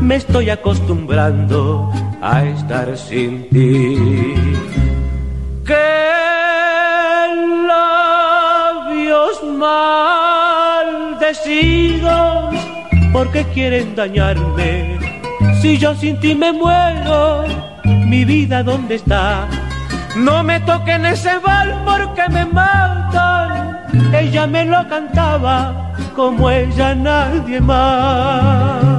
Me 0.00 0.16
estoy 0.16 0.50
acostumbrando 0.50 1.92
a 2.20 2.42
estar 2.42 2.96
sin 2.96 3.48
ti. 3.48 3.94
Qué 5.64 6.08
labios 7.68 9.40
maldecidos, 9.56 12.56
porque 13.12 13.44
quieren 13.54 13.94
dañarme 13.94 14.98
Si 15.62 15.78
yo 15.78 15.94
sin 15.94 16.18
ti 16.18 16.34
me 16.34 16.50
muero, 16.50 17.44
mi 17.84 18.24
vida 18.24 18.64
dónde 18.64 18.96
está? 18.96 19.46
No 20.16 20.42
me 20.42 20.58
toquen 20.58 21.06
ese 21.06 21.38
bal 21.38 21.84
porque 21.86 22.28
me 22.30 22.46
matan. 22.46 23.37
Ella 24.12 24.46
me 24.46 24.64
lo 24.64 24.88
cantaba 24.88 25.94
como 26.14 26.50
ella 26.50 26.94
nadie 26.94 27.60
más. 27.60 28.98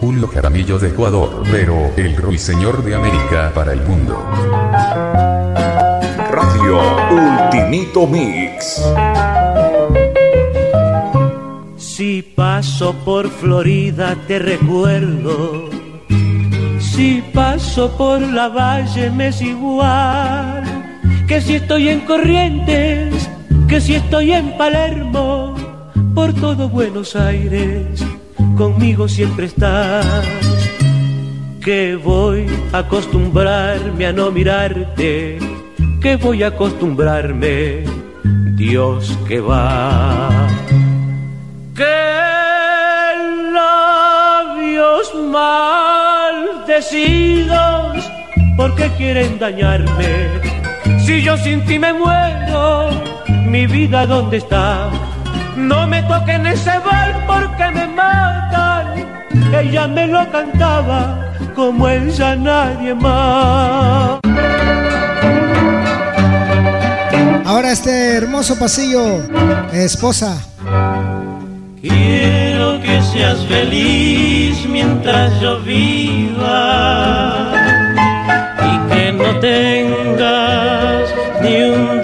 Julio 0.00 0.28
Jaramillo 0.28 0.78
de 0.78 0.88
Ecuador, 0.88 1.42
pero 1.50 1.90
el 1.96 2.16
ruiseñor 2.16 2.84
de 2.84 2.94
América 2.94 3.50
para 3.54 3.72
el 3.72 3.80
mundo. 3.82 4.24
Radio 6.30 6.80
Ultimito 7.10 8.06
Mix. 8.06 8.82
Si 11.76 12.22
paso 12.22 12.94
por 13.04 13.28
Florida 13.28 14.16
te 14.26 14.38
recuerdo. 14.38 15.81
Si 17.02 17.20
paso 17.34 17.90
por 17.98 18.20
la 18.20 18.46
valle 18.46 19.10
me 19.10 19.26
es 19.26 19.42
igual. 19.42 20.62
Que 21.26 21.40
si 21.40 21.56
estoy 21.56 21.88
en 21.88 21.98
Corrientes, 22.02 23.28
que 23.66 23.80
si 23.80 23.96
estoy 23.96 24.30
en 24.30 24.56
Palermo, 24.56 25.56
por 26.14 26.32
todo 26.32 26.68
Buenos 26.68 27.16
Aires, 27.16 28.06
conmigo 28.56 29.08
siempre 29.08 29.46
estás. 29.46 30.06
Que 31.60 31.96
voy 31.96 32.46
a 32.72 32.78
acostumbrarme 32.78 34.06
a 34.06 34.12
no 34.12 34.30
mirarte, 34.30 35.40
que 36.00 36.14
voy 36.14 36.44
a 36.44 36.54
acostumbrarme, 36.54 37.82
Dios 38.54 39.18
que 39.26 39.40
va. 39.40 40.46
Que 41.74 41.96
labios 43.52 45.12
porque 48.56 48.88
quieren 48.96 49.38
dañarme. 49.38 50.28
Si 51.04 51.22
yo 51.22 51.36
sin 51.36 51.64
ti 51.64 51.78
me 51.78 51.92
muero, 51.92 52.90
mi 53.46 53.66
vida 53.66 54.06
dónde 54.06 54.36
está? 54.38 54.90
No 55.56 55.86
me 55.86 56.02
toquen 56.04 56.46
ese 56.46 56.78
bal 56.78 57.12
porque 57.26 57.70
me 57.74 57.86
matan. 57.88 58.84
Ella 59.54 59.86
me 59.86 60.06
lo 60.06 60.30
cantaba 60.30 61.32
como 61.54 61.88
ella 61.88 62.36
nadie 62.36 62.94
más. 62.94 64.20
Ahora 67.44 67.72
este 67.72 68.14
hermoso 68.16 68.58
pasillo, 68.58 69.20
esposa. 69.72 70.38
Quiero 71.80 72.41
que 72.82 73.00
seas 73.02 73.44
feliz 73.46 74.66
mientras 74.68 75.40
yo 75.40 75.60
viva 75.60 77.52
y 78.60 78.92
que 78.92 79.12
no 79.12 79.38
tengas 79.38 81.14
ni 81.40 81.62
un 81.62 82.01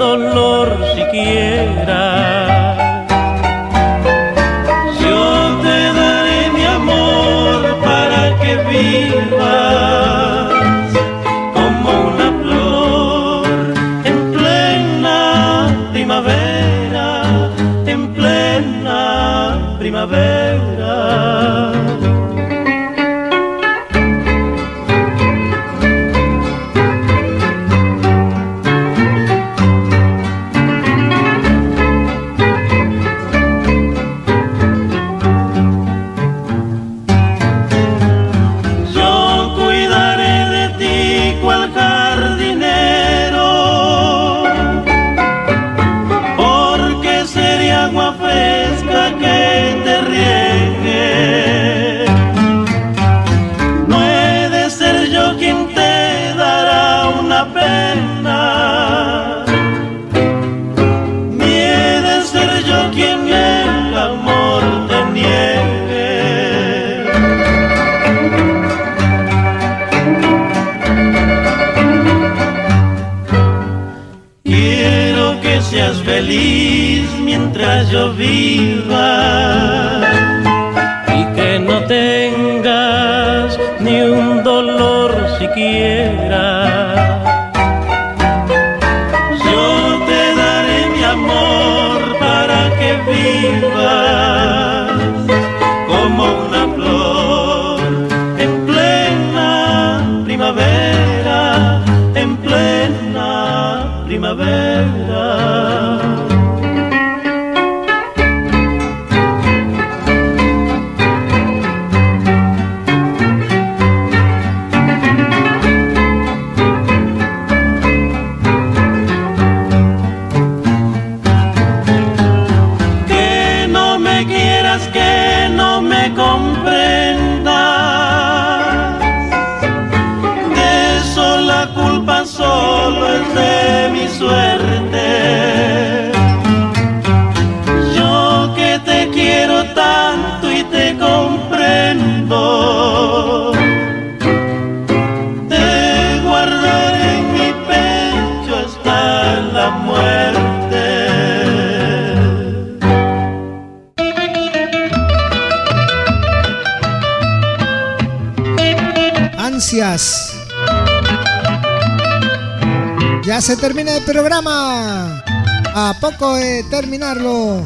terminarlo. 166.81 167.65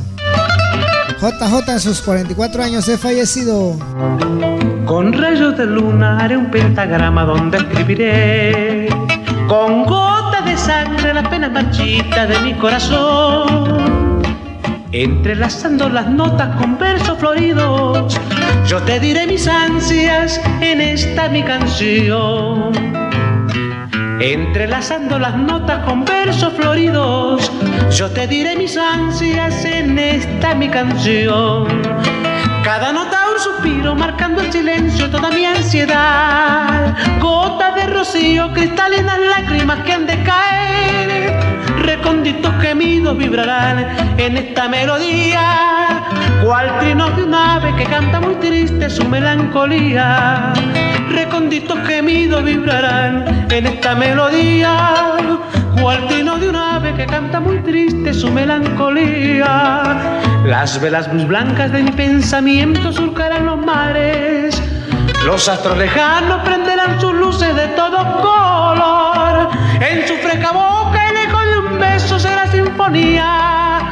JJ 1.21 1.69
en 1.69 1.81
sus 1.81 2.01
44 2.01 2.63
años 2.63 2.87
de 2.87 2.97
fallecido. 2.97 3.77
Con 4.87 5.13
rayos 5.13 5.57
de 5.59 5.67
luna 5.67 6.19
haré 6.19 6.37
un 6.39 6.51
pentagrama 6.51 7.25
donde 7.25 7.59
escribiré 7.59 8.89
con 9.49 9.85
gota 9.85 10.41
de 10.47 10.57
sangre 10.57 11.13
las 11.13 11.29
penas 11.29 11.53
marchitas 11.53 12.27
de 12.27 12.41
mi 12.41 12.55
corazón. 12.55 14.23
Entrelazando 14.93 15.91
las 15.91 16.09
notas 16.09 16.57
con 16.57 16.79
versos 16.79 17.19
floridos, 17.19 18.19
yo 18.67 18.81
te 18.81 18.99
diré 18.99 19.27
mis 19.27 19.47
ansias 19.47 20.41
en 20.63 20.81
esta 20.81 21.29
mi 21.29 21.43
canción. 21.43 22.73
entrelazando 24.21 25.19
las 25.19 25.37
notas 25.37 25.85
con 25.85 26.05
versos 26.05 26.53
floridos, 26.55 27.51
yo 27.91 28.11
te 28.11 28.27
diré 28.27 28.57
mis 28.57 28.77
ansias 28.77 29.65
en 29.65 29.99
esta 29.99 30.55
mi 30.55 30.69
canción. 30.69 31.67
Cada 32.63 32.93
nota 32.93 33.27
un 33.33 33.41
suspiro 33.41 33.95
marcando 33.95 34.41
el 34.41 34.53
silencio, 34.53 35.11
toda 35.11 35.31
mi 35.31 35.45
ansiedad. 35.45 36.97
Gota 37.21 37.73
de 37.73 37.87
rocío, 37.87 38.53
cristalinas 38.53 39.19
lágrimas 39.19 39.81
que 39.81 39.93
han 39.93 40.07
de 40.07 40.23
caer. 40.23 41.41
Recónditos 41.83 42.55
gemidos 42.61 43.17
vibrarán 43.17 44.15
en 44.19 44.37
esta 44.37 44.69
melodía. 44.69 46.05
Cual 46.45 46.79
trino 46.81 47.11
de 47.11 47.25
un 47.25 47.35
ave 47.35 47.75
que 47.77 47.85
canta 47.85 48.21
muy 48.21 48.37
triste 48.37 48.89
su 48.89 49.05
melancolía. 49.09 50.53
Recónditos 51.11 51.79
gemidos 51.87 52.45
vibrarán 52.45 53.47
en 53.51 53.67
esta 53.67 53.95
melodía. 53.95 55.17
Cual 55.81 56.07
trino 56.07 56.39
de 56.39 56.49
un 56.49 56.57
ave 56.57 56.72
que 56.97 57.07
canta 57.07 57.41
muy 57.41 57.59
triste 57.61 58.13
su 58.13 58.31
melancolía. 58.31 60.21
Las 60.45 60.81
velas 60.81 61.13
muy 61.13 61.25
blancas 61.25 61.73
de 61.73 61.83
mi 61.83 61.91
pensamiento 61.93 62.93
surcarán 62.93 63.47
los 63.47 63.59
mares. 63.65 64.63
Los 65.25 65.49
astros 65.49 65.79
lejanos 65.79 66.43
prenderán 66.45 67.01
sus 67.01 67.15
luces 67.15 67.55
de 67.55 67.69
todo 67.69 67.97
color. 68.21 69.49
En 69.81 70.07
su 70.07 70.15
fresca 70.17 70.53
boca 70.53 71.11
el 71.11 71.17
eco 71.29 71.41
de 71.41 71.59
un 71.59 71.79
beso 71.79 72.19
será 72.19 72.47
sinfonía. 72.51 73.89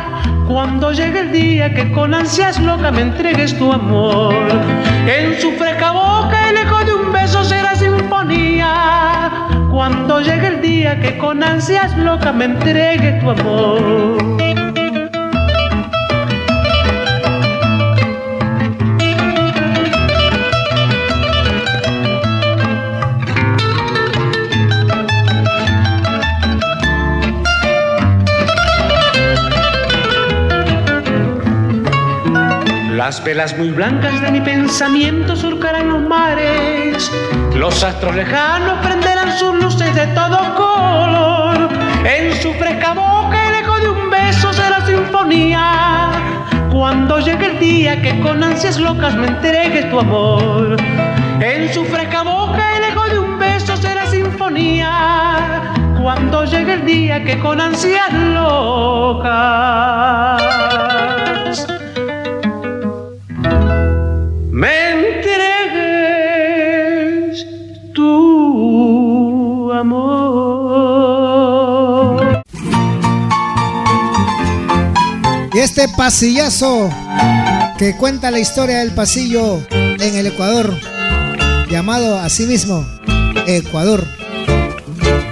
Cuando 0.49 0.93
llegue 0.93 1.21
el 1.21 1.33
día 1.33 1.73
que 1.73 1.93
con 1.93 2.13
ansias 2.13 2.59
loca 2.59 2.91
me 2.91 3.03
entregues 3.03 3.57
tu 3.57 3.73
amor. 3.73 4.35
En 5.07 5.41
su 5.41 5.53
fresca 5.53 5.93
boca 5.93 6.51
el 6.51 6.57
eco 6.57 6.85
de 6.85 6.95
un 6.95 7.13
beso 7.13 7.45
será 7.45 7.75
sinfonía. 7.77 9.31
Cuando 9.71 10.21
llegue 10.21 10.49
el 10.49 10.60
que 10.99 11.17
con 11.19 11.43
ansias 11.45 11.97
loca 11.97 12.33
me 12.33 12.47
entregue 12.47 13.13
tu 13.21 13.31
amor. 13.31 14.41
Las 32.97 33.23
velas 33.25 33.57
muy 33.57 33.71
blancas 33.71 34.21
de 34.21 34.31
mi 34.31 34.41
pensamiento 34.41 35.37
surcarán 35.37 35.89
los 35.89 36.03
mares. 36.03 37.11
Los 37.55 37.83
astros 37.83 38.15
lejanos 38.15 38.79
sus 39.33 39.55
luces 39.55 39.95
de 39.95 40.07
todo 40.09 40.39
color. 40.55 41.69
En 42.05 42.33
su 42.35 42.53
fresca 42.55 42.95
boca 42.95 43.49
el 43.49 43.55
eco 43.65 43.79
de 43.79 43.89
un 43.91 44.11
beso 44.11 44.53
será 44.53 44.85
sinfonía. 44.87 46.11
Cuando 46.73 47.19
llegue 47.21 47.47
el 47.47 47.59
día 47.59 48.01
que 48.03 48.19
con 48.21 48.43
ansias 48.43 48.79
locas 48.79 49.15
me 49.15 49.27
entregues 49.29 49.91
tu 49.91 50.01
amor. 50.01 50.77
En 51.41 51.73
su 51.73 51.85
fresca 51.85 52.23
boca 52.23 52.77
el 52.77 52.85
eco 52.85 53.05
de 53.05 53.19
un 53.19 53.39
beso 53.39 53.77
será 53.77 54.07
sinfonía. 54.07 55.73
Cuando 56.01 56.45
llegue 56.45 56.75
el 56.75 56.85
día 56.85 57.23
que 57.25 57.39
con 57.39 57.61
ansias 57.61 58.13
locas 58.13 59.31
este 75.81 75.97
pasillazo 75.97 76.91
que 77.79 77.97
cuenta 77.97 78.31
la 78.31 78.39
historia 78.39 78.81
del 78.81 78.93
pasillo 78.93 79.63
en 79.71 80.15
el 80.15 80.27
Ecuador, 80.27 80.77
llamado 81.71 82.19
así 82.19 82.45
mismo 82.45 82.87
Ecuador. 83.47 84.05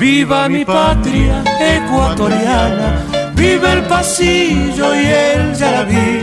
Viva 0.01 0.49
mi 0.49 0.65
patria 0.65 1.44
ecuatoriana, 1.60 3.05
viva 3.35 3.75
el 3.75 3.83
pasillo 3.83 4.94
y 4.94 5.07
el 5.07 5.55
yarabí 5.55 6.18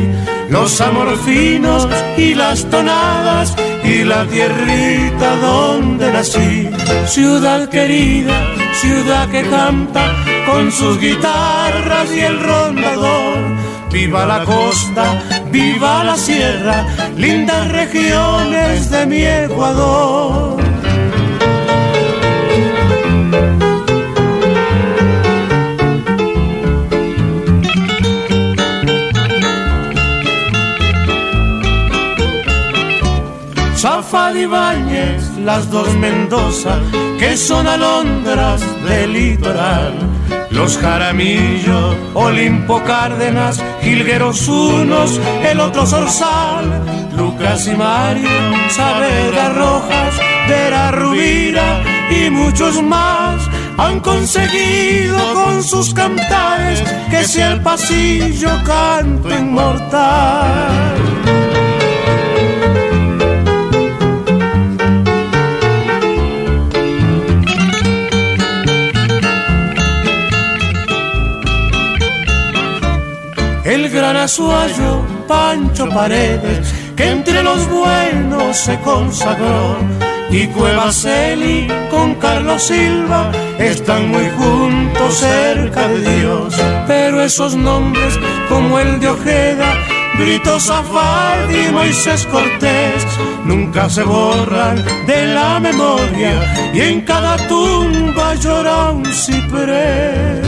los 0.50 0.82
amorfinos 0.82 1.88
y 2.18 2.34
las 2.34 2.66
tonadas 2.66 3.56
y 3.84 4.04
la 4.04 4.26
tierrita 4.26 5.36
donde 5.36 6.12
nací. 6.12 6.70
Ciudad 7.06 7.70
querida, 7.70 8.34
ciudad 8.74 9.30
que 9.30 9.44
canta 9.44 10.16
con 10.48 10.72
sus 10.72 11.00
guitarras 11.00 12.10
y 12.12 12.20
el 12.22 12.40
rondador. 12.40 13.65
Viva 13.96 14.26
la 14.26 14.44
costa, 14.44 15.24
viva 15.52 16.04
la 16.04 16.18
sierra, 16.18 16.86
lindas 17.16 17.72
regiones 17.72 18.90
de 18.90 19.06
mi 19.06 19.24
Ecuador. 19.24 20.62
Zafal 33.78 34.38
y 34.38 35.42
las 35.42 35.72
dos 35.72 35.96
Mendoza, 35.96 36.82
que 37.18 37.38
son 37.38 37.66
alondras 37.66 38.62
del 38.84 39.14
litoral. 39.14 40.15
Los 40.56 40.78
Jaramillo, 40.78 41.94
Olimpo 42.14 42.82
Cárdenas, 42.86 43.62
Gilgueros 43.82 44.48
unos, 44.48 45.20
el 45.44 45.60
otro 45.60 45.86
Sorsal, 45.86 46.82
Lucas 47.18 47.68
y 47.68 47.76
Mario, 47.76 48.30
Saavedra 48.70 49.50
Rojas, 49.50 50.16
Vera 50.48 50.92
Rubira 50.92 51.84
y 52.10 52.30
muchos 52.30 52.82
más 52.82 53.42
han 53.78 54.00
conseguido 54.00 55.18
con 55.34 55.62
sus 55.62 55.94
cantares 55.94 56.82
que 57.10 57.26
sea 57.26 57.52
el 57.52 57.62
pasillo 57.62 58.50
canto 58.64 59.30
inmortal. 59.30 60.96
El 73.66 73.90
gran 73.90 74.16
azuayo 74.16 75.02
Pancho 75.28 75.90
Paredes, 75.90 76.74
que 76.96 77.10
entre 77.10 77.42
los 77.44 77.68
buenos 77.70 78.56
se 78.56 78.80
consagró. 78.82 79.78
Y 80.30 80.48
Cuevaseli 80.48 81.68
con 81.90 82.16
Carlos 82.16 82.64
Silva 82.64 83.32
están 83.58 84.10
muy 84.10 84.30
juntos 84.38 85.16
cerca 85.16 85.88
de 85.88 86.20
Dios. 86.20 86.56
Pero 86.88 87.22
esos 87.22 87.56
nombres, 87.56 88.20
como 88.50 88.80
el 88.80 89.00
de 89.00 89.10
Ojeda, 89.10 89.74
Brito 90.18 90.60
Zafaldi 90.60 91.68
y 91.68 91.72
Moisés 91.72 92.26
Cortés, 92.28 93.06
nunca 93.46 93.90
se 93.90 94.04
borran 94.04 94.84
de 95.08 95.28
la 95.28 95.60
memoria. 95.60 96.72
Y 96.74 96.82
en 96.82 97.02
cada 97.02 97.38
tumba 97.48 98.36
llora 98.36 98.92
un 98.92 99.06
ciprés. 99.06 100.45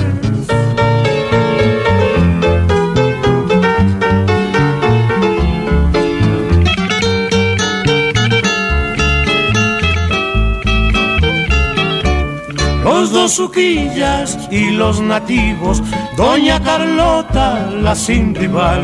Dos 13.18 13.34
suquillas 13.34 14.38
y 14.52 14.70
los 14.70 15.02
nativos, 15.02 15.82
Doña 16.16 16.62
Carlota, 16.62 17.68
la 17.72 17.96
sin 17.96 18.36
rival, 18.36 18.84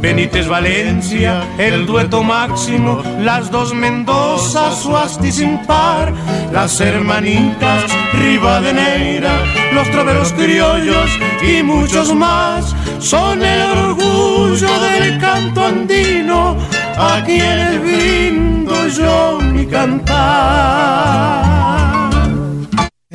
Benítez 0.00 0.48
Valencia, 0.48 1.42
el 1.58 1.84
dueto 1.84 2.22
máximo, 2.22 3.02
las 3.20 3.50
dos 3.50 3.74
Mendoza, 3.74 4.72
Suasti 4.74 5.30
sin 5.30 5.58
par, 5.66 6.10
las 6.52 6.80
hermanitas 6.80 7.84
Rivadeneira, 8.14 9.34
los 9.74 9.90
troveros 9.90 10.32
criollos 10.32 11.10
y 11.42 11.62
muchos 11.62 12.14
más, 12.14 12.74
son 12.98 13.44
el 13.44 13.60
orgullo 13.60 14.72
del 14.80 15.18
canto 15.18 15.66
andino, 15.66 16.56
a 16.96 17.22
quienes 17.26 17.82
brindo 17.82 18.88
yo 18.88 19.38
mi 19.52 19.66
cantar. 19.66 21.45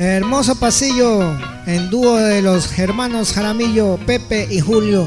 Hermoso 0.04 0.58
pasillo 0.58 1.38
en 1.64 1.88
dúo 1.88 2.16
de 2.16 2.42
los 2.42 2.76
hermanos 2.76 3.32
Jaramillo, 3.32 3.98
Pepe 4.04 4.48
y 4.50 4.58
Julio. 4.58 5.06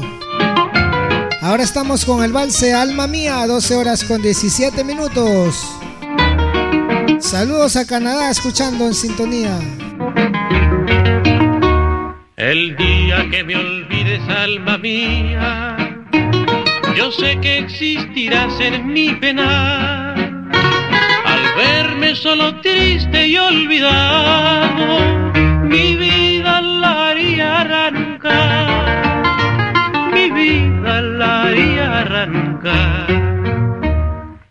Ahora 1.42 1.64
estamos 1.64 2.06
con 2.06 2.24
el 2.24 2.32
valse 2.32 2.72
Alma 2.72 3.06
Mía, 3.06 3.46
12 3.46 3.76
horas 3.76 4.02
con 4.04 4.22
17 4.22 4.82
minutos. 4.84 5.70
Saludos 7.20 7.76
a 7.76 7.86
Canadá 7.86 8.30
escuchando 8.30 8.86
en 8.86 8.94
sintonía. 8.94 9.58
El 12.36 12.74
día 12.78 13.28
que 13.30 13.44
me 13.44 13.54
olvides, 13.54 14.26
alma 14.30 14.78
mía, 14.78 15.76
yo 16.96 17.12
sé 17.12 17.38
que 17.42 17.58
existirás 17.58 18.58
en 18.60 18.86
mi 18.86 19.14
pena. 19.16 20.05
Al 22.06 22.12
verme 22.12 22.22
solo 22.22 22.54
triste 22.60 23.26
y 23.26 23.36
olvidado, 23.36 25.00
mi 25.64 25.96
vida 25.96 26.60
la 26.60 27.08
haría 27.08 27.62
arrancar. 27.62 29.22
Mi 30.12 30.30
vida 30.30 31.00
la 31.00 31.42
haría 31.42 31.98
arrancar. 32.02 33.06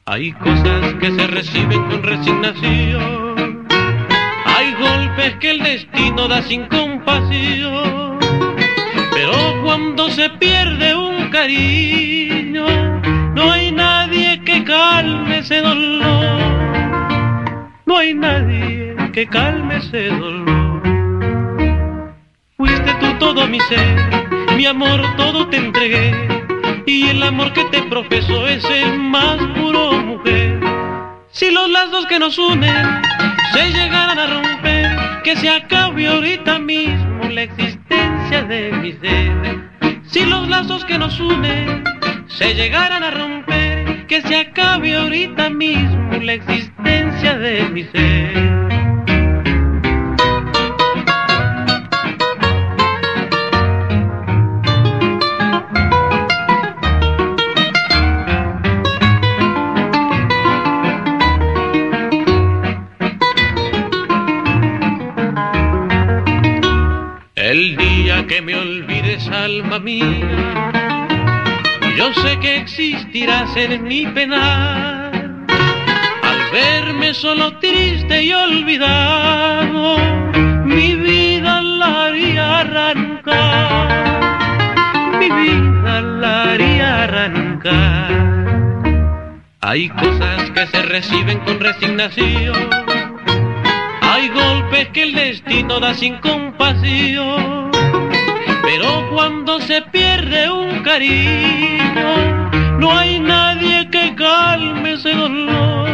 Hay 0.06 0.34
cosas 0.34 0.96
que 1.00 1.12
se 1.12 1.28
reciben 1.28 1.82
con 1.86 2.04
resignación. 2.04 3.66
Hay 4.46 4.74
golpes 4.74 5.36
que 5.40 5.52
el 5.52 5.64
destino 5.64 6.28
da 6.28 6.42
sin 6.42 6.66
compasión. 6.66 8.20
Pero 9.14 9.32
cuando 9.64 10.10
se 10.10 10.30
pierde 10.32 10.94
un 10.94 11.30
cariño, 11.30 12.66
no 13.34 13.50
hay 13.50 13.72
nadie 13.72 14.42
que 14.44 14.62
calme 14.66 15.38
ese 15.38 15.62
dolor. 15.62 16.55
No 17.96 18.02
hay 18.02 18.14
nadie 18.14 18.94
que 19.14 19.26
calme 19.26 19.78
ese 19.78 20.10
dolor. 20.10 20.84
Fuiste 22.58 22.94
tú 23.00 23.18
todo 23.20 23.48
mi 23.48 23.58
ser, 23.62 23.96
mi 24.58 24.66
amor 24.66 25.00
todo 25.16 25.48
te 25.48 25.56
entregué. 25.56 26.12
Y 26.86 27.08
el 27.08 27.24
amor 27.24 27.54
que 27.54 27.64
te 27.72 27.82
profeso 27.84 28.48
es 28.50 28.66
el 28.66 29.00
más 29.00 29.38
puro 29.56 29.94
mujer. 29.94 30.60
Si 31.32 31.50
los 31.52 31.70
lazos 31.70 32.06
que 32.08 32.20
nos 32.20 32.38
unen 32.38 33.02
se 33.54 33.72
llegaran 33.72 34.20
a 34.20 34.28
romper, 34.28 35.22
que 35.24 35.38
se 35.38 35.50
acabe 35.50 36.06
ahorita 36.06 36.60
mismo 36.60 37.24
la 37.32 37.44
existencia 37.44 38.44
de 38.44 38.74
mi 38.74 38.92
ser. 38.92 40.02
Si 40.04 40.26
los 40.26 40.50
lazos 40.50 40.84
que 40.84 40.98
nos 40.98 41.18
unen 41.22 41.82
se 42.28 42.54
llegaran 42.56 43.04
a 43.04 43.12
romper, 43.12 43.75
que 44.08 44.22
se 44.22 44.36
acabe 44.36 44.96
ahorita 44.96 45.50
mismo 45.50 46.18
la 46.22 46.34
existencia 46.34 47.38
de 47.38 47.70
mi 47.70 47.84
ser. 47.86 48.56
El 67.36 67.78
día 67.78 68.26
que 68.28 68.42
me 68.42 68.56
olvides, 68.56 69.28
alma 69.30 69.80
mía, 69.80 70.55
yo 72.06 72.14
sé 72.22 72.38
que 72.40 72.58
existirás 72.58 73.56
en 73.56 73.84
mi 73.84 74.06
penar. 74.06 75.12
Al 76.22 76.52
verme 76.52 77.14
solo 77.16 77.58
triste 77.58 78.24
y 78.24 78.32
olvidado, 78.32 79.98
mi 80.66 80.96
vida 80.96 81.62
la 81.62 82.06
haría 82.06 82.60
arrancar. 82.60 83.90
Mi 85.20 85.30
vida 85.32 86.02
la 86.02 86.44
haría 86.44 87.04
arrancar. 87.04 88.12
Hay 89.62 89.90
cosas 89.90 90.52
que 90.52 90.68
se 90.68 90.82
reciben 90.84 91.40
con 91.40 91.60
resignación. 91.60 92.70
Hay 94.02 94.30
golpes 94.30 94.90
que 94.90 95.04
el 95.04 95.16
destino 95.16 95.80
da 95.80 95.96
sin 95.96 96.18
compasión. 96.18 97.65
Pero 98.66 99.10
cuando 99.12 99.60
se 99.62 99.82
pierde 99.84 100.50
un 100.50 100.82
cariño, 100.82 102.50
no 102.80 102.92
hay 102.92 103.20
nadie 103.20 103.88
que 103.92 104.16
calme 104.16 104.94
ese 104.94 105.14
dolor. 105.14 105.88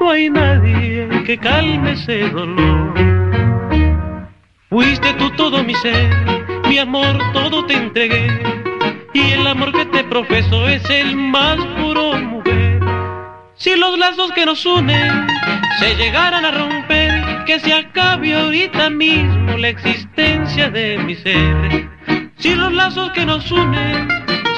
No 0.00 0.10
hay 0.10 0.30
nadie 0.30 1.08
que 1.26 1.36
calme 1.38 1.92
ese 1.92 2.28
dolor. 2.30 2.94
Fuiste 4.70 5.12
tú 5.14 5.30
todo 5.32 5.62
mi 5.62 5.74
ser, 5.74 6.08
mi 6.68 6.78
amor 6.78 7.18
todo 7.34 7.66
te 7.66 7.74
entregué. 7.74 8.26
Y 9.12 9.32
el 9.32 9.46
amor 9.46 9.72
que 9.72 9.84
te 9.86 10.04
profeso 10.04 10.68
es 10.68 10.88
el 10.88 11.16
más 11.16 11.58
puro 11.80 12.14
mujer. 12.14 12.80
Si 13.56 13.76
los 13.76 13.98
lazos 13.98 14.32
que 14.32 14.46
nos 14.46 14.64
unen 14.64 15.26
se 15.80 15.94
llegaran 15.96 16.46
a 16.46 16.50
romper, 16.50 16.99
que 17.46 17.60
se 17.60 17.72
acabe 17.72 18.34
ahorita 18.34 18.90
mismo 18.90 19.56
la 19.56 19.68
existencia 19.68 20.70
de 20.70 20.98
mi 20.98 21.16
ser. 21.16 21.88
Si 22.38 22.54
los 22.54 22.72
lazos 22.72 23.10
que 23.12 23.24
nos 23.24 23.50
unen 23.50 24.08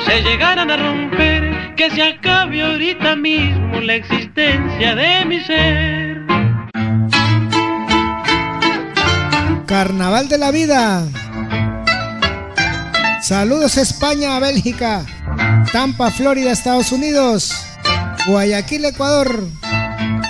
se 0.06 0.22
llegaran 0.22 0.70
a 0.70 0.76
romper, 0.76 1.74
que 1.76 1.90
se 1.90 2.02
acabe 2.02 2.62
ahorita 2.62 3.16
mismo 3.16 3.80
la 3.80 3.94
existencia 3.94 4.94
de 4.94 5.24
mi 5.24 5.40
ser. 5.40 6.22
Carnaval 9.66 10.28
de 10.28 10.38
la 10.38 10.50
vida. 10.50 11.04
Saludos 13.22 13.78
España, 13.78 14.38
Bélgica, 14.40 15.06
Tampa, 15.72 16.10
Florida, 16.10 16.50
Estados 16.50 16.92
Unidos, 16.92 17.54
Guayaquil, 18.26 18.84
Ecuador. 18.84 19.48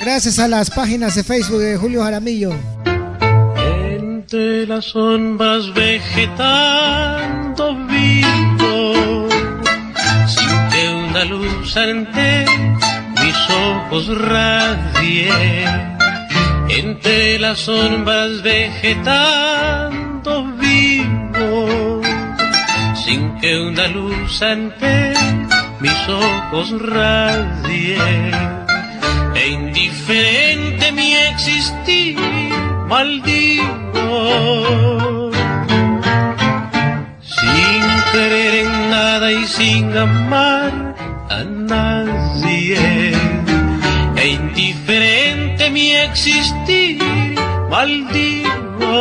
Gracias 0.05 0.41
a 0.41 0.49
las 0.49 0.69
páginas 0.69 1.15
de 1.15 1.23
Facebook 1.23 1.61
de 1.61 1.77
Julio 1.77 2.03
Jaramillo. 2.03 2.51
Entre 3.55 4.67
las 4.67 4.87
sombras 4.87 5.73
vegetando 5.75 7.77
vivo, 7.87 9.29
que 10.73 10.89
una 10.89 11.25
luz 11.25 11.77
ante 11.77 12.45
mis 13.23 13.37
ojos 13.49 14.09
radie. 14.19 15.31
Entre 16.69 17.39
las 17.39 17.61
sombras 17.61 18.43
vegetando 18.43 20.53
vivo, 20.55 22.01
sin 23.05 23.39
que 23.39 23.57
una 23.57 23.87
luz 23.87 24.43
ante 24.43 25.13
mis 25.81 26.09
ojos 26.09 26.73
radie 26.83 28.62
e 29.43 29.49
indiferente 29.49 30.93
mi 30.93 31.15
existir, 31.15 32.17
maldigo. 32.87 34.11
Sin 37.21 37.83
creer 38.13 38.55
en 38.65 38.91
nada 38.91 39.33
y 39.33 39.45
sin 39.47 39.97
amar 39.97 40.95
a 41.29 41.43
nadie, 41.73 43.13
e 44.23 44.25
indiferente 44.29 45.71
mi 45.71 45.91
existir, 45.91 47.03
maldigo. 47.69 48.99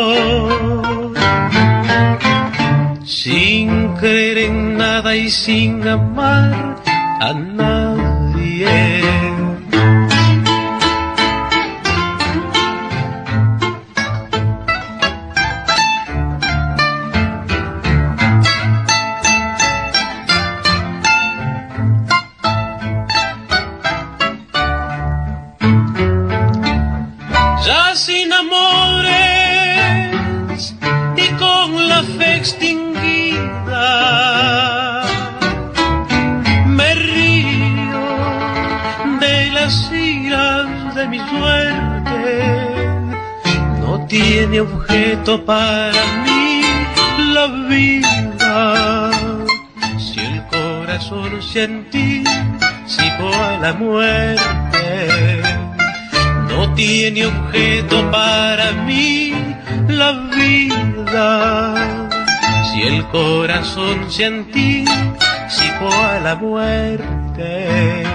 Sin 3.06 3.94
creer 4.00 4.38
en 4.50 4.78
nada 4.78 5.16
y 5.16 5.30
sin 5.30 5.88
amar 5.88 6.82
a 7.20 7.32
nadie. 7.34 9.31
Objeto 45.32 45.46
para 45.46 46.24
mí 46.24 46.62
la 47.34 47.48
vida. 47.70 49.12
Si 49.98 50.20
el 50.20 50.46
corazón 50.48 51.42
sentí, 51.42 52.24
si 52.86 53.02
a 53.02 53.58
la 53.62 53.74
muerte 53.74 55.42
no 56.50 56.74
tiene 56.74 57.26
objeto 57.26 58.12
para 58.12 58.72
mí 58.86 59.34
la 59.88 60.12
vida. 60.36 62.08
Si 62.72 62.82
el 62.82 63.06
corazón 63.08 64.12
sentí, 64.12 64.86
si 65.48 65.66
a 65.66 66.20
la 66.20 66.36
muerte. 66.36 68.11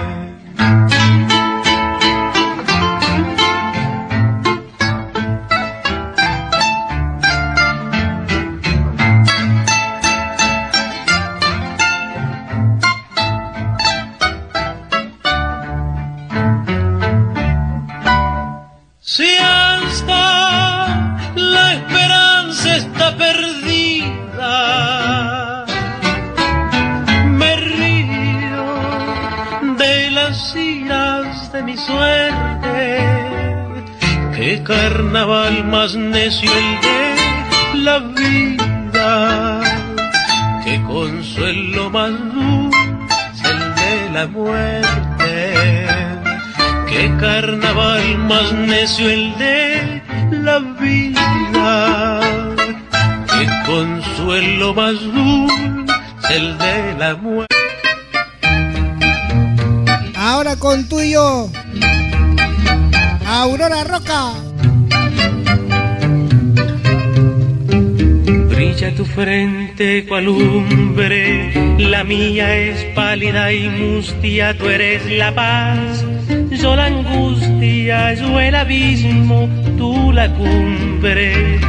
Frente 69.77 70.07
cual 70.07 70.25
lumbre, 70.25 71.77
la 71.77 72.03
mía 72.03 72.55
es 72.57 72.83
pálida 72.95 73.53
y 73.53 73.69
mustia, 73.69 74.57
tú 74.57 74.67
eres 74.67 75.05
la 75.05 75.33
paz 75.33 76.03
yo 76.49 76.75
la 76.75 76.85
angustia, 76.85 78.13
yo 78.15 78.39
el 78.39 78.55
abismo, 78.55 79.47
tú 79.77 80.11
la 80.11 80.33
cumbre. 80.33 81.59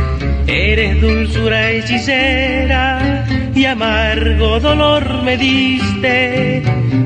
Eres 0.46 1.00
dulzura 1.00 1.70
hechicera 1.70 3.26
y 3.54 3.64
amargo 3.66 4.58
dolor 4.60 5.22
me 5.22 5.36
diste. 5.36 6.62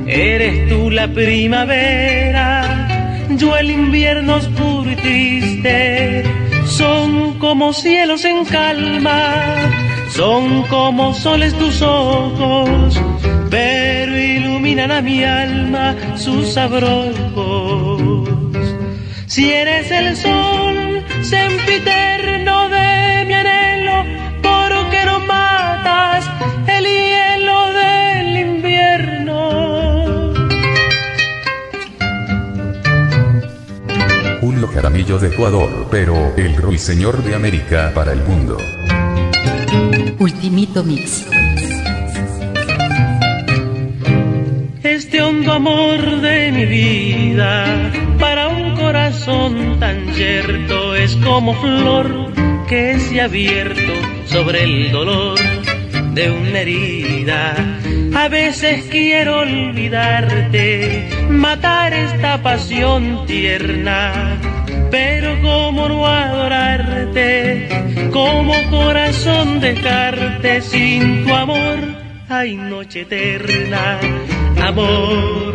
Eres 0.07 0.69
tú 0.69 0.91
la 0.91 1.09
primavera, 1.09 2.49
yo 3.31 3.57
el 3.57 3.71
invierno 3.71 4.37
oscuro 4.37 4.91
y 4.91 4.97
triste. 4.97 6.23
Son 6.67 7.39
como 7.39 7.73
cielos 7.73 8.25
en 8.25 8.45
calma, 8.45 9.45
son 10.15 10.63
como 10.65 11.15
soles 11.15 11.55
tus 11.55 11.81
ojos 11.83 13.01
pero 13.53 14.19
iluminan 14.19 14.91
a 14.91 15.03
mi 15.03 15.23
alma 15.23 15.95
sus 16.17 16.57
abrojos. 16.57 18.31
Si 19.27 19.53
eres 19.53 19.91
el 19.91 20.17
sol 20.17 21.05
sempiterno 21.23 22.71
de 22.71 23.25
mi 23.27 23.35
anhelo, 23.35 24.05
¿por 24.43 24.91
qué 24.91 25.05
no 25.05 25.21
matas 25.21 26.25
el 26.67 26.85
hielo 26.87 27.73
del 27.75 28.39
invierno? 28.39 29.51
Un 34.41 34.63
locaramillo 34.63 35.19
de 35.19 35.29
Ecuador, 35.29 35.89
pero 35.91 36.35
el 36.39 36.57
ruiseñor 36.57 37.23
de 37.23 37.35
América 37.35 37.93
para 37.95 38.13
el 38.13 38.23
mundo. 38.23 38.57
Ultimito 40.19 40.83
Mix. 40.85 41.27
este 45.13 45.21
hondo 45.21 45.53
amor 45.53 46.21
de 46.21 46.53
mi 46.53 46.65
vida 46.65 47.91
para 48.19 48.49
un 48.49 48.75
corazón 48.77 49.79
tan 49.79 50.13
yerto 50.15 50.95
es 50.95 51.17
como 51.17 51.55
flor 51.55 52.33
que 52.69 52.99
se 52.99 53.21
ha 53.21 53.25
abierto 53.25 53.93
sobre 54.27 54.65
el 54.65 54.91
dolor 54.91 55.39
de 56.15 56.31
una 56.31 56.61
herida. 56.61 57.55
A 58.15 58.29
veces 58.29 58.85
quiero 58.91 59.41
olvidarte, 59.41 61.09
matar 61.29 61.93
esta 61.93 62.43
pasión 62.43 63.27
tierna, 63.27 64.39
pero 64.91 65.41
como 65.43 65.89
no 65.89 66.07
como 68.11 68.55
corazón 68.71 69.61
dejarte 69.61 70.63
sin 70.63 71.25
tu 71.25 71.35
amor 71.35 71.79
hay 72.29 72.57
noche 72.57 73.03
eterna, 73.03 73.99
amor 74.63 75.53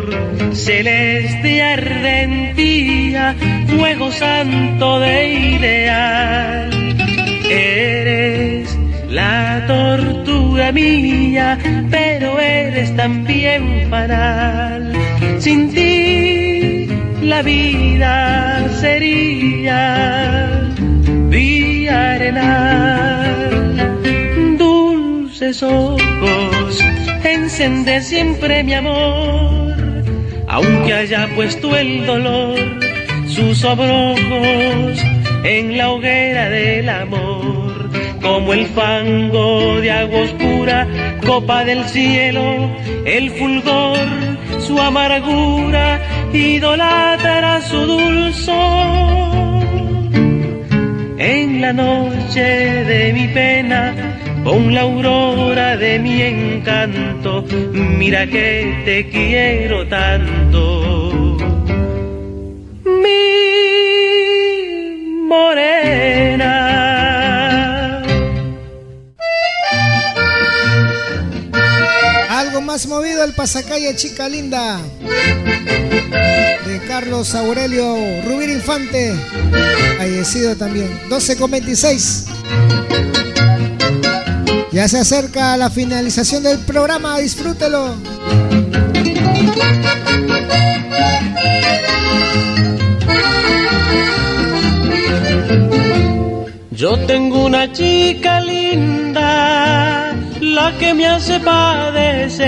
celeste 0.52 1.62
ardentía, 1.62 3.34
fuego 3.66 4.12
santo 4.12 5.00
de 5.00 5.28
ideal. 5.56 6.70
Eres 7.50 8.78
la 9.08 9.64
tortuga 9.66 10.70
mía, 10.72 11.58
pero 11.90 12.38
eres 12.38 12.94
también 12.94 13.88
fanal. 13.90 14.92
Sin 15.38 15.72
ti 15.72 16.86
la 17.22 17.42
vida 17.42 18.68
sería 18.80 20.57
dulces 24.58 25.62
ojos 25.62 26.80
encende 27.22 28.00
siempre 28.02 28.64
mi 28.64 28.74
amor, 28.74 29.76
aunque 30.48 30.94
haya 30.94 31.28
puesto 31.36 31.76
el 31.76 32.04
dolor 32.06 32.58
sus 33.28 33.64
abrojos 33.64 34.98
en 35.44 35.78
la 35.78 35.90
hoguera 35.90 36.48
del 36.48 36.88
amor, 36.88 37.88
como 38.20 38.52
el 38.52 38.66
fango 38.66 39.80
de 39.80 39.92
agua 39.92 40.20
oscura, 40.22 40.88
copa 41.24 41.64
del 41.64 41.84
cielo, 41.84 42.68
el 43.04 43.30
fulgor, 43.30 43.96
su 44.58 44.76
amargura, 44.80 46.00
idolatra 46.32 47.60
su 47.62 47.76
dulzor. 47.76 48.97
La 51.58 51.72
noche 51.72 52.84
de 52.84 53.12
mi 53.12 53.26
pena, 53.34 53.92
con 54.44 54.72
la 54.72 54.82
aurora 54.82 55.76
de 55.76 55.98
mi 55.98 56.22
encanto, 56.22 57.44
mira 57.72 58.28
que 58.28 58.80
te 58.84 59.10
quiero 59.10 59.84
tanto. 59.88 60.47
Pasacalle 73.48 73.96
chica 73.96 74.28
linda. 74.28 74.78
De 76.66 76.80
Carlos 76.86 77.34
Aurelio 77.34 77.96
Rubir 78.26 78.50
Infante, 78.50 79.14
fallecido 79.96 80.54
también, 80.54 80.90
12 81.08 81.36
con 81.38 81.50
26. 81.52 82.26
Ya 84.70 84.86
se 84.86 84.98
acerca 84.98 85.56
la 85.56 85.70
finalización 85.70 86.42
del 86.42 86.58
programa, 86.58 87.18
disfrútelo. 87.20 87.94
Yo 96.70 96.98
tengo 97.06 97.46
una 97.46 97.72
chica 97.72 98.42
linda, 98.42 98.97
la 100.58 100.68
que 100.80 100.90
me 100.98 101.06
hace 101.06 101.34
padecer. 101.40 102.46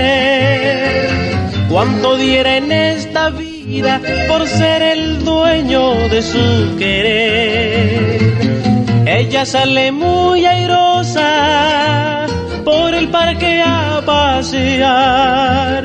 Cuánto 1.71 2.17
diera 2.17 2.51
en 2.57 2.71
esta 2.71 3.29
vida 3.29 3.93
por 4.29 4.41
ser 4.47 4.81
el 4.95 5.23
dueño 5.23 5.83
de 6.13 6.21
su 6.31 6.45
querer. 6.81 8.31
Ella 9.19 9.43
sale 9.45 9.91
muy 9.91 10.39
airosa 10.45 11.29
por 12.65 12.89
el 12.99 13.07
parque 13.17 13.51
a 13.65 14.01
pasear. 14.05 15.83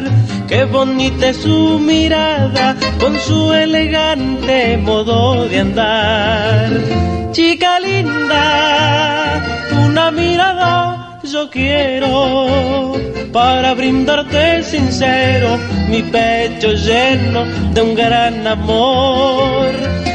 Qué 0.51 0.65
bonita 0.65 1.25
es 1.29 1.39
su 1.47 1.79
mirada 1.79 2.67
con 3.01 3.13
su 3.27 3.53
elegante 3.53 4.77
modo 4.89 5.47
de 5.51 5.61
andar. 5.61 6.71
Chica 7.33 7.73
linda, 7.81 8.45
una 9.87 10.11
mirada 10.11 11.06
yo 11.33 11.51
quiero 11.51 12.93
para 13.33 13.75
brindarte 13.75 14.63
sincero 14.63 15.59
mi 15.89 16.03
pecho 16.03 16.73
lleno 16.73 17.45
de 17.75 17.83
un 17.83 17.95
gran 17.95 18.47
amor. 18.47 19.73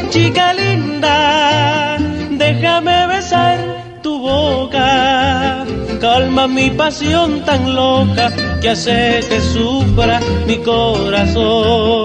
Chica 0.09 0.53
linda, 0.53 1.97
déjame 2.31 3.07
besar 3.07 3.59
tu 4.01 4.19
boca 4.19 5.65
calma 5.99 6.47
mi 6.47 6.71
pasión 6.71 7.45
tan 7.45 7.75
loca 7.75 8.31
que 8.59 8.69
hace 8.69 9.19
que 9.29 9.39
sufra 9.39 10.19
mi 10.47 10.57
corazón. 10.57 12.01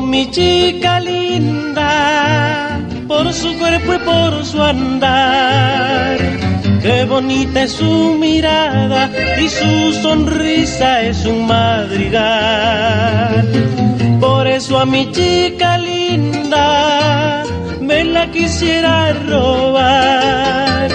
Mi 0.00 0.30
chica 0.30 1.00
linda, 1.00 2.80
por 3.06 3.32
su 3.32 3.56
cuerpo 3.58 3.94
y 3.94 3.98
por 3.98 4.44
su 4.44 4.60
andar. 4.62 6.18
Qué 6.82 7.04
bonita 7.04 7.62
es 7.62 7.72
su 7.72 8.16
mirada 8.18 9.10
y 9.40 9.48
su 9.48 9.92
sonrisa 10.02 11.02
es 11.02 11.24
un 11.24 11.46
madrigal. 11.46 13.48
Por 14.20 14.46
eso 14.46 14.78
a 14.78 14.84
mi 14.84 15.10
chica 15.12 15.78
linda 15.78 17.44
me 17.80 18.04
la 18.04 18.30
quisiera 18.30 19.12
robar. 19.12 20.90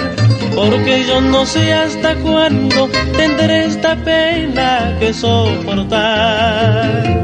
Porque 0.56 1.06
yo 1.08 1.22
no 1.22 1.46
sé 1.46 1.74
hasta 1.74 2.16
cuándo 2.16 2.90
tendré 3.16 3.66
esta 3.66 3.96
pena 3.96 4.98
que 5.00 5.14
soportar. 5.14 7.20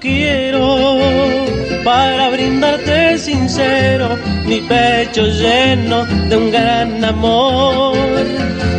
Quiero 0.00 0.76
para 1.84 2.30
brindarte 2.30 3.18
sincero 3.18 4.16
mi 4.44 4.60
pecho 4.60 5.22
lleno 5.26 6.04
de 6.04 6.36
un 6.36 6.50
gran 6.50 7.04
amor. 7.04 7.96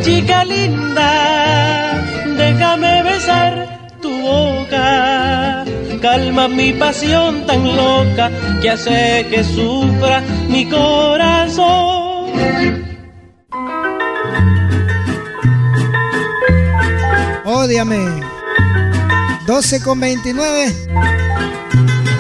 Chica 0.02 0.44
linda, 0.46 2.04
déjame 2.38 3.04
besar 3.04 3.80
tu 4.02 4.12
boca, 4.22 5.66
calma 6.02 6.48
mi 6.48 6.74
pasión 6.74 7.46
tan 7.46 7.64
loca 7.76 8.32
que 8.62 8.70
hace 8.70 9.26
que 9.30 9.44
sufra 9.44 10.22
mi 10.48 10.66
corazón. 10.66 12.00
Ódiame. 17.46 18.29
12 19.50 19.82
con 19.82 20.00
29. 20.00 20.76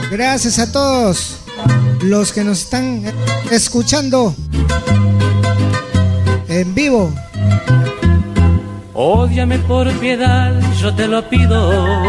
Gracias 0.09 0.57
a 0.57 0.71
todos 0.71 1.37
los 2.01 2.33
que 2.33 2.43
nos 2.43 2.63
están 2.63 3.03
escuchando 3.51 4.33
en 6.47 6.73
vivo. 6.73 7.13
Ódiame 8.95 9.59
por 9.59 9.87
piedad, 9.99 10.59
yo 10.81 10.95
te 10.95 11.07
lo 11.07 11.29
pido. 11.29 12.03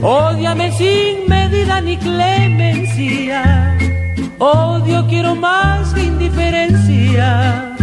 Ódiame 0.00 0.72
sin 0.78 1.28
medida 1.28 1.82
ni 1.82 1.98
clemencia. 1.98 3.76
Odio 4.38 5.06
quiero 5.08 5.34
más 5.36 5.92
que 5.92 6.04
indiferencia. 6.04 7.76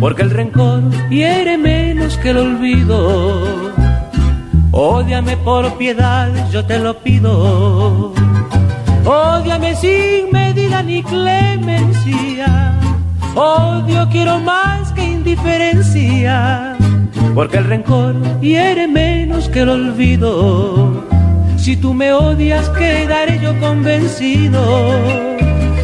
Porque 0.00 0.22
el 0.22 0.30
rencor 0.30 0.82
hiere 1.10 1.58
menos 1.58 2.16
que 2.16 2.30
el 2.30 2.38
olvido. 2.38 3.67
Ódiame 4.80 5.36
por 5.38 5.76
piedad, 5.76 6.30
yo 6.52 6.64
te 6.64 6.78
lo 6.78 6.96
pido. 6.98 8.14
Ódiame 9.04 9.74
sin 9.74 10.30
medida 10.30 10.84
ni 10.84 11.02
clemencia. 11.02 12.78
Odio 13.34 14.08
quiero 14.08 14.38
más 14.38 14.92
que 14.92 15.02
indiferencia. 15.02 16.76
Porque 17.34 17.58
el 17.58 17.64
rencor 17.64 18.14
hiere 18.40 18.86
menos 18.86 19.48
que 19.48 19.62
el 19.62 19.70
olvido. 19.70 21.04
Si 21.56 21.76
tú 21.76 21.92
me 21.92 22.12
odias, 22.12 22.68
quedaré 22.68 23.40
yo 23.40 23.58
convencido 23.58 24.92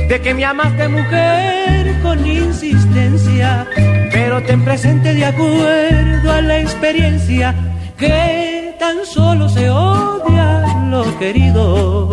de 0.08 0.20
que 0.23 0.34
me 0.34 0.44
amaste 0.44 0.86
mujer 0.86 2.00
con 2.00 2.24
insistencia. 2.24 3.66
Pero 4.12 4.40
ten 4.44 4.64
presente 4.64 5.14
de 5.14 5.24
acuerdo 5.24 6.31
a 6.31 6.40
la 6.40 6.60
experiencia 6.60 7.56
que 7.98 8.53
tan 8.78 9.05
solo 9.05 9.49
se 9.49 9.70
odia 9.70 10.62
lo 10.91 11.19
querido 11.19 12.11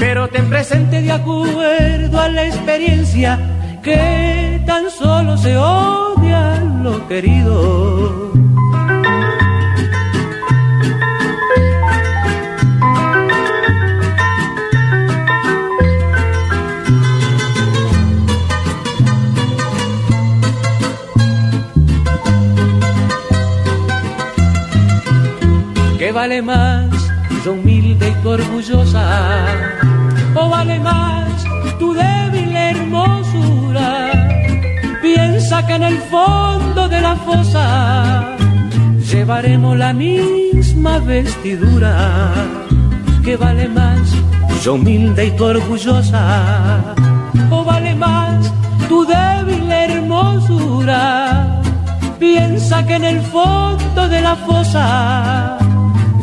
pero 0.00 0.28
ten 0.28 0.48
presente 0.48 1.02
de 1.02 1.12
acuerdo 1.12 2.20
a 2.20 2.28
la 2.28 2.46
experiencia 2.46 3.38
que 3.82 4.62
tan 4.66 4.90
solo 4.90 5.36
se 5.36 5.56
odia 5.56 6.56
lo 6.82 7.06
querido. 7.06 8.49
Vale 26.20 26.42
más, 26.42 26.90
yo 27.42 27.52
humilde 27.52 28.06
y 28.12 28.26
orgullosa? 28.26 29.04
o 30.34 30.50
vale 30.50 30.78
más 30.78 31.30
tu 31.78 31.94
débil 31.94 32.54
hermosura. 32.54 33.88
Piensa 35.00 35.66
que 35.66 35.74
en 35.76 35.82
el 35.82 35.98
fondo 36.12 36.88
de 36.88 37.00
la 37.00 37.16
fosa 37.16 38.36
llevaremos 39.10 39.78
la 39.78 39.94
misma 39.94 40.98
vestidura. 40.98 41.94
Que 43.24 43.36
vale 43.38 43.66
más 43.68 44.02
yo 44.62 44.74
humilde 44.74 45.22
y 45.28 45.30
tu 45.30 45.44
orgullosa, 45.44 46.24
o 47.50 47.64
vale 47.64 47.94
más 47.94 48.52
tu 48.90 49.06
débil 49.06 49.72
hermosura. 49.72 51.62
Piensa 52.18 52.84
que 52.86 52.94
en 52.96 53.04
el 53.04 53.20
fondo 53.22 54.06
de 54.06 54.20
la 54.20 54.36
fosa 54.36 55.56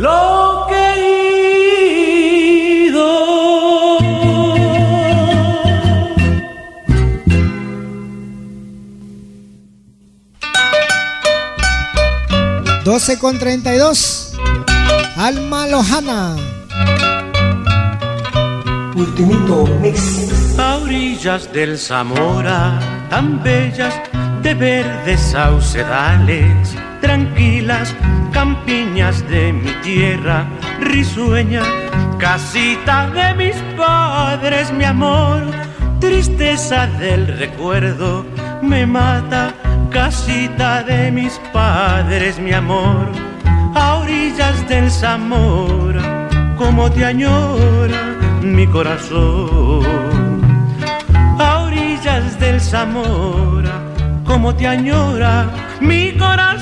Lo 0.00 0.66
querido. 0.66 1.90
Doce 12.82 13.18
con 13.18 13.38
treinta 13.38 13.74
y 13.74 13.78
dos. 13.78 14.32
Alma 15.16 15.66
Lojana. 15.66 16.34
Ultimito 18.94 19.66
Mix. 19.82 20.58
A 20.58 20.76
orillas 20.78 21.52
del 21.52 21.76
Zamora, 21.78 22.80
tan 23.10 23.42
bellas 23.42 23.94
de 24.42 24.54
verdes 24.54 25.20
saucedales, 25.20 26.74
tranquilas 27.00 27.94
campiñas 28.32 29.28
de 29.28 29.52
mi 29.52 29.70
tierra, 29.82 30.46
risueña, 30.80 31.62
casita 32.18 33.08
de 33.10 33.34
mis 33.34 33.56
padres, 33.76 34.72
mi 34.72 34.84
amor, 34.84 35.42
tristeza 36.00 36.86
del 36.86 37.26
recuerdo 37.26 38.24
me 38.62 38.86
mata, 38.86 39.54
casita 39.90 40.82
de 40.82 41.10
mis 41.10 41.38
padres, 41.52 42.38
mi 42.38 42.52
amor, 42.52 43.08
a 43.74 43.96
orillas 43.96 44.68
del 44.68 44.90
Zamora, 44.90 46.28
como 46.56 46.90
te 46.90 47.04
añora 47.04 48.16
mi 48.42 48.66
corazón, 48.66 50.40
a 51.38 51.60
orillas 51.60 52.38
del 52.38 52.60
Zamora, 52.60 53.79
como 54.30 54.54
te 54.54 54.64
añora 54.64 55.50
mi 55.80 56.12
corazón. 56.16 56.60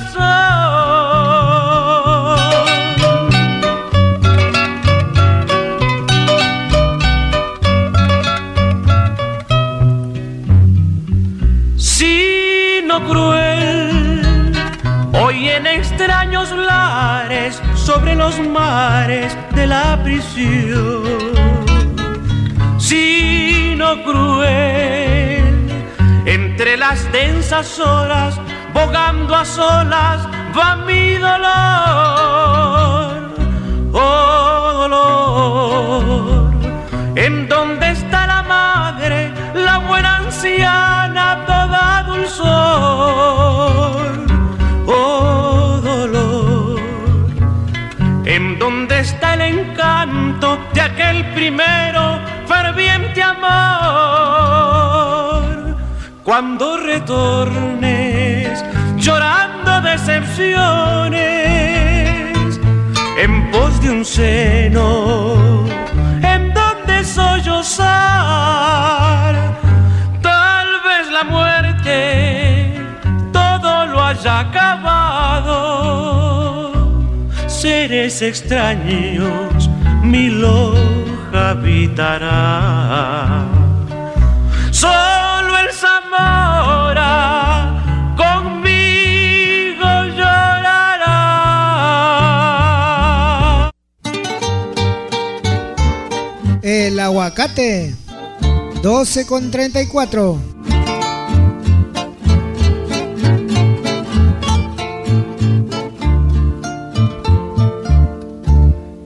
Hoy 15.21 15.49
en 15.51 15.67
extraños 15.67 16.51
lares, 16.53 17.61
sobre 17.75 18.15
los 18.15 18.39
mares 18.41 19.37
de 19.55 19.67
la 19.67 20.03
prisión, 20.03 21.03
sino 22.79 24.03
cruel, 24.05 25.18
entre 26.59 26.77
las 26.77 27.01
densas 27.13 27.79
horas, 27.79 28.35
bogando 28.75 29.33
a 29.37 29.45
solas, 29.45 30.27
va 30.59 30.75
mi 30.89 31.15
dolor, 31.15 31.53
oh 33.93 34.73
dolor, 34.89 36.51
en 37.15 37.49
donde 37.49 37.91
está 37.93 38.27
la 38.27 38.43
madre, 38.43 39.31
la 39.55 39.79
buena 39.79 40.17
anciana, 40.17 41.45
toda 41.47 42.03
dulzor 42.09 42.49
oh 44.89 45.81
dolor, 45.81 46.81
en 48.25 48.59
donde 48.59 48.99
está 48.99 49.35
el 49.35 49.43
encanto 49.43 50.59
de 50.75 50.81
aquel 50.81 51.25
primero 51.35 52.19
ferviente 52.49 53.23
amor. 53.23 54.59
Cuando 56.29 56.77
retornes 56.77 58.63
llorando 58.99 59.81
decepciones 59.81 61.17
en 63.17 63.51
pos 63.51 63.81
de 63.81 63.91
un 63.91 64.05
seno, 64.05 65.65
en 66.23 66.53
donde 66.53 67.03
sollozar, 67.03 67.89
tal 70.21 70.69
vez 70.87 71.11
la 71.11 71.25
muerte 71.25 72.75
todo 73.33 73.87
lo 73.87 74.05
haya 74.05 74.41
acabado. 74.41 75.55
Seres 77.47 78.21
extraños 78.21 79.71
mi 80.03 80.29
loja 80.29 81.53
habitará. 81.53 83.47
Conmigo 88.17 89.91
llorará. 90.17 91.19
El 96.63 96.99
aguacate, 97.01 97.95
12 98.83 99.27
con 99.27 99.51
34. 99.51 100.39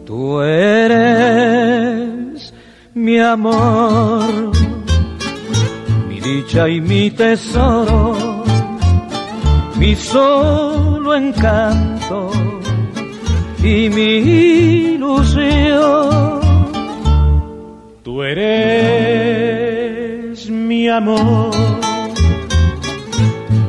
Tú 0.07 0.41
eres 0.43 1.83
mi 2.95 3.19
amor, 3.19 4.53
dicha 6.33 6.69
y 6.69 6.81
mi 6.81 7.11
tesoro, 7.11 8.17
mi 9.77 9.95
solo 9.95 11.15
encanto 11.15 12.31
y 13.63 13.89
mi 13.91 14.13
ilusión. 14.95 16.41
Tú 18.03 18.23
eres 18.23 19.29
mi 20.49 20.89
amor, 20.89 21.51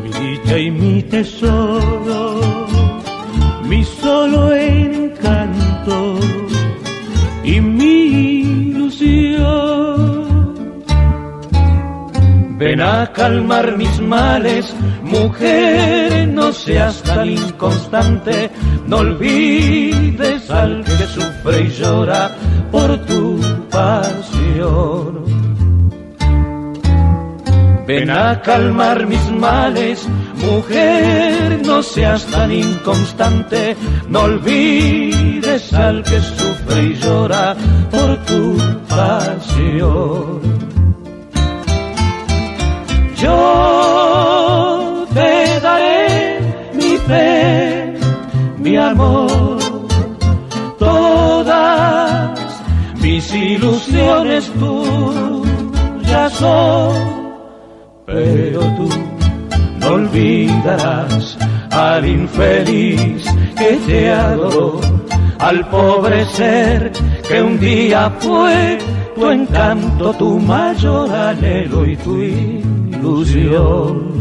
mi 0.04 0.10
dicha 0.22 0.58
y 0.58 0.72
mi 0.72 1.04
tesoro, 1.04 2.22
mi 3.70 3.84
solo 3.84 4.54
encanto 4.54 6.18
Ven 12.58 12.82
a 12.82 13.12
calmar 13.12 13.76
mis 13.78 14.00
males, 14.00 14.76
mujer, 15.02 16.28
no 16.28 16.54
seas 16.54 17.02
tan 17.02 17.30
inconstante, 17.30 18.52
no 18.88 18.98
olvides 18.98 20.50
al 20.52 20.84
que 20.84 21.06
sufre 21.08 21.62
y 21.62 21.70
llora 21.70 22.32
por 22.72 22.98
tu 23.06 23.40
pasión. 23.70 25.24
Ven 27.88 28.10
a 28.12 28.40
calmar 28.42 29.08
mis 29.08 29.30
males, 29.32 30.08
mujer, 30.38 31.60
no 31.66 31.82
seas 31.82 32.24
tan 32.28 32.52
inconstante, 32.52 33.76
no 34.08 34.22
olvides 34.22 35.74
al 35.74 36.04
que 36.04 36.22
sufre 36.22 36.84
y 36.84 36.94
llora 36.94 37.56
por 37.92 38.18
tu 38.26 38.58
pasión. 38.88 40.73
Yo 43.24 45.06
te 45.14 45.60
daré 45.62 46.40
mi 46.74 46.98
fe, 47.08 47.94
mi 48.58 48.76
amor, 48.76 49.60
todas 50.78 52.40
mis 53.02 53.34
ilusiones 53.34 54.52
tuyas 54.60 56.34
son, 56.34 56.94
pero 58.06 58.60
tú 58.76 58.90
no 59.80 59.88
olvidarás 59.88 61.38
al 61.72 62.06
infeliz 62.06 63.24
que 63.58 63.80
te 63.88 64.12
adoró, 64.12 64.82
al 65.40 65.66
pobre 65.70 66.26
ser 66.26 66.92
que 67.30 67.42
un 67.42 67.58
día 67.58 68.12
fue 68.20 68.80
tu 69.16 69.30
encanto, 69.30 70.14
tu 70.14 70.40
mayor 70.40 71.10
anhelo 71.12 71.86
y 71.86 71.96
tu 71.98 72.22
ilusión. 72.22 74.14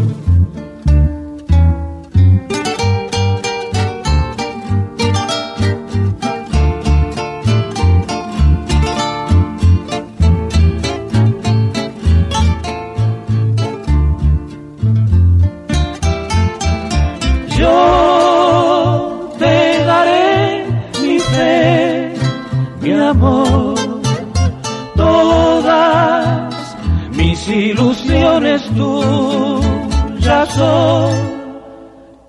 Tuyas 28.75 30.49
son, 30.55 31.15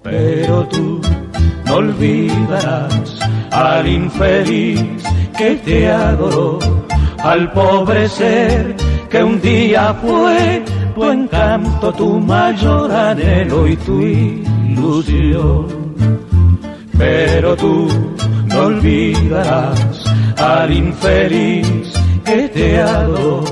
pero 0.02 0.68
tú 0.68 1.02
no 1.66 1.76
olvidarás 1.76 3.20
al 3.52 3.88
infeliz 3.88 5.04
que 5.38 5.56
te 5.56 5.92
adoró, 5.92 6.60
al 7.24 7.52
pobre 7.52 8.08
ser 8.10 8.76
que 9.10 9.24
un 9.24 9.40
día 9.42 9.94
fue 10.02 10.64
tu 10.96 11.04
encanto, 11.06 11.94
tu 11.94 12.20
mayor 12.20 12.92
anhelo 12.92 13.68
y 13.68 13.76
tu 13.78 14.02
ilusión. 14.02 15.68
Pero 16.98 17.56
tú 17.56 17.88
no 18.48 18.60
olvidarás 18.60 20.04
al 20.38 20.72
infeliz 20.72 21.94
que 22.24 22.50
te 22.50 22.82
adoró, 22.82 23.44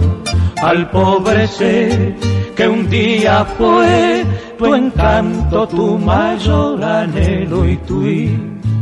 al 0.62 0.90
pobre 0.90 1.48
ser 1.48 2.16
que 2.56 2.68
un 2.68 2.90
día 2.90 3.46
fue 3.58 4.26
tu 4.58 4.76
encanto, 4.76 5.68
tu 5.68 5.98
mayor 5.98 6.84
anhelo 6.84 7.68
y 7.68 7.78
tu 7.78 8.04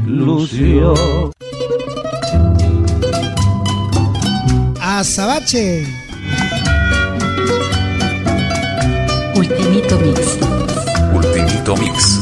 ilusión. 0.06 1.32
Azabache. 4.82 5.86
Ultimito 9.36 9.98
Mix. 10.00 10.38
Ultimito 11.14 11.78
Mix. 11.78 12.20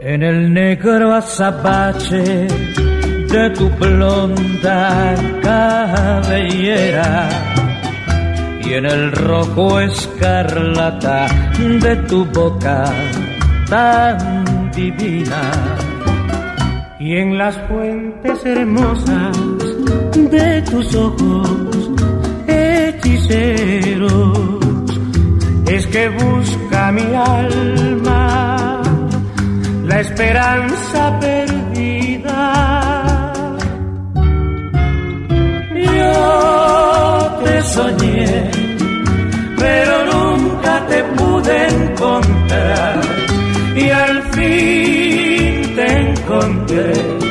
En 0.00 0.22
el 0.22 0.52
negro 0.52 1.12
azabache 1.12 2.46
de 3.34 3.50
tu 3.50 3.68
blonda 3.70 5.14
cabellera. 5.42 7.28
Y 8.64 8.74
en 8.74 8.86
el 8.86 9.12
rojo 9.12 9.80
escarlata 9.80 11.26
de 11.58 11.96
tu 12.08 12.24
boca 12.26 12.84
tan 13.68 14.70
divina. 14.70 15.42
Y 17.00 17.16
en 17.16 17.36
las 17.36 17.56
fuentes 17.68 18.46
hermosas 18.46 19.36
de 20.14 20.62
tus 20.62 20.94
ojos 20.94 21.74
sinceros 23.02 24.38
es 25.66 25.86
que 25.88 26.08
busca 26.08 26.92
mi 26.92 27.14
alma 27.14 28.82
la 29.84 30.00
esperanza 30.00 31.18
perdida. 31.20 31.63
Te 37.44 37.62
soñé, 37.62 38.50
pero 39.58 39.94
nunca 40.12 40.86
te 40.86 41.04
pude 41.16 41.68
encontrar 41.68 43.00
y 43.76 43.90
al 43.90 44.22
fin 44.34 45.74
te 45.76 45.86
encontré 46.00 47.24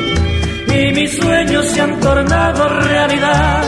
y 0.76 0.92
mis 0.94 1.16
sueños 1.16 1.66
se 1.68 1.82
han 1.82 2.00
tornado 2.00 2.68
realidad. 2.80 3.64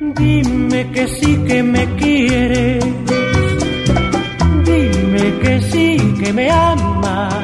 Dime 0.00 0.90
que 0.92 1.06
sí 1.08 1.36
que 1.46 1.62
me 1.62 1.84
quieres, 1.96 2.84
dime 4.64 5.38
que 5.42 5.60
sí 5.70 6.14
que 6.20 6.32
me 6.32 6.50
amas. 6.50 7.34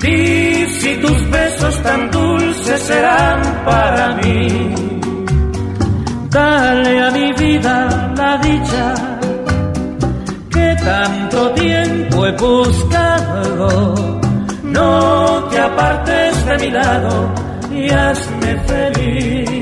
Di 0.00 0.66
si 0.80 0.96
tus 0.96 1.30
besos 1.30 1.82
tan 1.82 2.10
dulces 2.10 2.80
serán 2.82 3.64
para 3.64 4.14
mí. 4.16 4.91
Dale 6.32 6.98
a 6.98 7.10
mi 7.10 7.30
vida 7.34 8.14
la 8.16 8.38
dicha 8.38 8.94
que 10.50 10.76
tanto 10.82 11.50
tiempo 11.50 12.26
he 12.26 12.32
buscado. 12.32 13.94
No 14.62 15.44
te 15.50 15.58
apartes 15.58 16.46
de 16.46 16.58
mi 16.58 16.70
lado 16.70 17.34
y 17.70 17.90
hazme 17.90 18.56
feliz. 18.66 19.61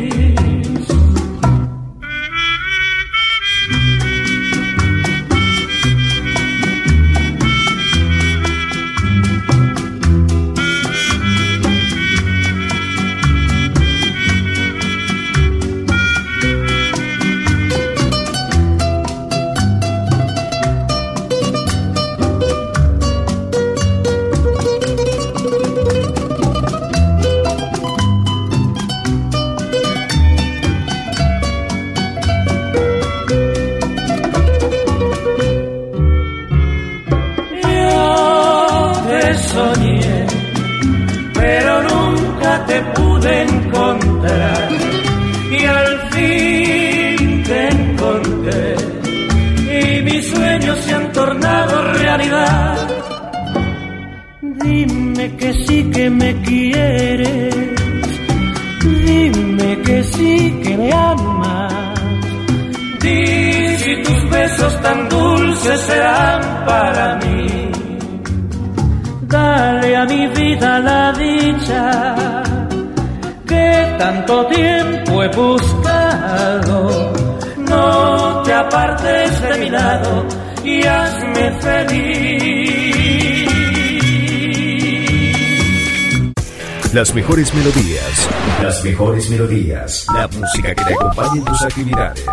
Las 87.11 87.17
mejores 87.17 87.53
melodías. 87.55 88.29
Las 88.63 88.85
mejores 88.85 89.31
melodías. 89.31 90.07
La 90.15 90.29
música 90.29 90.73
que 90.77 90.85
te 90.85 90.95
acompañe 90.95 91.39
en 91.41 91.45
tus 91.45 91.63
actividades. 91.63 92.25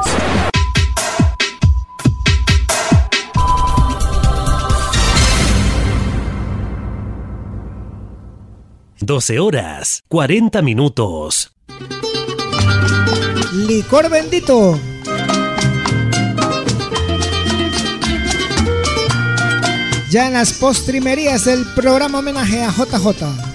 12 8.99 9.39
horas, 9.39 10.03
40 10.09 10.61
minutos. 10.61 11.51
Licor 13.53 14.11
bendito. 14.11 14.79
Ya 20.11 20.27
en 20.27 20.33
las 20.33 20.53
postrimerías 20.53 21.45
del 21.45 21.65
programa 21.73 22.19
homenaje 22.19 22.61
a 22.61 22.69
JJ. 22.69 23.46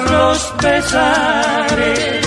Los 0.00 0.38
pesares, 0.60 2.20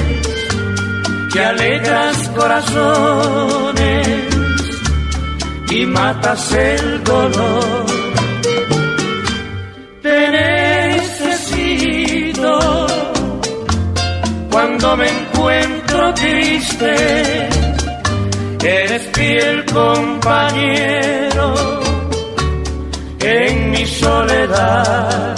que 1.32 1.44
alegras 1.44 2.30
corazones 2.36 4.08
y 5.72 5.86
matas 5.86 6.52
el 6.54 7.04
dolor. 7.04 7.86
Te 10.02 10.30
necesito 10.40 11.66
cuando 14.52 14.98
me 14.98 15.08
encuentro 15.10 16.14
triste, 16.14 16.96
eres 18.64 19.02
fiel 19.14 19.66
compañero 19.66 21.54
en 23.20 23.72
mi 23.72 23.86
soledad. 23.86 25.35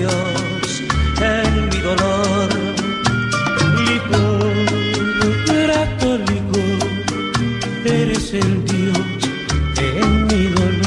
Dios 0.00 0.82
en 1.20 1.68
mi 1.68 1.78
dolor. 1.88 2.48
Licor, 3.86 4.54
grato 5.46 6.08
licor, 6.30 6.88
eres 7.84 8.32
el 8.32 8.64
Dios 8.64 9.20
en 9.76 10.26
mi 10.28 10.44
dolor. 10.58 10.80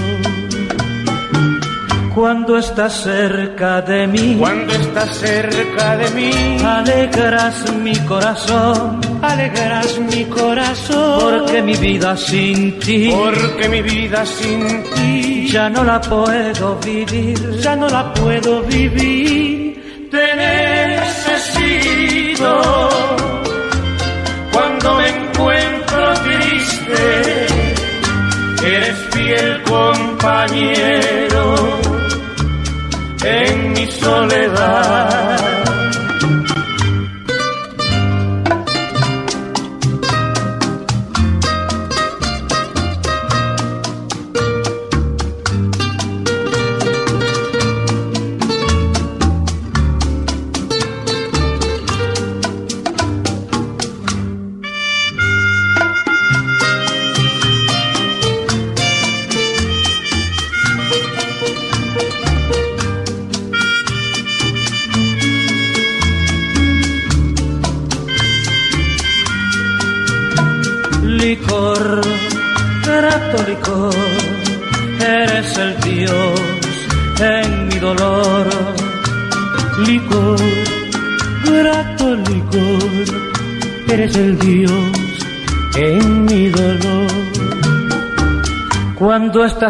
Cuando 2.15 2.57
estás 2.57 3.03
cerca 3.03 3.81
de 3.81 4.07
mí, 4.07 4.35
cuando 4.39 4.73
estás 4.73 5.15
cerca 5.15 5.97
de 5.97 6.09
mí, 6.17 6.31
alegras 6.63 7.71
mi 7.83 7.95
corazón, 8.11 8.99
alegras 9.21 9.99
mi 10.11 10.25
corazón, 10.25 11.19
porque 11.19 11.61
mi 11.61 11.75
vida 11.75 12.17
sin 12.17 12.79
ti, 12.79 13.11
porque 13.13 13.69
mi 13.69 13.81
vida 13.83 14.25
sin 14.25 14.83
ti, 14.95 15.22
ya 15.53 15.69
no 15.69 15.83
la 15.83 16.01
puedo 16.01 16.79
vivir, 16.79 17.37
ya 17.59 17.75
no 17.75 17.87
la 17.87 18.11
puedo 18.11 18.63
vivir, 18.63 19.62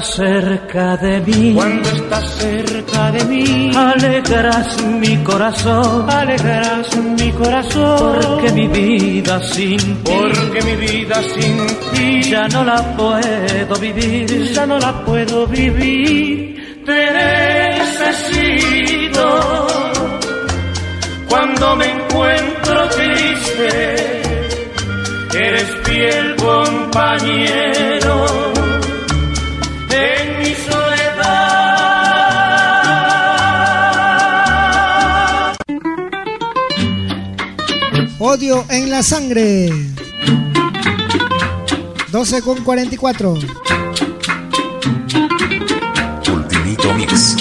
cerca 0.04 0.98
de 0.98 1.20
mí, 1.22 1.54
cuando 1.56 1.90
estás 1.90 2.30
cerca 2.38 3.12
de 3.12 3.24
mí, 3.26 3.72
alegrarás 3.76 4.84
mi 4.84 5.18
corazón, 5.18 6.10
alegrarás 6.10 6.96
mi 6.98 7.32
corazón, 7.32 8.20
porque 8.22 8.52
mi 8.52 8.68
vida 8.68 9.40
sin 9.42 9.78
ti, 9.78 10.12
porque 10.12 10.62
mi 10.62 10.76
vida 10.76 11.22
sin 11.24 11.68
ti, 11.92 12.22
ya 12.30 12.48
no 12.50 12.64
la 12.64 12.82
puedo 12.96 13.76
vivir, 13.80 14.54
ya 14.54 14.66
no 14.66 14.78
la 14.80 14.94
puedo 15.06 15.48
vivir, 15.48 16.84
te 16.86 17.12
necesito. 17.92 18.78
Cuando 21.30 21.76
me 21.78 21.86
encuentro 21.90 22.90
triste, 22.90 24.22
eres 25.34 25.68
fiel 25.84 26.36
compañero 26.36 27.93
Odio 38.34 38.66
en 38.70 38.90
la 38.90 39.04
sangre. 39.04 39.70
12 42.12 42.42
con 42.42 42.64
44. 42.64 43.38
Ultimito 46.34 46.94
Mix. 46.96 47.33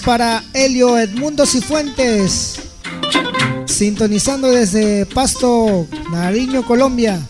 Para 0.00 0.42
Helio 0.54 0.98
Edmundo 0.98 1.46
Cifuentes, 1.46 2.60
sintonizando 3.66 4.48
desde 4.48 5.06
Pasto, 5.06 5.86
Nariño, 6.12 6.64
Colombia. 6.64 7.20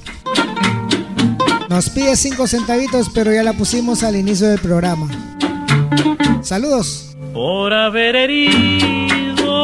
Nos 1.68 1.90
pide 1.90 2.16
cinco 2.16 2.46
centavitos, 2.46 3.10
pero 3.14 3.32
ya 3.32 3.42
la 3.42 3.52
pusimos 3.52 4.02
al 4.02 4.16
inicio 4.16 4.48
del 4.48 4.58
programa. 4.58 5.08
Saludos. 6.42 7.16
Por 7.32 7.72
haber 7.72 8.16
herido 8.16 9.54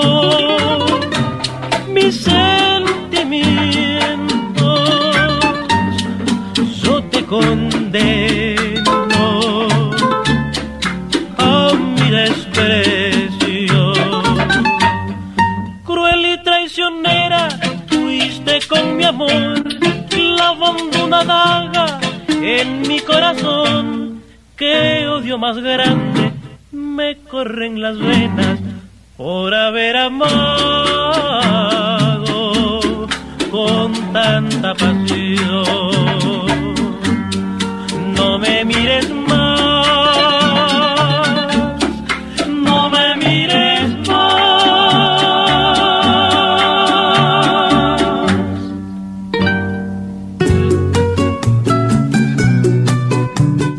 mis 1.93 2.17
sentimientos, 2.17 4.91
yo 6.83 7.03
te 7.05 7.25
condeno 7.25 8.46
corazón. 23.27 24.23
Que 24.57 25.07
odio 25.09 25.39
más 25.39 25.57
grande 25.59 26.33
me 26.73 27.17
corren 27.19 27.83
las 27.83 27.99
venas 27.99 28.59
por 29.17 29.55
haber 29.55 29.97
amado 29.97 30.27
con 33.51 33.93
tanta 34.13 34.75
pasión. 34.75 35.96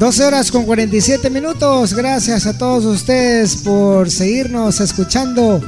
Horas 0.08 0.52
con 0.53 0.64
47 0.64 1.30
minutos. 1.30 1.94
Gracias 1.94 2.45
a 2.45 2.58
todos 2.58 2.86
ustedes 2.86 3.58
por 3.58 4.10
seguirnos 4.10 4.80
escuchando. 4.80 5.61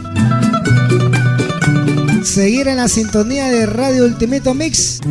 Seguir 2.23 2.69
en 2.69 2.77
la 2.77 2.87
sintonía 2.87 3.49
de 3.49 3.65
Radio 3.65 4.05
Ultimito 4.05 4.53
Mix. 4.53 5.01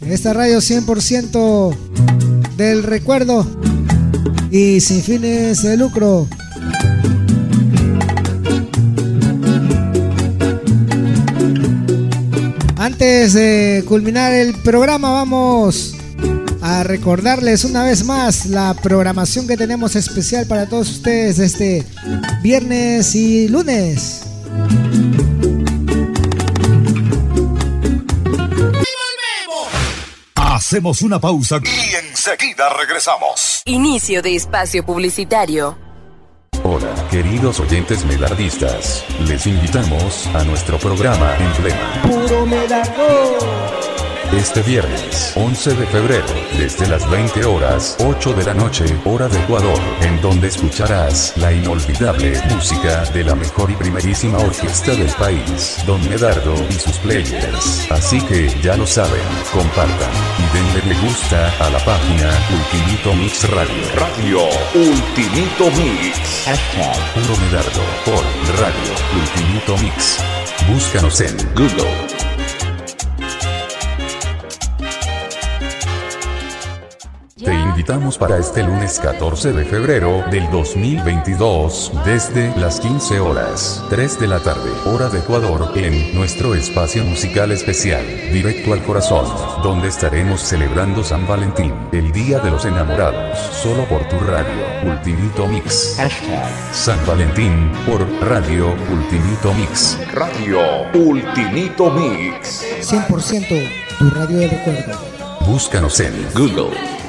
Esta 0.00 0.32
radio 0.32 0.58
100% 0.58 1.76
del 2.56 2.82
recuerdo 2.82 3.46
y 4.50 4.80
sin 4.80 5.00
fines 5.00 5.62
de 5.62 5.76
lucro. 5.76 6.26
Antes 12.76 13.34
de 13.34 13.84
culminar 13.86 14.32
el 14.32 14.52
programa, 14.62 15.12
vamos 15.12 15.93
a 16.64 16.82
recordarles 16.82 17.64
una 17.64 17.84
vez 17.84 18.04
más 18.06 18.46
la 18.46 18.72
programación 18.72 19.46
que 19.46 19.54
tenemos 19.54 19.96
especial 19.96 20.46
para 20.46 20.66
todos 20.66 20.90
ustedes 20.90 21.38
este 21.38 21.84
viernes 22.40 23.14
y 23.14 23.48
lunes. 23.48 24.22
Hacemos 30.36 31.02
una 31.02 31.20
pausa 31.20 31.58
y 31.62 32.06
enseguida 32.08 32.70
regresamos. 32.78 33.60
Inicio 33.66 34.22
de 34.22 34.34
espacio 34.34 34.86
publicitario. 34.86 35.76
Hola, 36.62 36.94
queridos 37.10 37.60
oyentes 37.60 38.06
melardistas. 38.06 39.04
Les 39.28 39.46
invitamos 39.46 40.26
a 40.28 40.42
nuestro 40.44 40.78
programa 40.78 41.36
Emblema. 41.36 42.02
Puro 42.04 42.46
Este 44.36 44.62
viernes, 44.62 45.32
11 45.36 45.74
de 45.74 45.86
febrero, 45.86 46.26
desde 46.58 46.88
las 46.88 47.08
20 47.08 47.44
horas, 47.44 47.96
8 48.00 48.32
de 48.32 48.44
la 48.44 48.52
noche, 48.52 48.84
hora 49.04 49.28
de 49.28 49.38
Ecuador, 49.38 49.78
en 50.00 50.20
donde 50.20 50.48
escucharás 50.48 51.36
la 51.36 51.52
inolvidable 51.52 52.42
música 52.52 53.04
de 53.12 53.22
la 53.22 53.36
mejor 53.36 53.70
y 53.70 53.74
primerísima 53.74 54.38
orquesta 54.38 54.92
del 54.92 55.10
país, 55.12 55.78
Don 55.86 56.02
Medardo 56.08 56.54
y 56.68 56.72
sus 56.72 56.98
players. 56.98 57.88
Así 57.92 58.20
que 58.22 58.48
ya 58.60 58.76
lo 58.76 58.88
saben, 58.88 59.22
compartan 59.52 60.10
y 60.38 60.56
denle 60.56 60.94
me 60.94 61.00
gusta 61.06 61.52
a 61.60 61.70
la 61.70 61.78
página 61.84 62.28
Ultimito 62.50 63.14
Mix 63.14 63.48
Radio. 63.50 63.84
Radio 63.94 64.48
Ultimito 64.74 65.70
Mix. 65.76 66.48
Puro 67.14 67.36
Medardo 67.40 67.82
por 68.04 68.24
Radio 68.60 68.94
Ultimito 69.14 69.78
Mix. 69.78 70.18
Búscanos 70.68 71.20
en 71.20 71.36
Google. 71.54 72.13
Invitamos 77.84 78.16
para 78.16 78.38
este 78.38 78.62
lunes 78.62 78.98
14 78.98 79.52
de 79.52 79.66
febrero 79.66 80.24
del 80.30 80.50
2022 80.50 81.92
desde 82.06 82.56
las 82.56 82.80
15 82.80 83.20
horas, 83.20 83.84
3 83.90 84.20
de 84.20 84.26
la 84.26 84.40
tarde, 84.40 84.70
hora 84.86 85.10
de 85.10 85.18
Ecuador, 85.18 85.70
en 85.74 86.14
nuestro 86.14 86.54
espacio 86.54 87.04
musical 87.04 87.52
especial, 87.52 88.02
Directo 88.32 88.72
al 88.72 88.82
Corazón, 88.84 89.26
donde 89.62 89.88
estaremos 89.88 90.40
celebrando 90.40 91.04
San 91.04 91.26
Valentín, 91.26 91.74
el 91.92 92.10
Día 92.10 92.38
de 92.38 92.52
los 92.52 92.64
Enamorados, 92.64 93.38
solo 93.38 93.84
por 93.84 94.08
tu 94.08 94.18
radio, 94.18 94.64
Ultimito 94.90 95.46
Mix. 95.46 95.98
San 96.72 97.06
Valentín 97.06 97.70
por 97.86 98.00
Radio 98.22 98.74
Ultimito 98.90 99.52
Mix. 99.52 99.98
Radio 100.14 100.60
Ultimito 100.94 101.90
Mix. 101.90 102.64
100% 102.80 103.70
tu 103.98 104.08
radio 104.08 104.38
de 104.38 104.48
recuerdo. 104.48 104.98
Búscanos 105.46 106.00
en 106.00 106.14
Google. 106.32 107.03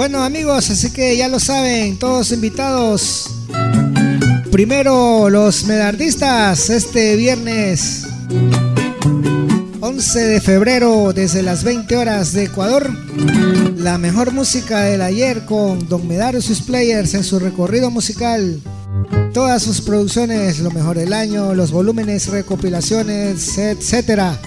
Bueno 0.00 0.24
amigos, 0.24 0.70
así 0.70 0.90
que 0.90 1.14
ya 1.14 1.28
lo 1.28 1.38
saben, 1.38 1.98
todos 1.98 2.32
invitados. 2.32 3.32
Primero 4.50 5.28
los 5.28 5.64
medardistas 5.64 6.70
este 6.70 7.16
viernes 7.16 8.06
11 9.80 10.20
de 10.20 10.40
febrero 10.40 11.12
desde 11.12 11.42
las 11.42 11.64
20 11.64 11.94
horas 11.98 12.32
de 12.32 12.44
Ecuador. 12.44 12.90
La 13.76 13.98
mejor 13.98 14.32
música 14.32 14.80
del 14.84 15.02
ayer 15.02 15.44
con 15.44 15.86
Don 15.86 16.08
Medardo 16.08 16.38
y 16.38 16.42
sus 16.42 16.62
players 16.62 17.12
en 17.12 17.22
su 17.22 17.38
recorrido 17.38 17.90
musical. 17.90 18.58
Todas 19.34 19.62
sus 19.62 19.82
producciones, 19.82 20.60
lo 20.60 20.70
mejor 20.70 20.96
del 20.96 21.12
año, 21.12 21.54
los 21.54 21.72
volúmenes, 21.72 22.28
recopilaciones, 22.28 23.58
etcétera. 23.58 24.40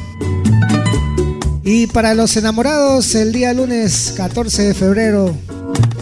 Y 1.66 1.88
para 1.88 2.14
los 2.14 2.36
enamorados, 2.36 3.16
el 3.16 3.32
día 3.32 3.54
lunes 3.54 4.14
14 4.18 4.64
de 4.64 4.74
febrero, 4.74 5.34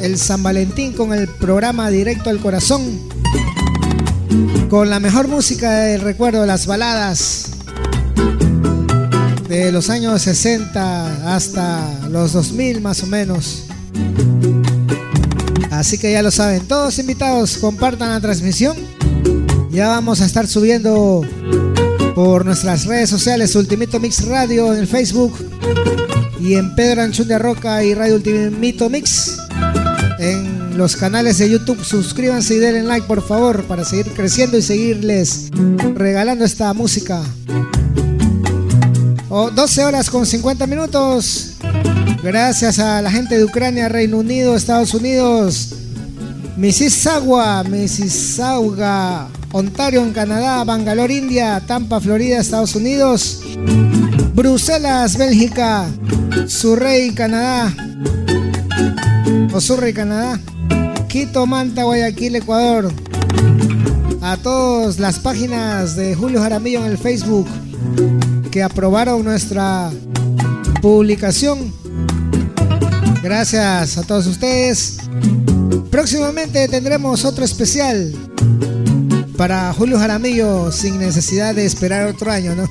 el 0.01 0.17
San 0.17 0.41
Valentín 0.41 0.93
con 0.93 1.13
el 1.13 1.27
programa 1.27 1.91
Directo 1.91 2.31
al 2.31 2.39
Corazón, 2.39 2.81
con 4.71 4.89
la 4.89 4.99
mejor 4.99 5.27
música 5.27 5.71
del 5.71 6.01
recuerdo, 6.01 6.47
las 6.47 6.65
baladas 6.65 7.51
de 9.47 9.71
los 9.71 9.91
años 9.91 10.23
60 10.23 11.35
hasta 11.35 12.07
los 12.09 12.33
2000 12.33 12.81
más 12.81 13.03
o 13.03 13.05
menos. 13.05 13.65
Así 15.69 15.99
que 15.99 16.11
ya 16.11 16.23
lo 16.23 16.31
saben, 16.31 16.67
todos 16.67 16.97
invitados, 16.97 17.57
compartan 17.59 18.09
la 18.09 18.19
transmisión. 18.19 18.75
Ya 19.69 19.89
vamos 19.89 20.21
a 20.21 20.25
estar 20.25 20.47
subiendo 20.47 21.21
por 22.15 22.45
nuestras 22.45 22.85
redes 22.85 23.09
sociales 23.09 23.55
Ultimito 23.55 23.99
Mix 23.99 24.25
Radio 24.25 24.73
en 24.73 24.79
el 24.79 24.87
Facebook 24.87 25.33
y 26.39 26.55
en 26.55 26.75
Pedro 26.75 27.03
Anchundia 27.03 27.39
Roca 27.39 27.83
y 27.83 27.93
Radio 27.93 28.15
Ultimito 28.15 28.89
Mix 28.89 29.37
en 30.19 30.77
los 30.77 30.95
canales 30.95 31.37
de 31.37 31.49
YouTube. 31.49 31.83
Suscríbanse 31.83 32.55
y 32.55 32.59
denle 32.59 32.83
like 32.83 33.07
por 33.07 33.25
favor 33.25 33.63
para 33.63 33.85
seguir 33.85 34.07
creciendo 34.13 34.57
y 34.57 34.61
seguirles 34.61 35.49
regalando 35.95 36.45
esta 36.45 36.73
música. 36.73 37.21
12 39.29 39.85
horas 39.85 40.09
con 40.09 40.25
50 40.25 40.67
minutos. 40.67 41.53
Gracias 42.23 42.79
a 42.79 43.01
la 43.01 43.09
gente 43.09 43.37
de 43.37 43.43
Ucrania, 43.45 43.89
Reino 43.89 44.17
Unido, 44.17 44.55
Estados 44.55 44.93
Unidos, 44.93 45.73
Mississauga, 46.57 47.63
Mississauga, 47.63 49.27
Ontario 49.53 50.01
en 50.01 50.13
Canadá, 50.13 50.63
Bangalore, 50.63 51.13
India, 51.13 51.61
Tampa, 51.67 51.99
Florida, 51.99 52.39
Estados 52.39 52.73
Unidos, 52.75 53.41
Bruselas, 54.33 55.17
Bélgica, 55.17 55.89
Surrey, 56.47 57.11
Canadá, 57.11 57.73
o 59.53 59.59
Surrey, 59.59 59.93
Canadá, 59.93 60.39
Quito, 61.09 61.45
Manta, 61.45 61.83
Guayaquil, 61.83 62.37
Ecuador. 62.37 62.93
A 64.21 64.37
todas 64.37 64.99
las 64.99 65.19
páginas 65.19 65.95
de 65.95 66.15
Julio 66.15 66.41
Jaramillo 66.41 66.85
en 66.85 66.91
el 66.91 66.97
Facebook 66.97 67.47
que 68.51 68.63
aprobaron 68.63 69.23
nuestra 69.23 69.91
publicación. 70.81 71.73
Gracias 73.21 73.97
a 73.97 74.03
todos 74.03 74.27
ustedes. 74.27 74.97
Próximamente 75.89 76.67
tendremos 76.69 77.25
otro 77.25 77.43
especial 77.43 78.13
para 79.41 79.73
Julio 79.73 79.97
Jaramillo 79.97 80.71
sin 80.71 80.99
necesidad 80.99 81.55
de 81.55 81.65
esperar 81.65 82.05
otro 82.05 82.31
año, 82.31 82.53
¿no? 82.53 82.69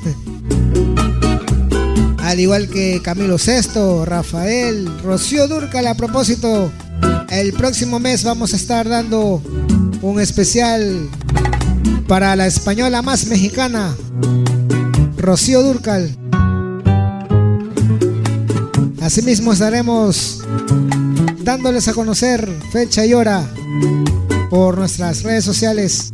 Al 2.18 2.38
igual 2.38 2.68
que 2.68 3.02
Camilo 3.02 3.38
Sesto, 3.38 4.04
Rafael, 4.04 4.88
Rocío 5.02 5.48
Durcal, 5.48 5.88
a 5.88 5.96
propósito, 5.96 6.70
el 7.28 7.52
próximo 7.54 7.98
mes 7.98 8.22
vamos 8.22 8.52
a 8.52 8.56
estar 8.56 8.88
dando 8.88 9.42
un 10.00 10.20
especial 10.20 11.08
para 12.06 12.36
la 12.36 12.46
española 12.46 13.02
más 13.02 13.26
mexicana, 13.26 13.92
Rocío 15.16 15.64
Durcal. 15.64 16.16
Asimismo 19.02 19.54
estaremos 19.54 20.44
dándoles 21.42 21.88
a 21.88 21.94
conocer 21.94 22.48
fecha 22.70 23.04
y 23.04 23.12
hora 23.12 23.44
por 24.50 24.78
nuestras 24.78 25.24
redes 25.24 25.44
sociales 25.44 26.12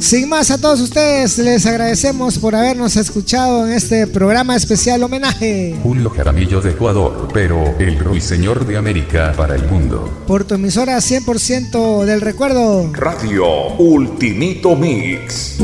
Sin 0.00 0.30
más 0.30 0.50
a 0.50 0.56
todos 0.56 0.80
ustedes, 0.80 1.36
les 1.36 1.66
agradecemos 1.66 2.38
por 2.38 2.56
habernos 2.56 2.96
escuchado 2.96 3.66
en 3.66 3.74
este 3.74 4.06
programa 4.06 4.56
especial 4.56 5.02
homenaje. 5.02 5.78
Julio 5.82 6.08
Jaramillo 6.08 6.62
de 6.62 6.70
Ecuador, 6.70 7.28
pero 7.34 7.78
el 7.78 7.98
ruiseñor 7.98 8.66
de 8.66 8.78
América 8.78 9.34
para 9.36 9.54
el 9.54 9.66
mundo. 9.68 10.22
Por 10.26 10.44
tu 10.44 10.54
emisora 10.54 10.96
100% 10.96 12.04
del 12.06 12.22
recuerdo. 12.22 12.90
Radio 12.94 13.76
Ultimito 13.76 14.74
Mix. 14.74 15.58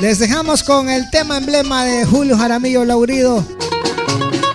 Les 0.00 0.18
dejamos 0.18 0.64
con 0.64 0.90
el 0.90 1.08
tema 1.10 1.38
emblema 1.38 1.84
de 1.84 2.04
Julio 2.04 2.36
Jaramillo 2.36 2.84
Laurido. 2.84 3.46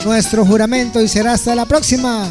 Nuestro 0.04 0.46
juramento 0.46 1.02
y 1.02 1.08
será 1.08 1.32
hasta 1.32 1.56
la 1.56 1.66
próxima 1.66 2.28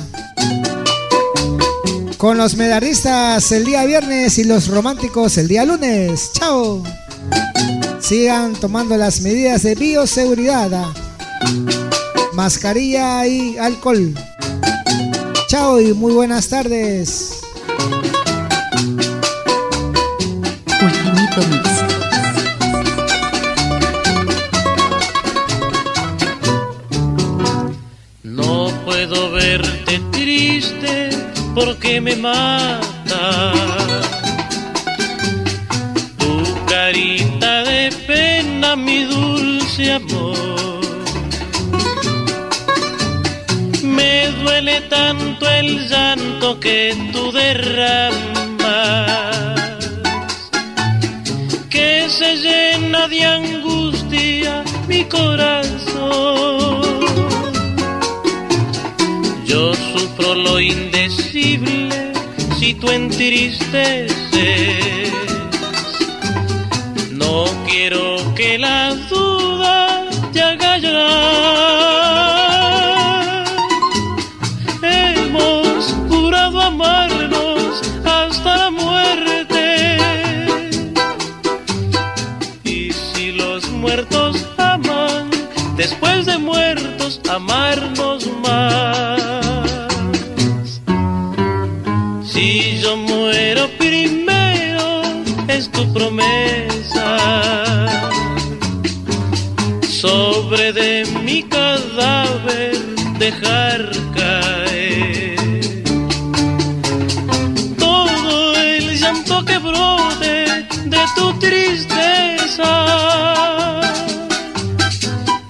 con 2.26 2.38
los 2.38 2.56
medallistas 2.56 3.52
el 3.52 3.64
día 3.64 3.84
viernes 3.84 4.36
y 4.38 4.42
los 4.42 4.66
románticos 4.66 5.38
el 5.38 5.46
día 5.46 5.64
lunes. 5.64 6.32
¡Chao! 6.32 6.82
Sigan 8.00 8.54
tomando 8.54 8.96
las 8.96 9.20
medidas 9.20 9.62
de 9.62 9.76
bioseguridad. 9.76 10.88
Mascarilla 12.32 13.24
y 13.28 13.56
alcohol. 13.58 14.12
Chao 15.46 15.80
y 15.80 15.92
muy 15.92 16.14
buenas 16.14 16.48
tardes. 16.48 17.42
Porque 31.56 32.02
me 32.02 32.14
mata. 32.16 33.52
Tu 36.18 36.34
carita 36.66 37.64
de 37.64 37.90
pena, 38.06 38.76
mi 38.76 39.04
dulce 39.04 39.92
amor. 39.92 40.82
Me 43.82 44.28
duele 44.42 44.82
tanto 44.82 45.48
el 45.48 45.88
llanto 45.88 46.60
que 46.60 46.94
tú 47.12 47.32
derramas, 47.32 48.68
que 51.70 52.06
se 52.10 52.36
llena 52.36 53.08
de 53.08 53.24
angustia 53.24 54.62
mi 54.86 55.04
corazón. 55.04 56.82
Yo 59.46 59.72
sufro 59.74 60.34
lo 60.34 60.60
indecible 60.60 61.25
si 62.58 62.74
tú 62.74 62.90
entristeces. 62.90 64.12
No 67.12 67.44
quiero 67.66 68.34
que 68.34 68.58
la 68.58 68.94
duda 69.08 70.04
te 70.32 70.42
haga 70.42 70.78
llorar. 70.78 71.06
Hemos 74.82 75.94
jurado 76.08 76.60
amarnos 76.60 77.80
hasta 78.04 78.56
la 78.56 78.70
muerte. 78.70 79.98
Y 82.64 82.92
si 82.92 83.32
los 83.32 83.68
muertos 83.70 84.46
aman, 84.58 85.30
después 85.76 86.26
de 86.26 86.36
muertos 86.38 87.20
amarnos 87.30 88.26
más. 88.42 89.15
Dejar 103.30 103.90
caer 104.14 105.34
todo 107.76 108.54
el 108.54 108.96
llanto 109.00 109.44
que 109.44 109.58
brote 109.58 110.34
de 110.94 111.02
tu 111.16 111.32
tristeza 111.40 112.72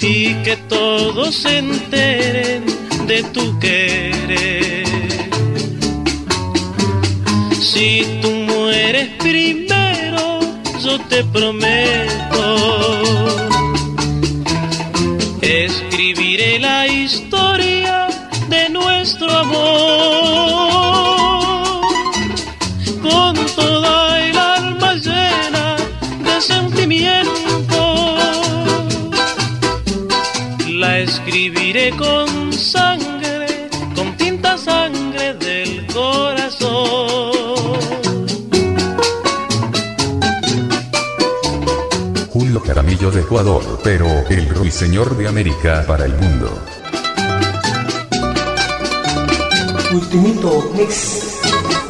y 0.00 0.34
que 0.44 0.56
todos 0.68 1.34
se 1.42 1.58
enteren 1.58 2.64
de 3.06 3.22
tu 3.34 3.58
querer. 3.58 4.86
Si 7.60 8.20
tú 8.22 8.30
mueres 8.30 9.08
primero, 9.18 10.40
yo 10.82 10.98
te 11.10 11.22
prometo. 11.24 12.25
Con 23.02 23.34
toda 23.54 24.20
el 24.20 24.36
alma 24.36 24.94
llena 24.94 25.76
de 26.24 26.40
sentimiento. 26.40 28.16
La 30.68 30.98
escribiré 30.98 31.90
con 31.90 32.52
sangre, 32.52 33.68
con 33.94 34.16
tinta 34.16 34.58
sangre 34.58 35.34
del 35.34 35.86
corazón. 35.86 36.96
Julio 42.30 42.62
Caramillo 42.62 43.10
de 43.10 43.20
Ecuador, 43.22 43.80
pero 43.82 44.06
el 44.28 44.48
ruiseñor 44.50 45.16
de 45.16 45.28
América 45.28 45.84
para 45.86 46.04
el 46.04 46.14
mundo. 46.16 46.75
Ultimito 49.96 50.70
Mix. 50.74 51.85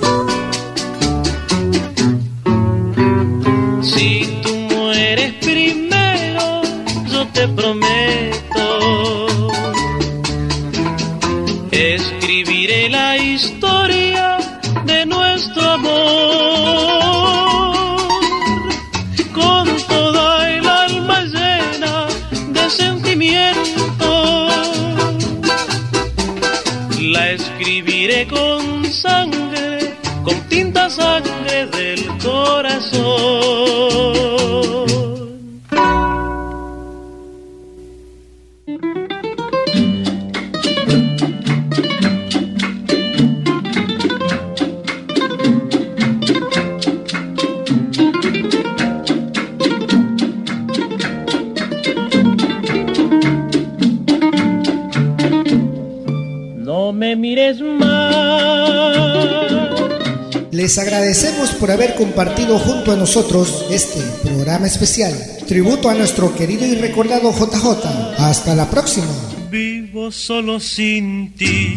Por 61.56 61.70
haber 61.70 61.94
compartido 61.94 62.58
junto 62.58 62.92
a 62.92 62.96
nosotros 62.96 63.66
este 63.70 64.00
programa 64.22 64.66
especial. 64.66 65.14
Tributo 65.46 65.88
a 65.88 65.94
nuestro 65.94 66.34
querido 66.34 66.66
y 66.66 66.74
recordado 66.74 67.32
JJ. 67.32 68.18
Hasta 68.18 68.54
la 68.54 68.68
próxima. 68.70 69.06
Vivo 69.50 70.10
solo 70.10 70.60
sin 70.60 71.32
ti, 71.34 71.76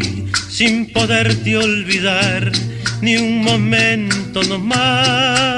sin 0.49 0.91
poderte 0.91 1.58
olvidar 1.58 2.51
ni 3.01 3.16
un 3.17 3.43
momento 3.43 4.43
nomás. 4.43 5.48